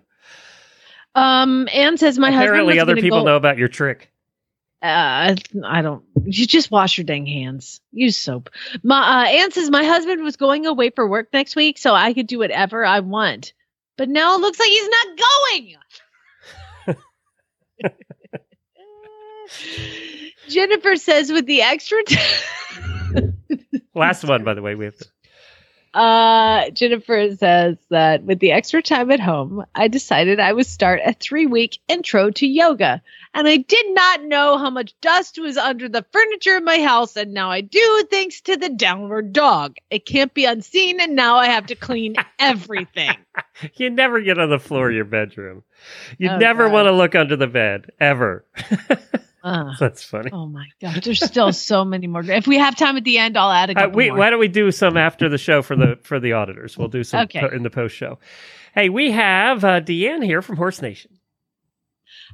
Um, 1.14 1.68
Anne 1.74 1.98
says 1.98 2.18
my 2.18 2.28
Apparently, 2.28 2.56
husband. 2.58 2.66
was 2.66 2.78
other 2.78 2.94
people 3.00 3.20
go- 3.20 3.24
know 3.26 3.36
about 3.36 3.58
your 3.58 3.68
trick. 3.68 4.11
Uh, 4.82 5.36
I 5.64 5.82
don't. 5.82 6.04
You 6.24 6.46
just 6.46 6.70
wash 6.70 6.98
your 6.98 7.04
dang 7.04 7.26
hands. 7.26 7.80
Use 7.92 8.16
soap. 8.16 8.50
My 8.82 9.24
uh, 9.24 9.28
Anne 9.28 9.52
says 9.52 9.70
my 9.70 9.84
husband 9.84 10.22
was 10.22 10.36
going 10.36 10.66
away 10.66 10.90
for 10.90 11.08
work 11.08 11.28
next 11.32 11.54
week, 11.54 11.78
so 11.78 11.94
I 11.94 12.14
could 12.14 12.26
do 12.26 12.38
whatever 12.38 12.84
I 12.84 13.00
want. 13.00 13.52
But 13.96 14.08
now 14.08 14.34
it 14.34 14.40
looks 14.40 14.58
like 14.58 14.70
he's 14.70 14.88
not 14.88 15.06
going. 16.88 17.06
Jennifer 20.48 20.96
says 20.96 21.30
with 21.30 21.46
the 21.46 21.62
extra. 21.62 22.02
T- 22.04 22.16
Last 23.94 24.24
one, 24.24 24.44
by 24.44 24.54
the 24.54 24.62
way, 24.62 24.74
we 24.74 24.86
have 24.86 24.96
to. 24.96 25.06
Uh, 25.94 26.70
Jennifer 26.70 27.36
says 27.36 27.76
that 27.90 28.22
with 28.24 28.38
the 28.38 28.52
extra 28.52 28.82
time 28.82 29.10
at 29.10 29.20
home, 29.20 29.64
I 29.74 29.88
decided 29.88 30.40
I 30.40 30.52
would 30.52 30.66
start 30.66 31.00
a 31.04 31.12
three 31.12 31.46
week 31.46 31.78
intro 31.88 32.30
to 32.30 32.46
yoga. 32.46 33.02
And 33.34 33.46
I 33.48 33.58
did 33.58 33.86
not 33.94 34.22
know 34.24 34.58
how 34.58 34.70
much 34.70 34.98
dust 35.00 35.38
was 35.38 35.56
under 35.56 35.88
the 35.88 36.04
furniture 36.12 36.56
in 36.56 36.64
my 36.64 36.80
house. 36.82 37.16
And 37.16 37.32
now 37.34 37.50
I 37.50 37.60
do 37.62 38.06
thanks 38.10 38.40
to 38.42 38.56
the 38.56 38.68
downward 38.68 39.32
dog. 39.32 39.76
It 39.90 40.04
can't 40.06 40.32
be 40.34 40.44
unseen. 40.44 41.00
And 41.00 41.14
now 41.16 41.36
I 41.36 41.46
have 41.46 41.66
to 41.66 41.74
clean 41.74 42.14
everything. 42.38 43.10
You 43.74 43.90
never 43.90 44.20
get 44.20 44.38
on 44.38 44.50
the 44.50 44.58
floor 44.58 44.88
of 44.90 44.94
your 44.94 45.04
bedroom. 45.04 45.62
You 46.18 46.30
Oh, 46.30 46.38
never 46.38 46.64
God. 46.66 46.72
want 46.72 46.86
to 46.86 46.92
look 46.92 47.14
under 47.14 47.36
the 47.36 47.46
bed 47.46 47.90
ever. 48.00 48.44
Uh, 49.42 49.72
That's 49.80 50.04
funny. 50.04 50.30
oh 50.32 50.46
my 50.46 50.66
god, 50.80 51.02
there's 51.02 51.24
still 51.24 51.52
so 51.52 51.84
many 51.84 52.06
more. 52.06 52.22
If 52.22 52.46
we 52.46 52.58
have 52.58 52.76
time 52.76 52.96
at 52.96 53.02
the 53.04 53.18
end, 53.18 53.36
I'll 53.36 53.50
add 53.50 53.70
a 53.70 53.84
Uh, 53.86 53.88
we, 53.88 54.08
more. 54.08 54.18
why 54.18 54.30
don't 54.30 54.38
we 54.38 54.46
do 54.48 54.70
some 54.70 54.96
after 54.96 55.28
the 55.28 55.38
show 55.38 55.62
for 55.62 55.74
the 55.74 55.98
for 56.04 56.20
the 56.20 56.32
auditors? 56.34 56.78
We'll 56.78 56.86
do 56.88 57.02
some 57.02 57.22
Okay. 57.24 57.40
po- 57.40 57.48
in 57.48 57.62
the 57.64 57.70
post 57.70 57.96
show. 57.96 58.18
Hey, 58.74 58.88
we 58.88 59.10
have 59.10 59.64
uh, 59.64 59.80
DeAnn 59.80 60.24
here 60.24 60.42
from 60.42 60.56
Horse 60.56 60.80
Nation. 60.80 61.18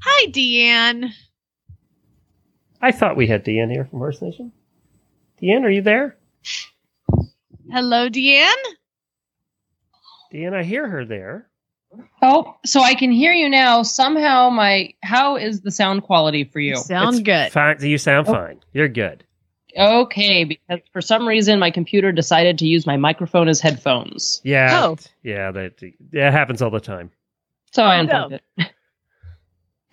Hi, 0.03 0.27
DeAnn. 0.27 1.11
I 2.81 2.93
thought 2.93 3.17
we 3.17 3.27
had 3.27 3.45
DeAnn 3.45 3.71
here 3.73 3.85
from 3.87 3.99
Horse 4.01 4.21
Nation. 4.21 4.53
DeAnn, 5.43 5.63
are 5.65 5.71
you 5.71 5.83
there? 5.83 6.17
Hello, 7.71 8.09
DeAnn. 8.09 8.55
DeAnn, 10.33 10.53
I 10.55 10.63
hear 10.63 10.87
her 10.89 11.05
there. 11.05 11.49
Oh, 12.20 12.57
so 12.66 12.80
I 12.82 12.95
can 12.95 13.11
hear 13.12 13.32
you 13.32 13.49
now. 13.49 13.82
Somehow, 13.82 14.51
my 14.51 14.93
how 15.03 15.36
is 15.36 15.61
the 15.62 15.70
sound 15.70 16.03
quality 16.03 16.45
for 16.45 16.61
you? 16.61 16.76
Sound 16.76 17.16
It's 17.16 17.22
good. 17.24 17.53
Fine. 17.53 17.76
You 17.80 17.97
sound 17.99 18.28
Oh. 18.28 18.32
fine. 18.32 18.61
You're 18.72 18.89
good. 18.89 19.24
Okay, 19.76 20.45
because 20.45 20.80
for 20.93 21.01
some 21.01 21.26
reason 21.26 21.59
my 21.61 21.70
computer 21.70 22.11
decided 22.11 22.59
to 22.59 22.66
use 22.66 22.86
my 22.86 22.97
microphone 22.97 23.49
as 23.49 23.61
headphones. 23.61 24.41
Yeah. 24.45 24.84
Oh. 24.84 24.97
Yeah. 25.22 25.51
That 25.53 25.80
that 26.12 26.32
happens 26.32 26.61
all 26.62 26.70
the 26.70 26.80
time. 26.80 27.11
So 27.72 27.82
I 27.84 27.97
Oh, 27.97 28.01
unplugged 28.01 28.30
no. 28.32 28.64
it. 28.64 28.72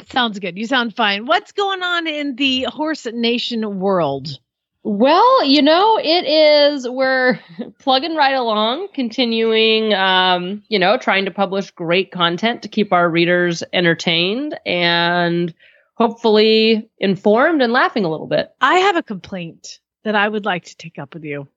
Sounds 0.10 0.40
good. 0.40 0.58
You 0.58 0.66
sound 0.68 0.96
fine. 0.96 1.26
What's 1.26 1.52
going 1.52 1.82
on 1.82 2.08
in 2.08 2.36
the 2.36 2.64
Horse 2.64 3.06
Nation 3.06 3.80
world? 3.80 4.40
Well, 4.88 5.44
you 5.44 5.64
know, 5.64 5.98
it 5.98 6.26
is 6.28 6.88
we're 6.88 7.40
plugging 7.80 8.16
right 8.16 8.36
along, 8.36 8.90
continuing 8.94 9.96
um, 9.96 10.62
you 10.68 10.78
know, 10.78 10.96
trying 10.96 11.26
to 11.26 11.32
publish 11.32 11.72
great 11.72 12.12
content 12.12 12.62
to 12.62 12.68
keep 12.68 12.94
our 12.94 13.10
readers 13.10 13.64
entertained 13.74 14.60
and 14.64 15.52
hopefully 15.96 16.88
informed 17.00 17.64
and 17.64 17.74
laughing 17.74 18.06
a 18.06 18.12
little 18.12 18.28
bit. 18.28 18.54
I 18.62 18.76
have 18.76 18.96
a 18.96 19.02
complaint 19.02 19.80
that 20.04 20.14
I 20.14 20.30
would 20.30 20.46
like 20.46 20.66
to 20.66 20.78
take 20.78 21.00
up 21.00 21.16
with 21.16 21.24
you. 21.24 21.48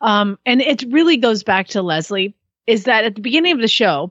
Um, 0.00 0.36
and 0.44 0.60
it 0.60 0.82
really 0.88 1.16
goes 1.16 1.44
back 1.44 1.68
to 1.68 1.82
Leslie 1.82 2.34
is 2.66 2.84
that 2.84 3.04
at 3.04 3.14
the 3.14 3.20
beginning 3.20 3.52
of 3.52 3.60
the 3.60 3.68
show, 3.68 4.10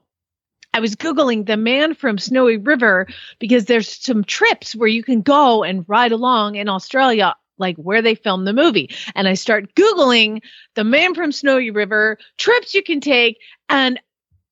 I 0.74 0.80
was 0.80 0.95
Googling 0.95 1.45
the 1.45 1.57
man 1.57 1.95
from 1.95 2.18
Snowy 2.18 2.55
River 2.55 3.07
because 3.39 3.66
there's 3.66 3.89
some 3.89 4.24
trips 4.24 4.74
where 4.74 4.88
you 4.88 5.03
can 5.03 5.22
go 5.22 5.66
and 5.66 5.84
ride 5.89 6.14
along 6.14 6.55
in 6.55 6.70
Australia, 6.70 7.36
like 7.64 7.78
where 7.78 8.01
they 8.01 8.14
filmed 8.14 8.45
the 8.45 8.53
movie. 8.53 8.91
And 9.16 9.28
I 9.28 9.34
start 9.34 9.74
Googling 9.74 10.41
the 10.76 10.84
man 10.84 11.16
from 11.16 11.32
Snowy 11.32 11.72
River 11.72 12.20
trips 12.38 12.74
you 12.74 12.84
can 12.84 13.01
take. 13.01 13.39
And 13.70 13.99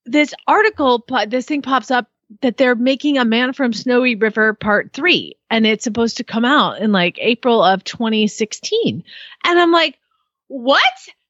this 0.06 0.34
article, 0.48 1.06
this 1.28 1.46
thing 1.46 1.62
pops 1.62 1.92
up 1.92 2.08
that 2.42 2.58
they're 2.58 2.76
making 2.76 3.18
a 3.18 3.26
man 3.26 3.54
from 3.54 3.74
Snowy 3.74 4.16
River 4.16 4.54
part 4.54 4.94
three, 4.94 5.36
and 5.50 5.68
it's 5.68 5.84
supposed 5.84 6.18
to 6.18 6.24
come 6.24 6.46
out 6.46 6.80
in 6.80 6.92
like 6.92 7.18
April 7.20 7.62
of 7.62 7.84
2016. 7.84 9.04
And 9.44 9.60
I'm 9.60 9.72
like, 9.72 10.00
what? 10.48 10.82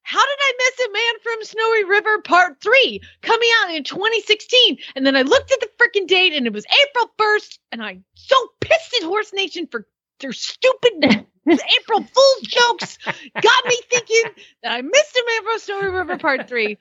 How 0.03 0.19
did 0.25 0.38
I 0.39 0.53
miss 0.57 0.88
a 0.88 0.91
man 0.91 1.13
from 1.23 1.43
Snowy 1.45 1.84
River 1.86 2.21
part 2.21 2.61
three 2.61 3.01
coming 3.21 3.49
out 3.61 3.75
in 3.75 3.84
2016? 3.84 4.77
And 4.95 5.05
then 5.05 5.15
I 5.15 5.21
looked 5.21 5.51
at 5.51 5.59
the 5.59 5.69
freaking 5.79 6.07
date 6.07 6.34
and 6.34 6.45
it 6.45 6.53
was 6.53 6.65
April 6.65 7.09
1st, 7.17 7.59
and 7.71 7.82
I'm 7.82 8.03
so 8.13 8.36
pissed 8.59 8.95
at 8.99 9.07
Horse 9.07 9.32
Nation 9.34 9.67
for 9.71 9.88
their 10.22 10.34
stupid 10.34 11.26
April 11.47 12.03
Fool's 12.03 12.41
jokes. 12.41 12.97
Got 13.05 13.65
me 13.65 13.78
thinking 13.89 14.24
that 14.63 14.72
I 14.72 14.82
missed 14.82 15.15
a 15.15 15.24
man 15.28 15.43
from 15.43 15.59
Snowy 15.59 15.88
River 15.89 16.17
part 16.17 16.47
three. 16.47 16.78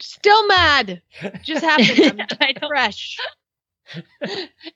Still 0.00 0.46
mad. 0.46 1.02
Just 1.42 1.64
happened. 1.64 2.26
I'm 2.40 2.54
fresh. 2.68 3.18
And 3.94 4.02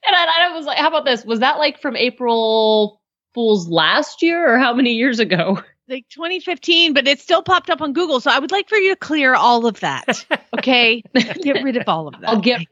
I, 0.06 0.48
I 0.50 0.56
was 0.56 0.66
like, 0.66 0.78
how 0.78 0.88
about 0.88 1.04
this? 1.04 1.24
Was 1.24 1.40
that 1.40 1.58
like 1.58 1.80
from 1.80 1.96
April 1.96 3.00
Fool's 3.34 3.68
last 3.68 4.22
year 4.22 4.54
or 4.54 4.58
how 4.58 4.74
many 4.74 4.92
years 4.92 5.18
ago? 5.18 5.62
Like 5.88 6.08
2015, 6.08 6.94
but 6.94 7.06
it 7.06 7.20
still 7.20 7.42
popped 7.42 7.70
up 7.70 7.80
on 7.80 7.92
Google. 7.92 8.18
So 8.20 8.30
I 8.30 8.40
would 8.40 8.50
like 8.50 8.68
for 8.68 8.76
you 8.76 8.90
to 8.90 8.96
clear 8.96 9.34
all 9.34 9.66
of 9.66 9.78
that. 9.80 10.26
Okay. 10.58 11.00
Get 11.14 11.62
rid 11.62 11.76
of 11.76 11.88
all 11.88 12.08
of 12.08 12.20
that. 12.20 12.28
I'll 12.28 12.40
get 12.40 12.66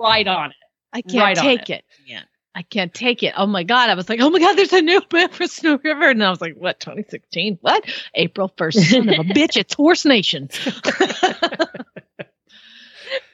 right 0.00 0.26
on 0.26 0.50
it. 0.50 0.56
I 0.90 1.02
can't 1.02 1.14
right 1.14 1.36
take 1.36 1.68
it. 1.68 1.84
Man. 2.08 2.24
I 2.54 2.62
can't 2.62 2.94
take 2.94 3.22
it. 3.22 3.34
Oh 3.36 3.46
my 3.46 3.64
God. 3.64 3.90
I 3.90 3.94
was 3.94 4.08
like, 4.08 4.20
oh 4.20 4.30
my 4.30 4.38
God, 4.38 4.54
there's 4.56 4.72
a 4.72 4.80
new 4.80 5.02
man 5.12 5.28
for 5.30 5.46
Snow 5.46 5.78
River. 5.82 6.10
And 6.10 6.22
I 6.22 6.30
was 6.30 6.40
like, 6.40 6.54
what, 6.54 6.78
2016? 6.80 7.58
What? 7.60 7.84
April 8.14 8.52
1st. 8.56 8.90
Son 8.90 9.08
of 9.08 9.18
a 9.18 9.22
bitch. 9.34 9.56
It's 9.56 9.74
Horse 9.74 10.04
Nation. 10.04 10.48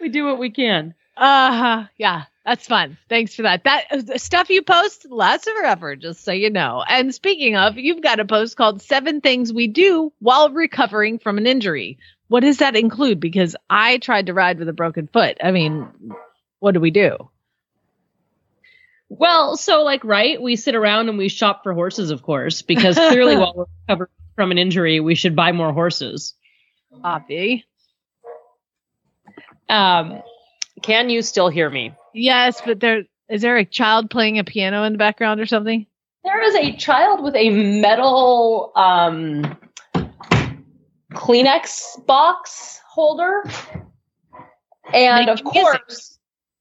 We 0.00 0.08
do 0.08 0.24
what 0.24 0.38
we 0.38 0.50
can. 0.50 0.94
Uh 1.16 1.52
huh. 1.52 1.84
Yeah, 1.98 2.24
that's 2.44 2.66
fun. 2.66 2.96
Thanks 3.08 3.34
for 3.34 3.42
that. 3.42 3.64
That 3.64 4.20
stuff 4.20 4.48
you 4.50 4.62
post 4.62 5.06
lasts 5.10 5.48
forever, 5.48 5.96
just 5.96 6.24
so 6.24 6.32
you 6.32 6.50
know. 6.50 6.82
And 6.88 7.14
speaking 7.14 7.56
of, 7.56 7.76
you've 7.76 8.02
got 8.02 8.20
a 8.20 8.24
post 8.24 8.56
called 8.56 8.80
Seven 8.82 9.20
Things 9.20 9.52
We 9.52 9.66
Do 9.68 10.12
While 10.20 10.50
Recovering 10.50 11.18
from 11.18 11.38
an 11.38 11.46
Injury. 11.46 11.98
What 12.28 12.40
does 12.40 12.58
that 12.58 12.76
include? 12.76 13.20
Because 13.20 13.56
I 13.68 13.98
tried 13.98 14.26
to 14.26 14.34
ride 14.34 14.58
with 14.58 14.68
a 14.68 14.74
broken 14.74 15.06
foot. 15.06 15.36
I 15.42 15.50
mean, 15.50 15.88
what 16.60 16.72
do 16.72 16.80
we 16.80 16.90
do? 16.90 17.28
Well, 19.10 19.56
so 19.56 19.82
like, 19.82 20.04
right, 20.04 20.40
we 20.40 20.54
sit 20.54 20.76
around 20.76 21.08
and 21.08 21.18
we 21.18 21.28
shop 21.28 21.64
for 21.64 21.74
horses, 21.74 22.12
of 22.12 22.22
course, 22.22 22.62
because 22.62 22.94
clearly 22.94 23.36
while 23.38 23.52
we're 23.54 23.64
recovering 23.88 24.10
from 24.36 24.52
an 24.52 24.58
injury, 24.58 25.00
we 25.00 25.16
should 25.16 25.34
buy 25.34 25.50
more 25.50 25.72
horses. 25.72 26.34
Obby. 27.04 27.64
Um, 29.68 30.22
can 30.82 31.10
you 31.10 31.22
still 31.22 31.48
hear 31.48 31.68
me? 31.68 31.92
Yes, 32.14 32.62
but 32.64 32.80
there 32.80 33.02
is 33.28 33.42
there 33.42 33.56
a 33.56 33.64
child 33.64 34.10
playing 34.10 34.38
a 34.38 34.44
piano 34.44 34.84
in 34.84 34.92
the 34.92 34.98
background 34.98 35.40
or 35.40 35.46
something? 35.46 35.86
There 36.24 36.42
is 36.42 36.54
a 36.54 36.76
child 36.76 37.22
with 37.22 37.34
a 37.34 37.50
metal 37.50 38.72
um, 38.76 39.56
Kleenex 41.12 42.06
box 42.06 42.80
holder. 42.88 43.44
And 44.92 45.28
of 45.28 45.42
course. 45.44 45.78
music. 45.88 46.19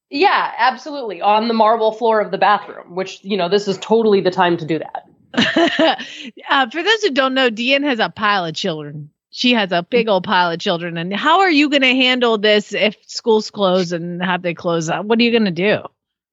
Yeah, 0.10 0.54
absolutely, 0.58 1.22
on 1.22 1.48
the 1.48 1.54
marble 1.54 1.92
floor 1.92 2.20
of 2.20 2.32
the 2.32 2.38
bathroom, 2.38 2.96
which, 2.96 3.24
you 3.24 3.38
know, 3.38 3.48
this 3.48 3.68
is 3.68 3.78
totally 3.78 4.22
the 4.22 4.32
time 4.32 4.58
to 4.58 4.66
do 4.66 4.80
that. 4.80 5.06
uh, 6.50 6.70
for 6.70 6.82
those 6.82 7.04
who 7.04 7.12
don't 7.12 7.36
know, 7.36 7.50
DeAnn 7.52 7.84
has 7.84 8.00
a 8.00 8.10
pile 8.10 8.46
of 8.46 8.56
children. 8.56 9.12
She 9.30 9.54
has 9.54 9.72
a 9.72 9.84
big 9.84 10.10
old 10.10 10.24
pile 10.24 10.50
of 10.50 10.60
children. 10.60 10.98
And 10.98 11.14
how 11.14 11.42
are 11.42 11.52
you 11.52 11.70
going 11.70 11.84
to 11.84 11.96
handle 11.96 12.40
this 12.40 12.74
if 12.74 12.98
schools 13.06 13.52
close 13.52 13.92
and 13.92 14.24
have 14.24 14.42
they 14.42 14.56
close? 14.56 14.90
What 14.90 15.20
are 15.20 15.22
you 15.22 15.30
going 15.30 15.46
to 15.46 15.52
do? 15.52 15.84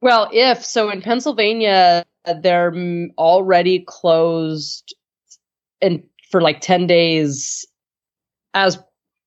Well, 0.01 0.31
if 0.33 0.64
so, 0.64 0.89
in 0.89 1.03
Pennsylvania, 1.03 2.07
they're 2.41 2.74
already 3.18 3.81
closed 3.81 4.95
and 5.83 6.03
for 6.31 6.41
like 6.41 6.61
10 6.61 6.87
days 6.87 7.66
as 8.55 8.79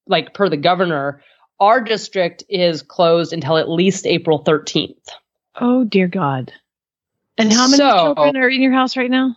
like 0.06 0.34
per 0.34 0.48
the 0.48 0.56
governor 0.56 1.22
our 1.60 1.80
district 1.80 2.42
is 2.48 2.82
closed 2.82 3.32
until 3.32 3.56
at 3.58 3.68
least 3.68 4.06
april 4.06 4.42
13th 4.44 4.94
Oh, 5.62 5.84
dear 5.84 6.06
God. 6.08 6.52
And 7.36 7.52
how 7.52 7.66
many 7.66 7.76
So- 7.76 8.14
children 8.14 8.36
are 8.36 8.48
in 8.48 8.62
your 8.62 8.72
house 8.72 8.96
right 8.96 9.10
now? 9.10 9.36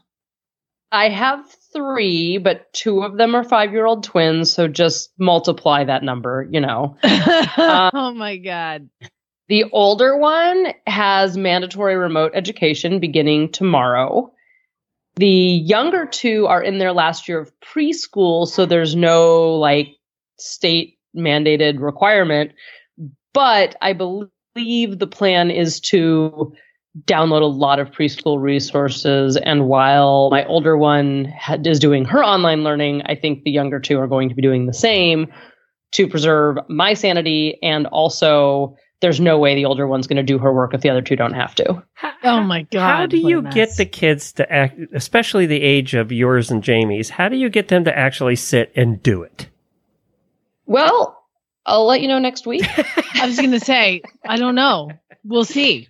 i 0.91 1.09
have 1.09 1.43
three 1.73 2.37
but 2.37 2.71
two 2.71 3.01
of 3.01 3.17
them 3.17 3.33
are 3.35 3.43
five 3.43 3.71
year 3.71 3.85
old 3.85 4.03
twins 4.03 4.51
so 4.51 4.67
just 4.67 5.11
multiply 5.17 5.83
that 5.83 6.03
number 6.03 6.47
you 6.51 6.61
know 6.61 6.95
um, 7.03 7.91
oh, 7.93 8.13
my 8.13 8.37
God. 8.37 8.89
The 9.49 9.65
older 9.71 10.15
one 10.17 10.67
has 10.87 11.35
mandatory 11.35 11.95
remote 11.97 12.31
education 12.35 12.99
beginning 12.99 13.51
tomorrow. 13.51 14.31
The 15.15 15.27
younger 15.27 16.05
two 16.05 16.47
are 16.47 16.61
in 16.63 16.77
their 16.77 16.93
last 16.93 17.27
year 17.27 17.39
of 17.39 17.51
preschool, 17.59 18.47
so 18.47 18.65
there's 18.65 18.95
no 18.95 19.55
like 19.55 19.89
state 20.39 20.92
mandated 21.15 21.79
requirement. 21.79 22.51
But 23.33 23.75
I 23.81 23.93
believe 23.93 24.99
the 24.99 25.07
plan 25.07 25.49
is 25.49 25.79
to 25.81 26.53
download 27.05 27.41
a 27.41 27.45
lot 27.45 27.79
of 27.79 27.89
preschool 27.89 28.39
resources. 28.39 29.35
And 29.37 29.67
while 29.67 30.29
my 30.29 30.45
older 30.45 30.77
one 30.77 31.33
ha- 31.37 31.57
is 31.63 31.79
doing 31.79 32.05
her 32.05 32.23
online 32.23 32.63
learning, 32.63 33.01
I 33.05 33.15
think 33.15 33.43
the 33.43 33.51
younger 33.51 33.79
two 33.79 33.99
are 33.99 34.07
going 34.07 34.29
to 34.29 34.35
be 34.35 34.41
doing 34.41 34.67
the 34.67 34.73
same 34.73 35.27
to 35.93 36.07
preserve 36.07 36.57
my 36.69 36.93
sanity 36.93 37.57
and 37.61 37.87
also 37.87 38.75
there's 39.03 39.19
no 39.19 39.37
way 39.37 39.53
the 39.53 39.65
older 39.65 39.85
one's 39.85 40.07
going 40.07 40.17
to 40.17 40.23
do 40.23 40.37
her 40.39 40.53
work 40.53 40.73
if 40.73 40.79
the 40.79 40.89
other 40.89 41.01
two 41.01 41.17
don't 41.17 41.33
have 41.33 41.53
to. 41.55 41.83
Oh, 42.23 42.41
my 42.41 42.61
God. 42.71 42.79
How 42.79 43.05
do 43.05 43.17
you 43.17 43.41
get 43.41 43.75
the 43.75 43.85
kids 43.85 44.31
to 44.33 44.49
act, 44.49 44.79
especially 44.93 45.45
the 45.45 45.61
age 45.61 45.93
of 45.93 46.09
yours 46.09 46.49
and 46.49 46.63
Jamie's? 46.63 47.09
How 47.09 47.27
do 47.27 47.35
you 47.35 47.49
get 47.49 47.67
them 47.67 47.83
to 47.83 47.97
actually 47.97 48.37
sit 48.37 48.71
and 48.77 49.03
do 49.03 49.21
it? 49.21 49.49
Well, 50.65 51.23
I'll 51.65 51.85
let 51.85 52.01
you 52.01 52.07
know 52.07 52.19
next 52.19 52.45
week. 52.45 52.65
I 53.15 53.25
was 53.25 53.37
going 53.37 53.51
to 53.51 53.59
say, 53.59 54.01
I 54.27 54.37
don't 54.37 54.55
know. 54.55 54.91
We'll 55.23 55.45
see. 55.45 55.87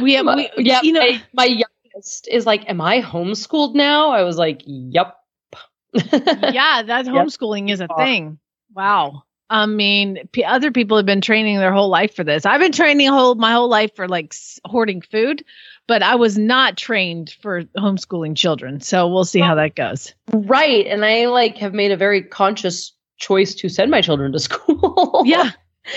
We 0.00 0.14
have, 0.14 0.26
we, 0.26 0.50
yeah, 0.58 0.80
you 0.82 0.92
know, 0.92 1.00
my, 1.00 1.22
my 1.34 1.44
youngest 1.44 2.28
is 2.28 2.46
like, 2.46 2.68
"Am 2.68 2.80
I 2.80 3.00
homeschooled 3.02 3.74
now?" 3.74 4.10
I 4.10 4.22
was 4.22 4.36
like, 4.36 4.62
"Yep." 4.66 5.14
yeah, 5.94 6.82
that 6.82 7.04
Yep. 7.04 7.14
homeschooling 7.14 7.70
is 7.70 7.80
a 7.80 7.92
uh, 7.92 7.96
thing. 7.96 8.38
Wow. 8.74 9.22
I 9.50 9.66
mean, 9.66 10.26
p- 10.32 10.42
other 10.42 10.72
people 10.72 10.96
have 10.96 11.06
been 11.06 11.20
training 11.20 11.58
their 11.58 11.72
whole 11.72 11.90
life 11.90 12.16
for 12.16 12.24
this. 12.24 12.46
I've 12.46 12.60
been 12.60 12.72
training 12.72 13.08
whole 13.08 13.34
my 13.34 13.52
whole 13.52 13.68
life 13.68 13.94
for 13.94 14.08
like 14.08 14.32
s- 14.32 14.58
hoarding 14.64 15.02
food, 15.02 15.44
but 15.86 16.02
I 16.02 16.16
was 16.16 16.36
not 16.38 16.76
trained 16.76 17.36
for 17.42 17.62
homeschooling 17.76 18.36
children. 18.36 18.80
So 18.80 19.06
we'll 19.08 19.24
see 19.26 19.40
how 19.40 19.54
that 19.56 19.76
goes. 19.76 20.14
Right. 20.32 20.86
And 20.86 21.04
I 21.04 21.26
like 21.26 21.58
have 21.58 21.74
made 21.74 21.92
a 21.92 21.96
very 21.96 22.22
conscious 22.22 22.92
choice 23.16 23.54
to 23.56 23.68
send 23.68 23.90
my 23.90 24.00
children 24.00 24.32
to 24.32 24.38
school. 24.48 25.22
Yeah. 25.24 25.50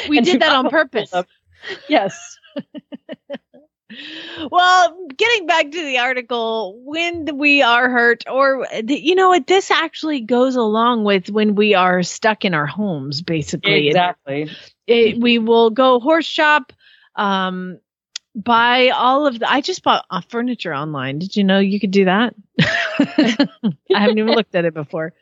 We 0.09 0.21
did 0.21 0.41
that 0.41 0.51
on 0.53 0.69
purpose. 0.69 1.13
Yes. 1.87 2.37
Well, 4.51 5.07
getting 5.15 5.47
back 5.47 5.71
to 5.71 5.85
the 5.85 5.99
article, 5.99 6.79
when 6.83 7.37
we 7.37 7.61
are 7.61 7.89
hurt, 7.89 8.25
or 8.29 8.67
you 8.85 9.15
know 9.15 9.29
what, 9.29 9.47
this 9.47 9.71
actually 9.71 10.19
goes 10.19 10.55
along 10.57 11.05
with 11.05 11.29
when 11.29 11.55
we 11.55 11.73
are 11.73 12.03
stuck 12.03 12.43
in 12.43 12.53
our 12.53 12.65
homes, 12.65 13.21
basically. 13.21 13.87
It- 13.87 13.91
Exactly. 13.91 14.49
it, 14.87 15.19
we 15.19 15.39
will 15.39 15.69
go 15.69 15.99
horse 15.99 16.25
shop 16.25 16.73
um 17.15 17.79
buy 18.35 18.89
all 18.89 19.25
of 19.25 19.39
the 19.39 19.51
i 19.51 19.59
just 19.61 19.81
bought 19.81 20.05
uh, 20.11 20.21
furniture 20.29 20.71
online 20.75 21.17
did 21.17 21.35
you 21.35 21.43
know 21.43 21.57
you 21.57 21.79
could 21.79 21.89
do 21.89 22.05
that 22.05 22.35
i 22.61 23.47
haven't 23.89 24.19
even 24.19 24.35
looked 24.35 24.53
at 24.53 24.63
it 24.65 24.75
before 24.75 25.13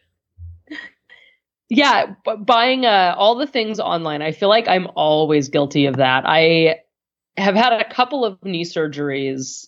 Yeah, 1.69 2.13
but 2.23 2.45
buying 2.45 2.85
uh, 2.85 3.15
all 3.17 3.35
the 3.35 3.47
things 3.47 3.79
online, 3.79 4.21
I 4.21 4.31
feel 4.31 4.49
like 4.49 4.67
I'm 4.67 4.87
always 4.95 5.49
guilty 5.49 5.87
of 5.87 5.97
that. 5.97 6.23
I 6.25 6.81
have 7.37 7.55
had 7.55 7.73
a 7.73 7.89
couple 7.89 8.23
of 8.23 8.43
knee 8.43 8.63
surgeries, 8.63 9.67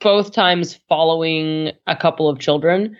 both 0.00 0.32
times 0.32 0.78
following 0.88 1.72
a 1.86 1.96
couple 1.96 2.28
of 2.28 2.38
children. 2.38 2.96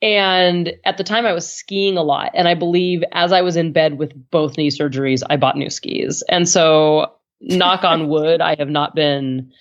And 0.00 0.72
at 0.84 0.96
the 0.98 1.04
time, 1.04 1.26
I 1.26 1.32
was 1.32 1.50
skiing 1.50 1.96
a 1.96 2.02
lot. 2.02 2.30
And 2.34 2.48
I 2.48 2.54
believe 2.54 3.04
as 3.12 3.32
I 3.32 3.42
was 3.42 3.56
in 3.56 3.72
bed 3.72 3.98
with 3.98 4.12
both 4.30 4.56
knee 4.56 4.70
surgeries, 4.70 5.22
I 5.28 5.36
bought 5.36 5.56
new 5.56 5.70
skis. 5.70 6.22
And 6.28 6.48
so, 6.48 7.12
knock 7.40 7.84
on 7.84 8.08
wood, 8.10 8.40
I 8.40 8.56
have 8.58 8.68
not 8.68 8.94
been 8.94 9.52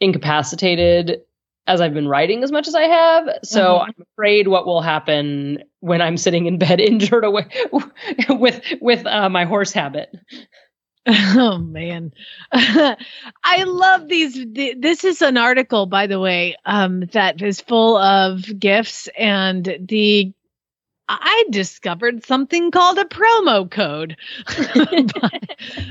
incapacitated 0.00 1.20
as 1.66 1.80
I've 1.80 1.94
been 1.94 2.08
writing 2.08 2.42
as 2.42 2.50
much 2.52 2.66
as 2.68 2.74
I 2.74 2.82
have. 2.82 3.28
So 3.44 3.78
Mhm. 3.78 3.82
I'm 3.88 3.94
afraid 4.12 4.48
what 4.48 4.66
will 4.66 4.80
happen 4.82 5.62
when 5.80 6.00
I'm 6.02 6.16
sitting 6.16 6.46
in 6.46 6.58
bed 6.58 6.80
injured 6.80 7.24
away 7.24 7.46
with 8.28 8.60
with 8.80 9.06
uh, 9.06 9.28
my 9.28 9.44
horse 9.44 9.72
habit. 9.72 10.10
oh 11.06 11.56
man 11.58 12.12
i 12.52 13.64
love 13.66 14.06
these 14.06 14.34
th- 14.54 14.76
this 14.80 15.02
is 15.02 15.22
an 15.22 15.38
article 15.38 15.86
by 15.86 16.06
the 16.06 16.20
way 16.20 16.54
um 16.66 17.00
that 17.12 17.40
is 17.40 17.58
full 17.62 17.96
of 17.96 18.44
gifts 18.58 19.08
and 19.16 19.76
the 19.88 20.30
I 21.08 21.44
discovered 21.50 22.24
something 22.24 22.70
called 22.70 22.98
a 22.98 23.04
promo 23.04 23.68
code 23.68 24.16
by, 24.46 25.40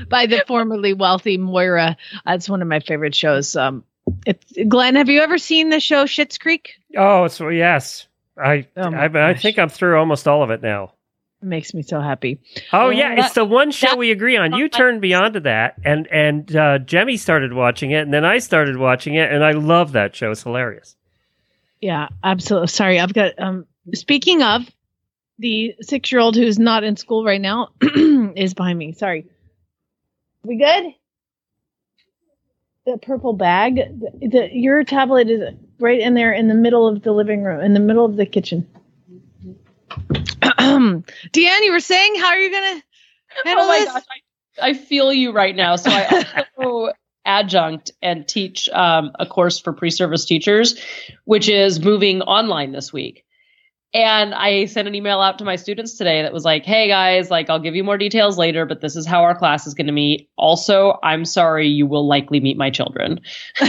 by 0.08 0.26
the 0.26 0.42
formerly 0.46 0.94
wealthy 0.94 1.36
Moira. 1.36 1.98
That's 2.24 2.48
one 2.48 2.62
of 2.62 2.68
my 2.68 2.80
favorite 2.80 3.14
shows. 3.14 3.54
Um, 3.54 3.84
it's 4.26 4.52
Glenn. 4.68 4.96
Have 4.96 5.08
you 5.08 5.20
ever 5.20 5.38
seen 5.38 5.70
the 5.70 5.80
show 5.80 6.04
Schitt's 6.04 6.38
Creek? 6.38 6.72
Oh, 6.96 7.28
so 7.28 7.48
yes. 7.48 8.06
I 8.36 8.66
Oh 8.76 8.92
I, 8.94 9.30
I 9.30 9.34
think 9.34 9.58
I'm 9.58 9.68
through 9.68 9.98
almost 9.98 10.26
all 10.26 10.42
of 10.42 10.50
it 10.50 10.62
now. 10.62 10.94
It 11.42 11.46
makes 11.46 11.72
me 11.74 11.82
so 11.82 12.00
happy. 12.00 12.38
Oh 12.72 12.84
Well, 12.88 12.92
yeah, 12.92 13.14
that- 13.14 13.24
it's 13.26 13.34
the 13.34 13.44
one 13.44 13.70
show 13.70 13.96
we 13.96 14.10
agree 14.10 14.36
on. 14.36 14.52
You 14.52 14.68
turned 14.68 15.00
me 15.00 15.12
on 15.14 15.32
to 15.34 15.40
that, 15.40 15.76
and 15.84 16.06
and 16.08 16.54
uh, 16.56 16.78
Jamie 16.78 17.16
started 17.16 17.52
watching 17.52 17.90
it, 17.92 18.00
and 18.02 18.12
then 18.12 18.24
I 18.24 18.38
started 18.38 18.76
watching 18.76 19.14
it, 19.14 19.30
and 19.32 19.42
I 19.44 19.52
love 19.52 19.92
that 19.92 20.14
show. 20.16 20.30
It's 20.30 20.42
hilarious. 20.42 20.96
Yeah, 21.80 22.08
absolutely. 22.22 22.68
Sorry, 22.68 23.00
I've 23.00 23.14
got. 23.14 23.38
Um, 23.38 23.66
speaking 23.94 24.42
of, 24.42 24.68
the 25.38 25.74
six-year-old 25.80 26.36
who's 26.36 26.58
not 26.58 26.84
in 26.84 26.96
school 26.96 27.24
right 27.24 27.40
now 27.40 27.68
is 28.36 28.52
behind 28.54 28.78
me. 28.78 28.92
Sorry. 28.92 29.26
We 30.42 30.56
good? 30.58 30.94
The 32.90 32.98
purple 32.98 33.34
bag. 33.34 33.76
The, 33.76 34.28
the 34.28 34.48
your 34.52 34.82
tablet 34.82 35.30
is 35.30 35.54
right 35.78 36.00
in 36.00 36.14
there 36.14 36.32
in 36.32 36.48
the 36.48 36.54
middle 36.54 36.88
of 36.88 37.02
the 37.02 37.12
living 37.12 37.44
room, 37.44 37.60
in 37.60 37.74
the 37.74 37.80
middle 37.80 38.04
of 38.04 38.16
the 38.16 38.26
kitchen. 38.26 38.66
DeAnn, 40.40 41.02
you 41.32 41.72
were 41.72 41.80
saying, 41.80 42.14
how 42.16 42.28
are 42.28 42.38
you 42.38 42.50
gonna 42.50 42.82
handle 43.44 43.64
oh 43.64 43.68
my 43.68 43.78
this? 43.78 43.92
gosh, 43.92 44.02
I, 44.60 44.68
I 44.68 44.74
feel 44.74 45.12
you 45.12 45.32
right 45.32 45.54
now. 45.54 45.76
So 45.76 45.90
I 45.92 46.44
also 46.56 46.92
adjunct 47.24 47.92
and 48.02 48.26
teach 48.26 48.68
um, 48.70 49.12
a 49.18 49.26
course 49.26 49.60
for 49.60 49.72
pre-service 49.72 50.24
teachers, 50.24 50.80
which 51.24 51.48
is 51.48 51.78
moving 51.84 52.22
online 52.22 52.72
this 52.72 52.92
week. 52.92 53.24
And 53.92 54.34
I 54.34 54.66
sent 54.66 54.86
an 54.86 54.94
email 54.94 55.20
out 55.20 55.38
to 55.38 55.44
my 55.44 55.56
students 55.56 55.96
today 55.96 56.22
that 56.22 56.32
was 56.32 56.44
like, 56.44 56.64
"Hey 56.64 56.86
guys, 56.86 57.28
like 57.30 57.50
I'll 57.50 57.58
give 57.58 57.74
you 57.74 57.82
more 57.82 57.98
details 57.98 58.38
later, 58.38 58.64
but 58.64 58.80
this 58.80 58.94
is 58.94 59.04
how 59.04 59.22
our 59.22 59.36
class 59.36 59.66
is 59.66 59.74
going 59.74 59.88
to 59.88 59.92
meet. 59.92 60.30
Also, 60.36 60.96
I'm 61.02 61.24
sorry 61.24 61.66
you 61.66 61.86
will 61.86 62.06
likely 62.06 62.38
meet 62.38 62.56
my 62.56 62.70
children." 62.70 63.20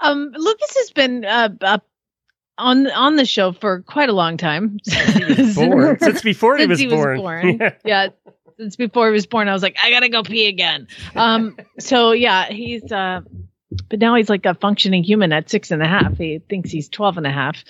um, 0.00 0.32
Lucas 0.36 0.76
has 0.76 0.90
been 0.94 1.24
uh, 1.24 1.48
uh, 1.62 1.78
on 2.58 2.90
on 2.90 3.16
the 3.16 3.24
show 3.24 3.52
for 3.52 3.80
quite 3.82 4.10
a 4.10 4.12
long 4.12 4.36
time. 4.36 4.78
Born. 5.54 5.98
Since 6.00 6.22
before 6.22 6.58
he 6.58 6.64
Since 6.64 6.70
was 6.70 6.80
he 6.80 6.86
was 6.86 6.96
born. 6.96 7.18
born. 7.18 7.72
yeah, 7.84 8.08
since 8.58 8.76
before 8.76 9.06
he 9.06 9.12
was 9.12 9.26
born, 9.26 9.48
I 9.48 9.52
was 9.52 9.62
like, 9.62 9.76
I 9.82 9.90
gotta 9.90 10.08
go 10.08 10.22
pee 10.22 10.48
again. 10.48 10.88
Um, 11.14 11.56
so 11.78 12.12
yeah, 12.12 12.50
he's 12.50 12.90
uh, 12.90 13.20
but 13.88 14.00
now 14.00 14.16
he's 14.16 14.28
like 14.28 14.46
a 14.46 14.54
functioning 14.54 15.04
human 15.04 15.32
at 15.32 15.48
six 15.48 15.70
and 15.70 15.82
a 15.82 15.86
half. 15.86 16.18
He 16.18 16.40
thinks 16.48 16.70
he's 16.70 16.88
12 16.88 17.18
and 17.18 17.26
a 17.26 17.30
half. 17.30 17.64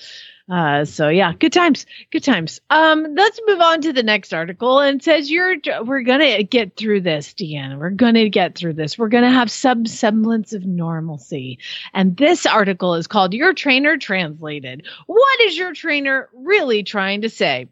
Uh, 0.51 0.87
so 0.87 1.09
yeah, 1.09 1.35
good 1.39 1.53
times, 1.53 1.85
good 2.11 2.25
times. 2.25 2.61
Um, 2.71 3.15
let's 3.15 3.39
move 3.47 3.61
on 3.61 3.83
to 3.83 3.93
the 3.93 4.03
next 4.03 4.33
article 4.33 4.81
and 4.81 4.99
it 4.99 5.05
says 5.05 5.31
you're, 5.31 5.57
we're 5.85 6.03
gonna 6.03 6.43
get 6.43 6.75
through 6.75 7.03
this, 7.03 7.35
Deanna. 7.35 7.79
We're 7.79 7.91
gonna 7.91 8.31
get 8.31 8.55
through 8.55 8.73
this. 8.73 8.97
We're 8.97 9.09
gonna 9.09 9.31
have 9.31 9.51
some 9.51 9.85
semblance 9.85 10.55
of 10.55 10.65
normalcy. 10.65 11.59
And 11.93 12.17
this 12.17 12.47
article 12.47 12.95
is 12.95 13.07
called 13.07 13.35
Your 13.35 13.53
Trainer 13.53 13.99
Translated. 13.99 14.87
What 15.07 15.41
is 15.43 15.57
your 15.57 15.75
trainer 15.75 16.31
really 16.33 16.83
trying 16.83 17.23
to 17.23 17.29
say? 17.29 17.69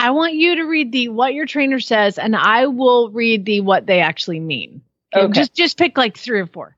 I 0.00 0.10
want 0.10 0.34
you 0.34 0.56
to 0.56 0.62
read 0.64 0.92
the 0.92 1.08
what 1.08 1.34
your 1.34 1.46
trainer 1.46 1.80
says, 1.80 2.18
and 2.18 2.36
I 2.36 2.66
will 2.66 3.10
read 3.10 3.44
the 3.44 3.60
what 3.60 3.86
they 3.86 4.00
actually 4.00 4.40
mean. 4.40 4.82
Okay. 5.14 5.32
Just 5.32 5.54
just 5.54 5.78
pick 5.78 5.98
like 5.98 6.16
three 6.16 6.40
or 6.40 6.46
four. 6.46 6.76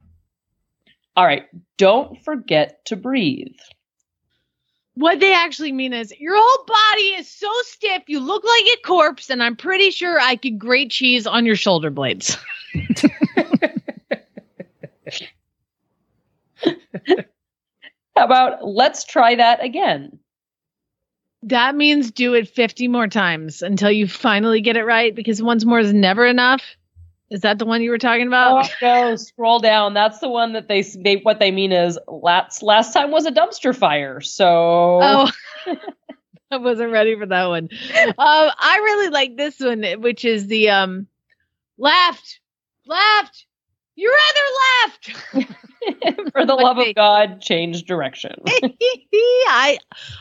All 1.16 1.26
right, 1.26 1.46
don't 1.76 2.22
forget 2.22 2.84
to 2.86 2.96
breathe. 2.96 3.56
What 5.00 5.18
they 5.18 5.32
actually 5.32 5.72
mean 5.72 5.94
is 5.94 6.12
your 6.20 6.36
whole 6.36 6.64
body 6.66 7.14
is 7.18 7.26
so 7.26 7.50
stiff, 7.62 8.02
you 8.06 8.20
look 8.20 8.44
like 8.44 8.64
a 8.66 8.76
corpse, 8.86 9.30
and 9.30 9.42
I'm 9.42 9.56
pretty 9.56 9.90
sure 9.92 10.20
I 10.20 10.36
could 10.36 10.58
grate 10.58 10.90
cheese 10.90 11.26
on 11.26 11.46
your 11.46 11.56
shoulder 11.56 11.88
blades. 11.88 12.36
How 18.14 18.24
about 18.26 18.66
let's 18.66 19.06
try 19.06 19.36
that 19.36 19.64
again? 19.64 20.18
That 21.44 21.74
means 21.74 22.10
do 22.10 22.34
it 22.34 22.50
50 22.50 22.88
more 22.88 23.08
times 23.08 23.62
until 23.62 23.90
you 23.90 24.06
finally 24.06 24.60
get 24.60 24.76
it 24.76 24.84
right 24.84 25.14
because 25.14 25.42
once 25.42 25.64
more 25.64 25.80
is 25.80 25.94
never 25.94 26.26
enough. 26.26 26.76
Is 27.30 27.42
that 27.42 27.58
the 27.60 27.64
one 27.64 27.80
you 27.80 27.90
were 27.90 27.98
talking 27.98 28.26
about? 28.26 28.66
Oh 28.66 28.70
no, 28.82 29.16
scroll 29.16 29.60
down. 29.60 29.94
That's 29.94 30.18
the 30.18 30.28
one 30.28 30.52
that 30.54 30.66
they 30.66 30.82
they 30.82 31.16
what 31.16 31.38
they 31.38 31.52
mean 31.52 31.70
is 31.70 31.98
last 32.08 32.62
last 32.62 32.92
time 32.92 33.12
was 33.12 33.24
a 33.24 33.30
dumpster 33.30 33.74
fire. 33.74 34.20
So 34.20 34.98
Oh, 35.00 35.30
I 36.50 36.56
wasn't 36.56 36.90
ready 36.90 37.16
for 37.16 37.26
that 37.26 37.46
one. 37.46 37.68
Um, 37.94 38.14
I 38.18 38.80
really 38.82 39.10
like 39.10 39.36
this 39.36 39.60
one, 39.60 39.84
which 40.00 40.24
is 40.24 40.48
the 40.48 40.70
um, 40.70 41.06
left, 41.78 42.40
left. 42.86 43.46
Your 43.94 44.12
other 44.12 44.88
left. 44.88 45.52
for 46.32 46.46
the 46.46 46.54
love 46.54 46.78
of 46.78 46.94
God, 46.94 47.40
change 47.42 47.84
direction. 47.84 48.34
I, 48.46 49.78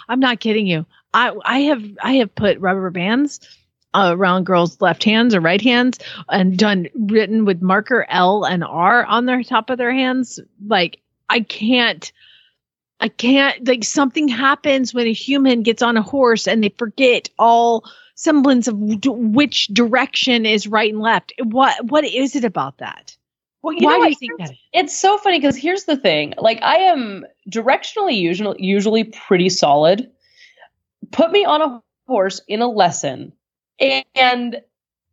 I'm 0.10 0.20
not 0.20 0.40
kidding 0.40 0.68
you. 0.68 0.86
I, 1.14 1.34
I 1.46 1.60
have, 1.60 1.84
I 2.02 2.14
have 2.16 2.36
put 2.36 2.60
rubber 2.60 2.90
bands 2.90 3.40
uh, 3.94 4.14
around 4.16 4.46
girls' 4.46 4.80
left 4.82 5.04
hands 5.04 5.34
or 5.36 5.40
right 5.40 5.62
hands, 5.62 6.00
and 6.30 6.58
done 6.58 6.88
written 6.96 7.46
with 7.46 7.62
marker 7.62 8.06
L 8.10 8.44
and 8.44 8.64
R 8.64 9.06
on 9.06 9.26
their 9.26 9.44
top 9.44 9.70
of 9.70 9.78
their 9.78 9.94
hands. 9.94 10.40
Like 10.66 11.02
I 11.30 11.42
can't. 11.42 12.12
I 13.02 13.08
can't 13.08 13.66
like 13.66 13.86
something 13.86 14.28
happens 14.28 14.94
when 14.94 15.08
a 15.08 15.14
human 15.14 15.64
gets 15.64 15.82
on 15.82 15.96
a 15.96 16.02
horse 16.02 16.50
and 16.50 16.62
they 16.62 16.76
forget 16.78 17.30
all 17.40 17.86
semblance 18.16 18.68
of 18.68 19.00
d- 19.00 19.08
which 19.08 19.68
direction 19.68 20.46
is 20.46 20.68
right 20.68 20.92
and 20.92 21.02
left. 21.02 21.32
What 21.42 21.86
what 21.86 22.04
is 22.04 22.36
it 22.36 22.44
about 22.44 22.80
that? 22.80 23.16
Well, 23.62 23.74
you 23.74 23.86
Why 23.86 23.96
do 23.96 24.00
what? 24.00 24.10
you 24.10 24.16
think 24.16 24.38
that? 24.40 24.52
It's 24.74 25.00
so 25.00 25.18
funny 25.18 25.40
because 25.40 25.56
here's 25.56 25.86
the 25.86 25.96
thing. 25.96 26.34
Like 26.38 26.62
I 26.62 26.76
am 26.76 27.26
directionally 27.50 28.18
usually 28.18 28.62
usually 28.62 29.06
pretty 29.06 29.48
solid. 29.48 30.12
Put 31.12 31.32
me 31.32 31.46
on 31.46 31.62
a 31.62 31.82
horse 32.06 32.42
in 32.50 32.62
a 32.62 32.68
lesson 32.68 33.32
and 33.80 34.62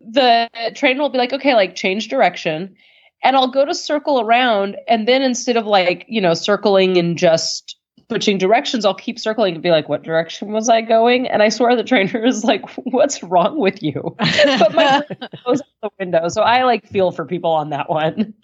the 0.00 0.50
trainer 0.74 1.00
will 1.00 1.08
be 1.08 1.18
like, 1.18 1.32
okay, 1.32 1.54
like 1.54 1.74
change 1.74 2.08
direction. 2.08 2.76
And 3.22 3.36
I'll 3.36 3.50
go 3.50 3.64
to 3.64 3.74
circle 3.74 4.20
around. 4.20 4.76
And 4.88 5.08
then 5.08 5.22
instead 5.22 5.56
of 5.56 5.66
like, 5.66 6.04
you 6.08 6.20
know, 6.20 6.34
circling 6.34 6.96
and 6.96 7.16
just 7.16 7.76
switching 8.08 8.38
directions, 8.38 8.84
I'll 8.84 8.94
keep 8.94 9.18
circling 9.18 9.54
and 9.54 9.62
be 9.62 9.70
like, 9.70 9.88
what 9.88 10.02
direction 10.02 10.52
was 10.52 10.68
I 10.68 10.82
going? 10.82 11.26
And 11.26 11.42
I 11.42 11.48
swear 11.48 11.74
the 11.76 11.82
trainer 11.82 12.24
is 12.24 12.44
like, 12.44 12.68
what's 12.76 13.22
wrong 13.22 13.58
with 13.58 13.82
you? 13.82 14.14
but 14.18 14.74
my 14.74 15.02
goes 15.44 15.60
out 15.60 15.66
the 15.82 15.90
window. 15.98 16.28
So 16.28 16.42
I 16.42 16.64
like 16.64 16.86
feel 16.86 17.10
for 17.10 17.24
people 17.24 17.50
on 17.50 17.70
that 17.70 17.88
one. 17.88 18.34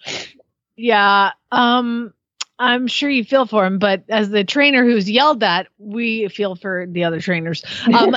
Yeah. 0.75 1.31
Um, 1.51 2.13
I'm 2.59 2.87
sure 2.87 3.09
you 3.09 3.23
feel 3.23 3.45
for 3.45 3.65
him, 3.65 3.79
but 3.79 4.03
as 4.09 4.29
the 4.29 4.43
trainer 4.43 4.83
who's 4.83 5.09
yelled 5.09 5.43
at, 5.43 5.67
we 5.77 6.27
feel 6.29 6.55
for 6.55 6.85
the 6.87 7.03
other 7.03 7.19
trainers. 7.19 7.63
Um, 7.93 8.15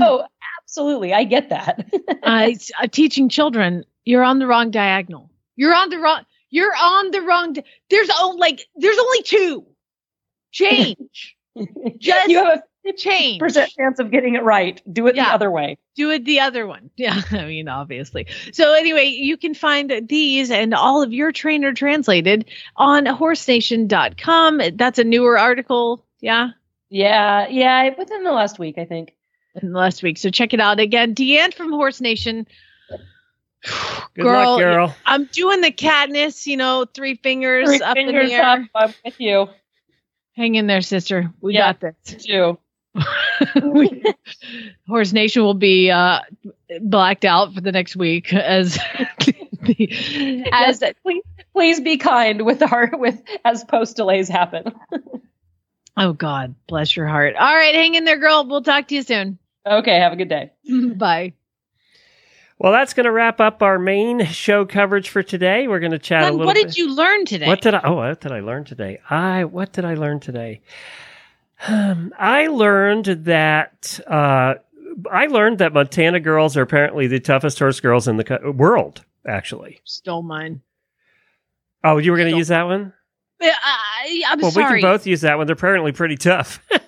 oh, 0.00 0.24
absolutely. 0.72 1.12
I 1.12 1.24
get 1.24 1.50
that. 1.50 1.86
uh, 2.22 2.50
teaching 2.90 3.28
children, 3.28 3.84
you're 4.04 4.22
on 4.22 4.38
the 4.38 4.46
wrong 4.46 4.70
diagonal. 4.70 5.30
You're 5.54 5.74
on 5.74 5.90
the 5.90 5.98
wrong. 5.98 6.24
You're 6.50 6.74
on 6.74 7.10
the 7.10 7.20
wrong. 7.20 7.52
Di- 7.52 7.64
there's 7.90 8.08
oh, 8.10 8.36
like 8.38 8.66
there's 8.76 8.98
only 8.98 9.22
two. 9.22 9.66
Change. 10.50 11.36
Just 11.98 12.28
you 12.28 12.38
have 12.42 12.62
a 12.86 12.92
change. 12.94 13.38
percent 13.38 13.70
chance 13.72 13.98
of 13.98 14.10
getting 14.10 14.34
it 14.34 14.42
right. 14.42 14.80
Do 14.90 15.06
it 15.06 15.14
the 15.14 15.22
other 15.22 15.50
way. 15.50 15.78
Do 15.94 16.10
it 16.10 16.24
the 16.24 16.40
other 16.40 16.66
one. 16.66 16.90
Yeah, 16.96 17.20
I 17.30 17.44
mean, 17.44 17.68
obviously. 17.68 18.26
So, 18.52 18.72
anyway, 18.74 19.06
you 19.06 19.36
can 19.36 19.54
find 19.54 20.08
these 20.08 20.50
and 20.50 20.72
all 20.72 21.02
of 21.02 21.12
your 21.12 21.32
trainer 21.32 21.74
translated 21.74 22.46
on 22.76 23.04
horsenation.com. 23.04 24.60
That's 24.74 24.98
a 24.98 25.04
newer 25.04 25.38
article. 25.38 26.04
Yeah. 26.20 26.50
Yeah. 26.88 27.48
Yeah. 27.48 27.90
Within 27.96 28.24
the 28.24 28.32
last 28.32 28.58
week, 28.58 28.78
I 28.78 28.84
think. 28.84 29.14
In 29.60 29.72
the 29.72 29.78
last 29.78 30.02
week. 30.02 30.16
So, 30.18 30.30
check 30.30 30.54
it 30.54 30.60
out. 30.60 30.80
Again, 30.80 31.14
DeAnn 31.14 31.52
from 31.54 31.72
Horse 31.72 32.00
Nation. 32.00 32.46
Good 34.14 34.24
luck, 34.24 34.58
girl. 34.58 34.96
I'm 35.06 35.26
doing 35.26 35.60
the 35.60 35.70
Katniss, 35.72 36.46
you 36.46 36.56
know, 36.56 36.84
three 36.84 37.14
fingers 37.16 37.68
Three 37.68 37.80
up 37.80 37.96
fingers 37.96 38.24
in 38.24 38.28
the 38.28 38.34
air. 38.34 38.44
up. 38.44 38.58
I'm 38.74 38.94
with 39.04 39.20
you. 39.20 39.48
Hang 40.36 40.54
in 40.54 40.66
there, 40.66 40.80
sister. 40.80 41.30
We 41.40 41.54
Yeah. 41.54 41.72
got 41.74 41.94
this. 42.04 42.24
Too. 42.24 42.58
Horse 44.88 45.12
Nation 45.12 45.42
will 45.42 45.54
be 45.54 45.90
uh, 45.90 46.20
blacked 46.80 47.24
out 47.24 47.54
for 47.54 47.60
the 47.60 47.72
next 47.72 47.96
week 47.96 48.32
as 48.34 48.74
the, 49.62 50.48
as 50.52 50.80
Yes, 50.82 50.94
please, 51.02 51.22
please 51.52 51.80
be 51.80 51.96
kind 51.96 52.42
with 52.44 52.62
our 52.62 52.90
with 52.94 53.22
as 53.44 53.64
post 53.64 53.96
delays 53.96 54.28
happen. 54.28 54.72
oh 55.96 56.12
God 56.12 56.54
bless 56.66 56.94
your 56.96 57.06
heart. 57.06 57.34
All 57.36 57.54
right, 57.54 57.74
hang 57.74 57.94
in 57.94 58.04
there, 58.04 58.18
girl. 58.18 58.44
We'll 58.46 58.62
talk 58.62 58.88
to 58.88 58.94
you 58.94 59.02
soon. 59.02 59.38
Okay. 59.66 59.98
Have 59.98 60.12
a 60.12 60.16
good 60.16 60.28
day. 60.28 60.52
Bye. 60.96 61.34
Well, 62.58 62.72
that's 62.72 62.94
going 62.94 63.04
to 63.06 63.12
wrap 63.12 63.40
up 63.40 63.60
our 63.62 63.78
main 63.78 64.24
show 64.26 64.64
coverage 64.64 65.08
for 65.08 65.22
today. 65.22 65.66
We're 65.66 65.80
going 65.80 65.92
to 65.92 65.98
chat 65.98 66.20
a 66.22 66.26
Glenn, 66.26 66.32
little 66.34 66.46
what 66.46 66.54
bit. 66.54 66.68
did 66.68 66.76
you 66.78 66.94
learn 66.94 67.24
today? 67.24 67.46
What 67.48 67.60
did 67.60 67.74
I? 67.74 67.80
Oh, 67.82 67.94
what 67.96 68.20
did 68.20 68.30
I 68.30 68.40
learn 68.40 68.64
today? 68.64 69.00
I 69.10 69.44
what 69.44 69.72
did 69.72 69.84
I 69.84 69.94
learn 69.94 70.20
today? 70.20 70.60
Um, 71.66 72.12
I 72.18 72.46
learned 72.48 73.06
that 73.24 73.98
uh, 74.06 74.54
I 75.10 75.26
learned 75.26 75.58
that 75.58 75.72
Montana 75.72 76.20
girls 76.20 76.56
are 76.56 76.62
apparently 76.62 77.06
the 77.08 77.18
toughest 77.20 77.58
horse 77.58 77.80
girls 77.80 78.06
in 78.06 78.16
the 78.16 78.24
co- 78.24 78.50
world. 78.52 79.04
Actually, 79.26 79.80
Stole 79.84 80.22
mine. 80.22 80.60
oh, 81.84 81.98
you 81.98 82.10
were 82.12 82.16
going 82.16 82.30
to 82.30 82.36
use 82.36 82.48
that 82.48 82.64
one? 82.64 82.92
Uh, 83.40 83.46
I, 83.50 84.22
I'm 84.28 84.40
well, 84.40 84.50
sorry. 84.52 84.76
we 84.76 84.80
can 84.82 84.90
both 84.90 85.06
use 85.06 85.20
that 85.22 85.36
one. 85.38 85.46
They're 85.46 85.54
apparently 85.54 85.92
pretty 85.92 86.16
tough. 86.16 86.60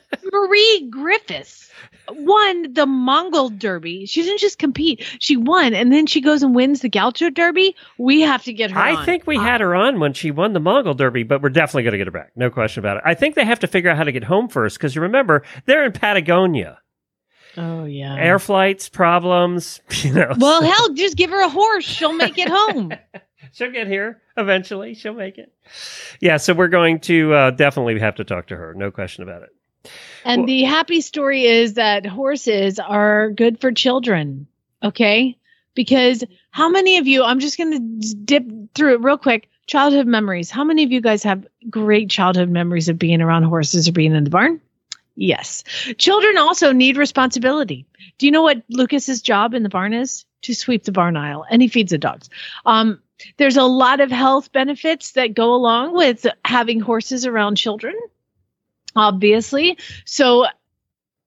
Marie 0.47 0.87
Griffiths 0.91 1.71
won 2.11 2.73
the 2.73 2.87
Mongol 2.87 3.49
Derby. 3.49 4.07
She 4.07 4.23
didn't 4.23 4.41
just 4.41 4.59
compete; 4.59 5.05
she 5.19 5.37
won, 5.37 5.75
and 5.75 5.93
then 5.93 6.07
she 6.07 6.21
goes 6.21 6.43
and 6.43 6.55
wins 6.55 6.81
the 6.81 6.89
Gaucho 6.89 7.31
Derby. 7.31 7.75
We 7.99 8.21
have 8.21 8.43
to 8.45 8.53
get 8.53 8.71
her. 8.71 8.79
I 8.79 8.95
on. 8.97 9.05
think 9.05 9.27
we 9.27 9.37
had 9.37 9.61
her 9.61 9.75
on 9.75 10.01
when 10.01 10.13
she 10.13 10.31
won 10.31 10.53
the 10.53 10.61
Mongol 10.61 10.95
Derby, 10.95 11.23
but 11.23 11.43
we're 11.43 11.49
definitely 11.49 11.85
going 11.85 11.93
to 11.93 11.99
get 11.99 12.07
her 12.07 12.11
back. 12.11 12.33
No 12.37 12.51
question 12.51 12.81
about 12.81 12.99
it. 12.99 13.03
I 13.07 13.15
think 13.15 13.35
they 13.35 13.45
have 13.45 13.61
to 13.61 13.67
figure 13.67 13.91
out 13.91 13.97
how 13.97 14.05
to 14.05 14.13
get 14.13 14.25
home 14.25 14.49
first 14.49 14.79
because 14.79 14.95
you 14.95 15.03
remember 15.03 15.43
they're 15.67 15.85
in 15.85 15.93
Patagonia. 15.93 16.79
Oh 17.57 17.85
yeah. 17.85 18.17
Air 18.17 18.39
flights, 18.39 18.89
problems, 18.89 19.81
you 20.03 20.13
know. 20.13 20.35
well, 20.39 20.61
so- 20.61 20.67
hell, 20.67 20.95
just 20.95 21.17
give 21.17 21.31
her 21.31 21.41
a 21.43 21.49
horse; 21.49 21.85
she'll 21.85 22.13
make 22.13 22.39
it 22.39 22.49
home. 22.49 22.93
She'll 23.53 23.71
get 23.71 23.87
here 23.87 24.21
eventually. 24.37 24.95
She'll 24.95 25.15
make 25.15 25.39
it. 25.39 25.53
Yeah, 26.19 26.39
so 26.39 26.55
we're 26.55 26.69
going 26.69 26.99
to 27.01 27.33
uh, 27.35 27.51
definitely 27.51 28.01
have 28.01 28.17
to 28.17 28.25
talk 28.25 28.49
to 28.49 28.57
her. 28.57 28.75
No 28.75 28.91
question 28.91 29.23
about 29.23 29.43
it. 29.43 29.51
And 30.25 30.41
Well- 30.41 30.47
the 30.47 30.63
happy 30.63 31.01
story 31.01 31.45
is 31.45 31.75
that 31.75 32.07
horses 32.07 32.79
are 32.79 33.31
good 33.31 33.61
for 33.61 33.73
children. 33.73 34.47
Okay. 34.83 35.37
Because 35.75 36.23
how 36.51 36.69
many 36.69 36.99
of 36.99 37.07
you, 37.07 37.25
I'm 37.25 37.41
just 37.41 37.59
going 37.59 38.01
to 38.01 38.15
dip 38.15 38.45
through 38.75 38.95
it 38.95 39.01
real 39.03 39.19
quick. 39.19 39.49
Childhood 39.67 40.07
memories. 40.07 40.51
How 40.51 40.63
many 40.63 40.85
of 40.85 40.93
you 40.93 41.01
guys 41.01 41.23
have 41.23 41.47
great 41.71 42.11
childhood 42.11 42.51
memories 42.51 42.89
of 42.89 42.99
being 42.99 43.23
around 43.23 43.45
horses 43.45 43.89
or 43.89 43.93
being 43.93 44.15
in 44.15 44.25
the 44.25 44.31
barn? 44.31 44.61
Yes. 45.17 45.65
Children 45.97 46.37
also 46.39 46.73
need 46.73 46.97
responsibility. 46.97 47.87
Do 48.19 48.27
you 48.27 48.33
know 48.33 48.43
what 48.43 48.63
Lucas's 48.69 49.23
job 49.23 49.55
in 49.55 49.63
the 49.63 49.69
barn 49.69 49.95
is? 49.95 50.27
To 50.43 50.55
sweep 50.55 50.85
the 50.85 50.93
barn 50.93 51.17
aisle, 51.17 51.47
and 51.49 51.63
he 51.63 51.69
feeds 51.69 51.91
the 51.91 51.99
dogs. 51.99 52.29
Um, 52.67 53.01
there's 53.39 53.57
a 53.57 53.63
lot 53.63 54.01
of 54.01 54.11
health 54.11 54.53
benefits 54.53 55.13
that 55.13 55.33
go 55.33 55.55
along 55.55 55.95
with 55.95 56.27
having 56.45 56.81
horses 56.81 57.25
around 57.25 57.57
children 57.57 57.95
obviously. 58.97 59.79
So, 60.05 60.47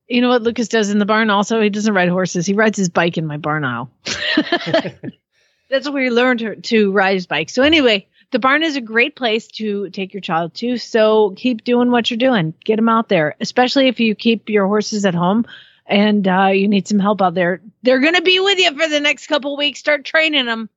you 0.07 0.22
know 0.22 0.30
what 0.30 0.44
Lucas 0.44 0.68
does 0.68 0.89
in 0.89 0.99
the 0.99 1.06
barn 1.06 1.30
also? 1.30 1.61
He 1.61 1.69
doesn't 1.69 1.94
ride 1.94 2.10
horses. 2.10 2.45
He 2.45 2.53
rides 2.53 2.77
his 2.77 2.89
bike 2.89 3.18
in 3.18 3.26
my 3.26 3.38
barn 3.38 3.64
aisle. 3.64 3.91
That's 5.69 5.89
where 5.89 6.03
he 6.03 6.10
learned 6.10 6.64
to, 6.64 6.91
ride 6.91 7.15
his 7.15 7.27
bike. 7.27 7.49
So, 7.49 7.61
anyway, 7.61 8.07
the 8.31 8.39
barn 8.39 8.64
is 8.64 8.77
a 8.77 8.81
great 8.81 9.15
place 9.15 9.48
to 9.48 9.89
take 9.89 10.14
your 10.14 10.22
child 10.22 10.53
to. 10.56 10.77
So, 10.77 11.34
keep 11.35 11.64
doing 11.64 11.91
what 11.91 12.10
you're 12.10 12.18
doing. 12.18 12.53
Get 12.64 12.77
them 12.77 12.89
out 12.89 13.10
there, 13.10 13.35
especially 13.41 13.88
if 13.88 13.99
you 13.99 14.15
keep 14.15 14.49
your 14.49 14.68
horses 14.68 15.06
at 15.06 15.15
home 15.15 15.45
and 15.85 16.27
uh, 16.27 16.48
you 16.53 16.68
need 16.68 16.88
some 16.88 16.99
help 16.99 17.22
out 17.22 17.34
there. 17.34 17.61
They're 17.84 17.99
going 17.99 18.15
to 18.15 18.22
be 18.22 18.39
with 18.39 18.60
you 18.60 18.77
for 18.77 18.88
the 18.88 18.99
next 18.99 19.27
couple 19.27 19.57
weeks. 19.57 19.80
Start 19.80 20.06
training 20.06 20.45
them. 20.45 20.69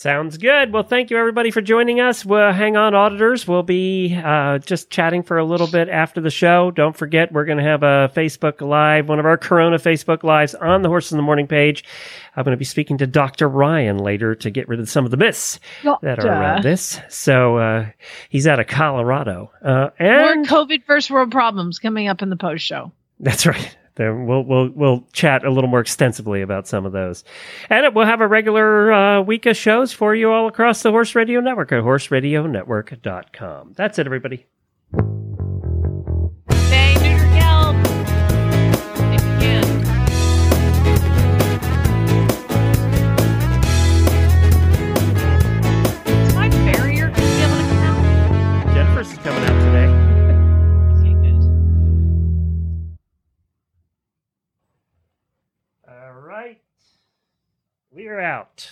Sounds 0.00 0.38
good. 0.38 0.72
Well, 0.72 0.82
thank 0.82 1.10
you 1.10 1.18
everybody 1.18 1.50
for 1.50 1.60
joining 1.60 2.00
us. 2.00 2.24
Well, 2.24 2.54
hang 2.54 2.74
on, 2.74 2.94
auditors. 2.94 3.46
We'll 3.46 3.62
be 3.62 4.16
uh, 4.16 4.56
just 4.56 4.88
chatting 4.88 5.22
for 5.22 5.36
a 5.36 5.44
little 5.44 5.66
bit 5.66 5.90
after 5.90 6.22
the 6.22 6.30
show. 6.30 6.70
Don't 6.70 6.96
forget, 6.96 7.30
we're 7.32 7.44
going 7.44 7.58
to 7.58 7.64
have 7.64 7.82
a 7.82 8.10
Facebook 8.16 8.66
Live, 8.66 9.10
one 9.10 9.18
of 9.18 9.26
our 9.26 9.36
Corona 9.36 9.76
Facebook 9.76 10.22
Lives 10.22 10.54
on 10.54 10.80
the 10.80 10.88
Horses 10.88 11.12
in 11.12 11.18
the 11.18 11.22
Morning 11.22 11.46
page. 11.46 11.84
I'm 12.34 12.44
going 12.44 12.54
to 12.54 12.58
be 12.58 12.64
speaking 12.64 12.96
to 12.96 13.06
Dr. 13.06 13.46
Ryan 13.46 13.98
later 13.98 14.34
to 14.36 14.48
get 14.48 14.68
rid 14.68 14.80
of 14.80 14.88
some 14.88 15.04
of 15.04 15.10
the 15.10 15.18
myths 15.18 15.60
that 16.00 16.18
are 16.18 16.28
around 16.28 16.62
this. 16.62 16.98
So 17.10 17.58
uh, 17.58 17.90
he's 18.30 18.46
out 18.46 18.58
of 18.58 18.68
Colorado. 18.68 19.52
Uh, 19.62 19.90
More 20.00 20.44
COVID 20.46 20.82
first 20.84 21.10
world 21.10 21.30
problems 21.30 21.78
coming 21.78 22.08
up 22.08 22.22
in 22.22 22.30
the 22.30 22.36
post 22.36 22.64
show. 22.64 22.90
That's 23.18 23.44
right. 23.44 23.76
Then 24.00 24.24
we'll 24.24 24.42
we'll 24.42 24.70
we'll 24.70 25.06
chat 25.12 25.44
a 25.44 25.50
little 25.50 25.68
more 25.68 25.80
extensively 25.80 26.40
about 26.40 26.66
some 26.66 26.86
of 26.86 26.92
those, 26.92 27.22
and 27.68 27.94
we'll 27.94 28.06
have 28.06 28.22
a 28.22 28.26
regular 28.26 28.90
uh, 28.90 29.20
week 29.20 29.44
of 29.44 29.58
shows 29.58 29.92
for 29.92 30.14
you 30.14 30.32
all 30.32 30.48
across 30.48 30.80
the 30.80 30.90
Horse 30.90 31.14
Radio 31.14 31.40
Network 31.40 31.70
at 31.70 31.82
horseradionetwork.com. 31.82 33.74
That's 33.76 33.98
it, 33.98 34.06
everybody. 34.06 34.46
Are 58.10 58.20
out. 58.20 58.68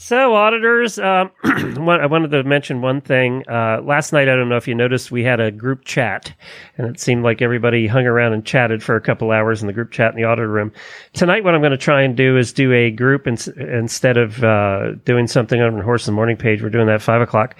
So, 0.00 0.34
auditors, 0.34 0.96
um, 0.98 1.32
I 1.44 2.06
wanted 2.06 2.30
to 2.30 2.44
mention 2.44 2.82
one 2.82 3.00
thing. 3.00 3.42
Uh, 3.48 3.80
last 3.82 4.12
night, 4.12 4.28
I 4.28 4.36
don't 4.36 4.48
know 4.48 4.56
if 4.56 4.68
you 4.68 4.74
noticed, 4.74 5.10
we 5.10 5.24
had 5.24 5.40
a 5.40 5.50
group 5.50 5.84
chat, 5.84 6.32
and 6.76 6.86
it 6.86 7.00
seemed 7.00 7.24
like 7.24 7.42
everybody 7.42 7.88
hung 7.88 8.06
around 8.06 8.32
and 8.34 8.44
chatted 8.44 8.80
for 8.80 8.94
a 8.94 9.00
couple 9.00 9.32
hours 9.32 9.60
in 9.60 9.66
the 9.66 9.72
group 9.72 9.90
chat 9.90 10.12
in 10.12 10.16
the 10.16 10.28
auditor 10.28 10.48
room. 10.48 10.70
Tonight, 11.14 11.42
what 11.42 11.54
I'm 11.54 11.62
going 11.62 11.72
to 11.72 11.76
try 11.76 12.02
and 12.02 12.16
do 12.16 12.36
is 12.36 12.52
do 12.52 12.72
a 12.72 12.92
group 12.92 13.26
ins- 13.26 13.48
instead 13.48 14.18
of 14.18 14.44
uh, 14.44 14.92
doing 15.04 15.26
something 15.26 15.60
on 15.60 15.80
Horse 15.80 16.06
in 16.06 16.12
the 16.12 16.16
Morning 16.16 16.36
page. 16.36 16.62
We're 16.62 16.70
doing 16.70 16.86
that 16.86 16.96
at 16.96 17.02
5 17.02 17.22
o'clock. 17.22 17.56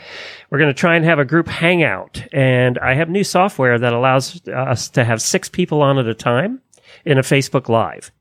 We're 0.51 0.59
going 0.59 0.72
to 0.72 0.78
try 0.78 0.94
and 0.94 1.05
have 1.05 1.18
a 1.18 1.24
group 1.24 1.48
hangout, 1.48 2.22
and 2.32 2.78
I 2.78 2.94
have 2.94 3.09
new 3.09 3.24
software 3.24 3.80
that 3.80 3.93
allows 3.93 4.47
us 4.47 4.90
to 4.90 5.05
have 5.05 5.20
six 5.20 5.48
people 5.48 5.82
on 5.82 5.98
at 5.98 6.06
a 6.06 6.14
time 6.14 6.60
in 7.05 7.18
a 7.18 7.22
Facebook 7.22 7.68
Live. 7.68 8.12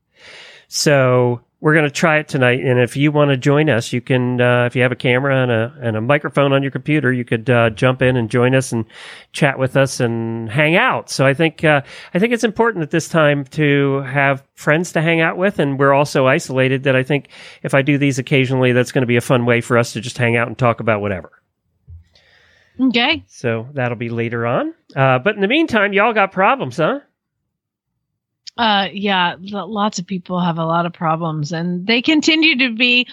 So 0.66 1.42
we're 1.60 1.74
going 1.74 1.84
to 1.84 1.90
try 1.90 2.18
it 2.18 2.28
tonight. 2.28 2.60
And 2.60 2.78
if 2.78 2.96
you 2.96 3.10
want 3.10 3.30
to 3.30 3.36
join 3.36 3.68
us, 3.68 3.92
you 3.92 4.00
can, 4.00 4.40
uh, 4.40 4.66
if 4.66 4.76
you 4.76 4.82
have 4.82 4.92
a 4.92 4.96
camera 4.96 5.42
and 5.42 5.50
a, 5.50 5.74
and 5.80 5.96
a 5.96 6.00
microphone 6.00 6.52
on 6.52 6.62
your 6.62 6.70
computer, 6.70 7.12
you 7.12 7.24
could, 7.24 7.50
uh, 7.50 7.70
jump 7.70 8.00
in 8.00 8.16
and 8.16 8.30
join 8.30 8.54
us 8.54 8.70
and 8.70 8.84
chat 9.32 9.58
with 9.58 9.76
us 9.76 9.98
and 9.98 10.48
hang 10.48 10.76
out. 10.76 11.10
So 11.10 11.26
I 11.26 11.34
think, 11.34 11.64
uh, 11.64 11.82
I 12.14 12.18
think 12.20 12.32
it's 12.32 12.44
important 12.44 12.84
at 12.84 12.92
this 12.92 13.08
time 13.08 13.44
to 13.46 14.02
have 14.02 14.44
friends 14.54 14.92
to 14.92 15.00
hang 15.00 15.20
out 15.20 15.36
with. 15.36 15.58
And 15.58 15.80
we're 15.80 15.92
also 15.92 16.28
isolated 16.28 16.84
that 16.84 16.94
I 16.94 17.02
think 17.02 17.28
if 17.64 17.74
I 17.74 17.82
do 17.82 17.98
these 17.98 18.20
occasionally, 18.20 18.70
that's 18.70 18.92
going 18.92 19.02
to 19.02 19.06
be 19.06 19.16
a 19.16 19.20
fun 19.20 19.44
way 19.44 19.60
for 19.60 19.76
us 19.76 19.92
to 19.94 20.00
just 20.00 20.16
hang 20.16 20.36
out 20.36 20.46
and 20.46 20.56
talk 20.56 20.78
about 20.78 21.00
whatever. 21.00 21.32
Okay. 22.80 23.24
So 23.26 23.66
that'll 23.72 23.96
be 23.98 24.10
later 24.10 24.46
on. 24.46 24.74
Uh, 24.94 25.18
but 25.18 25.34
in 25.34 25.40
the 25.40 25.48
meantime, 25.48 25.92
y'all 25.92 26.12
got 26.12 26.30
problems, 26.30 26.76
huh? 26.76 27.00
Uh, 28.58 28.88
yeah, 28.92 29.36
lots 29.38 30.00
of 30.00 30.06
people 30.06 30.40
have 30.40 30.58
a 30.58 30.64
lot 30.66 30.84
of 30.84 30.92
problems, 30.92 31.52
and 31.52 31.86
they 31.86 32.02
continue 32.02 32.58
to 32.58 32.74
be 32.74 33.06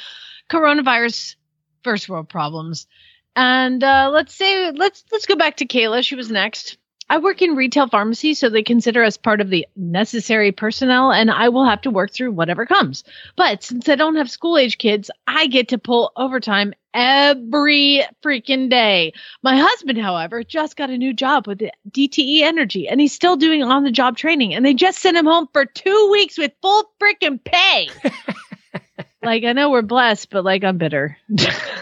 coronavirus 0.50 1.36
first 1.84 2.10
world 2.10 2.28
problems. 2.28 2.88
And 3.36 3.84
uh, 3.84 4.10
let's 4.12 4.34
say 4.34 4.72
let's 4.72 5.04
let's 5.12 5.28
go 5.28 5.36
back 5.36 5.58
to 5.58 5.68
Kayla. 5.68 6.04
She 6.04 6.16
was 6.16 6.32
next. 6.32 6.78
I 7.08 7.20
work 7.20 7.44
in 7.44 7.56
retail 7.56 7.88
pharmacy, 7.88 8.34
so 8.34 8.50
they 8.50 8.64
consider 8.64 9.04
us 9.04 9.18
part 9.18 9.40
of 9.40 9.52
the 9.52 9.68
necessary 9.76 10.52
personnel, 10.52 11.12
and 11.12 11.30
I 11.30 11.50
will 11.50 11.66
have 11.66 11.82
to 11.82 11.92
work 11.92 12.12
through 12.12 12.32
whatever 12.32 12.66
comes. 12.66 13.04
But 13.36 13.62
since 13.62 13.88
I 13.88 13.96
don't 13.96 14.16
have 14.16 14.32
school 14.32 14.58
age 14.58 14.80
kids, 14.80 15.12
I 15.28 15.46
get 15.46 15.68
to 15.68 15.78
pull 15.78 16.12
overtime 16.16 16.74
every 16.96 18.04
freaking 18.24 18.70
day. 18.70 19.14
My 19.44 19.58
husband, 19.58 20.00
however, 20.00 20.44
just 20.44 20.78
got 20.78 20.90
a 20.90 20.98
new 20.98 21.14
job 21.14 21.46
with 21.46 21.62
DTE 21.92 22.42
Energy, 22.42 22.88
and 22.88 23.00
he's 23.00 23.14
still 23.14 23.36
doing 23.36 23.62
on 23.62 23.84
the 23.84 23.92
job 23.92 24.18
training, 24.18 24.56
and 24.56 24.66
they 24.66 24.74
just 24.74 25.00
sent 25.00 25.18
him 25.18 25.26
home 25.26 25.48
for 25.54 25.66
two 25.66 26.10
weeks 26.12 26.38
with 26.38 26.54
full 26.62 26.90
freaking 27.00 27.44
pay. 27.44 27.90
like, 29.24 29.44
I 29.44 29.54
know 29.54 29.70
we're 29.70 29.82
blessed, 29.82 30.30
but 30.32 30.46
like, 30.46 30.64
I'm 30.64 30.78
bitter. 30.78 31.18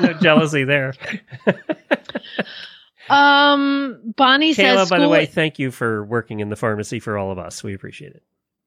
no 0.01 0.13
jealousy 0.19 0.63
there. 0.63 0.93
Um, 3.09 4.13
Bonnie 4.15 4.53
Kayla, 4.53 4.55
says, 4.55 4.89
by 4.89 4.99
the 4.99 5.09
way, 5.09 5.25
thank 5.25 5.59
you 5.59 5.71
for 5.71 6.05
working 6.05 6.39
in 6.39 6.49
the 6.49 6.55
pharmacy 6.55 6.99
for 6.99 7.17
all 7.17 7.31
of 7.31 7.37
us. 7.37 7.61
We 7.61 7.73
appreciate 7.73 8.13
it. 8.13 8.23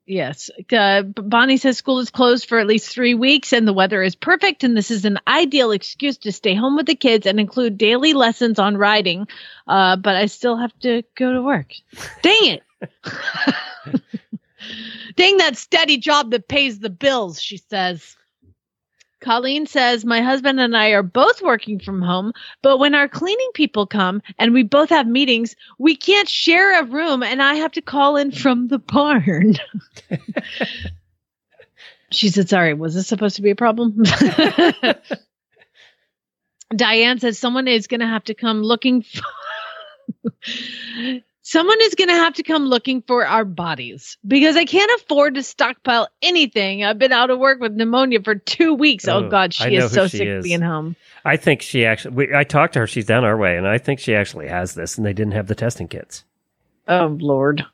Yes. 0.06 0.50
Uh, 0.72 1.02
Bonnie 1.02 1.56
says 1.56 1.76
school 1.76 1.98
is 1.98 2.10
closed 2.10 2.48
for 2.48 2.60
at 2.60 2.68
least 2.68 2.90
three 2.90 3.14
weeks 3.14 3.52
and 3.52 3.66
the 3.66 3.72
weather 3.72 4.02
is 4.02 4.14
perfect. 4.14 4.62
And 4.62 4.76
this 4.76 4.92
is 4.92 5.04
an 5.04 5.18
ideal 5.26 5.72
excuse 5.72 6.18
to 6.18 6.30
stay 6.30 6.54
home 6.54 6.76
with 6.76 6.86
the 6.86 6.94
kids 6.94 7.26
and 7.26 7.40
include 7.40 7.76
daily 7.76 8.12
lessons 8.12 8.60
on 8.60 8.76
riding. 8.76 9.26
Uh, 9.66 9.96
but 9.96 10.14
I 10.14 10.26
still 10.26 10.56
have 10.56 10.78
to 10.80 11.02
go 11.16 11.32
to 11.32 11.42
work. 11.42 11.72
Dang 12.22 12.60
it. 12.60 12.62
Dang 15.16 15.38
that 15.38 15.56
steady 15.56 15.98
job 15.98 16.30
that 16.30 16.46
pays 16.46 16.78
the 16.78 16.90
bills, 16.90 17.42
she 17.42 17.56
says. 17.56 18.16
Colleen 19.26 19.66
says, 19.66 20.04
My 20.04 20.20
husband 20.20 20.60
and 20.60 20.76
I 20.76 20.90
are 20.90 21.02
both 21.02 21.42
working 21.42 21.80
from 21.80 22.00
home, 22.00 22.32
but 22.62 22.78
when 22.78 22.94
our 22.94 23.08
cleaning 23.08 23.50
people 23.54 23.84
come 23.84 24.22
and 24.38 24.54
we 24.54 24.62
both 24.62 24.90
have 24.90 25.08
meetings, 25.08 25.56
we 25.78 25.96
can't 25.96 26.28
share 26.28 26.80
a 26.80 26.84
room 26.84 27.24
and 27.24 27.42
I 27.42 27.56
have 27.56 27.72
to 27.72 27.82
call 27.82 28.16
in 28.16 28.30
from 28.30 28.68
the 28.68 28.78
barn. 28.78 29.56
she 32.12 32.28
said, 32.28 32.48
Sorry, 32.48 32.72
was 32.72 32.94
this 32.94 33.08
supposed 33.08 33.34
to 33.34 33.42
be 33.42 33.50
a 33.50 33.56
problem? 33.56 34.04
Diane 36.76 37.18
says, 37.18 37.36
Someone 37.36 37.66
is 37.66 37.88
going 37.88 38.00
to 38.00 38.06
have 38.06 38.24
to 38.24 38.34
come 38.34 38.62
looking 38.62 39.02
for. 39.02 39.22
Someone 41.48 41.78
is 41.82 41.94
going 41.94 42.08
to 42.08 42.14
have 42.14 42.34
to 42.34 42.42
come 42.42 42.64
looking 42.64 43.02
for 43.02 43.24
our 43.24 43.44
bodies 43.44 44.18
because 44.26 44.56
I 44.56 44.64
can't 44.64 44.90
afford 45.00 45.36
to 45.36 45.44
stockpile 45.44 46.08
anything. 46.20 46.82
I've 46.82 46.98
been 46.98 47.12
out 47.12 47.30
of 47.30 47.38
work 47.38 47.60
with 47.60 47.72
pneumonia 47.72 48.20
for 48.20 48.34
two 48.34 48.74
weeks. 48.74 49.06
Oh, 49.06 49.18
Oh, 49.18 49.28
God, 49.28 49.54
she 49.54 49.76
is 49.76 49.92
so 49.92 50.08
she 50.08 50.16
sick 50.18 50.26
is. 50.26 50.42
being 50.42 50.60
home. 50.60 50.96
I 51.24 51.36
think 51.36 51.62
she 51.62 51.86
actually. 51.86 52.16
We, 52.16 52.34
I 52.34 52.42
talked 52.42 52.72
to 52.72 52.80
her. 52.80 52.86
She's 52.88 53.06
down 53.06 53.22
our 53.22 53.36
way, 53.36 53.56
and 53.56 53.64
I 53.64 53.78
think 53.78 54.00
she 54.00 54.12
actually 54.12 54.48
has 54.48 54.74
this, 54.74 54.96
and 54.98 55.06
they 55.06 55.12
didn't 55.12 55.34
have 55.34 55.46
the 55.46 55.54
testing 55.54 55.86
kits. 55.86 56.24
Oh 56.88 57.16
Lord. 57.20 57.64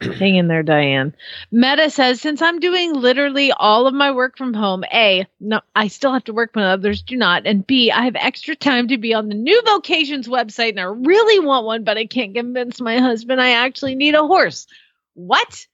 Hang 0.00 0.36
in 0.36 0.48
there, 0.48 0.62
Diane. 0.62 1.14
Meta 1.50 1.90
says, 1.90 2.20
since 2.20 2.42
I'm 2.42 2.60
doing 2.60 2.94
literally 2.94 3.52
all 3.52 3.86
of 3.86 3.94
my 3.94 4.10
work 4.12 4.36
from 4.36 4.54
home, 4.54 4.84
A, 4.92 5.26
no, 5.40 5.60
I 5.74 5.88
still 5.88 6.12
have 6.12 6.24
to 6.24 6.32
work 6.32 6.50
when 6.54 6.64
others 6.64 7.02
do 7.02 7.16
not. 7.16 7.46
And 7.46 7.66
B, 7.66 7.90
I 7.90 8.04
have 8.04 8.16
extra 8.16 8.54
time 8.54 8.88
to 8.88 8.98
be 8.98 9.14
on 9.14 9.28
the 9.28 9.34
new 9.34 9.60
vocations 9.62 10.28
website 10.28 10.70
and 10.70 10.80
I 10.80 10.84
really 10.84 11.38
want 11.38 11.66
one, 11.66 11.84
but 11.84 11.98
I 11.98 12.06
can't 12.06 12.34
convince 12.34 12.80
my 12.80 12.98
husband 12.98 13.40
I 13.40 13.50
actually 13.50 13.94
need 13.94 14.14
a 14.14 14.26
horse. 14.26 14.66
What? 15.14 15.66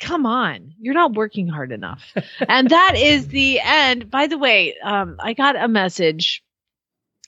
Come 0.00 0.26
on. 0.26 0.74
You're 0.80 0.94
not 0.94 1.14
working 1.14 1.48
hard 1.48 1.72
enough. 1.72 2.04
and 2.48 2.70
that 2.70 2.94
is 2.96 3.28
the 3.28 3.60
end. 3.60 4.10
By 4.10 4.26
the 4.26 4.38
way, 4.38 4.76
um, 4.82 5.16
I 5.20 5.34
got 5.34 5.56
a 5.56 5.68
message 5.68 6.42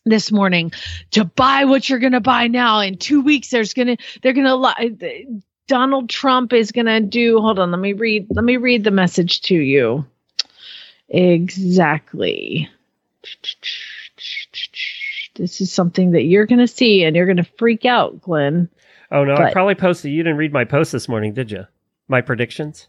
this 0.06 0.32
morning 0.32 0.72
to 1.10 1.24
buy 1.24 1.64
what 1.66 1.88
you're 1.88 1.98
going 1.98 2.12
to 2.12 2.20
buy 2.20 2.46
now 2.46 2.80
in 2.80 2.96
two 2.96 3.20
weeks 3.20 3.50
there's 3.50 3.74
going 3.74 3.86
to 3.86 3.96
they're 4.22 4.32
going 4.32 4.46
to 4.46 5.42
donald 5.70 6.08
trump 6.08 6.52
is 6.52 6.72
going 6.72 6.86
to 6.86 7.00
do 7.00 7.40
hold 7.40 7.58
on 7.58 7.70
let 7.70 7.80
me 7.80 7.92
read 7.92 8.26
let 8.30 8.44
me 8.44 8.56
read 8.56 8.84
the 8.84 8.90
message 8.90 9.40
to 9.40 9.54
you 9.54 10.04
exactly 11.08 12.68
this 15.36 15.60
is 15.60 15.72
something 15.72 16.12
that 16.12 16.24
you're 16.24 16.46
going 16.46 16.58
to 16.58 16.68
see 16.68 17.04
and 17.04 17.16
you're 17.16 17.26
going 17.26 17.36
to 17.36 17.50
freak 17.56 17.84
out 17.84 18.20
glenn 18.20 18.68
Oh 19.10 19.24
no! 19.24 19.34
I 19.34 19.52
probably 19.52 19.74
posted. 19.74 20.12
You 20.12 20.22
didn't 20.22 20.38
read 20.38 20.52
my 20.52 20.64
post 20.64 20.92
this 20.92 21.08
morning, 21.08 21.34
did 21.34 21.50
you? 21.50 21.66
My 22.08 22.20
predictions. 22.20 22.86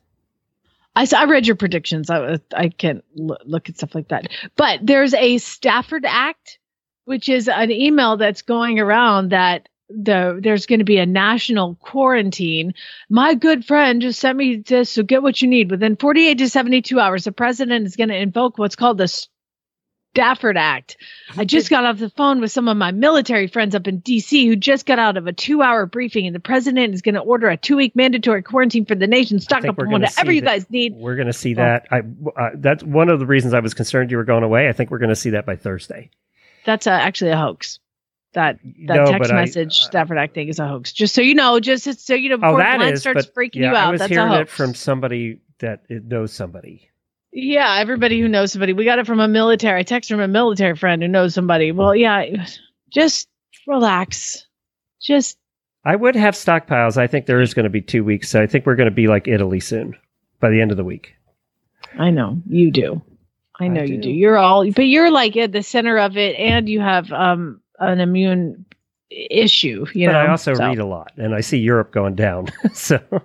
I, 0.96 1.08
I 1.16 1.26
read 1.26 1.48
your 1.48 1.56
predictions. 1.56 2.10
I 2.10 2.40
I 2.56 2.70
can't 2.70 3.04
look 3.16 3.70
at 3.70 3.78
stuff 3.78 3.96
like 3.96 4.10
that. 4.10 4.28
But 4.56 4.80
there's 4.84 5.14
a 5.14 5.40
Stafford 5.40 6.06
Act, 6.06 6.60
which 7.06 7.28
is 7.28 7.48
an 7.48 7.72
email 7.72 8.18
that's 8.18 8.44
going 8.44 8.80
around 8.80 9.32
that 9.32 9.68
the 9.96 10.40
there's 10.42 10.66
going 10.66 10.80
to 10.80 10.86
be 10.86 10.98
a 10.98 11.06
national 11.06 11.76
quarantine. 11.76 12.74
My 13.10 13.34
good 13.36 13.66
friend 13.66 14.02
just 14.02 14.20
sent 14.20 14.38
me 14.38 14.58
this. 14.58 14.90
So 14.90 15.04
get 15.04 15.24
what 15.24 15.42
you 15.42 15.48
need 15.48 15.72
within 15.72 15.96
48 15.96 16.38
to 16.40 16.50
72 16.50 17.00
hours. 17.00 17.24
The 17.24 17.32
president 17.32 17.86
is 17.86 17.96
going 17.96 18.10
to 18.10 18.18
invoke 18.18 18.58
what's 18.58 18.76
called 18.76 18.98
the 18.98 19.08
Stafford 20.14 20.58
Act. 20.58 20.98
I 21.38 21.46
just 21.46 21.70
got 21.70 21.86
off 21.86 21.98
the 21.98 22.10
phone 22.10 22.42
with 22.42 22.52
some 22.52 22.68
of 22.68 22.76
my 22.76 22.92
military 22.92 23.48
friends 23.48 23.76
up 23.76 23.88
in 23.88 24.00
D.C. 24.00 24.46
who 24.46 24.58
just 24.58 24.86
got 24.86 25.00
out 25.00 25.16
of 25.16 25.26
a 25.26 25.32
two-hour 25.32 25.86
briefing, 25.86 26.26
and 26.28 26.36
the 26.36 26.42
president 26.42 26.94
is 26.94 27.02
going 27.02 27.16
to 27.16 27.22
order 27.22 27.48
a 27.48 27.56
two-week 27.56 27.96
mandatory 27.96 28.44
quarantine 28.44 28.86
for 28.86 28.94
the 28.96 29.08
nation. 29.08 29.40
Stock 29.40 29.64
up 29.64 29.80
on 29.80 29.90
whatever 29.90 30.34
you 30.34 30.42
guys 30.42 30.70
need. 30.70 30.96
We're 30.96 31.16
going 31.16 31.28
to 31.28 31.34
see 31.34 31.54
Oh. 31.54 31.56
that. 31.56 31.88
I 31.92 32.00
uh, 32.00 32.50
that's 32.56 32.84
one 32.84 33.08
of 33.08 33.20
the 33.20 33.26
reasons 33.26 33.54
I 33.54 33.62
was 33.62 33.74
concerned 33.74 34.12
you 34.12 34.18
were 34.18 34.26
going 34.26 34.44
away. 34.44 34.68
I 34.68 34.74
think 34.74 34.92
we're 34.92 34.98
going 35.00 35.10
to 35.10 35.16
see 35.16 35.30
that 35.30 35.46
by 35.46 35.56
Thursday. 35.56 36.10
That's 36.66 36.88
uh, 36.88 36.92
actually 36.92 37.32
a 37.32 37.38
hoax. 37.38 37.80
That 38.34 38.60
that 38.88 38.96
No, 38.96 39.06
text 39.06 39.20
but 39.20 39.32
I- 39.32 39.38
uh, 39.38 39.42
message 39.42 39.76
Stafford 39.80 40.18
Act 40.18 40.34
thing 40.34 40.48
is 40.48 40.60
a 40.60 40.68
hoax. 40.68 40.94
Just 40.94 41.14
so 41.14 41.22
you 41.22 41.36
know, 41.36 41.60
just 41.60 42.06
so 42.06 42.14
you 42.14 42.30
know, 42.30 42.36
Oh, 42.36 42.38
before 42.38 42.60
that 42.60 42.78
Glenn 42.78 42.94
is. 42.94 43.02
starts 43.02 43.26
freaking 43.28 43.56
yeah, 43.56 43.72
you 43.72 43.76
out, 43.76 43.88
I 43.88 43.92
was 43.92 44.00
that's 44.00 44.12
a 44.12 44.14
hearing 44.16 44.32
it 44.34 44.50
from 44.50 44.74
somebody 44.74 45.40
that 45.60 45.82
knows 45.90 46.32
somebody. 46.32 46.90
yeah, 47.34 47.78
everybody 47.80 48.20
who 48.22 48.28
knows 48.30 48.52
somebody. 48.54 48.74
We 48.74 48.86
got 48.86 49.00
it 49.00 49.06
from 49.08 49.20
a 49.20 49.28
military. 49.28 49.80
I 49.80 49.84
text 49.84 50.10
from 50.10 50.22
a 50.22 50.28
military 50.28 50.76
friend 50.78 51.02
who 51.02 51.08
knows 51.10 51.34
somebody. 51.34 51.72
Well, 51.74 51.94
yeah, 51.96 52.26
just 52.90 53.28
relax. 53.68 54.46
Just 55.02 55.38
I 55.84 55.96
would 55.96 56.16
have 56.16 56.36
stockpiles. 56.36 56.98
I 56.98 57.08
think 57.08 57.26
there 57.26 57.42
is 57.42 57.54
going 57.54 57.64
to 57.66 57.70
be 57.70 57.82
two 57.82 58.04
weeks. 58.04 58.30
So 58.30 58.42
I 58.42 58.48
think 58.48 58.66
we're 58.66 58.76
going 58.76 58.90
to 58.90 58.96
be 58.96 59.08
like 59.08 59.28
Italy 59.28 59.60
soon 59.60 59.96
by 60.40 60.50
the 60.50 60.62
end 60.62 60.72
of 60.72 60.78
the 60.78 60.84
week. 60.84 61.16
I 61.98 62.12
know 62.12 62.38
you 62.48 62.72
do. 62.72 63.02
I 63.60 63.68
know 63.68 63.82
you 63.82 63.98
do. 63.98 64.04
do. 64.04 64.10
You're 64.10 64.38
all, 64.38 64.70
but 64.72 64.88
you're 64.88 65.12
like 65.12 65.36
at 65.38 65.52
the 65.52 65.62
center 65.64 65.98
of 65.98 66.18
it, 66.18 66.36
and 66.38 66.70
you 66.70 66.80
have 66.80 67.12
um 67.12 67.62
an 67.82 68.00
immune 68.00 68.66
issue. 69.10 69.86
You 69.94 70.08
but 70.08 70.14
know, 70.14 70.20
I 70.20 70.30
also 70.30 70.54
so. 70.54 70.68
read 70.68 70.80
a 70.80 70.86
lot, 70.86 71.12
and 71.18 71.36
I 71.36 71.42
see 71.42 71.58
Europe 71.58 71.92
going 71.92 72.16
down. 72.16 72.48
so 72.74 73.00
uh, 73.12 73.18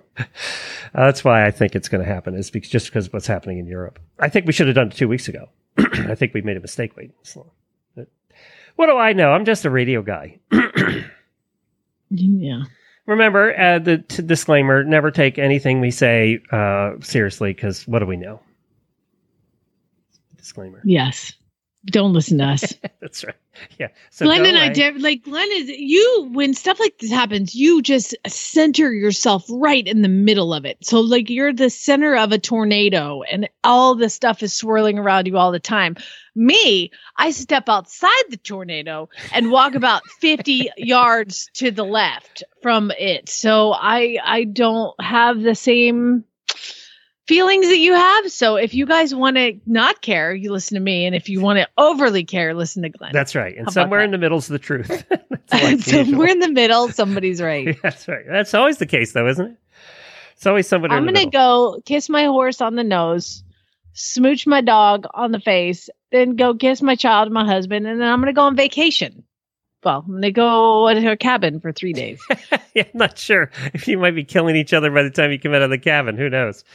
that's 0.93 1.23
why 1.23 1.45
I 1.45 1.51
think 1.51 1.75
it's 1.75 1.87
going 1.89 2.03
to 2.03 2.11
happen. 2.11 2.35
Is 2.35 2.51
because, 2.51 2.69
just 2.69 2.87
because 2.87 3.07
of 3.07 3.13
what's 3.13 3.27
happening 3.27 3.59
in 3.59 3.67
Europe. 3.67 3.99
I 4.19 4.29
think 4.29 4.45
we 4.45 4.53
should 4.53 4.67
have 4.67 4.75
done 4.75 4.87
it 4.87 4.95
two 4.95 5.07
weeks 5.07 5.27
ago. 5.27 5.49
I 5.77 6.15
think 6.15 6.33
we 6.33 6.41
made 6.41 6.57
a 6.57 6.61
mistake 6.61 6.95
waiting 6.97 7.13
this 7.23 7.35
long. 7.35 7.51
But 7.95 8.07
what 8.75 8.87
do 8.87 8.97
I 8.97 9.13
know? 9.13 9.31
I'm 9.31 9.45
just 9.45 9.65
a 9.65 9.69
radio 9.69 10.01
guy. 10.01 10.39
Yeah. 12.09 12.63
Remember 13.05 13.57
uh, 13.57 13.79
the 13.79 13.99
t- 13.99 14.23
disclaimer: 14.23 14.83
never 14.83 15.11
take 15.11 15.37
anything 15.37 15.79
we 15.79 15.91
say 15.91 16.39
uh, 16.51 16.93
seriously, 17.01 17.53
because 17.53 17.87
what 17.87 17.99
do 17.99 18.05
we 18.05 18.17
know? 18.17 18.39
Disclaimer. 20.37 20.81
Yes. 20.83 21.33
Don't 21.87 22.13
listen 22.13 22.39
to 22.39 22.43
us. 22.43 22.73
That's 23.01 23.23
right. 23.23 23.35
Yeah. 23.79 23.87
So 24.11 24.25
Glenn 24.25 24.45
and 24.45 24.57
I 24.57 24.69
did 24.69 25.01
like 25.01 25.23
Glenn 25.23 25.47
is 25.51 25.69
you 25.69 26.29
when 26.33 26.53
stuff 26.53 26.79
like 26.79 26.97
this 26.99 27.09
happens, 27.09 27.55
you 27.55 27.81
just 27.81 28.15
center 28.27 28.91
yourself 28.91 29.45
right 29.49 29.87
in 29.87 30.01
the 30.01 30.09
middle 30.09 30.53
of 30.53 30.65
it. 30.65 30.77
So 30.85 30.99
like 30.99 31.29
you're 31.29 31.53
the 31.53 31.69
center 31.69 32.15
of 32.15 32.31
a 32.31 32.37
tornado 32.37 33.21
and 33.23 33.49
all 33.63 33.95
the 33.95 34.09
stuff 34.09 34.43
is 34.43 34.53
swirling 34.53 34.99
around 34.99 35.27
you 35.27 35.37
all 35.37 35.51
the 35.51 35.59
time. 35.59 35.95
Me, 36.35 36.91
I 37.15 37.31
step 37.31 37.69
outside 37.69 38.23
the 38.29 38.37
tornado 38.37 39.09
and 39.33 39.49
walk 39.49 39.73
about 39.73 40.05
50 40.19 40.69
yards 40.77 41.49
to 41.53 41.71
the 41.71 41.85
left 41.85 42.43
from 42.61 42.91
it. 42.99 43.29
So 43.29 43.71
I 43.71 44.17
I 44.23 44.43
don't 44.43 44.93
have 45.01 45.41
the 45.41 45.55
same 45.55 46.25
feelings 47.27 47.67
that 47.67 47.77
you 47.77 47.93
have. 47.93 48.31
So 48.31 48.55
if 48.55 48.73
you 48.73 48.85
guys 48.85 49.13
want 49.13 49.37
to 49.37 49.59
not 49.65 50.01
care, 50.01 50.33
you 50.33 50.51
listen 50.51 50.75
to 50.75 50.81
me. 50.81 51.05
And 51.05 51.15
if 51.15 51.29
you 51.29 51.41
want 51.41 51.59
to 51.59 51.67
overly 51.77 52.23
care, 52.23 52.53
listen 52.53 52.83
to 52.83 52.89
Glenn. 52.89 53.11
That's 53.13 53.35
right. 53.35 53.55
And 53.55 53.63
about 53.63 53.73
somewhere 53.73 54.01
in 54.01 54.11
the 54.11 54.17
middle's 54.17 54.47
the 54.47 54.59
truth. 54.59 55.03
Somewhere 55.79 56.27
in 56.27 56.39
the 56.39 56.51
middle, 56.51 56.89
somebody's 56.89 57.41
right. 57.41 57.77
That's 57.83 58.07
right. 58.07 58.25
That's 58.27 58.53
always 58.53 58.79
the 58.79 58.85
case, 58.85 59.13
though, 59.13 59.27
isn't 59.29 59.45
it? 59.45 59.57
It's 60.33 60.45
always 60.45 60.67
somebody. 60.67 60.93
I'm 60.93 61.05
gonna 61.05 61.29
go 61.29 61.81
kiss 61.85 62.09
my 62.09 62.25
horse 62.25 62.59
on 62.59 62.75
the 62.75 62.83
nose, 62.83 63.43
smooch 63.93 64.45
my 64.45 64.59
dog 64.59 65.07
on 65.13 65.31
the 65.31 65.39
face, 65.39 65.89
then 66.11 66.35
go 66.35 66.53
kiss 66.53 66.81
my 66.81 66.95
child 66.95 67.31
my 67.31 67.45
husband, 67.45 67.87
and 67.87 68.01
then 68.01 68.07
I'm 68.07 68.19
gonna 68.19 68.33
go 68.33 68.43
on 68.43 68.57
vacation. 68.57 69.23
Well, 69.85 70.03
I'm 70.05 70.15
gonna 70.15 70.31
go 70.31 70.93
to 70.93 71.11
a 71.11 71.17
cabin 71.17 71.61
for 71.61 71.71
three 71.71 71.93
days. 71.93 72.21
yeah, 72.75 72.83
I'm 72.83 72.89
not 72.93 73.17
sure 73.17 73.49
if 73.73 73.87
you 73.87 73.97
might 73.97 74.15
be 74.15 74.25
killing 74.25 74.57
each 74.57 74.73
other 74.73 74.91
by 74.91 75.03
the 75.03 75.09
time 75.09 75.31
you 75.31 75.39
come 75.39 75.53
out 75.53 75.61
of 75.61 75.69
the 75.69 75.79
cabin. 75.79 76.17
Who 76.17 76.29
knows? 76.29 76.65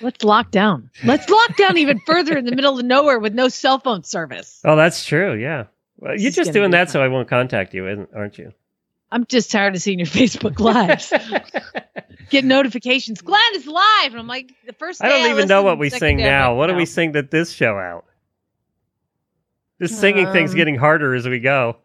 Let's 0.00 0.24
lock 0.24 0.50
down. 0.50 0.90
Let's 1.04 1.28
lock 1.28 1.56
down 1.56 1.76
even 1.76 2.00
further 2.06 2.36
in 2.36 2.44
the 2.46 2.54
middle 2.54 2.78
of 2.78 2.84
nowhere 2.84 3.18
with 3.18 3.34
no 3.34 3.48
cell 3.48 3.78
phone 3.78 4.02
service. 4.04 4.60
Oh, 4.64 4.76
that's 4.76 5.04
true. 5.04 5.34
Yeah. 5.34 5.64
Well, 5.98 6.12
This 6.14 6.22
you're 6.22 6.32
just 6.32 6.52
doing 6.52 6.70
that 6.70 6.90
so 6.90 7.02
I 7.02 7.08
won't 7.08 7.28
contact 7.28 7.74
you, 7.74 7.86
isn't- 7.88 8.08
aren't 8.14 8.38
you? 8.38 8.52
I'm 9.12 9.26
just 9.26 9.50
tired 9.50 9.74
of 9.74 9.82
seeing 9.82 9.98
your 9.98 10.06
Facebook 10.20 10.58
lives. 10.60 11.12
Get 12.30 12.44
notifications. 12.44 13.20
Glenn 13.20 13.40
is 13.54 13.66
live, 13.66 14.12
and 14.12 14.18
I'm 14.20 14.28
like, 14.28 14.52
the 14.64 14.72
first. 14.72 15.02
I 15.02 15.08
don't 15.08 15.30
even 15.32 15.48
know 15.48 15.62
what 15.64 15.78
we 15.78 15.90
sing 15.90 16.16
now. 16.18 16.52
like, 16.52 16.58
What 16.58 16.66
do 16.68 16.74
we 16.76 16.86
sing 16.86 17.12
that 17.12 17.30
this 17.32 17.50
show 17.50 17.76
out? 17.76 18.04
This 19.78 19.98
singing 19.98 20.30
thing's 20.32 20.52
Um, 20.52 20.56
getting 20.56 20.76
harder 20.76 21.14
as 21.14 21.26
we 21.26 21.40
go. 21.40 21.78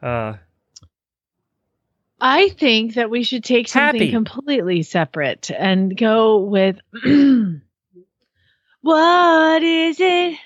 Uh, 0.00 0.34
I 2.20 2.48
think 2.48 2.94
that 2.94 3.10
we 3.10 3.22
should 3.22 3.44
take 3.44 3.68
something 3.68 4.00
Happy. 4.00 4.10
completely 4.10 4.82
separate 4.82 5.50
and 5.50 5.96
go 5.96 6.38
with 6.38 6.78
what 8.82 9.62
is 9.62 10.00
it? 10.00 10.38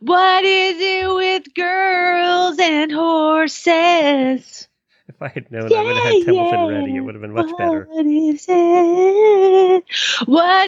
What 0.00 0.44
is 0.44 0.76
it 0.78 1.14
with 1.14 1.54
girls 1.54 2.58
and 2.58 2.92
horses? 2.92 4.68
if 5.08 5.22
I 5.22 5.28
had 5.28 5.50
known, 5.50 5.72
I 5.72 5.82
would 5.82 5.96
have 5.96 6.04
had 6.04 6.14
Yeah, 6.18 6.24
Templeton 6.26 6.60
yeah. 6.60 6.66
ready. 6.78 6.96
It 6.96 7.00
would 7.00 7.14
have 7.14 7.22
been 7.22 7.32
much 7.32 7.56
better. 7.56 7.88
What 7.90 8.04
is 8.06 8.44
it? 8.46 9.84
What 10.26 10.66